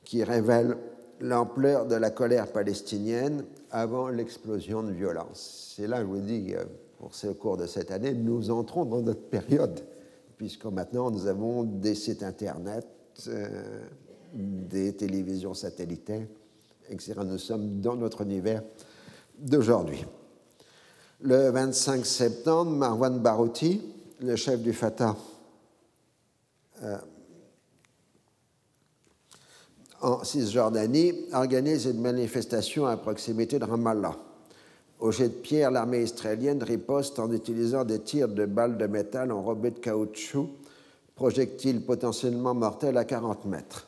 qui 0.03 0.23
révèle 0.23 0.77
l'ampleur 1.23 1.85
de 1.85 1.95
la 1.95 2.09
colère 2.09 2.51
palestinienne 2.51 3.45
avant 3.71 4.09
l'explosion 4.09 4.83
de 4.83 4.91
violence. 4.91 5.73
C'est 5.75 5.87
là, 5.87 6.01
je 6.01 6.05
vous 6.05 6.19
dis, 6.19 6.53
pour 6.99 7.15
ce 7.15 7.27
cours 7.27 7.55
de 7.55 7.65
cette 7.65 7.91
année, 7.91 8.13
nous 8.13 8.51
entrons 8.51 8.83
dans 8.83 9.01
notre 9.01 9.21
période, 9.21 9.79
puisque 10.37 10.65
maintenant 10.65 11.09
nous 11.11 11.27
avons 11.27 11.63
des 11.63 11.95
sites 11.95 12.23
Internet, 12.23 12.85
euh, 13.29 13.85
des 14.33 14.93
télévisions 14.93 15.53
satellitaires, 15.53 16.27
etc. 16.89 17.13
Nous 17.25 17.37
sommes 17.37 17.79
dans 17.79 17.95
notre 17.95 18.21
univers 18.21 18.61
d'aujourd'hui. 19.39 20.05
Le 21.21 21.51
25 21.51 22.05
septembre, 22.05 22.71
Marwan 22.71 23.19
Barouti, 23.19 23.81
le 24.19 24.35
chef 24.35 24.61
du 24.61 24.73
Fatah, 24.73 25.15
euh, 26.83 26.97
en 30.03 30.23
Cisjordanie, 30.23 31.13
organise 31.33 31.85
une 31.85 32.01
manifestation 32.01 32.85
à 32.85 32.97
proximité 32.97 33.57
de 33.57 33.63
Ramallah. 33.63 34.17
Au 34.99 35.11
jet 35.11 35.29
de 35.29 35.33
pierre, 35.33 35.71
l'armée 35.71 36.03
israélienne 36.03 36.61
riposte 36.61 37.19
en 37.19 37.31
utilisant 37.31 37.85
des 37.85 37.99
tirs 37.99 38.27
de 38.27 38.45
balles 38.45 38.77
de 38.77 38.85
métal 38.85 39.31
enrobées 39.31 39.71
de 39.71 39.79
caoutchouc 39.79 40.49
projectile 41.15 41.81
potentiellement 41.81 42.53
mortel 42.53 42.97
à 42.97 43.05
40 43.05 43.45
mètres. 43.45 43.87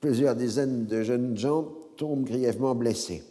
Plusieurs 0.00 0.36
dizaines 0.36 0.86
de 0.86 1.02
jeunes 1.02 1.36
gens 1.36 1.68
tombent 1.96 2.24
grièvement 2.24 2.74
blessés. 2.74 3.24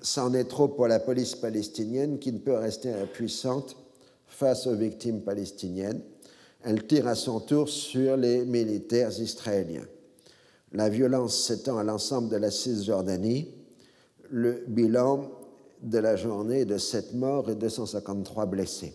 C'en 0.00 0.34
est 0.34 0.44
trop 0.44 0.68
pour 0.68 0.88
la 0.88 1.00
police 1.00 1.34
palestinienne 1.34 2.18
qui 2.18 2.32
ne 2.32 2.38
peut 2.38 2.56
rester 2.56 2.92
impuissante 2.92 3.76
face 4.26 4.66
aux 4.66 4.74
victimes 4.74 5.22
palestiniennes. 5.22 6.02
Elle 6.62 6.86
tire 6.86 7.06
à 7.06 7.14
son 7.14 7.40
tour 7.40 7.68
sur 7.68 8.16
les 8.16 8.44
militaires 8.44 9.18
israéliens. 9.18 9.86
La 10.72 10.88
violence 10.88 11.44
s'étend 11.44 11.78
à 11.78 11.84
l'ensemble 11.84 12.28
de 12.28 12.36
la 12.36 12.50
Cisjordanie. 12.50 13.48
Le 14.30 14.64
bilan 14.68 15.30
de 15.82 15.98
la 15.98 16.16
journée 16.16 16.60
est 16.60 16.66
de 16.66 16.76
7 16.76 17.14
morts 17.14 17.50
et 17.50 17.54
253 17.54 18.46
blessés. 18.46 18.94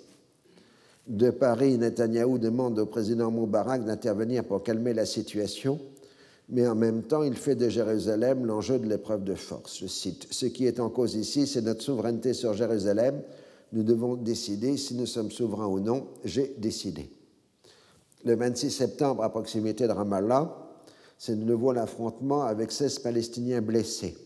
De 1.07 1.31
Paris, 1.31 1.77
Netanyahou 1.77 2.37
demande 2.37 2.79
au 2.79 2.85
président 2.85 3.31
Moubarak 3.31 3.83
d'intervenir 3.83 4.45
pour 4.45 4.63
calmer 4.63 4.93
la 4.93 5.05
situation, 5.05 5.79
mais 6.49 6.67
en 6.67 6.75
même 6.75 7.03
temps, 7.03 7.23
il 7.23 7.35
fait 7.35 7.55
de 7.55 7.67
Jérusalem 7.67 8.45
l'enjeu 8.45 8.77
de 8.77 8.87
l'épreuve 8.87 9.23
de 9.23 9.33
force. 9.33 9.79
Je 9.79 9.87
cite 9.87 10.27
Ce 10.31 10.45
qui 10.45 10.65
est 10.67 10.79
en 10.79 10.89
cause 10.89 11.15
ici, 11.15 11.47
c'est 11.47 11.61
notre 11.61 11.81
souveraineté 11.81 12.33
sur 12.33 12.53
Jérusalem. 12.53 13.21
Nous 13.73 13.83
devons 13.83 14.15
décider 14.15 14.77
si 14.77 14.93
nous 14.95 15.07
sommes 15.07 15.31
souverains 15.31 15.67
ou 15.67 15.79
non. 15.79 16.07
J'ai 16.23 16.55
décidé. 16.57 17.09
Le 18.23 18.35
26 18.35 18.69
septembre, 18.69 19.23
à 19.23 19.29
proximité 19.29 19.87
de 19.87 19.91
Ramallah, 19.91 20.62
c'est 21.25 21.39
de 21.39 21.45
nouveau 21.45 21.71
l'affrontement 21.71 22.43
avec 22.43 22.69
16 22.69 22.99
Palestiniens 22.99 23.61
blessés. 23.61 24.17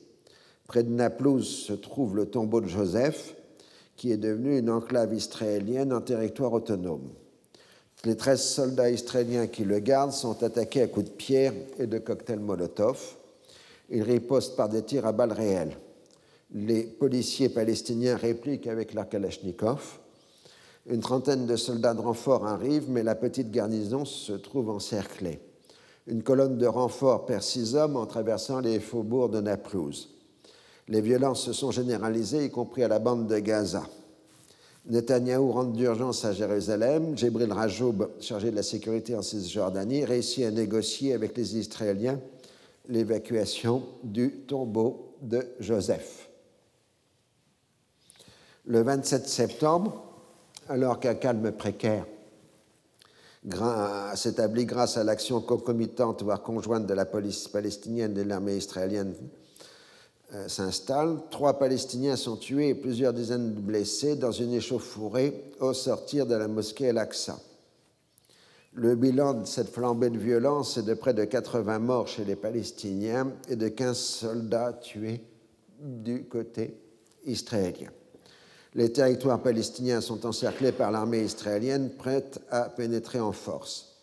Près 0.66 0.82
de 0.82 0.90
Naplouse 0.90 1.48
se 1.48 1.74
trouve 1.74 2.16
le 2.16 2.26
tombeau 2.26 2.60
de 2.60 2.66
Joseph, 2.66 3.36
qui 3.96 4.12
est 4.12 4.18
devenue 4.18 4.58
une 4.58 4.72
enclave 4.72 5.14
israélienne 5.14 5.94
en 5.94 6.02
territoire 6.02 6.54
autonome. 6.54 7.08
Les 8.04 8.18
13 8.18 8.42
soldats 8.42 8.90
israéliens 8.90 9.46
qui 9.46 9.64
le 9.64 9.78
gardent 9.78 10.12
sont 10.12 10.42
attaqués 10.42 10.82
à 10.82 10.88
coups 10.88 11.06
de 11.06 11.12
pierre 11.12 11.54
et 11.78 11.86
de 11.86 12.00
cocktails 12.00 12.40
Molotov. 12.40 13.00
Ils 13.92 14.02
ripostent 14.02 14.56
par 14.56 14.68
des 14.68 14.82
tirs 14.82 15.06
à 15.06 15.12
balles 15.12 15.34
réelles. 15.34 15.78
Les 16.52 16.82
policiers 16.82 17.50
palestiniens 17.50 18.16
répliquent 18.16 18.66
avec 18.66 18.96
leur 18.96 19.08
Kalachnikov. 19.08 20.00
Une 20.88 21.02
trentaine 21.02 21.46
de 21.46 21.58
soldats 21.58 21.94
de 21.94 22.02
renfort 22.02 22.48
arrivent, 22.48 22.90
mais 22.90 23.04
la 23.04 23.14
petite 23.14 23.52
garnison 23.52 24.04
se 24.04 24.34
trouve 24.34 24.72
encerclée. 24.72 25.42
Une 26.08 26.24
colonne 26.24 26.58
de 26.58 26.66
renfort 26.66 27.26
perd 27.26 27.42
six 27.42 27.76
hommes 27.76 27.98
en 27.98 28.06
traversant 28.06 28.62
les 28.62 28.80
faubourgs 28.80 29.30
de 29.30 29.42
Naplouse. 29.42 30.10
Les 30.88 31.02
violences 31.02 31.44
se 31.44 31.52
sont 31.52 31.72
généralisées, 31.72 32.46
y 32.46 32.50
compris 32.50 32.84
à 32.84 32.88
la 32.88 33.00
bande 33.00 33.28
de 33.28 33.40
Gaza. 33.40 33.84
Netanyahou 34.86 35.52
rentre 35.52 35.74
d'urgence 35.74 36.24
à 36.24 36.32
Jérusalem. 36.32 37.18
Jibril 37.18 37.52
Rajoub, 37.52 38.08
chargé 38.22 38.52
de 38.52 38.56
la 38.56 38.64
sécurité 38.64 39.16
en 39.16 39.22
Cisjordanie, 39.22 40.06
réussit 40.06 40.46
à 40.46 40.52
négocier 40.52 41.14
avec 41.14 41.36
les 41.36 41.58
Israéliens 41.58 42.22
l'évacuation 42.88 43.84
du 44.02 44.32
tombeau 44.48 45.14
de 45.22 45.46
Joseph. 45.60 46.30
Le 48.66 48.82
27 48.82 49.28
septembre, 49.28 50.04
alors 50.70 51.02
qu'un 51.02 51.16
calme 51.16 51.52
précaire 51.52 52.06
s'établit 54.16 54.66
grâce 54.66 54.98
à 54.98 55.04
l'action 55.04 55.42
concomitante, 55.42 56.24
voire 56.24 56.42
conjointe 56.42 56.86
de 56.86 56.94
la 56.94 57.06
police 57.06 57.48
palestinienne 57.48 58.12
et 58.12 58.24
de 58.24 58.30
l'armée 58.30 58.58
israélienne 58.58 59.14
euh, 60.34 60.48
s'installe. 60.50 61.20
Trois 61.32 61.58
Palestiniens 61.58 62.18
sont 62.18 62.36
tués 62.36 62.70
et 62.70 62.76
plusieurs 62.76 63.14
dizaines 63.14 63.56
de 63.56 63.62
blessés 63.62 64.18
dans 64.18 64.34
une 64.34 64.54
échauffourée 64.54 65.52
au 65.62 65.74
sortir 65.74 66.26
de 66.26 66.36
la 66.36 66.50
mosquée 66.50 66.90
Al-Aqsa. 66.90 67.40
Le 68.74 68.96
bilan 68.96 69.36
de 69.36 69.46
cette 69.46 69.70
flambée 69.70 70.10
de 70.10 70.18
violence 70.18 70.78
est 70.78 70.84
de 70.84 70.94
près 70.94 71.14
de 71.14 71.24
80 71.24 71.80
morts 71.80 72.08
chez 72.08 72.26
les 72.26 72.36
Palestiniens 72.36 73.32
et 73.48 73.56
de 73.56 73.70
15 73.70 73.98
soldats 73.98 74.74
tués 74.74 75.22
du 75.80 76.26
côté 76.26 76.78
israélien. 77.26 77.90
Les 78.78 78.92
territoires 78.92 79.42
palestiniens 79.42 80.02
sont 80.02 80.24
encerclés 80.28 80.72
par 80.72 80.92
l'armée 80.92 81.24
israélienne 81.24 81.90
prête 81.90 82.40
à 82.52 82.70
pénétrer 82.70 83.20
en 83.20 83.32
force. 83.32 83.96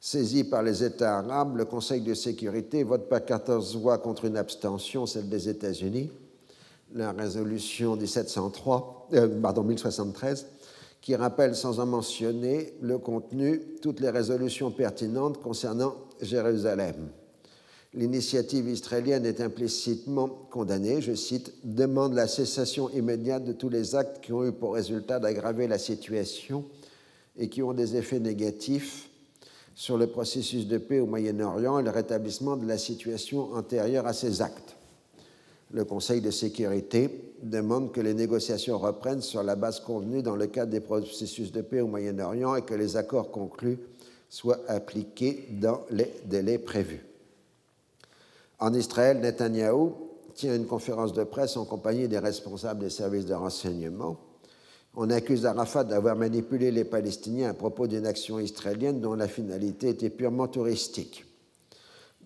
Saisi 0.00 0.44
par 0.44 0.62
les 0.62 0.82
États 0.82 1.18
arabes, 1.18 1.58
le 1.58 1.66
Conseil 1.66 2.00
de 2.00 2.14
sécurité 2.14 2.84
vote 2.84 3.10
par 3.10 3.22
14 3.22 3.76
voix 3.76 3.98
contre 3.98 4.24
une 4.24 4.38
abstention, 4.38 5.04
celle 5.04 5.28
des 5.28 5.46
États-Unis, 5.46 6.10
la 6.94 7.12
résolution 7.12 7.94
1703, 7.96 9.08
euh, 9.12 9.40
pardon, 9.42 9.62
1073, 9.62 10.46
qui 11.02 11.14
rappelle 11.14 11.54
sans 11.54 11.78
en 11.78 11.84
mentionner 11.84 12.72
le 12.80 12.96
contenu 12.96 13.60
toutes 13.82 14.00
les 14.00 14.10
résolutions 14.10 14.70
pertinentes 14.70 15.38
concernant 15.42 15.96
Jérusalem. 16.22 17.10
L'initiative 17.94 18.70
israélienne 18.70 19.26
est 19.26 19.42
implicitement 19.42 20.26
condamnée, 20.50 21.02
je 21.02 21.12
cite, 21.12 21.52
demande 21.62 22.14
la 22.14 22.26
cessation 22.26 22.88
immédiate 22.88 23.44
de 23.44 23.52
tous 23.52 23.68
les 23.68 23.94
actes 23.94 24.24
qui 24.24 24.32
ont 24.32 24.46
eu 24.46 24.52
pour 24.52 24.74
résultat 24.74 25.18
d'aggraver 25.18 25.68
la 25.68 25.76
situation 25.76 26.64
et 27.36 27.48
qui 27.48 27.62
ont 27.62 27.74
des 27.74 27.96
effets 27.96 28.18
négatifs 28.18 29.10
sur 29.74 29.98
le 29.98 30.06
processus 30.06 30.66
de 30.66 30.78
paix 30.78 31.00
au 31.00 31.06
Moyen-Orient 31.06 31.80
et 31.80 31.82
le 31.82 31.90
rétablissement 31.90 32.56
de 32.56 32.66
la 32.66 32.78
situation 32.78 33.52
antérieure 33.52 34.06
à 34.06 34.14
ces 34.14 34.40
actes. 34.40 34.76
le 35.70 35.84
Conseil 35.84 36.22
de 36.22 36.30
sécurité 36.30 37.34
demande 37.42 37.92
que 37.92 38.00
les 38.00 38.14
négociations 38.14 38.78
reprennent 38.78 39.22
sur 39.22 39.42
la 39.42 39.56
base 39.56 39.80
convenue 39.80 40.22
dans 40.22 40.36
le 40.36 40.46
cadre 40.46 40.70
des 40.70 40.80
processus 40.80 41.52
de 41.52 41.60
paix 41.60 41.82
au 41.82 41.88
Moyen-Orient 41.88 42.56
et 42.56 42.62
que 42.62 42.74
les 42.74 42.96
accords 42.96 43.30
conclus 43.30 43.78
soient 44.30 44.60
appliqués 44.66 45.46
dans 45.60 45.82
les 45.90 46.10
délais 46.24 46.58
prévus. 46.58 47.04
En 48.62 48.72
Israël, 48.74 49.18
Netanyahou 49.18 49.92
tient 50.34 50.54
une 50.54 50.66
conférence 50.66 51.12
de 51.12 51.24
presse 51.24 51.56
en 51.56 51.64
compagnie 51.64 52.06
des 52.06 52.18
responsables 52.18 52.80
des 52.80 52.90
services 52.90 53.26
de 53.26 53.34
renseignement. 53.34 54.16
On 54.94 55.10
accuse 55.10 55.46
Arafat 55.46 55.84
d'avoir 55.84 56.16
manipulé 56.16 56.70
les 56.70 56.84
Palestiniens 56.84 57.50
à 57.50 57.54
propos 57.54 57.86
d'une 57.86 58.06
action 58.06 58.38
israélienne 58.38 59.00
dont 59.00 59.14
la 59.14 59.26
finalité 59.26 59.88
était 59.88 60.10
purement 60.10 60.46
touristique 60.46 61.26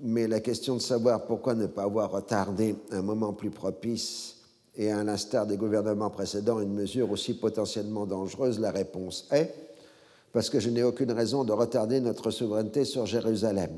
mais 0.00 0.28
la 0.28 0.40
question 0.40 0.76
de 0.76 0.80
savoir 0.80 1.24
pourquoi 1.24 1.54
ne 1.54 1.66
pas 1.66 1.84
avoir 1.84 2.10
retardé 2.10 2.76
un 2.90 3.02
moment 3.02 3.32
plus 3.32 3.50
propice 3.50 4.36
et 4.76 4.90
à 4.90 5.02
l'instar 5.02 5.46
des 5.46 5.56
gouvernements 5.56 6.10
précédents 6.10 6.60
une 6.60 6.74
mesure 6.74 7.10
aussi 7.10 7.34
potentiellement 7.34 8.06
dangereuse, 8.06 8.60
la 8.60 8.70
réponse 8.70 9.26
est 9.30 9.54
parce 10.32 10.50
que 10.50 10.60
je 10.60 10.68
n'ai 10.68 10.82
aucune 10.82 11.12
raison 11.12 11.44
de 11.44 11.52
retarder 11.52 12.00
notre 12.00 12.30
souveraineté 12.30 12.84
sur 12.84 13.06
Jérusalem, 13.06 13.70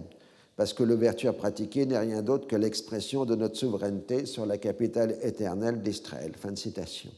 parce 0.59 0.73
que 0.73 0.83
l'ouverture 0.83 1.37
pratiquée 1.37 1.87
n'est 1.87 2.01
rien 2.01 2.21
d'autre 2.21 2.49
que 2.49 2.57
l'expression 2.57 3.25
de 3.25 3.37
notre 3.37 3.57
souveraineté 3.57 4.27
sur 4.27 4.45
la 4.45 4.59
capitale 4.59 5.17
éternelle 5.23 5.83
d'Israël. 5.83 6.33
Fin 6.37 6.51
de 6.51 6.59
citation. 6.59 7.11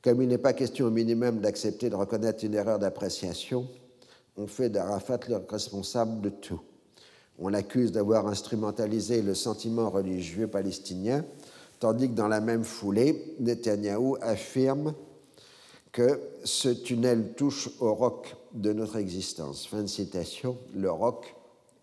Comme 0.00 0.22
il 0.22 0.28
n'est 0.28 0.38
pas 0.38 0.52
question 0.52 0.86
au 0.86 0.90
minimum 0.90 1.40
d'accepter 1.40 1.90
de 1.90 1.96
reconnaître 1.96 2.44
une 2.44 2.54
erreur 2.54 2.78
d'appréciation, 2.78 3.66
on 4.36 4.46
fait 4.46 4.70
d'Arafat 4.70 5.18
le 5.28 5.38
responsable 5.48 6.20
de 6.20 6.28
tout. 6.28 6.60
On 7.40 7.48
l'accuse 7.48 7.90
d'avoir 7.90 8.28
instrumentalisé 8.28 9.22
le 9.22 9.34
sentiment 9.34 9.90
religieux 9.90 10.46
palestinien, 10.46 11.24
tandis 11.80 12.08
que 12.10 12.14
dans 12.14 12.28
la 12.28 12.40
même 12.40 12.62
foulée, 12.62 13.34
Netanyahou 13.40 14.18
affirme 14.20 14.94
que 15.90 16.20
ce 16.44 16.68
tunnel 16.68 17.32
touche 17.36 17.70
au 17.80 17.92
roc 17.92 18.36
de 18.52 18.72
notre 18.72 18.98
existence. 18.98 19.66
Fin 19.66 19.82
de 19.82 19.88
citation. 19.88 20.56
Le 20.76 20.92
roc 20.92 21.34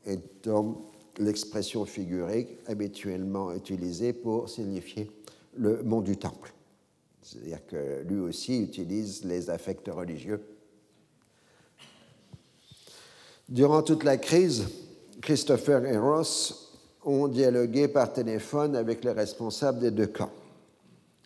étant 0.09 0.89
l'expression 1.17 1.85
figurée 1.85 2.57
habituellement 2.67 3.53
utilisée 3.53 4.13
pour 4.13 4.49
signifier 4.49 5.11
le 5.55 5.83
mont 5.83 6.01
du 6.01 6.17
temple. 6.17 6.53
C'est-à-dire 7.21 7.65
que 7.67 8.03
lui 8.07 8.19
aussi 8.19 8.61
utilise 8.61 9.23
les 9.25 9.49
affects 9.49 9.87
religieux. 9.87 10.41
Durant 13.49 13.81
toute 13.81 14.03
la 14.03 14.17
crise, 14.17 14.67
Christopher 15.21 15.85
et 15.85 15.97
Ross 15.97 16.77
ont 17.03 17.27
dialogué 17.27 17.87
par 17.87 18.13
téléphone 18.13 18.75
avec 18.75 19.03
les 19.03 19.11
responsables 19.11 19.79
des 19.79 19.91
deux 19.91 20.07
camps. 20.07 20.31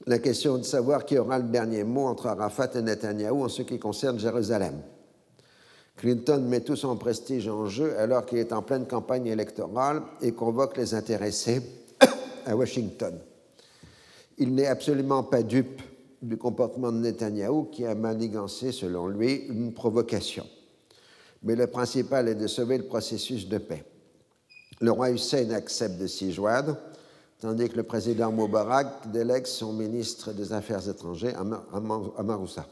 La 0.05 0.19
question 0.19 0.57
est 0.57 0.61
de 0.61 0.65
savoir 0.65 1.05
qui 1.05 1.17
aura 1.17 1.39
le 1.39 1.47
dernier 1.47 1.83
mot 1.83 2.07
entre 2.07 2.27
Arafat 2.27 2.71
et 2.75 2.81
Netanyahou 2.81 3.43
en 3.43 3.49
ce 3.49 3.61
qui 3.61 3.79
concerne 3.79 4.19
Jérusalem. 4.19 4.81
Clinton 5.97 6.39
met 6.47 6.61
tout 6.61 6.75
son 6.75 6.97
prestige 6.97 7.47
en 7.47 7.67
jeu 7.67 7.97
alors 7.97 8.25
qu'il 8.25 8.39
est 8.39 8.51
en 8.51 8.61
pleine 8.61 8.87
campagne 8.87 9.27
électorale 9.27 10.01
et 10.21 10.31
convoque 10.31 10.77
les 10.77 10.93
intéressés 10.93 11.61
à 12.45 12.55
Washington. 12.55 13.17
Il 14.37 14.53
n'est 14.55 14.67
absolument 14.67 15.23
pas 15.23 15.43
dupe 15.43 15.81
du 16.21 16.37
comportement 16.37 16.91
de 16.91 16.97
Netanyahou 16.97 17.65
qui 17.65 17.85
a 17.85 17.95
manigancé, 17.95 18.71
selon 18.71 19.07
lui, 19.07 19.45
une 19.49 19.73
provocation 19.73 20.45
mais 21.43 21.55
le 21.55 21.67
principal 21.67 22.27
est 22.29 22.35
de 22.35 22.47
sauver 22.47 22.77
le 22.77 22.85
processus 22.85 23.47
de 23.47 23.57
paix. 23.57 23.83
Le 24.79 24.91
roi 24.91 25.11
Hussein 25.11 25.51
accepte 25.51 25.97
de 25.97 26.07
s'y 26.07 26.31
joindre, 26.31 26.77
tandis 27.39 27.69
que 27.69 27.75
le 27.75 27.83
président 27.83 28.31
Moubarak 28.31 29.11
délègue 29.11 29.45
son 29.45 29.73
ministre 29.73 30.31
des 30.31 30.53
Affaires 30.53 30.87
étrangères 30.87 31.39
à 31.39 32.23
Maroussa. 32.23 32.65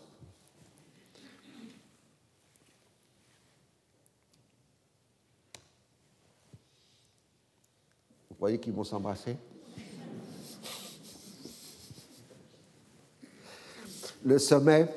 Voyez 8.41 8.57
qu'ils 8.57 8.73
vont 8.73 8.83
s'embrasser 8.83 9.37
Le 14.23 14.37
sommet 14.39 14.87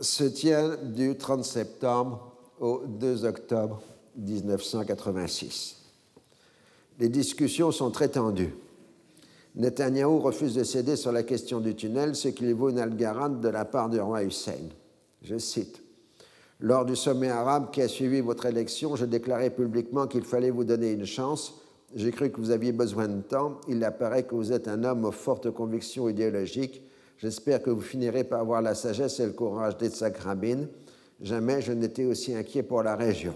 se 0.00 0.24
tient 0.24 0.76
du 0.76 1.16
30 1.16 1.44
septembre 1.44 2.32
au 2.60 2.82
2 2.86 3.24
octobre 3.24 3.80
1986. 4.16 5.76
Les 6.98 7.08
discussions 7.08 7.72
sont 7.72 7.90
très 7.90 8.08
tendues. 8.08 8.54
Netanyahou 9.56 10.20
refuse 10.20 10.54
de 10.54 10.64
céder 10.64 10.96
sur 10.96 11.12
la 11.12 11.22
question 11.22 11.60
du 11.60 11.74
tunnel, 11.74 12.14
ce 12.14 12.28
qui 12.28 12.44
lui 12.44 12.52
vaut 12.52 12.70
une 12.70 12.78
algarade 12.78 13.40
de 13.40 13.48
la 13.48 13.64
part 13.64 13.88
du 13.88 14.00
roi 14.00 14.22
Hussein. 14.22 14.68
Je 15.22 15.38
cite 15.38 15.82
Lors 16.60 16.84
du 16.84 16.94
sommet 16.94 17.30
arabe 17.30 17.70
qui 17.72 17.82
a 17.82 17.88
suivi 17.88 18.20
votre 18.20 18.46
élection, 18.46 18.94
je 18.96 19.06
déclarais 19.06 19.50
publiquement 19.50 20.06
qu'il 20.06 20.22
fallait 20.22 20.50
vous 20.50 20.64
donner 20.64 20.92
une 20.92 21.06
chance. 21.06 21.59
J'ai 21.94 22.12
cru 22.12 22.30
que 22.30 22.40
vous 22.40 22.50
aviez 22.50 22.72
besoin 22.72 23.08
de 23.08 23.20
temps. 23.20 23.60
Il 23.68 23.82
apparaît 23.84 24.22
que 24.22 24.34
vous 24.34 24.52
êtes 24.52 24.68
un 24.68 24.84
homme 24.84 25.04
aux 25.04 25.12
fortes 25.12 25.50
convictions 25.50 26.08
idéologiques. 26.08 26.82
J'espère 27.18 27.62
que 27.62 27.70
vous 27.70 27.80
finirez 27.80 28.24
par 28.24 28.40
avoir 28.40 28.62
la 28.62 28.74
sagesse 28.74 29.20
et 29.20 29.26
le 29.26 29.32
courage 29.32 29.76
d'Etzak 29.76 30.18
Rabin 30.18 30.66
Jamais 31.20 31.60
je 31.60 31.72
n'étais 31.72 32.06
aussi 32.06 32.34
inquiet 32.34 32.62
pour 32.62 32.82
la 32.82 32.96
région. 32.96 33.34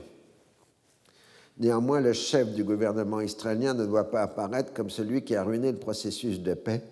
Néanmoins, 1.58 2.00
le 2.00 2.12
chef 2.12 2.52
du 2.52 2.64
gouvernement 2.64 3.20
israélien 3.20 3.74
ne 3.74 3.84
doit 3.84 4.10
pas 4.10 4.22
apparaître 4.22 4.72
comme 4.72 4.90
celui 4.90 5.22
qui 5.22 5.36
a 5.36 5.44
ruiné 5.44 5.70
le 5.70 5.78
processus 5.78 6.40
de 6.40 6.54
paix. 6.54 6.82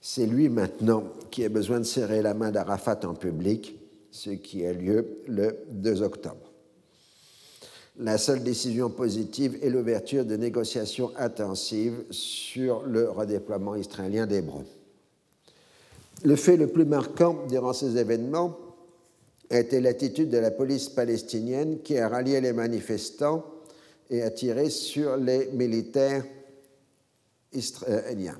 C'est 0.00 0.26
lui 0.26 0.48
maintenant 0.48 1.04
qui 1.30 1.44
a 1.44 1.48
besoin 1.48 1.78
de 1.78 1.84
serrer 1.84 2.22
la 2.22 2.34
main 2.34 2.52
d'Arafat 2.52 3.00
en 3.04 3.14
public, 3.14 3.80
ce 4.10 4.30
qui 4.30 4.64
a 4.64 4.72
lieu 4.72 5.16
le 5.26 5.56
2 5.70 6.02
octobre. 6.02 6.45
La 7.98 8.18
seule 8.18 8.42
décision 8.42 8.90
positive 8.90 9.58
est 9.62 9.70
l'ouverture 9.70 10.26
de 10.26 10.36
négociations 10.36 11.12
intensives 11.16 12.04
sur 12.10 12.82
le 12.82 13.08
redéploiement 13.08 13.74
israélien 13.74 14.26
d'Hébron. 14.26 14.64
Le 16.22 16.36
fait 16.36 16.58
le 16.58 16.66
plus 16.66 16.84
marquant 16.84 17.46
durant 17.48 17.72
ces 17.72 17.96
événements 17.96 18.58
a 19.48 19.60
été 19.60 19.80
l'attitude 19.80 20.28
de 20.28 20.36
la 20.36 20.50
police 20.50 20.90
palestinienne 20.90 21.80
qui 21.82 21.96
a 21.96 22.08
rallié 22.08 22.40
les 22.40 22.52
manifestants 22.52 23.44
et 24.10 24.22
a 24.22 24.30
tiré 24.30 24.68
sur 24.68 25.16
les 25.16 25.46
militaires 25.52 26.24
israéliens. 27.52 28.38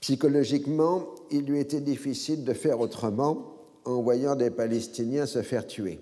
Psychologiquement, 0.00 1.14
il 1.30 1.46
lui 1.46 1.60
était 1.60 1.80
difficile 1.80 2.44
de 2.44 2.52
faire 2.52 2.80
autrement 2.80 3.56
en 3.86 4.02
voyant 4.02 4.36
des 4.36 4.50
Palestiniens 4.50 5.24
se 5.24 5.40
faire 5.40 5.66
tuer. 5.66 5.98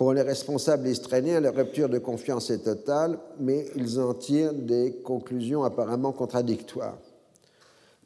Pour 0.00 0.14
les 0.14 0.22
responsables 0.22 0.88
israéliens, 0.88 1.40
la 1.40 1.50
rupture 1.50 1.90
de 1.90 1.98
confiance 1.98 2.48
est 2.48 2.64
totale, 2.64 3.18
mais 3.38 3.66
ils 3.76 4.00
en 4.00 4.14
tirent 4.14 4.54
des 4.54 4.94
conclusions 5.04 5.62
apparemment 5.62 6.12
contradictoires. 6.12 6.96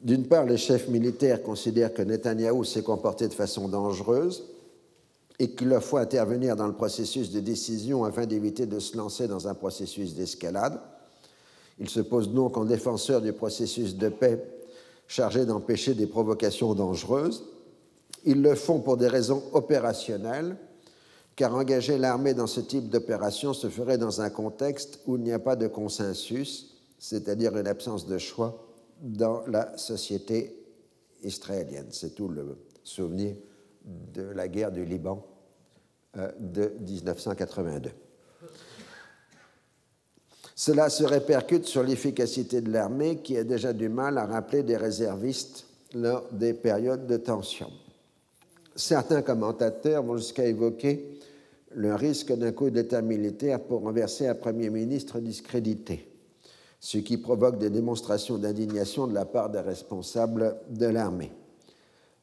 D'une 0.01 0.27
part, 0.27 0.43
les 0.43 0.57
chefs 0.57 0.89
militaires 0.89 1.41
considèrent 1.41 1.93
que 1.93 2.01
Netanyahou 2.01 2.65
s'est 2.65 2.83
comporté 2.83 3.29
de 3.29 3.33
façon 3.33 3.69
dangereuse 3.69 4.43
et 5.39 5.51
qu'il 5.51 5.69
leur 5.69 5.81
faut 5.81 5.95
intervenir 5.95 6.57
dans 6.57 6.67
le 6.67 6.73
processus 6.73 7.31
de 7.31 7.39
décision 7.39 8.03
afin 8.03 8.25
d'éviter 8.25 8.65
de 8.65 8.79
se 8.79 8.97
lancer 8.97 9.29
dans 9.29 9.47
un 9.47 9.53
processus 9.53 10.15
d'escalade. 10.15 10.77
Ils 11.79 11.89
se 11.89 12.01
posent 12.01 12.33
donc 12.33 12.57
en 12.57 12.65
défenseurs 12.65 13.21
du 13.21 13.31
processus 13.31 13.95
de 13.95 14.09
paix 14.09 14.43
chargé 15.07 15.45
d'empêcher 15.45 15.93
des 15.93 16.07
provocations 16.07 16.73
dangereuses. 16.73 17.45
Ils 18.25 18.41
le 18.41 18.55
font 18.55 18.81
pour 18.81 18.97
des 18.97 19.07
raisons 19.07 19.43
opérationnelles, 19.53 20.57
car 21.35 21.53
engager 21.53 21.97
l'armée 21.97 22.33
dans 22.33 22.47
ce 22.47 22.61
type 22.61 22.89
d'opération 22.89 23.53
se 23.53 23.69
ferait 23.69 23.97
dans 23.97 24.21
un 24.21 24.29
contexte 24.29 24.99
où 25.05 25.17
il 25.17 25.23
n'y 25.23 25.33
a 25.33 25.39
pas 25.39 25.55
de 25.55 25.67
consensus, 25.67 26.77
c'est-à-dire 26.97 27.57
une 27.57 27.67
absence 27.67 28.07
de 28.07 28.17
choix 28.17 28.65
dans 29.01 29.45
la 29.47 29.77
société 29.77 30.55
israélienne. 31.23 31.87
C'est 31.91 32.15
tout 32.15 32.29
le 32.29 32.57
souvenir 32.83 33.35
de 33.85 34.23
la 34.23 34.47
guerre 34.47 34.71
du 34.71 34.85
Liban 34.85 35.25
euh, 36.17 36.31
de 36.39 36.71
1982. 36.87 37.91
Cela 40.55 40.89
se 40.89 41.03
répercute 41.03 41.65
sur 41.65 41.83
l'efficacité 41.83 42.61
de 42.61 42.71
l'armée 42.71 43.17
qui 43.17 43.37
a 43.37 43.43
déjà 43.43 43.73
du 43.73 43.89
mal 43.89 44.17
à 44.17 44.25
rappeler 44.25 44.63
des 44.63 44.77
réservistes 44.77 45.65
lors 45.93 46.31
des 46.31 46.53
périodes 46.53 47.07
de 47.07 47.17
tension. 47.17 47.69
Certains 48.75 49.21
commentateurs 49.21 50.03
vont 50.03 50.15
jusqu'à 50.15 50.45
évoquer 50.45 51.14
le 51.75 51.93
risque 51.93 52.33
d'un 52.33 52.51
coup 52.51 52.69
d'État 52.69 53.01
militaire 53.01 53.59
pour 53.61 53.81
renverser 53.81 54.27
un 54.27 54.35
Premier 54.35 54.69
ministre 54.69 55.19
discrédité 55.19 56.09
ce 56.85 56.99
qui 56.99 57.17
provoque 57.17 57.57
des 57.57 57.71
démonstrations 57.71 58.37
d'indignation 58.37 59.07
de 59.07 59.15
la 59.15 59.25
part 59.25 59.49
des 59.49 59.59
responsables 59.59 60.55
de 60.69 60.85
l'armée. 60.85 61.31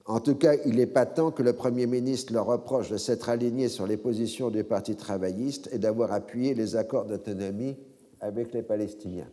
En 0.06 0.20
tout 0.20 0.36
cas, 0.36 0.54
il 0.64 0.78
est 0.78 0.86
patent 0.86 1.32
que 1.32 1.42
le 1.42 1.52
Premier 1.52 1.86
ministre 1.86 2.32
leur 2.32 2.46
reproche 2.46 2.88
de 2.88 2.96
s'être 2.96 3.28
aligné 3.28 3.68
sur 3.68 3.88
les 3.88 3.96
positions 3.96 4.50
du 4.50 4.62
Parti 4.62 4.94
travailliste 4.94 5.68
et 5.72 5.78
d'avoir 5.78 6.12
appuyé 6.12 6.54
les 6.54 6.76
accords 6.76 7.06
d'autonomie 7.06 7.76
avec 8.20 8.52
les 8.52 8.62
Palestiniens. 8.62 9.26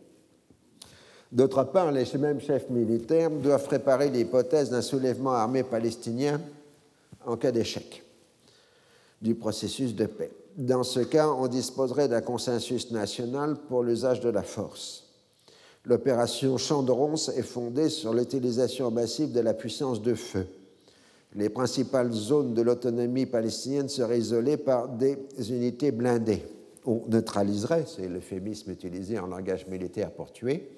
D'autre 1.30 1.62
part, 1.62 1.92
les 1.92 2.06
mêmes 2.18 2.40
chefs 2.40 2.68
militaires 2.68 3.30
doivent 3.30 3.66
préparer 3.66 4.10
l'hypothèse 4.10 4.70
d'un 4.70 4.82
soulèvement 4.82 5.30
armé 5.30 5.62
palestinien 5.62 6.40
en 7.24 7.36
cas 7.36 7.52
d'échec 7.52 8.02
du 9.20 9.34
processus 9.34 9.94
de 9.94 10.06
paix. 10.06 10.30
Dans 10.56 10.82
ce 10.82 11.00
cas, 11.00 11.28
on 11.28 11.46
disposerait 11.46 12.08
d'un 12.08 12.20
consensus 12.20 12.90
national 12.90 13.56
pour 13.68 13.82
l'usage 13.82 14.20
de 14.20 14.30
la 14.30 14.42
force. 14.42 15.04
L'opération 15.84 16.58
Champ 16.58 16.82
de 16.82 16.92
est 17.38 17.42
fondée 17.42 17.88
sur 17.88 18.12
l'utilisation 18.12 18.90
massive 18.90 19.32
de 19.32 19.40
la 19.40 19.54
puissance 19.54 20.02
de 20.02 20.14
feu. 20.14 20.46
Les 21.34 21.48
principales 21.48 22.12
zones 22.12 22.54
de 22.54 22.62
l'autonomie 22.62 23.26
palestinienne 23.26 23.88
seraient 23.88 24.18
isolées 24.18 24.56
par 24.56 24.88
des 24.88 25.16
unités 25.48 25.92
blindées. 25.92 26.42
On 26.84 27.02
neutraliserait, 27.08 27.84
c'est 27.86 28.08
l'euphémisme 28.08 28.72
utilisé 28.72 29.18
en 29.18 29.26
langage 29.26 29.66
militaire 29.68 30.10
pour 30.10 30.32
tuer, 30.32 30.68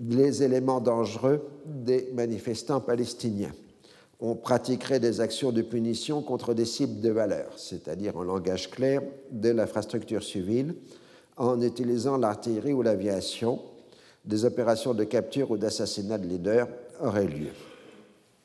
les 0.00 0.42
éléments 0.42 0.80
dangereux 0.80 1.42
des 1.64 2.10
manifestants 2.14 2.80
palestiniens 2.80 3.52
on 4.20 4.34
pratiquerait 4.34 5.00
des 5.00 5.20
actions 5.20 5.52
de 5.52 5.62
punition 5.62 6.22
contre 6.22 6.54
des 6.54 6.64
cibles 6.64 7.00
de 7.00 7.10
valeur, 7.10 7.52
c'est-à-dire 7.56 8.16
en 8.16 8.22
langage 8.22 8.70
clair 8.70 9.02
de 9.30 9.50
l'infrastructure 9.50 10.22
civile, 10.22 10.74
en 11.36 11.60
utilisant 11.60 12.16
l'artillerie 12.16 12.72
ou 12.72 12.82
l'aviation. 12.82 13.60
Des 14.24 14.44
opérations 14.44 14.94
de 14.94 15.04
capture 15.04 15.50
ou 15.50 15.58
d'assassinat 15.58 16.18
de 16.18 16.26
leaders 16.26 16.68
auraient 17.00 17.26
lieu. 17.26 17.50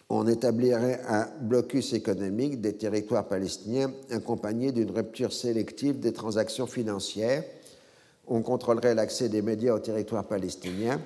On 0.09 0.27
établirait 0.27 0.99
un 1.07 1.27
blocus 1.39 1.93
économique 1.93 2.59
des 2.59 2.73
territoires 2.73 3.27
palestiniens 3.27 3.93
accompagné 4.11 4.73
d'une 4.73 4.91
rupture 4.91 5.31
sélective 5.31 5.99
des 5.99 6.11
transactions 6.11 6.67
financières. 6.67 7.45
On 8.27 8.41
contrôlerait 8.41 8.93
l'accès 8.93 9.29
des 9.29 9.41
médias 9.41 9.73
au 9.73 9.79
territoire 9.79 10.25
palestinien 10.25 10.99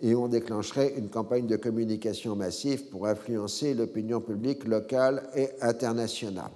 et 0.00 0.14
on 0.14 0.28
déclencherait 0.28 0.94
une 0.96 1.08
campagne 1.08 1.46
de 1.46 1.56
communication 1.56 2.36
massive 2.36 2.84
pour 2.86 3.06
influencer 3.06 3.74
l'opinion 3.74 4.20
publique 4.20 4.64
locale 4.64 5.28
et 5.34 5.48
internationale. 5.60 6.50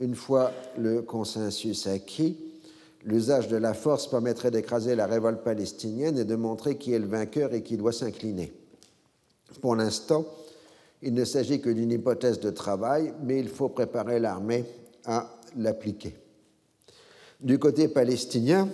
Une 0.00 0.14
fois 0.14 0.52
le 0.78 1.02
consensus 1.02 1.86
acquis, 1.86 2.36
l'usage 3.04 3.48
de 3.48 3.56
la 3.56 3.74
force 3.74 4.08
permettrait 4.08 4.50
d'écraser 4.50 4.94
la 4.94 5.06
révolte 5.06 5.42
palestinienne 5.42 6.18
et 6.18 6.24
de 6.24 6.36
montrer 6.36 6.76
qui 6.76 6.92
est 6.92 6.98
le 6.98 7.06
vainqueur 7.06 7.52
et 7.54 7.62
qui 7.62 7.76
doit 7.76 7.92
s'incliner. 7.92 8.52
Pour 9.60 9.76
l'instant, 9.76 10.26
il 11.02 11.14
ne 11.14 11.24
s'agit 11.24 11.60
que 11.60 11.70
d'une 11.70 11.92
hypothèse 11.92 12.40
de 12.40 12.50
travail, 12.50 13.12
mais 13.22 13.38
il 13.38 13.48
faut 13.48 13.68
préparer 13.68 14.18
l'armée 14.18 14.64
à 15.04 15.30
l'appliquer. 15.56 16.16
Du 17.40 17.58
côté 17.58 17.88
palestinien, 17.88 18.68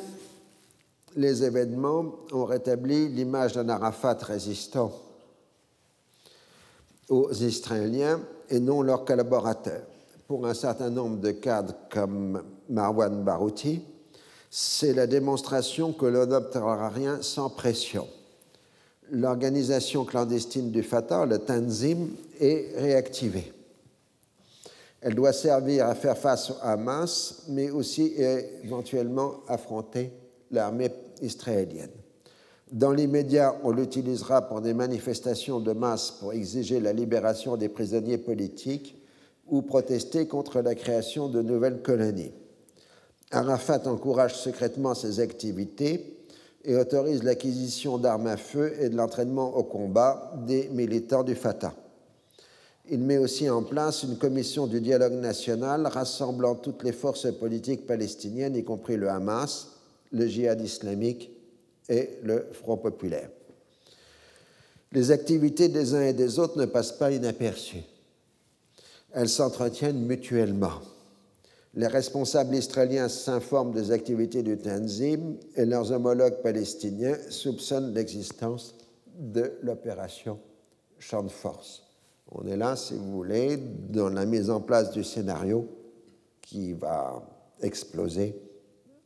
les 1.16 1.44
événements 1.44 2.16
ont 2.32 2.44
rétabli 2.44 3.08
l'image 3.08 3.54
d'un 3.54 3.68
Arafat 3.68 4.18
résistant 4.22 4.92
aux 7.08 7.32
Israéliens 7.32 8.20
et 8.48 8.60
non 8.60 8.82
leurs 8.82 9.04
collaborateurs. 9.04 9.82
Pour 10.26 10.46
un 10.46 10.54
certain 10.54 10.90
nombre 10.90 11.18
de 11.18 11.30
cadres 11.30 11.74
comme 11.90 12.42
Marwan 12.68 13.22
Barouti, 13.22 13.82
c'est 14.50 14.94
la 14.94 15.06
démonstration 15.06 15.92
que 15.92 16.06
l'on 16.06 16.26
n'obtiendra 16.26 16.88
rien 16.88 17.20
sans 17.20 17.50
pression. 17.50 18.06
L'organisation 19.10 20.04
clandestine 20.04 20.70
du 20.70 20.82
Fatah, 20.82 21.26
le 21.26 21.38
Tanzim, 21.38 22.08
est 22.40 22.72
réactivée. 22.76 23.52
Elle 25.02 25.14
doit 25.14 25.32
servir 25.32 25.86
à 25.86 25.94
faire 25.94 26.16
face 26.16 26.50
au 26.50 26.54
Hamas, 26.62 27.42
mais 27.48 27.70
aussi 27.70 28.14
éventuellement 28.62 29.40
affronter 29.48 30.12
l'armée 30.52 30.90
israélienne. 31.20 31.90
Dans 32.70 32.92
l'immédiat, 32.92 33.56
on 33.64 33.70
l'utilisera 33.70 34.48
pour 34.48 34.62
des 34.62 34.72
manifestations 34.72 35.60
de 35.60 35.72
masse 35.72 36.10
pour 36.10 36.32
exiger 36.32 36.80
la 36.80 36.92
libération 36.92 37.56
des 37.56 37.68
prisonniers 37.68 38.18
politiques 38.18 38.96
ou 39.46 39.60
protester 39.60 40.26
contre 40.26 40.60
la 40.62 40.74
création 40.74 41.28
de 41.28 41.42
nouvelles 41.42 41.82
colonies. 41.82 42.32
Arafat 43.30 43.82
encourage 43.86 44.36
secrètement 44.36 44.94
ces 44.94 45.20
activités 45.20 46.16
et 46.64 46.76
autorise 46.76 47.22
l'acquisition 47.22 47.98
d'armes 47.98 48.28
à 48.28 48.36
feu 48.36 48.72
et 48.80 48.88
de 48.88 48.96
l'entraînement 48.96 49.56
au 49.56 49.64
combat 49.64 50.32
des 50.46 50.68
militants 50.70 51.24
du 51.24 51.34
Fatah. 51.34 51.74
Il 52.90 53.00
met 53.00 53.18
aussi 53.18 53.48
en 53.48 53.62
place 53.62 54.02
une 54.02 54.16
commission 54.16 54.66
du 54.66 54.80
dialogue 54.80 55.14
national 55.14 55.86
rassemblant 55.86 56.54
toutes 56.54 56.82
les 56.84 56.92
forces 56.92 57.32
politiques 57.32 57.86
palestiniennes, 57.86 58.56
y 58.56 58.64
compris 58.64 58.96
le 58.96 59.08
Hamas, 59.08 59.68
le 60.12 60.26
djihad 60.26 60.60
islamique 60.60 61.30
et 61.88 62.18
le 62.22 62.46
Front 62.52 62.76
populaire. 62.76 63.30
Les 64.92 65.10
activités 65.10 65.68
des 65.68 65.94
uns 65.94 66.02
et 66.02 66.12
des 66.12 66.38
autres 66.38 66.58
ne 66.58 66.66
passent 66.66 66.92
pas 66.92 67.10
inaperçues. 67.10 67.82
Elles 69.12 69.28
s'entretiennent 69.28 70.04
mutuellement. 70.04 70.80
Les 71.74 71.86
responsables 71.86 72.54
israéliens 72.54 73.08
s'informent 73.08 73.72
des 73.72 73.90
activités 73.90 74.42
du 74.42 74.58
Tanzim 74.58 75.36
et 75.56 75.64
leurs 75.64 75.90
homologues 75.92 76.42
palestiniens 76.42 77.16
soupçonnent 77.30 77.94
l'existence 77.94 78.74
de 79.18 79.52
l'opération 79.62 80.38
Champ 80.98 81.22
de 81.22 81.30
Force. 81.30 81.82
On 82.30 82.46
est 82.46 82.56
là, 82.56 82.76
si 82.76 82.94
vous 82.94 83.12
voulez, 83.12 83.56
dans 83.56 84.10
la 84.10 84.26
mise 84.26 84.50
en 84.50 84.60
place 84.60 84.90
du 84.90 85.02
scénario 85.02 85.66
qui 86.42 86.74
va 86.74 87.22
exploser 87.62 88.36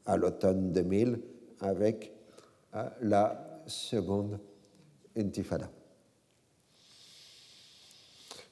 à 0.07 0.17
l'automne 0.17 0.73
2000 0.73 1.21
avec 1.61 2.13
euh, 2.75 2.89
la 3.03 3.63
seconde 3.67 4.39
intifada. 5.17 5.69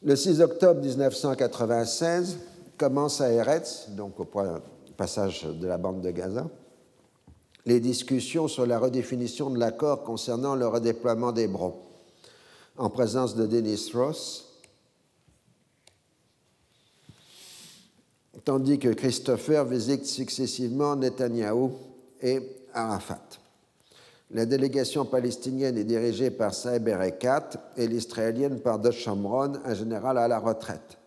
Le 0.02 0.16
6 0.16 0.40
octobre 0.40 0.80
1996 0.80 2.38
commence 2.76 3.20
à 3.20 3.32
Eretz, 3.32 3.88
donc 3.90 4.20
au 4.20 4.24
point 4.24 4.60
passage 4.96 5.44
de 5.44 5.66
la 5.66 5.78
bande 5.78 6.00
de 6.00 6.10
Gaza, 6.10 6.48
les 7.66 7.80
discussions 7.80 8.48
sur 8.48 8.66
la 8.66 8.78
redéfinition 8.78 9.50
de 9.50 9.58
l'accord 9.58 10.02
concernant 10.02 10.54
le 10.54 10.66
redéploiement 10.66 11.32
d'Hébron, 11.32 11.74
en 12.76 12.90
présence 12.90 13.34
de 13.34 13.46
Denis 13.46 13.90
Ross, 13.94 14.53
tandis 18.44 18.78
que 18.78 18.88
Christopher 18.88 19.64
visite 19.64 20.06
successivement 20.06 20.96
Netanyahou 20.96 21.72
et 22.22 22.40
Arafat. 22.72 23.38
La 24.30 24.46
délégation 24.46 25.04
palestinienne 25.04 25.78
est 25.78 25.84
dirigée 25.84 26.30
par 26.30 26.52
Saeb 26.54 26.88
Erekat 26.88 27.50
et 27.76 27.86
l'israélienne 27.86 28.60
par 28.60 28.78
Dod 28.78 28.92
Shomron, 28.92 29.52
un 29.64 29.74
général 29.74 30.18
à 30.18 30.28
la 30.28 30.38
retraite. 30.38 30.98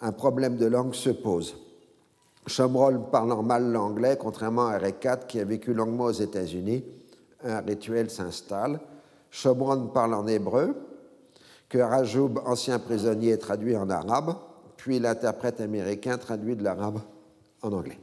Un 0.00 0.12
problème 0.12 0.56
de 0.56 0.66
langue 0.66 0.94
se 0.94 1.10
pose. 1.10 1.56
Shomron 2.46 3.00
parlant 3.10 3.42
mal 3.42 3.72
l'anglais, 3.72 4.16
contrairement 4.20 4.68
à 4.68 4.76
Erekat 4.76 5.16
qui 5.28 5.40
a 5.40 5.44
vécu 5.44 5.74
longuement 5.74 6.04
aux 6.04 6.12
États-Unis, 6.12 6.84
un 7.42 7.60
rituel 7.60 8.10
s'installe. 8.10 8.78
Shomron 9.30 9.88
parle 9.88 10.14
en 10.14 10.26
hébreu, 10.26 10.76
que 11.68 11.78
Rajoub, 11.78 12.40
ancien 12.46 12.78
prisonnier, 12.78 13.38
traduit 13.38 13.76
en 13.76 13.90
arabe 13.90 14.36
puis 14.84 14.98
l'interprète 14.98 15.62
américain 15.62 16.18
traduit 16.18 16.54
de 16.54 16.62
l'arabe 16.62 17.00
en 17.62 17.72
anglais. 17.72 17.98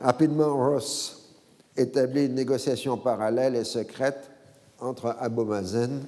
Rapidement, 0.00 0.56
Ross 0.56 1.28
établit 1.76 2.24
une 2.24 2.36
négociation 2.36 2.96
parallèle 2.96 3.54
et 3.56 3.64
secrète 3.64 4.30
entre 4.80 5.14
Abu 5.20 5.44
Mazen 5.44 6.06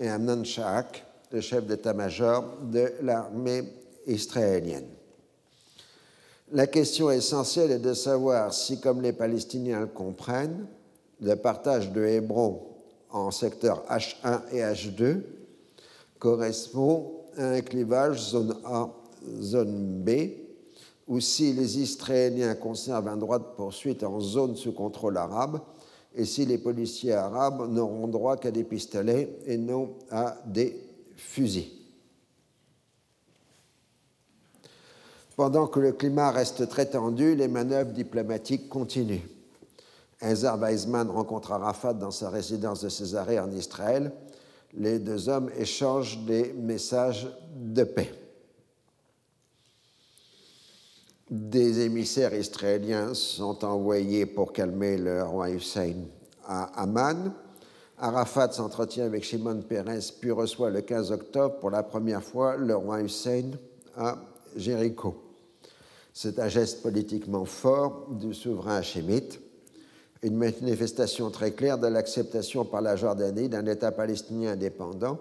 et 0.00 0.08
Amnon 0.08 0.42
Shahak, 0.42 1.04
le 1.32 1.42
chef 1.42 1.66
d'état-major 1.66 2.44
de 2.62 2.94
l'armée 3.02 3.64
israélienne. 4.06 4.88
La 6.50 6.66
question 6.66 7.10
essentielle 7.10 7.72
est 7.72 7.78
de 7.78 7.92
savoir 7.92 8.54
si, 8.54 8.80
comme 8.80 9.02
les 9.02 9.12
Palestiniens 9.12 9.80
le 9.80 9.86
comprennent, 9.86 10.66
le 11.20 11.34
partage 11.34 11.92
de 11.92 12.06
Hébron 12.06 12.62
en 13.10 13.30
secteurs 13.32 13.84
H1 13.90 14.40
et 14.50 14.60
H2 14.60 15.20
correspond 16.18 17.21
un 17.36 17.60
clivage 17.60 18.18
zone 18.30 18.56
A, 18.64 18.88
zone 19.40 20.02
B, 20.02 20.10
ou 21.06 21.20
si 21.20 21.52
les 21.52 21.78
Israéliens 21.78 22.54
conservent 22.54 23.08
un 23.08 23.16
droit 23.16 23.38
de 23.38 23.44
poursuite 23.56 24.02
en 24.04 24.20
zone 24.20 24.56
sous 24.56 24.72
contrôle 24.72 25.16
arabe, 25.16 25.60
et 26.14 26.24
si 26.24 26.44
les 26.44 26.58
policiers 26.58 27.14
arabes 27.14 27.68
n'auront 27.70 28.08
droit 28.08 28.36
qu'à 28.36 28.50
des 28.50 28.64
pistolets 28.64 29.38
et 29.46 29.56
non 29.56 29.94
à 30.10 30.36
des 30.46 30.76
fusils. 31.16 31.70
Pendant 35.36 35.66
que 35.66 35.80
le 35.80 35.92
climat 35.92 36.30
reste 36.30 36.68
très 36.68 36.86
tendu, 36.86 37.34
les 37.34 37.48
manœuvres 37.48 37.92
diplomatiques 37.92 38.68
continuent. 38.68 39.26
Ezar 40.20 40.58
Weizmann 40.58 41.10
rencontre 41.10 41.52
Arafat 41.52 41.94
dans 41.94 42.10
sa 42.10 42.30
résidence 42.30 42.82
de 42.82 42.88
Césarée 42.88 43.40
en 43.40 43.50
Israël 43.50 44.12
les 44.74 44.98
deux 44.98 45.28
hommes 45.28 45.50
échangent 45.56 46.18
des 46.24 46.52
messages 46.52 47.28
de 47.54 47.84
paix. 47.84 48.12
Des 51.30 51.80
émissaires 51.80 52.34
israéliens 52.34 53.14
sont 53.14 53.64
envoyés 53.64 54.26
pour 54.26 54.52
calmer 54.52 54.98
le 54.98 55.22
roi 55.22 55.50
Hussein 55.50 55.94
à 56.44 56.64
Amman 56.82 57.32
Arafat 58.02 58.50
s'entretient 58.50 59.04
avec 59.04 59.22
Shimon 59.22 59.62
Peres, 59.62 60.12
puis 60.20 60.32
reçoit 60.32 60.70
le 60.70 60.80
15 60.80 61.12
octobre 61.12 61.60
pour 61.60 61.70
la 61.70 61.84
première 61.84 62.22
fois 62.22 62.56
le 62.56 62.74
roi 62.74 63.00
Hussein 63.00 63.52
à 63.96 64.16
Jéricho. 64.56 65.14
C'est 66.12 66.40
un 66.40 66.48
geste 66.48 66.82
politiquement 66.82 67.44
fort 67.44 68.08
du 68.10 68.34
souverain 68.34 68.78
hachémite, 68.78 69.38
une 70.22 70.36
manifestation 70.36 71.30
très 71.30 71.52
claire 71.52 71.78
de 71.78 71.88
l'acceptation 71.88 72.64
par 72.64 72.80
la 72.80 72.96
Jordanie 72.96 73.48
d'un 73.48 73.66
État 73.66 73.90
palestinien 73.90 74.52
indépendant 74.52 75.18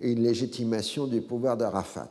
et 0.00 0.10
une 0.10 0.22
légitimation 0.22 1.06
du 1.06 1.20
pouvoir 1.20 1.56
d'Arafat. 1.56 2.10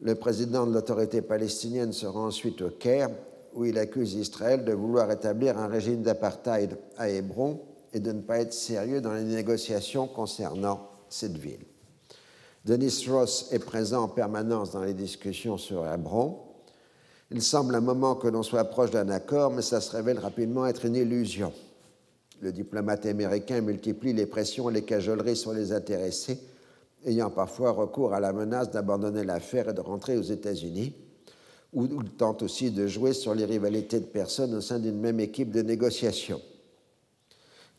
Le 0.00 0.14
président 0.14 0.66
de 0.66 0.72
l'autorité 0.72 1.22
palestinienne 1.22 1.92
se 1.92 2.06
rend 2.06 2.26
ensuite 2.26 2.62
au 2.62 2.70
Caire, 2.70 3.10
où 3.54 3.64
il 3.64 3.78
accuse 3.78 4.14
Israël 4.14 4.64
de 4.64 4.72
vouloir 4.72 5.10
établir 5.10 5.58
un 5.58 5.66
régime 5.66 6.02
d'apartheid 6.02 6.78
à 6.96 7.08
Hébron 7.08 7.60
et 7.92 8.00
de 8.00 8.12
ne 8.12 8.20
pas 8.20 8.38
être 8.38 8.52
sérieux 8.52 9.00
dans 9.00 9.12
les 9.12 9.24
négociations 9.24 10.06
concernant 10.06 10.88
cette 11.08 11.36
ville. 11.36 11.64
Denis 12.64 13.06
Ross 13.08 13.48
est 13.50 13.64
présent 13.64 14.04
en 14.04 14.08
permanence 14.08 14.72
dans 14.72 14.84
les 14.84 14.94
discussions 14.94 15.56
sur 15.56 15.86
Hébron. 15.90 16.38
Il 17.32 17.42
semble 17.42 17.76
un 17.76 17.80
moment 17.80 18.16
que 18.16 18.26
l'on 18.26 18.42
soit 18.42 18.64
proche 18.64 18.90
d'un 18.90 19.08
accord, 19.08 19.52
mais 19.52 19.62
ça 19.62 19.80
se 19.80 19.92
révèle 19.92 20.18
rapidement 20.18 20.66
être 20.66 20.84
une 20.84 20.96
illusion. 20.96 21.52
Le 22.40 22.50
diplomate 22.50 23.06
américain 23.06 23.60
multiplie 23.60 24.12
les 24.12 24.26
pressions 24.26 24.68
et 24.68 24.72
les 24.72 24.82
cajoleries 24.82 25.36
sur 25.36 25.52
les 25.52 25.72
intéressés, 25.72 26.40
ayant 27.06 27.30
parfois 27.30 27.70
recours 27.70 28.14
à 28.14 28.20
la 28.20 28.32
menace 28.32 28.70
d'abandonner 28.70 29.24
l'affaire 29.24 29.68
et 29.68 29.74
de 29.74 29.80
rentrer 29.80 30.16
aux 30.16 30.22
États-Unis, 30.22 30.94
ou 31.72 31.84
il 31.84 32.10
tente 32.10 32.42
aussi 32.42 32.72
de 32.72 32.88
jouer 32.88 33.12
sur 33.12 33.34
les 33.34 33.44
rivalités 33.44 34.00
de 34.00 34.06
personnes 34.06 34.54
au 34.54 34.60
sein 34.60 34.80
d'une 34.80 34.98
même 34.98 35.20
équipe 35.20 35.52
de 35.52 35.62
négociation. 35.62 36.40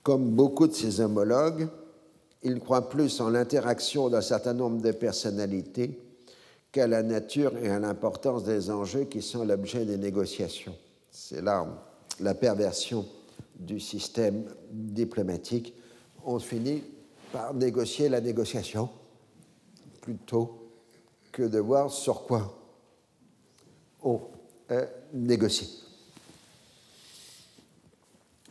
Comme 0.01 0.29
beaucoup 0.31 0.67
de 0.67 0.73
ses 0.73 1.01
homologues, 1.01 1.67
il 2.41 2.59
croit 2.59 2.87
plus 2.87 3.19
en 3.19 3.29
l'interaction 3.29 4.09
d'un 4.09 4.21
certain 4.21 4.53
nombre 4.53 4.81
de 4.81 4.91
personnalités 4.91 5.99
qu'à 6.71 6.87
la 6.87 7.03
nature 7.03 7.57
et 7.57 7.69
à 7.69 7.79
l'importance 7.79 8.43
des 8.43 8.69
enjeux 8.69 9.03
qui 9.03 9.21
sont 9.21 9.43
l'objet 9.43 9.85
des 9.85 9.97
négociations. 9.97 10.75
C'est 11.11 11.41
là 11.41 11.67
la 12.19 12.33
perversion 12.33 13.05
du 13.59 13.79
système 13.79 14.45
diplomatique. 14.71 15.73
On 16.25 16.39
finit 16.39 16.83
par 17.31 17.53
négocier 17.53 18.09
la 18.09 18.21
négociation 18.21 18.89
plutôt 20.01 20.71
que 21.31 21.43
de 21.43 21.59
voir 21.59 21.91
sur 21.91 22.23
quoi 22.23 22.57
on 24.03 24.21
négocie. 25.13 25.83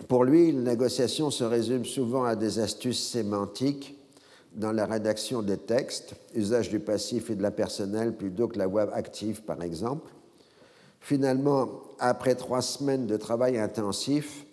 Pour 0.09 0.25
lui, 0.25 0.53
la 0.53 0.73
négociation 0.73 1.31
se 1.31 1.45
résume 1.45 1.85
souvent 1.85 2.25
à 2.25 2.37
des 2.37 2.59
astuces 2.59 3.03
sémantiques 3.03 4.00
dans 4.53 4.73
la 4.73 4.87
rédaction 4.87 5.43
des 5.43 5.57
textes, 5.57 6.15
usage 6.35 6.71
du 6.71 6.81
passif 6.81 7.31
et 7.31 7.35
de 7.35 7.43
la 7.43 7.51
personnelle 7.51 8.17
plutôt 8.17 8.49
que 8.49 8.59
la 8.59 8.67
voix 8.67 8.93
active, 8.95 9.43
par 9.43 9.63
exemple. 9.63 10.11
Finalement, 11.01 11.69
après 11.99 12.35
trois 12.35 12.63
semaines 12.63 13.07
de 13.07 13.17
travail 13.17 13.59
intensif, 13.59 14.45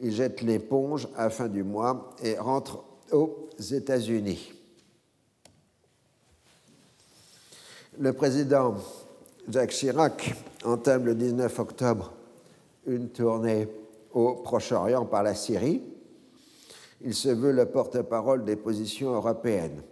il 0.00 0.12
jette 0.12 0.42
l'éponge 0.42 1.08
à 1.16 1.30
fin 1.30 1.48
du 1.48 1.62
mois 1.62 2.10
et 2.22 2.38
rentre 2.38 2.84
aux 3.12 3.48
États-Unis. 3.58 4.52
Le 7.98 8.12
président 8.12 8.76
Jacques 9.48 9.70
Chirac 9.70 10.34
entame 10.64 11.06
le 11.06 11.14
19 11.14 11.58
octobre 11.58 12.12
une 12.86 13.08
tournée 13.08 13.68
au 14.12 14.34
Proche-Orient 14.34 15.04
par 15.06 15.22
la 15.22 15.34
Syrie. 15.34 15.82
Il 17.02 17.14
se 17.14 17.28
veut 17.28 17.52
le 17.52 17.66
porte-parole 17.66 18.44
des 18.44 18.56
positions 18.56 19.12
européennes. 19.12 19.82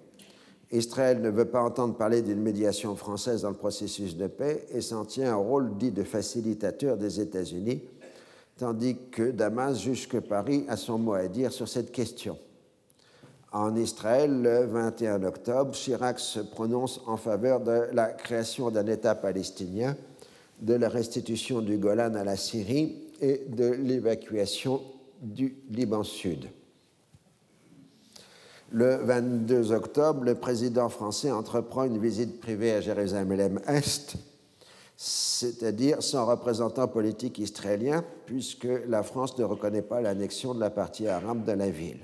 Israël 0.72 1.20
ne 1.20 1.30
veut 1.30 1.44
pas 1.44 1.62
entendre 1.62 1.96
parler 1.96 2.22
d'une 2.22 2.40
médiation 2.40 2.96
française 2.96 3.42
dans 3.42 3.50
le 3.50 3.56
processus 3.56 4.16
de 4.16 4.26
paix 4.26 4.66
et 4.72 4.80
s'en 4.80 5.04
tient 5.04 5.36
au 5.36 5.42
rôle 5.42 5.76
dit 5.76 5.92
de 5.92 6.02
facilitateur 6.02 6.96
des 6.96 7.20
États-Unis, 7.20 7.82
tandis 8.56 8.96
que 9.10 9.30
Damas 9.30 9.78
juge 9.78 10.08
Paris 10.08 10.64
a 10.68 10.76
son 10.76 10.98
mot 10.98 11.12
à 11.12 11.28
dire 11.28 11.52
sur 11.52 11.68
cette 11.68 11.92
question. 11.92 12.38
En 13.52 13.76
Israël, 13.76 14.42
le 14.42 14.64
21 14.64 15.22
octobre, 15.22 15.70
Chirac 15.72 16.18
se 16.18 16.40
prononce 16.40 17.00
en 17.06 17.16
faveur 17.16 17.60
de 17.60 17.86
la 17.92 18.08
création 18.08 18.72
d'un 18.72 18.86
État 18.88 19.14
palestinien, 19.14 19.96
de 20.60 20.74
la 20.74 20.88
restitution 20.88 21.60
du 21.60 21.78
Golan 21.78 22.14
à 22.14 22.24
la 22.24 22.36
Syrie 22.36 22.96
et 23.20 23.42
de 23.48 23.66
l'évacuation 23.70 24.80
du 25.22 25.56
Liban 25.70 26.02
Sud. 26.02 26.48
Le 28.72 28.96
22 28.96 29.72
octobre, 29.72 30.24
le 30.24 30.34
président 30.34 30.88
français 30.88 31.30
entreprend 31.30 31.84
une 31.84 31.98
visite 31.98 32.40
privée 32.40 32.72
à 32.72 32.80
Jérusalem-Est, 32.80 34.16
c'est-à-dire 34.96 36.02
sans 36.02 36.26
représentant 36.26 36.88
politique 36.88 37.38
israélien, 37.38 38.04
puisque 38.26 38.68
la 38.88 39.02
France 39.02 39.38
ne 39.38 39.44
reconnaît 39.44 39.82
pas 39.82 40.00
l'annexion 40.00 40.54
de 40.54 40.60
la 40.60 40.70
partie 40.70 41.06
arabe 41.06 41.44
de 41.44 41.52
la 41.52 41.70
ville. 41.70 42.00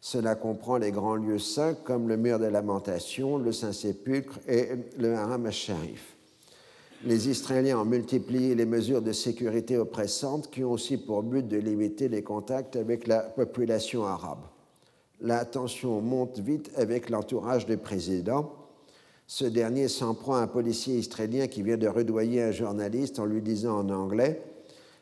Cela 0.00 0.34
comprend 0.34 0.76
les 0.76 0.90
grands 0.90 1.16
lieux 1.16 1.38
saints 1.38 1.74
comme 1.74 2.08
le 2.08 2.16
mur 2.16 2.38
des 2.38 2.50
lamentations, 2.50 3.38
le 3.38 3.52
Saint-Sépulcre 3.52 4.38
et 4.48 4.68
le 4.98 5.14
Haram 5.14 5.46
al-Sharif. 5.46 6.14
Les 7.06 7.28
Israéliens 7.28 7.78
ont 7.78 7.84
multiplié 7.84 8.54
les 8.54 8.66
mesures 8.66 9.02
de 9.02 9.12
sécurité 9.12 9.76
oppressantes 9.76 10.50
qui 10.50 10.64
ont 10.64 10.72
aussi 10.72 10.96
pour 10.96 11.22
but 11.22 11.46
de 11.46 11.58
limiter 11.58 12.08
les 12.08 12.22
contacts 12.22 12.76
avec 12.76 13.06
la 13.06 13.20
population 13.20 14.04
arabe. 14.04 14.40
La 15.24 15.46
tension 15.46 16.02
monte 16.02 16.38
vite 16.38 16.70
avec 16.76 17.08
l'entourage 17.08 17.64
du 17.64 17.78
président. 17.78 18.52
Ce 19.26 19.46
dernier 19.46 19.88
s'en 19.88 20.12
prend 20.12 20.34
à 20.34 20.40
un 20.40 20.46
policier 20.46 20.96
israélien 20.96 21.46
qui 21.46 21.62
vient 21.62 21.78
de 21.78 21.88
redoyer 21.88 22.42
un 22.42 22.50
journaliste 22.50 23.18
en 23.18 23.24
lui 23.24 23.40
disant 23.40 23.78
en 23.78 23.88
anglais 23.88 24.42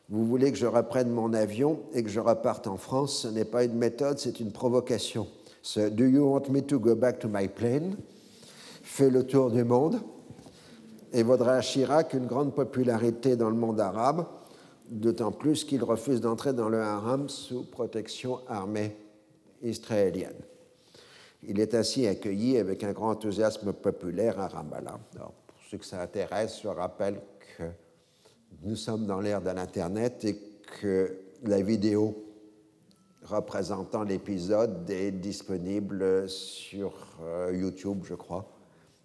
vous 0.09 0.25
voulez 0.25 0.53
que 0.53 0.59
je 0.59 0.67
reprenne 0.67 1.11
mon 1.11 1.33
avion 1.33 1.81
et 1.93 2.05
que 2.05 2.09
je 2.09 2.21
reparte 2.21 2.69
en 2.69 2.77
France, 2.77 3.23
ce 3.23 3.29
n'est 3.29 3.45
pas 3.45 3.65
une 3.65 3.75
méthode, 3.75 4.21
c'est 4.21 4.39
une 4.39 4.53
provocation. 4.53 5.27
Do 5.75 6.05
you 6.05 6.25
want 6.25 6.51
me 6.51 6.61
to 6.61 6.79
go 6.79 6.95
back 6.95 7.19
to 7.19 7.29
my 7.29 7.49
plane? 7.49 7.97
fait 8.85 9.11
le 9.11 9.27
tour 9.27 9.51
du 9.51 9.65
monde 9.65 10.01
et 11.13 11.25
vaudra 11.25 11.55
à 11.55 11.61
Chirac 11.63 12.15
une 12.15 12.27
grande 12.27 12.55
popularité 12.55 13.35
dans 13.35 13.51
le 13.51 13.57
monde 13.57 13.81
arabe, 13.81 14.27
d'autant 14.89 15.33
plus 15.33 15.65
qu'il 15.65 15.83
refuse 15.83 16.21
d'entrer 16.21 16.53
dans 16.53 16.69
le 16.69 16.81
haram 16.81 17.29
sous 17.29 17.65
protection 17.65 18.39
armée 18.49 18.95
israélienne. 19.63 20.41
Il 21.45 21.59
est 21.59 21.75
ainsi 21.75 22.07
accueilli 22.07 22.59
avec 22.59 22.85
un 22.85 22.93
grand 22.93 23.11
enthousiasme 23.11 23.73
populaire 23.73 24.39
à 24.39 24.49
Ramallah. 24.49 25.01
pour 25.15 25.57
ceux 25.71 25.79
que 25.79 25.85
ça 25.85 26.01
intéresse, 26.01 26.61
je 26.63 26.69
rappelle 26.69 27.21
que 27.57 27.65
nous 28.63 28.77
sommes 28.77 29.07
dans 29.07 29.21
l'ère 29.21 29.41
de 29.43 29.51
l'Internet 29.51 30.25
et 30.25 30.39
que 30.81 31.19
la 31.43 31.61
vidéo 31.61 32.25
représentant 33.25 34.03
l'épisode 34.03 34.89
est 34.91 35.11
disponible 35.11 36.29
sur 36.29 36.93
euh, 37.23 37.53
YouTube, 37.55 38.03
je 38.05 38.15
crois. 38.15 38.47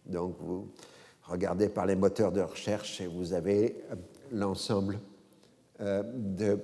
Donc 0.05 0.35
vous 0.39 0.67
regardez 1.23 1.69
par 1.69 1.85
les 1.85 1.95
moteurs 1.95 2.31
de 2.31 2.41
recherche 2.41 3.01
et 3.01 3.07
vous 3.07 3.33
avez 3.33 3.83
euh, 3.91 3.95
l'ensemble 4.31 4.99
euh, 5.81 6.03
de 6.03 6.59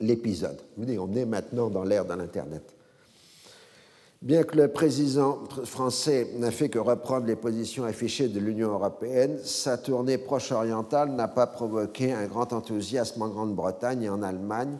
l'épisode. 0.00 0.60
On 0.78 1.14
est 1.14 1.24
maintenant 1.24 1.70
dans 1.70 1.84
l'ère 1.84 2.04
de 2.04 2.14
l'Internet. 2.14 2.74
Bien 4.24 4.42
que 4.42 4.56
le 4.56 4.68
président 4.68 5.44
français 5.64 6.30
n'a 6.38 6.50
fait 6.50 6.70
que 6.70 6.78
reprendre 6.78 7.26
les 7.26 7.36
positions 7.36 7.84
affichées 7.84 8.28
de 8.28 8.40
l'Union 8.40 8.70
européenne, 8.70 9.38
sa 9.44 9.76
tournée 9.76 10.16
proche-orientale 10.16 11.10
n'a 11.10 11.28
pas 11.28 11.46
provoqué 11.46 12.10
un 12.10 12.24
grand 12.24 12.54
enthousiasme 12.54 13.20
en 13.20 13.28
Grande-Bretagne 13.28 14.04
et 14.04 14.08
en 14.08 14.22
Allemagne, 14.22 14.78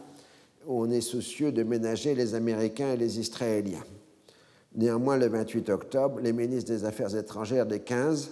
où 0.65 0.81
on 0.81 0.89
est 0.89 0.99
soucieux 0.99 1.51
de 1.51 1.61
ménager 1.61 2.15
les 2.15 2.33
Américains 2.33 2.93
et 2.93 2.97
les 2.97 3.19
Israéliens. 3.19 3.83
Néanmoins, 4.73 5.15
le 5.15 5.27
28 5.27 5.69
octobre, 5.69 6.19
les 6.21 6.33
ministres 6.33 6.71
des 6.71 6.83
Affaires 6.83 7.15
étrangères 7.15 7.67
des 7.67 7.81
15 7.81 8.31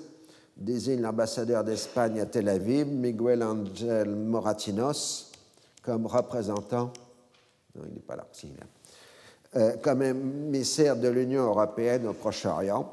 désignent 0.57 1.01
l'ambassadeur 1.01 1.63
d'Espagne 1.63 2.19
à 2.21 2.25
Tel 2.25 2.49
Aviv, 2.49 2.87
Miguel 2.87 3.43
Angel 3.43 4.09
Moratinos, 4.09 5.31
comme 5.83 6.07
représentant. 6.07 6.91
Non, 7.75 7.83
il 7.87 7.93
n'est 7.93 7.99
pas 7.99 8.15
là. 8.15 8.25
Comme 9.81 10.01
émissaire 10.01 10.95
de 10.95 11.07
l'Union 11.07 11.43
européenne 11.43 12.07
au 12.07 12.13
Proche-Orient, 12.13 12.91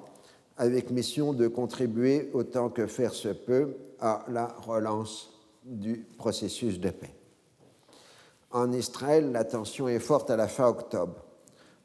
avec 0.57 0.91
mission 0.91 1.32
de 1.32 1.49
contribuer 1.49 2.31
autant 2.35 2.69
que 2.69 2.87
faire 2.87 3.15
se 3.15 3.28
peut 3.28 3.77
à 3.99 4.24
la 4.28 4.47
relance 4.66 5.31
du 5.65 6.07
processus 6.19 6.78
de 6.78 6.91
paix. 6.91 7.15
En 8.51 8.73
Israël, 8.73 9.32
la 9.32 9.45
tension 9.45 9.89
est 9.89 10.01
forte 10.01 10.31
à 10.31 10.37
la 10.37 10.49
fin 10.49 10.66
octobre. 10.66 11.24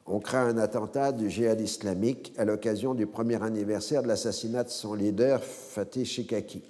On 0.06 0.20
craint 0.20 0.46
un 0.46 0.58
attentat 0.58 1.12
du 1.12 1.30
djihad 1.30 1.60
islamique 1.60 2.32
à 2.36 2.44
l'occasion 2.44 2.94
du 2.94 3.06
premier 3.06 3.42
anniversaire 3.42 4.02
de 4.02 4.08
l'assassinat 4.08 4.64
de 4.64 4.68
son 4.68 4.94
leader, 4.94 5.42
Fatih 5.42 6.04
Shikaki. 6.04 6.62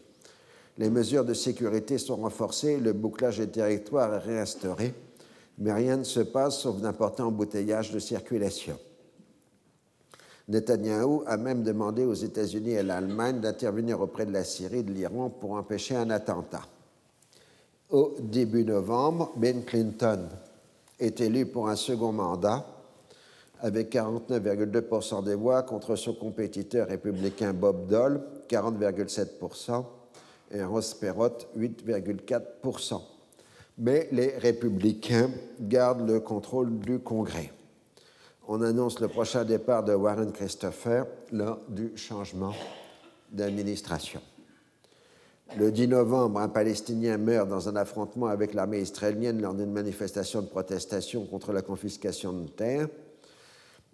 Les 0.78 0.90
mesures 0.90 1.24
de 1.24 1.34
sécurité 1.34 1.98
sont 1.98 2.16
renforcées, 2.16 2.78
le 2.78 2.92
bouclage 2.92 3.38
des 3.38 3.48
territoires 3.48 4.14
est 4.14 4.18
réinstauré 4.18 4.94
Mais 5.58 5.72
rien 5.72 5.96
ne 5.96 6.04
se 6.04 6.20
passe 6.20 6.60
sauf 6.60 6.80
d'importants 6.80 7.28
embouteillages 7.28 7.92
de 7.92 7.98
circulation. 7.98 8.78
Netanyahou 10.48 11.24
a 11.26 11.36
même 11.36 11.62
demandé 11.62 12.04
aux 12.04 12.14
États-Unis 12.14 12.70
et 12.70 12.78
à 12.78 12.82
l'Allemagne 12.82 13.40
d'intervenir 13.40 14.00
auprès 14.00 14.26
de 14.26 14.32
la 14.32 14.44
Syrie 14.44 14.78
et 14.78 14.82
de 14.82 14.92
l'Iran 14.92 15.28
pour 15.28 15.52
empêcher 15.52 15.96
un 15.96 16.10
attentat. 16.10 16.62
Au 17.90 18.14
début 18.20 18.64
novembre, 18.64 19.32
Ben 19.36 19.64
Clinton 19.64 20.28
est 21.00 21.20
élu 21.20 21.46
pour 21.46 21.68
un 21.68 21.76
second 21.76 22.12
mandat 22.12 22.64
avec 23.60 23.92
49,2% 23.92 25.24
des 25.24 25.34
voix 25.34 25.62
contre 25.62 25.96
son 25.96 26.14
compétiteur 26.14 26.88
républicain 26.88 27.52
Bob 27.52 27.86
Dole, 27.88 28.20
40,7%, 28.48 29.84
et 30.52 30.62
Ross 30.62 30.94
Perot, 30.94 31.38
8,4%. 31.56 33.00
Mais 33.78 34.08
les 34.10 34.38
républicains 34.38 35.30
gardent 35.60 36.08
le 36.08 36.20
contrôle 36.20 36.78
du 36.78 36.98
Congrès. 36.98 37.52
On 38.48 38.62
annonce 38.62 39.00
le 39.00 39.08
prochain 39.08 39.44
départ 39.44 39.84
de 39.84 39.92
Warren 39.92 40.32
Christopher 40.32 41.06
lors 41.32 41.58
du 41.68 41.96
changement 41.96 42.54
d'administration. 43.30 44.20
Le 45.58 45.70
10 45.70 45.88
novembre, 45.88 46.40
un 46.40 46.48
Palestinien 46.48 47.18
meurt 47.18 47.48
dans 47.48 47.68
un 47.68 47.76
affrontement 47.76 48.26
avec 48.26 48.54
l'armée 48.54 48.80
israélienne 48.80 49.40
lors 49.40 49.54
d'une 49.54 49.72
manifestation 49.72 50.42
de 50.42 50.48
protestation 50.48 51.24
contre 51.26 51.52
la 51.52 51.62
confiscation 51.62 52.32
de 52.32 52.48
terre. 52.48 52.88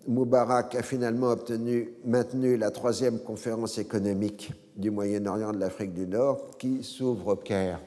Moubarak 0.07 0.75
a 0.75 0.83
finalement 0.83 1.29
obtenu, 1.29 1.95
maintenu 2.05 2.57
la 2.57 2.71
troisième 2.71 3.21
conférence 3.21 3.79
économique 3.79 4.53
du 4.77 4.91
Moyen-Orient 4.91 5.53
de 5.53 5.59
l'Afrique 5.59 5.95
du 5.95 6.07
Nord 6.07 6.57
qui 6.59 6.83
s'ouvre 6.83 7.29
au 7.29 7.37
Caire 7.37 7.81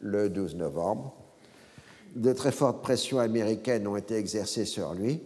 le 0.00 0.30
12 0.30 0.56
novembre. 0.56 1.21
De 2.14 2.32
très 2.32 2.52
fortes 2.52 2.82
pressions 2.82 3.18
américaines 3.18 3.86
ont 3.86 3.96
été 3.96 4.16
exercées 4.16 4.66
sur 4.66 4.92
lui. 4.92 5.22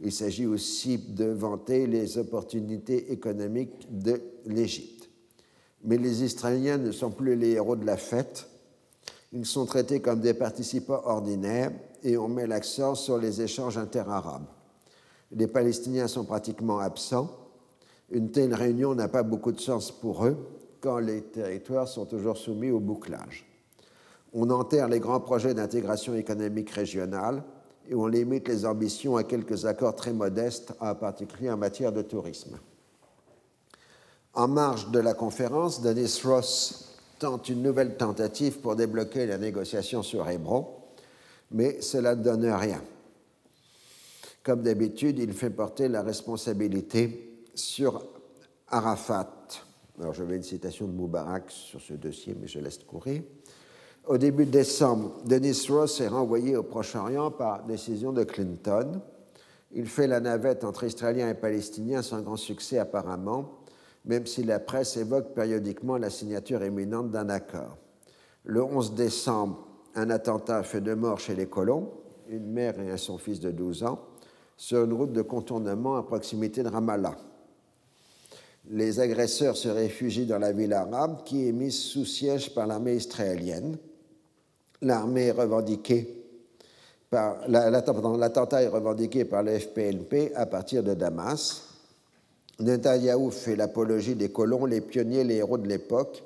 Il 0.00 0.12
s'agit 0.12 0.46
aussi 0.46 0.98
de 0.98 1.26
vanter 1.26 1.86
les 1.86 2.18
opportunités 2.18 3.12
économiques 3.12 3.86
de 3.90 4.20
l'Égypte. 4.46 5.08
Mais 5.84 5.98
les 5.98 6.24
Israéliens 6.24 6.78
ne 6.78 6.90
sont 6.90 7.10
plus 7.10 7.36
les 7.36 7.50
héros 7.50 7.76
de 7.76 7.86
la 7.86 7.96
fête. 7.96 8.48
Ils 9.32 9.46
sont 9.46 9.66
traités 9.66 10.00
comme 10.00 10.20
des 10.20 10.34
participants 10.34 11.02
ordinaires 11.04 11.70
et 12.02 12.16
on 12.16 12.28
met 12.28 12.46
l'accent 12.46 12.94
sur 12.94 13.18
les 13.18 13.42
échanges 13.42 13.78
interarabes. 13.78 14.46
Les 15.32 15.46
Palestiniens 15.46 16.08
sont 16.08 16.24
pratiquement 16.24 16.80
absents. 16.80 17.30
Une 18.10 18.32
telle 18.32 18.54
réunion 18.54 18.94
n'a 18.94 19.06
pas 19.06 19.22
beaucoup 19.22 19.52
de 19.52 19.60
sens 19.60 19.92
pour 19.92 20.26
eux 20.26 20.36
quand 20.80 20.98
les 20.98 21.22
territoires 21.22 21.86
sont 21.86 22.06
toujours 22.06 22.36
soumis 22.36 22.70
au 22.70 22.80
bouclage. 22.80 23.49
On 24.32 24.50
enterre 24.50 24.88
les 24.88 25.00
grands 25.00 25.20
projets 25.20 25.54
d'intégration 25.54 26.14
économique 26.14 26.70
régionale 26.70 27.42
et 27.88 27.94
on 27.94 28.06
limite 28.06 28.46
les 28.48 28.64
ambitions 28.64 29.16
à 29.16 29.24
quelques 29.24 29.66
accords 29.66 29.96
très 29.96 30.12
modestes, 30.12 30.72
en 30.80 30.94
particulier 30.94 31.50
en 31.50 31.56
matière 31.56 31.92
de 31.92 32.02
tourisme. 32.02 32.58
En 34.34 34.46
marge 34.46 34.90
de 34.90 35.00
la 35.00 35.14
conférence, 35.14 35.82
Dennis 35.82 36.20
Ross 36.24 36.90
tente 37.18 37.48
une 37.48 37.62
nouvelle 37.62 37.96
tentative 37.96 38.60
pour 38.60 38.76
débloquer 38.76 39.26
la 39.26 39.38
négociation 39.38 40.02
sur 40.02 40.28
Hébron, 40.28 40.68
mais 41.50 41.80
cela 41.80 42.14
ne 42.14 42.22
donne 42.22 42.46
rien. 42.46 42.80
Comme 44.44 44.62
d'habitude, 44.62 45.18
il 45.18 45.32
fait 45.32 45.50
porter 45.50 45.88
la 45.88 46.02
responsabilité 46.02 47.44
sur 47.54 48.04
Arafat. 48.68 49.48
Alors, 50.00 50.14
je 50.14 50.22
vais 50.22 50.36
une 50.36 50.42
citation 50.42 50.86
de 50.86 50.92
Moubarak 50.92 51.50
sur 51.50 51.80
ce 51.80 51.92
dossier, 51.94 52.34
mais 52.40 52.46
je 52.46 52.60
laisse 52.60 52.78
courir. 52.78 53.22
Au 54.06 54.18
début 54.18 54.46
de 54.46 54.50
décembre, 54.50 55.12
Dennis 55.24 55.66
Ross 55.68 56.00
est 56.00 56.08
renvoyé 56.08 56.56
au 56.56 56.62
Proche-Orient 56.62 57.30
par 57.30 57.64
décision 57.64 58.12
de 58.12 58.24
Clinton. 58.24 59.00
Il 59.72 59.86
fait 59.86 60.06
la 60.06 60.20
navette 60.20 60.64
entre 60.64 60.84
Israéliens 60.84 61.28
et 61.28 61.34
Palestiniens 61.34 62.02
sans 62.02 62.22
grand 62.22 62.36
succès 62.36 62.78
apparemment, 62.78 63.60
même 64.06 64.26
si 64.26 64.42
la 64.42 64.58
presse 64.58 64.96
évoque 64.96 65.34
périodiquement 65.34 65.98
la 65.98 66.10
signature 66.10 66.64
imminente 66.64 67.10
d'un 67.10 67.28
accord. 67.28 67.76
Le 68.44 68.64
11 68.64 68.94
décembre, 68.94 69.68
un 69.94 70.08
attentat 70.08 70.62
fait 70.62 70.80
deux 70.80 70.96
morts 70.96 71.20
chez 71.20 71.34
les 71.34 71.46
colons, 71.46 71.90
une 72.28 72.50
mère 72.50 72.80
et 72.80 72.96
son 72.96 73.18
fils 73.18 73.38
de 73.38 73.50
12 73.50 73.84
ans, 73.84 74.00
sur 74.56 74.84
une 74.84 74.94
route 74.94 75.12
de 75.12 75.22
contournement 75.22 75.96
à 75.96 76.02
proximité 76.02 76.62
de 76.62 76.68
Ramallah. 76.68 77.16
Les 78.68 78.98
agresseurs 78.98 79.56
se 79.56 79.68
réfugient 79.68 80.26
dans 80.26 80.38
la 80.38 80.52
ville 80.52 80.72
arabe 80.72 81.22
qui 81.24 81.46
est 81.46 81.52
mise 81.52 81.78
sous 81.78 82.04
siège 82.04 82.54
par 82.54 82.66
l'armée 82.66 82.94
israélienne. 82.94 83.78
L'armée 84.82 85.30
revendiquée 85.30 86.20
par 87.10 87.46
l'attentat 87.48 88.62
est 88.62 88.68
revendiqué 88.68 89.24
par 89.24 89.42
le 89.42 89.58
FPLP 89.58 90.32
à 90.34 90.46
partir 90.46 90.82
de 90.82 90.94
Damas. 90.94 91.62
Netanyahou 92.60 93.30
fait 93.30 93.56
l'apologie 93.56 94.14
des 94.14 94.30
colons, 94.30 94.64
les 94.64 94.80
pionniers, 94.80 95.24
les 95.24 95.36
héros 95.36 95.58
de 95.58 95.66
l'époque, 95.66 96.22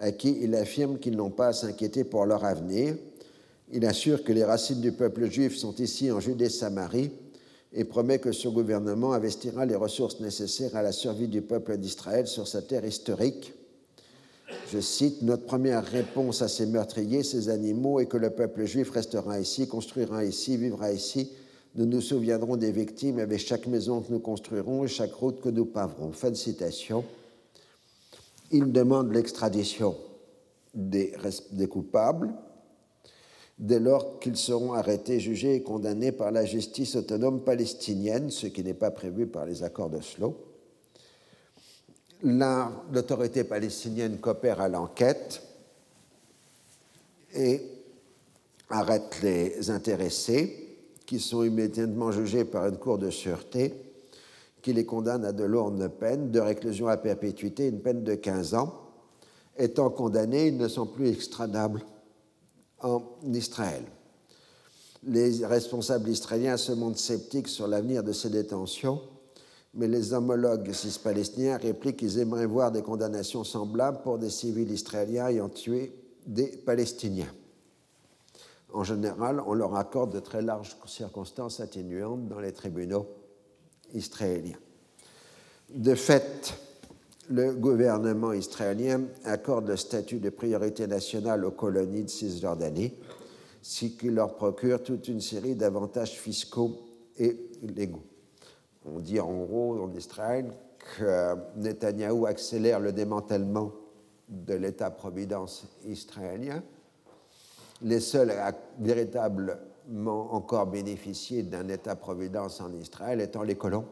à 0.00 0.10
qui 0.12 0.38
il 0.42 0.54
affirme 0.56 0.98
qu'ils 0.98 1.16
n'ont 1.16 1.30
pas 1.30 1.48
à 1.48 1.52
s'inquiéter 1.52 2.04
pour 2.04 2.26
leur 2.26 2.44
avenir. 2.44 2.96
Il 3.72 3.86
assure 3.86 4.24
que 4.24 4.32
les 4.32 4.44
racines 4.44 4.80
du 4.80 4.92
peuple 4.92 5.30
juif 5.30 5.56
sont 5.56 5.74
ici 5.76 6.10
en 6.10 6.18
Judée-Samarie 6.18 7.12
et 7.72 7.84
promet 7.84 8.18
que 8.18 8.32
ce 8.32 8.48
gouvernement 8.48 9.12
investira 9.12 9.64
les 9.64 9.76
ressources 9.76 10.18
nécessaires 10.18 10.74
à 10.74 10.82
la 10.82 10.92
survie 10.92 11.28
du 11.28 11.40
peuple 11.40 11.76
d'Israël 11.76 12.26
sur 12.26 12.48
sa 12.48 12.62
terre 12.62 12.84
historique. 12.84 13.54
Je 14.72 14.80
cite, 14.80 15.22
Notre 15.22 15.44
première 15.44 15.84
réponse 15.84 16.42
à 16.42 16.48
ces 16.48 16.66
meurtriers, 16.66 17.22
ces 17.22 17.48
animaux, 17.48 18.00
est 18.00 18.06
que 18.06 18.16
le 18.16 18.30
peuple 18.30 18.64
juif 18.64 18.90
restera 18.90 19.40
ici, 19.40 19.66
construira 19.66 20.24
ici, 20.24 20.56
vivra 20.56 20.92
ici. 20.92 21.32
Nous 21.74 21.86
nous 21.86 22.00
souviendrons 22.00 22.56
des 22.56 22.72
victimes 22.72 23.18
avec 23.18 23.38
chaque 23.40 23.66
maison 23.66 24.00
que 24.00 24.12
nous 24.12 24.18
construirons 24.18 24.84
et 24.84 24.88
chaque 24.88 25.12
route 25.12 25.40
que 25.40 25.48
nous 25.48 25.66
paverons. 25.66 26.12
Fin 26.12 26.30
de 26.30 26.36
citation. 26.36 27.04
Il 28.50 28.72
demande 28.72 29.12
l'extradition 29.12 29.96
des, 30.74 31.12
coupables 31.68 32.32
dès 33.58 33.78
lors 33.78 34.18
qu'ils 34.18 34.36
seront 34.36 34.72
arrêtés, 34.72 35.20
jugés 35.20 35.56
et 35.56 35.62
condamnés 35.62 36.12
par 36.12 36.32
la 36.32 36.44
justice 36.44 36.96
autonome 36.96 37.44
palestinienne, 37.44 38.30
ce 38.30 38.46
qui 38.46 38.64
n'est 38.64 38.74
pas 38.74 38.90
prévu 38.90 39.26
par 39.26 39.46
les 39.46 39.62
accords 39.62 39.90
d'Oslo. 39.90 40.49
L'autorité 42.22 43.44
palestinienne 43.44 44.18
coopère 44.18 44.60
à 44.60 44.68
l'enquête 44.68 45.42
et 47.34 47.62
arrête 48.68 49.22
les 49.22 49.70
intéressés, 49.70 50.76
qui 51.06 51.18
sont 51.18 51.42
immédiatement 51.42 52.12
jugés 52.12 52.44
par 52.44 52.66
une 52.66 52.76
cour 52.76 52.98
de 52.98 53.10
sûreté, 53.10 53.74
qui 54.62 54.72
les 54.72 54.84
condamne 54.84 55.24
à 55.24 55.32
de 55.32 55.44
lourdes 55.44 55.88
peines, 55.88 56.30
de 56.30 56.40
réclusion 56.40 56.88
à 56.88 56.96
perpétuité, 56.96 57.68
une 57.68 57.80
peine 57.80 58.04
de 58.04 58.14
15 58.14 58.54
ans. 58.54 58.74
Étant 59.56 59.90
condamnés, 59.90 60.48
ils 60.48 60.56
ne 60.56 60.68
sont 60.68 60.86
plus 60.86 61.08
extradables 61.08 61.82
en 62.80 63.02
Israël. 63.32 63.82
Les 65.02 65.44
responsables 65.46 66.10
israéliens 66.10 66.58
se 66.58 66.72
montrent 66.72 66.98
sceptiques 66.98 67.48
sur 67.48 67.66
l'avenir 67.66 68.02
de 68.02 68.12
ces 68.12 68.28
détentions, 68.28 69.00
mais 69.74 69.88
les 69.88 70.12
homologues 70.12 70.72
cis-palestiniens 70.72 71.56
répliquent 71.56 71.98
qu'ils 71.98 72.18
aimeraient 72.18 72.46
voir 72.46 72.72
des 72.72 72.82
condamnations 72.82 73.44
semblables 73.44 74.02
pour 74.02 74.18
des 74.18 74.30
civils 74.30 74.70
israéliens 74.70 75.28
ayant 75.28 75.48
tué 75.48 75.94
des 76.26 76.48
Palestiniens. 76.48 77.32
En 78.72 78.84
général, 78.84 79.42
on 79.46 79.54
leur 79.54 79.74
accorde 79.76 80.12
de 80.12 80.20
très 80.20 80.42
larges 80.42 80.76
circonstances 80.86 81.60
atténuantes 81.60 82.28
dans 82.28 82.40
les 82.40 82.52
tribunaux 82.52 83.06
israéliens. 83.94 84.58
De 85.74 85.94
fait, 85.94 86.54
le 87.28 87.52
gouvernement 87.54 88.32
israélien 88.32 89.02
accorde 89.24 89.68
le 89.68 89.76
statut 89.76 90.18
de 90.18 90.30
priorité 90.30 90.86
nationale 90.86 91.44
aux 91.44 91.52
colonies 91.52 92.04
de 92.04 92.10
Cisjordanie, 92.10 92.92
ce 93.62 93.86
qui 93.86 94.10
leur 94.10 94.34
procure 94.34 94.82
toute 94.82 95.06
une 95.08 95.20
série 95.20 95.54
d'avantages 95.54 96.18
fiscaux 96.18 96.80
et 97.18 97.50
légaux. 97.62 98.09
On 98.86 98.98
dit 99.00 99.20
en 99.20 99.32
gros 99.44 99.82
en 99.82 99.92
Israël 99.92 100.50
que 100.78 101.34
Netanyahou 101.56 102.26
accélère 102.26 102.80
le 102.80 102.92
démantèlement 102.92 103.72
de 104.28 104.54
l'État-providence 104.54 105.66
israélien. 105.84 106.62
Les 107.82 108.00
seuls 108.00 108.32
véritablement 108.78 110.32
encore 110.34 110.66
bénéficier 110.66 111.42
d'un 111.42 111.68
État-providence 111.68 112.60
en 112.60 112.72
Israël 112.72 113.20
étant 113.20 113.42
les 113.42 113.56
colons 113.56 113.86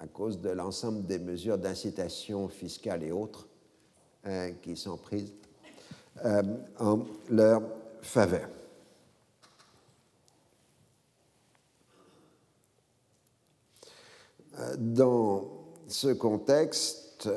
à 0.00 0.06
cause 0.06 0.40
de 0.40 0.50
l'ensemble 0.50 1.06
des 1.06 1.18
mesures 1.18 1.58
d'incitation 1.58 2.48
fiscale 2.48 3.04
et 3.04 3.12
autres 3.12 3.46
euh, 4.26 4.50
qui 4.62 4.76
sont 4.76 4.96
prises 4.96 5.32
euh, 6.24 6.42
en 6.80 7.00
leur 7.30 7.62
faveur. 8.02 8.48
Dans 14.78 15.44
ce 15.88 16.08
contexte, 16.08 17.28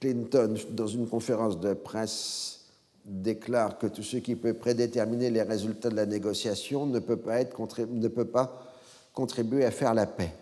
Clinton, 0.00 0.54
dans 0.70 0.86
une 0.86 1.08
conférence 1.08 1.60
de 1.60 1.74
presse 1.74 2.60
déclare 3.04 3.78
que 3.78 3.86
tout 3.86 4.02
ce 4.02 4.18
qui 4.18 4.36
peut 4.36 4.54
prédéterminer 4.54 5.30
les 5.30 5.42
résultats 5.42 5.90
de 5.90 5.96
la 5.96 6.06
négociation 6.06 6.86
ne 6.86 6.98
peut 6.98 7.16
pas, 7.16 7.40
être, 7.40 7.56
contribuer 9.12 9.64
à 9.64 9.70
faire 9.70 9.94
la 9.94 10.06
paix. 10.06 10.32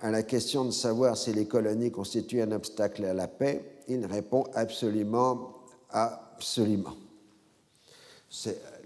À 0.00 0.10
la 0.10 0.22
question 0.22 0.64
de 0.64 0.72
savoir 0.72 1.16
si 1.16 1.32
les 1.32 1.46
colonies 1.46 1.92
constituent 1.92 2.42
un 2.42 2.52
obstacle 2.52 3.04
à 3.04 3.14
la 3.14 3.28
paix, 3.28 3.64
il 3.88 4.04
répond 4.06 4.44
absolument, 4.54 5.52
absolument. 5.90 6.96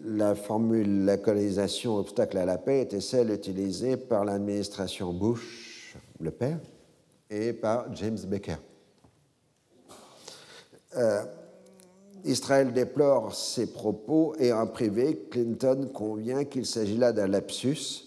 La 0.05 0.35
formule 0.35 1.05
la 1.05 1.17
colonisation 1.17 1.97
obstacle 1.97 2.37
à 2.39 2.45
la 2.45 2.59
paix 2.59 2.83
était 2.83 3.01
celle 3.01 3.31
utilisée 3.31 3.97
par 3.97 4.25
l'administration 4.25 5.13
Bush, 5.13 5.97
le 6.21 6.31
père, 6.31 6.59
et 7.31 7.53
par 7.53 7.95
James 7.95 8.19
Baker. 8.27 8.57
Euh, 10.97 11.23
Israël 12.25 12.73
déplore 12.73 13.35
ces 13.35 13.73
propos 13.73 14.35
et 14.39 14.53
en 14.53 14.67
privé, 14.67 15.27
Clinton 15.31 15.89
convient 15.93 16.45
qu'il 16.45 16.67
s'agit 16.67 16.97
là 16.97 17.13
d'un 17.13 17.29
lapsus 17.29 18.05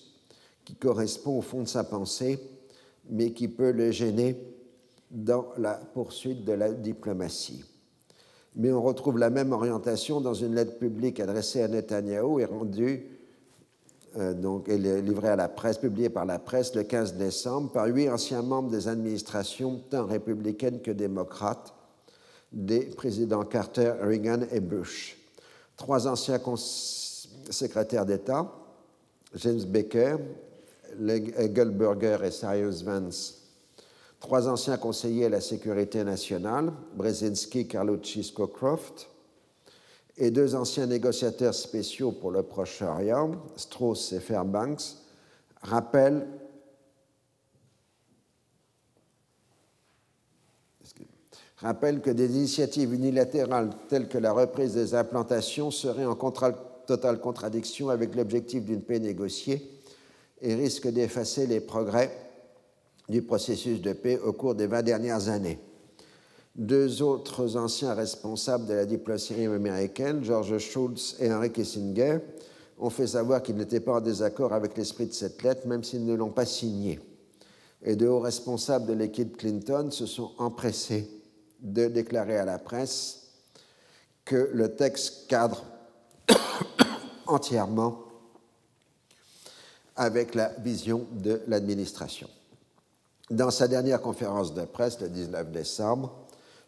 qui 0.66 0.76
correspond 0.76 1.38
au 1.38 1.42
fond 1.42 1.64
de 1.64 1.68
sa 1.68 1.84
pensée, 1.84 2.40
mais 3.10 3.32
qui 3.32 3.48
peut 3.48 3.72
le 3.72 3.92
gêner 3.92 4.38
dans 5.10 5.48
la 5.58 5.74
poursuite 5.74 6.44
de 6.44 6.54
la 6.54 6.72
diplomatie. 6.72 7.64
Mais 8.56 8.72
on 8.72 8.82
retrouve 8.82 9.18
la 9.18 9.30
même 9.30 9.52
orientation 9.52 10.22
dans 10.22 10.34
une 10.34 10.56
lettre 10.56 10.78
publique 10.78 11.20
adressée 11.20 11.62
à 11.62 11.68
Netanyahou 11.68 12.40
et 12.40 12.46
rendue 12.46 13.06
euh, 14.18 14.34
donc, 14.34 14.68
livrée 14.68 15.30
à 15.30 15.36
la 15.36 15.48
presse, 15.48 15.78
publiée 15.78 16.10
par 16.10 16.26
la 16.26 16.40
presse 16.40 16.74
le 16.74 16.84
15 16.84 17.14
décembre 17.14 17.72
par 17.72 17.86
huit 17.86 18.10
anciens 18.10 18.42
membres 18.42 18.72
des 18.72 18.88
administrations 18.88 19.82
tant 19.90 20.06
républicaines 20.06 20.82
que 20.82 20.92
démocrates 20.92 21.74
des 22.52 22.86
présidents 22.86 23.46
Carter, 23.46 23.94
Reagan 24.02 24.42
et 24.52 24.60
Bush. 24.60 25.18
Trois 25.78 26.08
anciens 26.08 26.42
secrétaires 27.50 28.06
d'État, 28.06 28.52
James 29.36 29.64
Baker, 29.66 30.18
Egelberger 31.38 32.18
et 32.26 32.32
Cyrus 32.32 32.84
Vance. 32.84 33.39
Trois 34.20 34.50
anciens 34.50 34.78
conseillers 34.78 35.26
à 35.26 35.30
la 35.30 35.42
sécurité 35.42 36.04
nationale, 36.04 36.74
Brzezinski, 36.96 37.68
Carlucci, 37.68 38.24
Scowcroft. 38.24 39.10
Et 40.18 40.32
deux 40.32 40.56
anciens 40.56 40.86
négociateurs 40.86 41.54
spéciaux 41.54 42.12
pour 42.12 42.32
le 42.32 42.44
Proche-Orient, 42.44 43.32
Strauss 43.56 44.12
et 44.12 44.20
Fairbanks, 44.20 44.98
rappellent 45.62 46.28
rappelle 51.62 52.02
que 52.02 52.10
des 52.10 52.38
initiatives 52.38 52.94
unilatérales 52.94 53.72
telles 53.90 54.08
que 54.08 54.18
la 54.18 54.32
reprise 54.32 54.74
des 54.74 54.96
implantations 54.96 55.72
seraient 55.72 56.06
en 56.06 56.16
totale 56.16 57.20
contradiction 57.20 57.90
avec 57.90 58.16
l'objectif 58.16 58.64
d'une 58.64 58.82
paix 58.82 59.00
négociée 59.00 59.70
et 60.42 60.56
risquent 60.56 60.92
d'effacer 60.92 61.48
les 61.48 61.60
progrès 61.60 62.29
du 63.10 63.22
processus 63.22 63.82
de 63.82 63.94
paix 63.94 64.20
au 64.20 64.34
cours 64.34 64.56
des 64.56 64.68
20 64.68 64.84
dernières 64.84 65.30
années. 65.30 65.60
Deux 66.56 67.02
autres 67.02 67.58
anciens 67.58 67.94
responsables 67.94 68.66
de 68.66 68.74
la 68.74 68.86
diplomatie 68.86 69.46
américaine, 69.46 70.24
George 70.24 70.58
Schultz 70.58 71.16
et 71.20 71.32
Henry 71.32 71.52
Kissinger, 71.52 72.20
ont 72.78 72.90
fait 72.90 73.08
savoir 73.08 73.42
qu'ils 73.44 73.56
n'étaient 73.56 73.80
pas 73.80 73.98
en 73.98 74.02
désaccord 74.02 74.54
avec 74.54 74.78
l'esprit 74.78 75.08
de 75.08 75.14
cette 75.14 75.42
lettre, 75.44 75.68
même 75.68 75.84
s'ils 75.84 76.06
ne 76.06 76.14
l'ont 76.14 76.32
pas 76.32 76.46
signée. 76.46 77.00
Et 77.84 77.96
de 77.96 78.08
hauts 78.08 78.20
responsables 78.20 78.88
de 78.88 78.94
l'équipe 78.94 79.38
Clinton 79.38 79.90
se 79.92 80.06
sont 80.06 80.32
empressés 80.38 81.10
de 81.62 81.88
déclarer 81.88 82.38
à 82.38 82.46
la 82.46 82.58
presse 82.58 83.32
que 84.26 84.50
le 84.54 84.76
texte 84.76 85.28
cadre 85.28 85.64
entièrement 87.28 88.04
avec 89.96 90.36
la 90.36 90.50
vision 90.60 91.06
de 91.12 91.42
l'administration. 91.48 92.30
Dans 93.30 93.52
sa 93.52 93.68
dernière 93.68 94.02
conférence 94.02 94.56
de 94.56 94.66
presse, 94.66 95.00
le 95.02 95.10
19 95.10 95.52
décembre, 95.52 96.12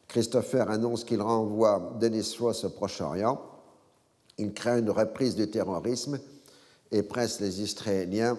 Christopher 0.08 0.70
annonce 0.70 1.04
qu'il 1.04 1.22
renvoie 1.22 1.98
Denis 2.00 2.36
Ross 2.40 2.66
au 2.66 2.70
Proche-Orient. 2.70 3.42
Il 4.38 4.54
craint 4.54 4.78
une 4.78 4.92
reprise 4.92 5.36
du 5.36 5.50
terrorisme 5.50 6.20
et 6.92 7.02
presse 7.02 7.40
les 7.40 7.62
Israéliens 7.62 8.38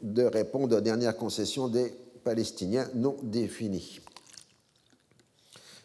de 0.00 0.22
répondre 0.22 0.76
aux 0.76 0.80
dernières 0.80 1.16
concessions 1.16 1.66
des 1.66 1.92
Palestiniens 2.22 2.88
non 2.94 3.16
définies. 3.22 4.00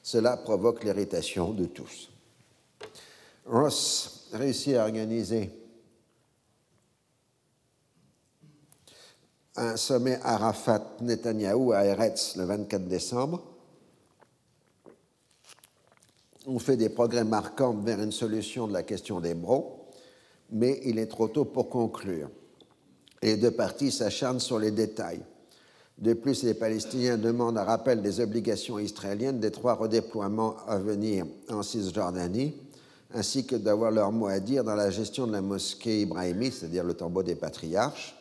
Cela 0.03 0.37
provoque 0.37 0.83
l'irritation 0.83 1.51
de 1.51 1.65
tous. 1.65 2.09
Ross 3.47 4.27
réussit 4.33 4.75
à 4.75 4.83
organiser 4.83 5.49
un 9.57 9.77
sommet 9.77 10.19
Arafat-Netanyahou 10.23 11.71
à 11.71 11.85
Eretz 11.85 12.35
le 12.35 12.43
24 12.43 12.87
décembre. 12.87 13.41
On 16.47 16.59
fait 16.59 16.77
des 16.77 16.89
progrès 16.89 17.23
marquants 17.23 17.73
vers 17.73 18.01
une 18.01 18.11
solution 18.11 18.67
de 18.67 18.73
la 18.73 18.83
question 18.83 19.19
des 19.19 19.33
bros, 19.33 19.87
mais 20.51 20.79
il 20.83 20.99
est 20.99 21.07
trop 21.07 21.27
tôt 21.27 21.45
pour 21.45 21.69
conclure. 21.69 22.29
Les 23.23 23.37
deux 23.37 23.51
parties 23.51 23.91
s'acharnent 23.91 24.39
sur 24.39 24.59
les 24.59 24.71
détails. 24.71 25.23
De 25.97 26.13
plus, 26.13 26.43
les 26.43 26.53
Palestiniens 26.53 27.17
demandent 27.17 27.57
un 27.57 27.63
rappel 27.63 28.01
des 28.01 28.19
obligations 28.19 28.77
israéliennes 28.77 29.39
des 29.39 29.49
trois 29.49 29.75
redéploiements 29.75 30.57
à 30.67 30.77
venir 30.77 31.25
en 31.49 31.63
Cisjordanie, 31.63 32.53
ainsi 33.13 33.45
que 33.47 33.55
d'avoir 33.55 33.91
leur 33.91 34.11
mot 34.11 34.27
à 34.27 34.39
dire 34.39 34.65
dans 34.65 34.75
la 34.75 34.91
gestion 34.91 35.25
de 35.25 35.31
la 35.31 35.41
mosquée 35.41 36.01
ibrahimite, 36.01 36.53
c'est-à-dire 36.53 36.83
le 36.83 36.93
tombeau 36.93 37.23
des 37.23 37.35
patriarches. 37.35 38.15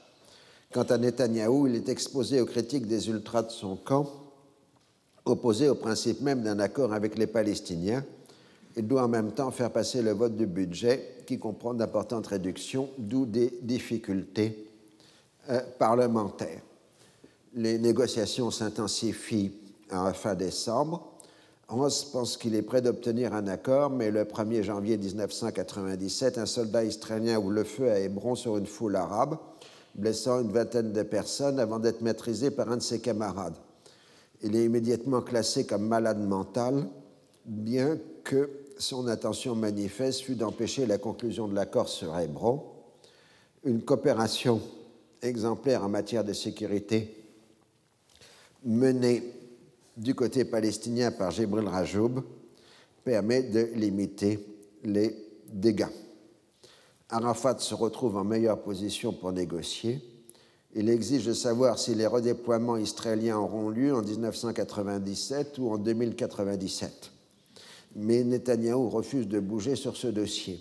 Quant 0.74 0.82
à 0.82 0.98
Netanyahou, 0.98 1.68
il 1.68 1.76
est 1.76 1.88
exposé 1.88 2.40
aux 2.40 2.46
critiques 2.46 2.86
des 2.86 3.08
ultras 3.08 3.44
de 3.44 3.50
son 3.50 3.76
camp, 3.76 4.10
opposé 5.24 5.70
au 5.70 5.76
principe 5.76 6.20
même 6.20 6.42
d'un 6.42 6.58
accord 6.58 6.92
avec 6.92 7.16
les 7.16 7.26
Palestiniens. 7.26 8.04
Il 8.76 8.86
doit 8.86 9.04
en 9.04 9.08
même 9.08 9.32
temps 9.32 9.50
faire 9.52 9.70
passer 9.70 10.02
le 10.02 10.10
vote 10.10 10.36
du 10.36 10.46
budget, 10.46 11.22
qui 11.26 11.38
comprend 11.38 11.72
d'importantes 11.72 12.26
réductions, 12.26 12.90
d'où 12.98 13.24
des 13.24 13.56
difficultés 13.62 14.66
euh, 15.48 15.60
parlementaires 15.78 16.60
les 17.54 17.78
négociations 17.78 18.50
s'intensifient 18.50 19.52
à 19.90 20.12
fin 20.12 20.34
décembre. 20.34 21.06
Ross 21.68 22.04
pense 22.04 22.36
qu'il 22.36 22.54
est 22.54 22.62
prêt 22.62 22.82
d'obtenir 22.82 23.32
un 23.32 23.46
accord, 23.46 23.90
mais 23.90 24.10
le 24.10 24.24
1er 24.24 24.62
janvier 24.62 24.98
1997, 24.98 26.38
un 26.38 26.46
soldat 26.46 26.84
israélien 26.84 27.38
ouvre 27.38 27.52
le 27.52 27.64
feu 27.64 27.90
à 27.90 28.00
Hébron 28.00 28.34
sur 28.34 28.58
une 28.58 28.66
foule 28.66 28.96
arabe, 28.96 29.38
blessant 29.94 30.40
une 30.40 30.52
vingtaine 30.52 30.92
de 30.92 31.02
personnes 31.02 31.60
avant 31.60 31.78
d'être 31.78 32.00
maîtrisé 32.00 32.50
par 32.50 32.70
un 32.70 32.76
de 32.76 32.82
ses 32.82 33.00
camarades. 33.00 33.56
Il 34.42 34.56
est 34.56 34.64
immédiatement 34.64 35.22
classé 35.22 35.66
comme 35.66 35.86
malade 35.86 36.20
mental, 36.20 36.86
bien 37.46 37.98
que 38.24 38.50
son 38.78 39.06
intention 39.06 39.54
manifeste 39.54 40.22
fut 40.22 40.34
d'empêcher 40.34 40.86
la 40.86 40.98
conclusion 40.98 41.46
de 41.48 41.54
l'accord 41.54 41.88
sur 41.88 42.18
Hébron. 42.18 42.62
Une 43.64 43.82
coopération 43.82 44.60
exemplaire 45.22 45.84
en 45.84 45.88
matière 45.88 46.24
de 46.24 46.32
sécurité 46.32 47.24
menée 48.64 49.22
du 49.96 50.14
côté 50.14 50.44
palestinien 50.44 51.12
par 51.12 51.30
Jibril 51.30 51.68
Rajoub 51.68 52.22
permet 53.04 53.42
de 53.42 53.70
limiter 53.74 54.44
les 54.82 55.14
dégâts. 55.52 55.86
Arafat 57.10 57.58
se 57.58 57.74
retrouve 57.74 58.16
en 58.16 58.24
meilleure 58.24 58.62
position 58.62 59.12
pour 59.12 59.32
négocier. 59.32 60.00
Il 60.74 60.88
exige 60.88 61.26
de 61.26 61.32
savoir 61.32 61.78
si 61.78 61.94
les 61.94 62.06
redéploiements 62.06 62.76
israéliens 62.76 63.38
auront 63.38 63.68
lieu 63.68 63.94
en 63.94 64.02
1997 64.02 65.58
ou 65.58 65.70
en 65.70 65.78
2097. 65.78 67.12
Mais 67.96 68.24
Netanyahou 68.24 68.88
refuse 68.88 69.28
de 69.28 69.38
bouger 69.38 69.76
sur 69.76 69.96
ce 69.96 70.08
dossier. 70.08 70.60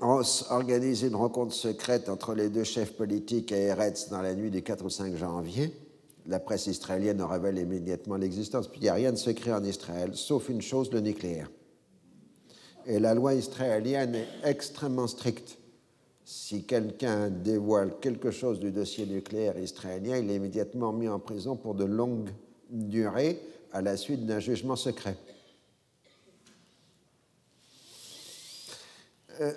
Ross 0.00 0.46
organise 0.50 1.02
une 1.02 1.14
rencontre 1.14 1.54
secrète 1.54 2.08
entre 2.08 2.34
les 2.34 2.48
deux 2.48 2.64
chefs 2.64 2.96
politiques 2.96 3.52
à 3.52 3.58
Eretz 3.58 4.08
dans 4.08 4.22
la 4.22 4.34
nuit 4.34 4.50
du 4.50 4.62
4 4.62 4.84
au 4.84 4.88
5 4.88 5.14
janvier 5.14 5.72
la 6.26 6.40
presse 6.40 6.66
israélienne 6.66 7.20
en 7.20 7.28
révèle 7.28 7.58
immédiatement 7.58 8.16
l'existence. 8.16 8.68
Puis 8.68 8.80
il 8.80 8.84
n'y 8.84 8.88
a 8.88 8.94
rien 8.94 9.12
de 9.12 9.16
secret 9.16 9.52
en 9.52 9.64
Israël, 9.64 10.12
sauf 10.14 10.48
une 10.48 10.62
chose, 10.62 10.90
le 10.92 11.00
nucléaire. 11.00 11.50
Et 12.86 12.98
la 12.98 13.14
loi 13.14 13.34
israélienne 13.34 14.14
est 14.14 14.28
extrêmement 14.44 15.06
stricte. 15.06 15.58
Si 16.24 16.64
quelqu'un 16.64 17.28
dévoile 17.28 17.98
quelque 18.00 18.30
chose 18.30 18.60
du 18.60 18.70
dossier 18.70 19.06
nucléaire 19.06 19.58
israélien, 19.58 20.16
il 20.18 20.30
est 20.30 20.36
immédiatement 20.36 20.92
mis 20.92 21.08
en 21.08 21.18
prison 21.18 21.56
pour 21.56 21.74
de 21.74 21.84
longues 21.84 22.30
durées 22.70 23.40
à 23.72 23.82
la 23.82 23.96
suite 23.96 24.26
d'un 24.26 24.38
jugement 24.38 24.76
secret. 24.76 25.16
Euh, 29.40 29.52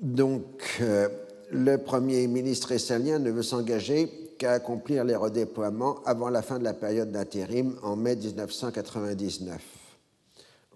donc, 0.00 0.78
euh, 0.80 1.08
le 1.50 1.76
Premier 1.78 2.26
ministre 2.26 2.72
israélien 2.72 3.18
ne 3.18 3.30
veut 3.30 3.42
s'engager 3.42 4.08
qu'à 4.38 4.52
accomplir 4.52 5.04
les 5.04 5.16
redéploiements 5.16 6.02
avant 6.04 6.28
la 6.28 6.42
fin 6.42 6.58
de 6.58 6.64
la 6.64 6.74
période 6.74 7.10
d'intérim 7.10 7.76
en 7.82 7.96
mai 7.96 8.14
1999. 8.16 9.77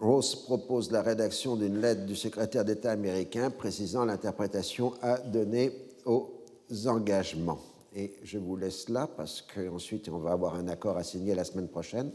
Ross 0.03 0.35
propose 0.35 0.91
la 0.91 1.01
rédaction 1.01 1.55
d'une 1.55 1.81
lettre 1.81 2.05
du 2.07 2.17
secrétaire 2.17 2.65
d'État 2.65 2.91
américain 2.91 3.51
précisant 3.51 4.05
l'interprétation 4.05 4.95
à 5.01 5.19
donner 5.19 5.71
aux 6.05 6.43
engagements. 6.87 7.61
Et 7.95 8.13
je 8.25 8.39
vous 8.39 8.57
laisse 8.57 8.89
là 8.89 9.07
parce 9.07 9.43
qu'ensuite 9.43 10.09
on 10.09 10.19
va 10.19 10.33
avoir 10.33 10.57
un 10.57 10.67
accord 10.67 10.97
à 10.97 11.05
signer 11.05 11.37
la 11.37 11.45
semaine 11.45 11.69
prochaine. 11.69 12.11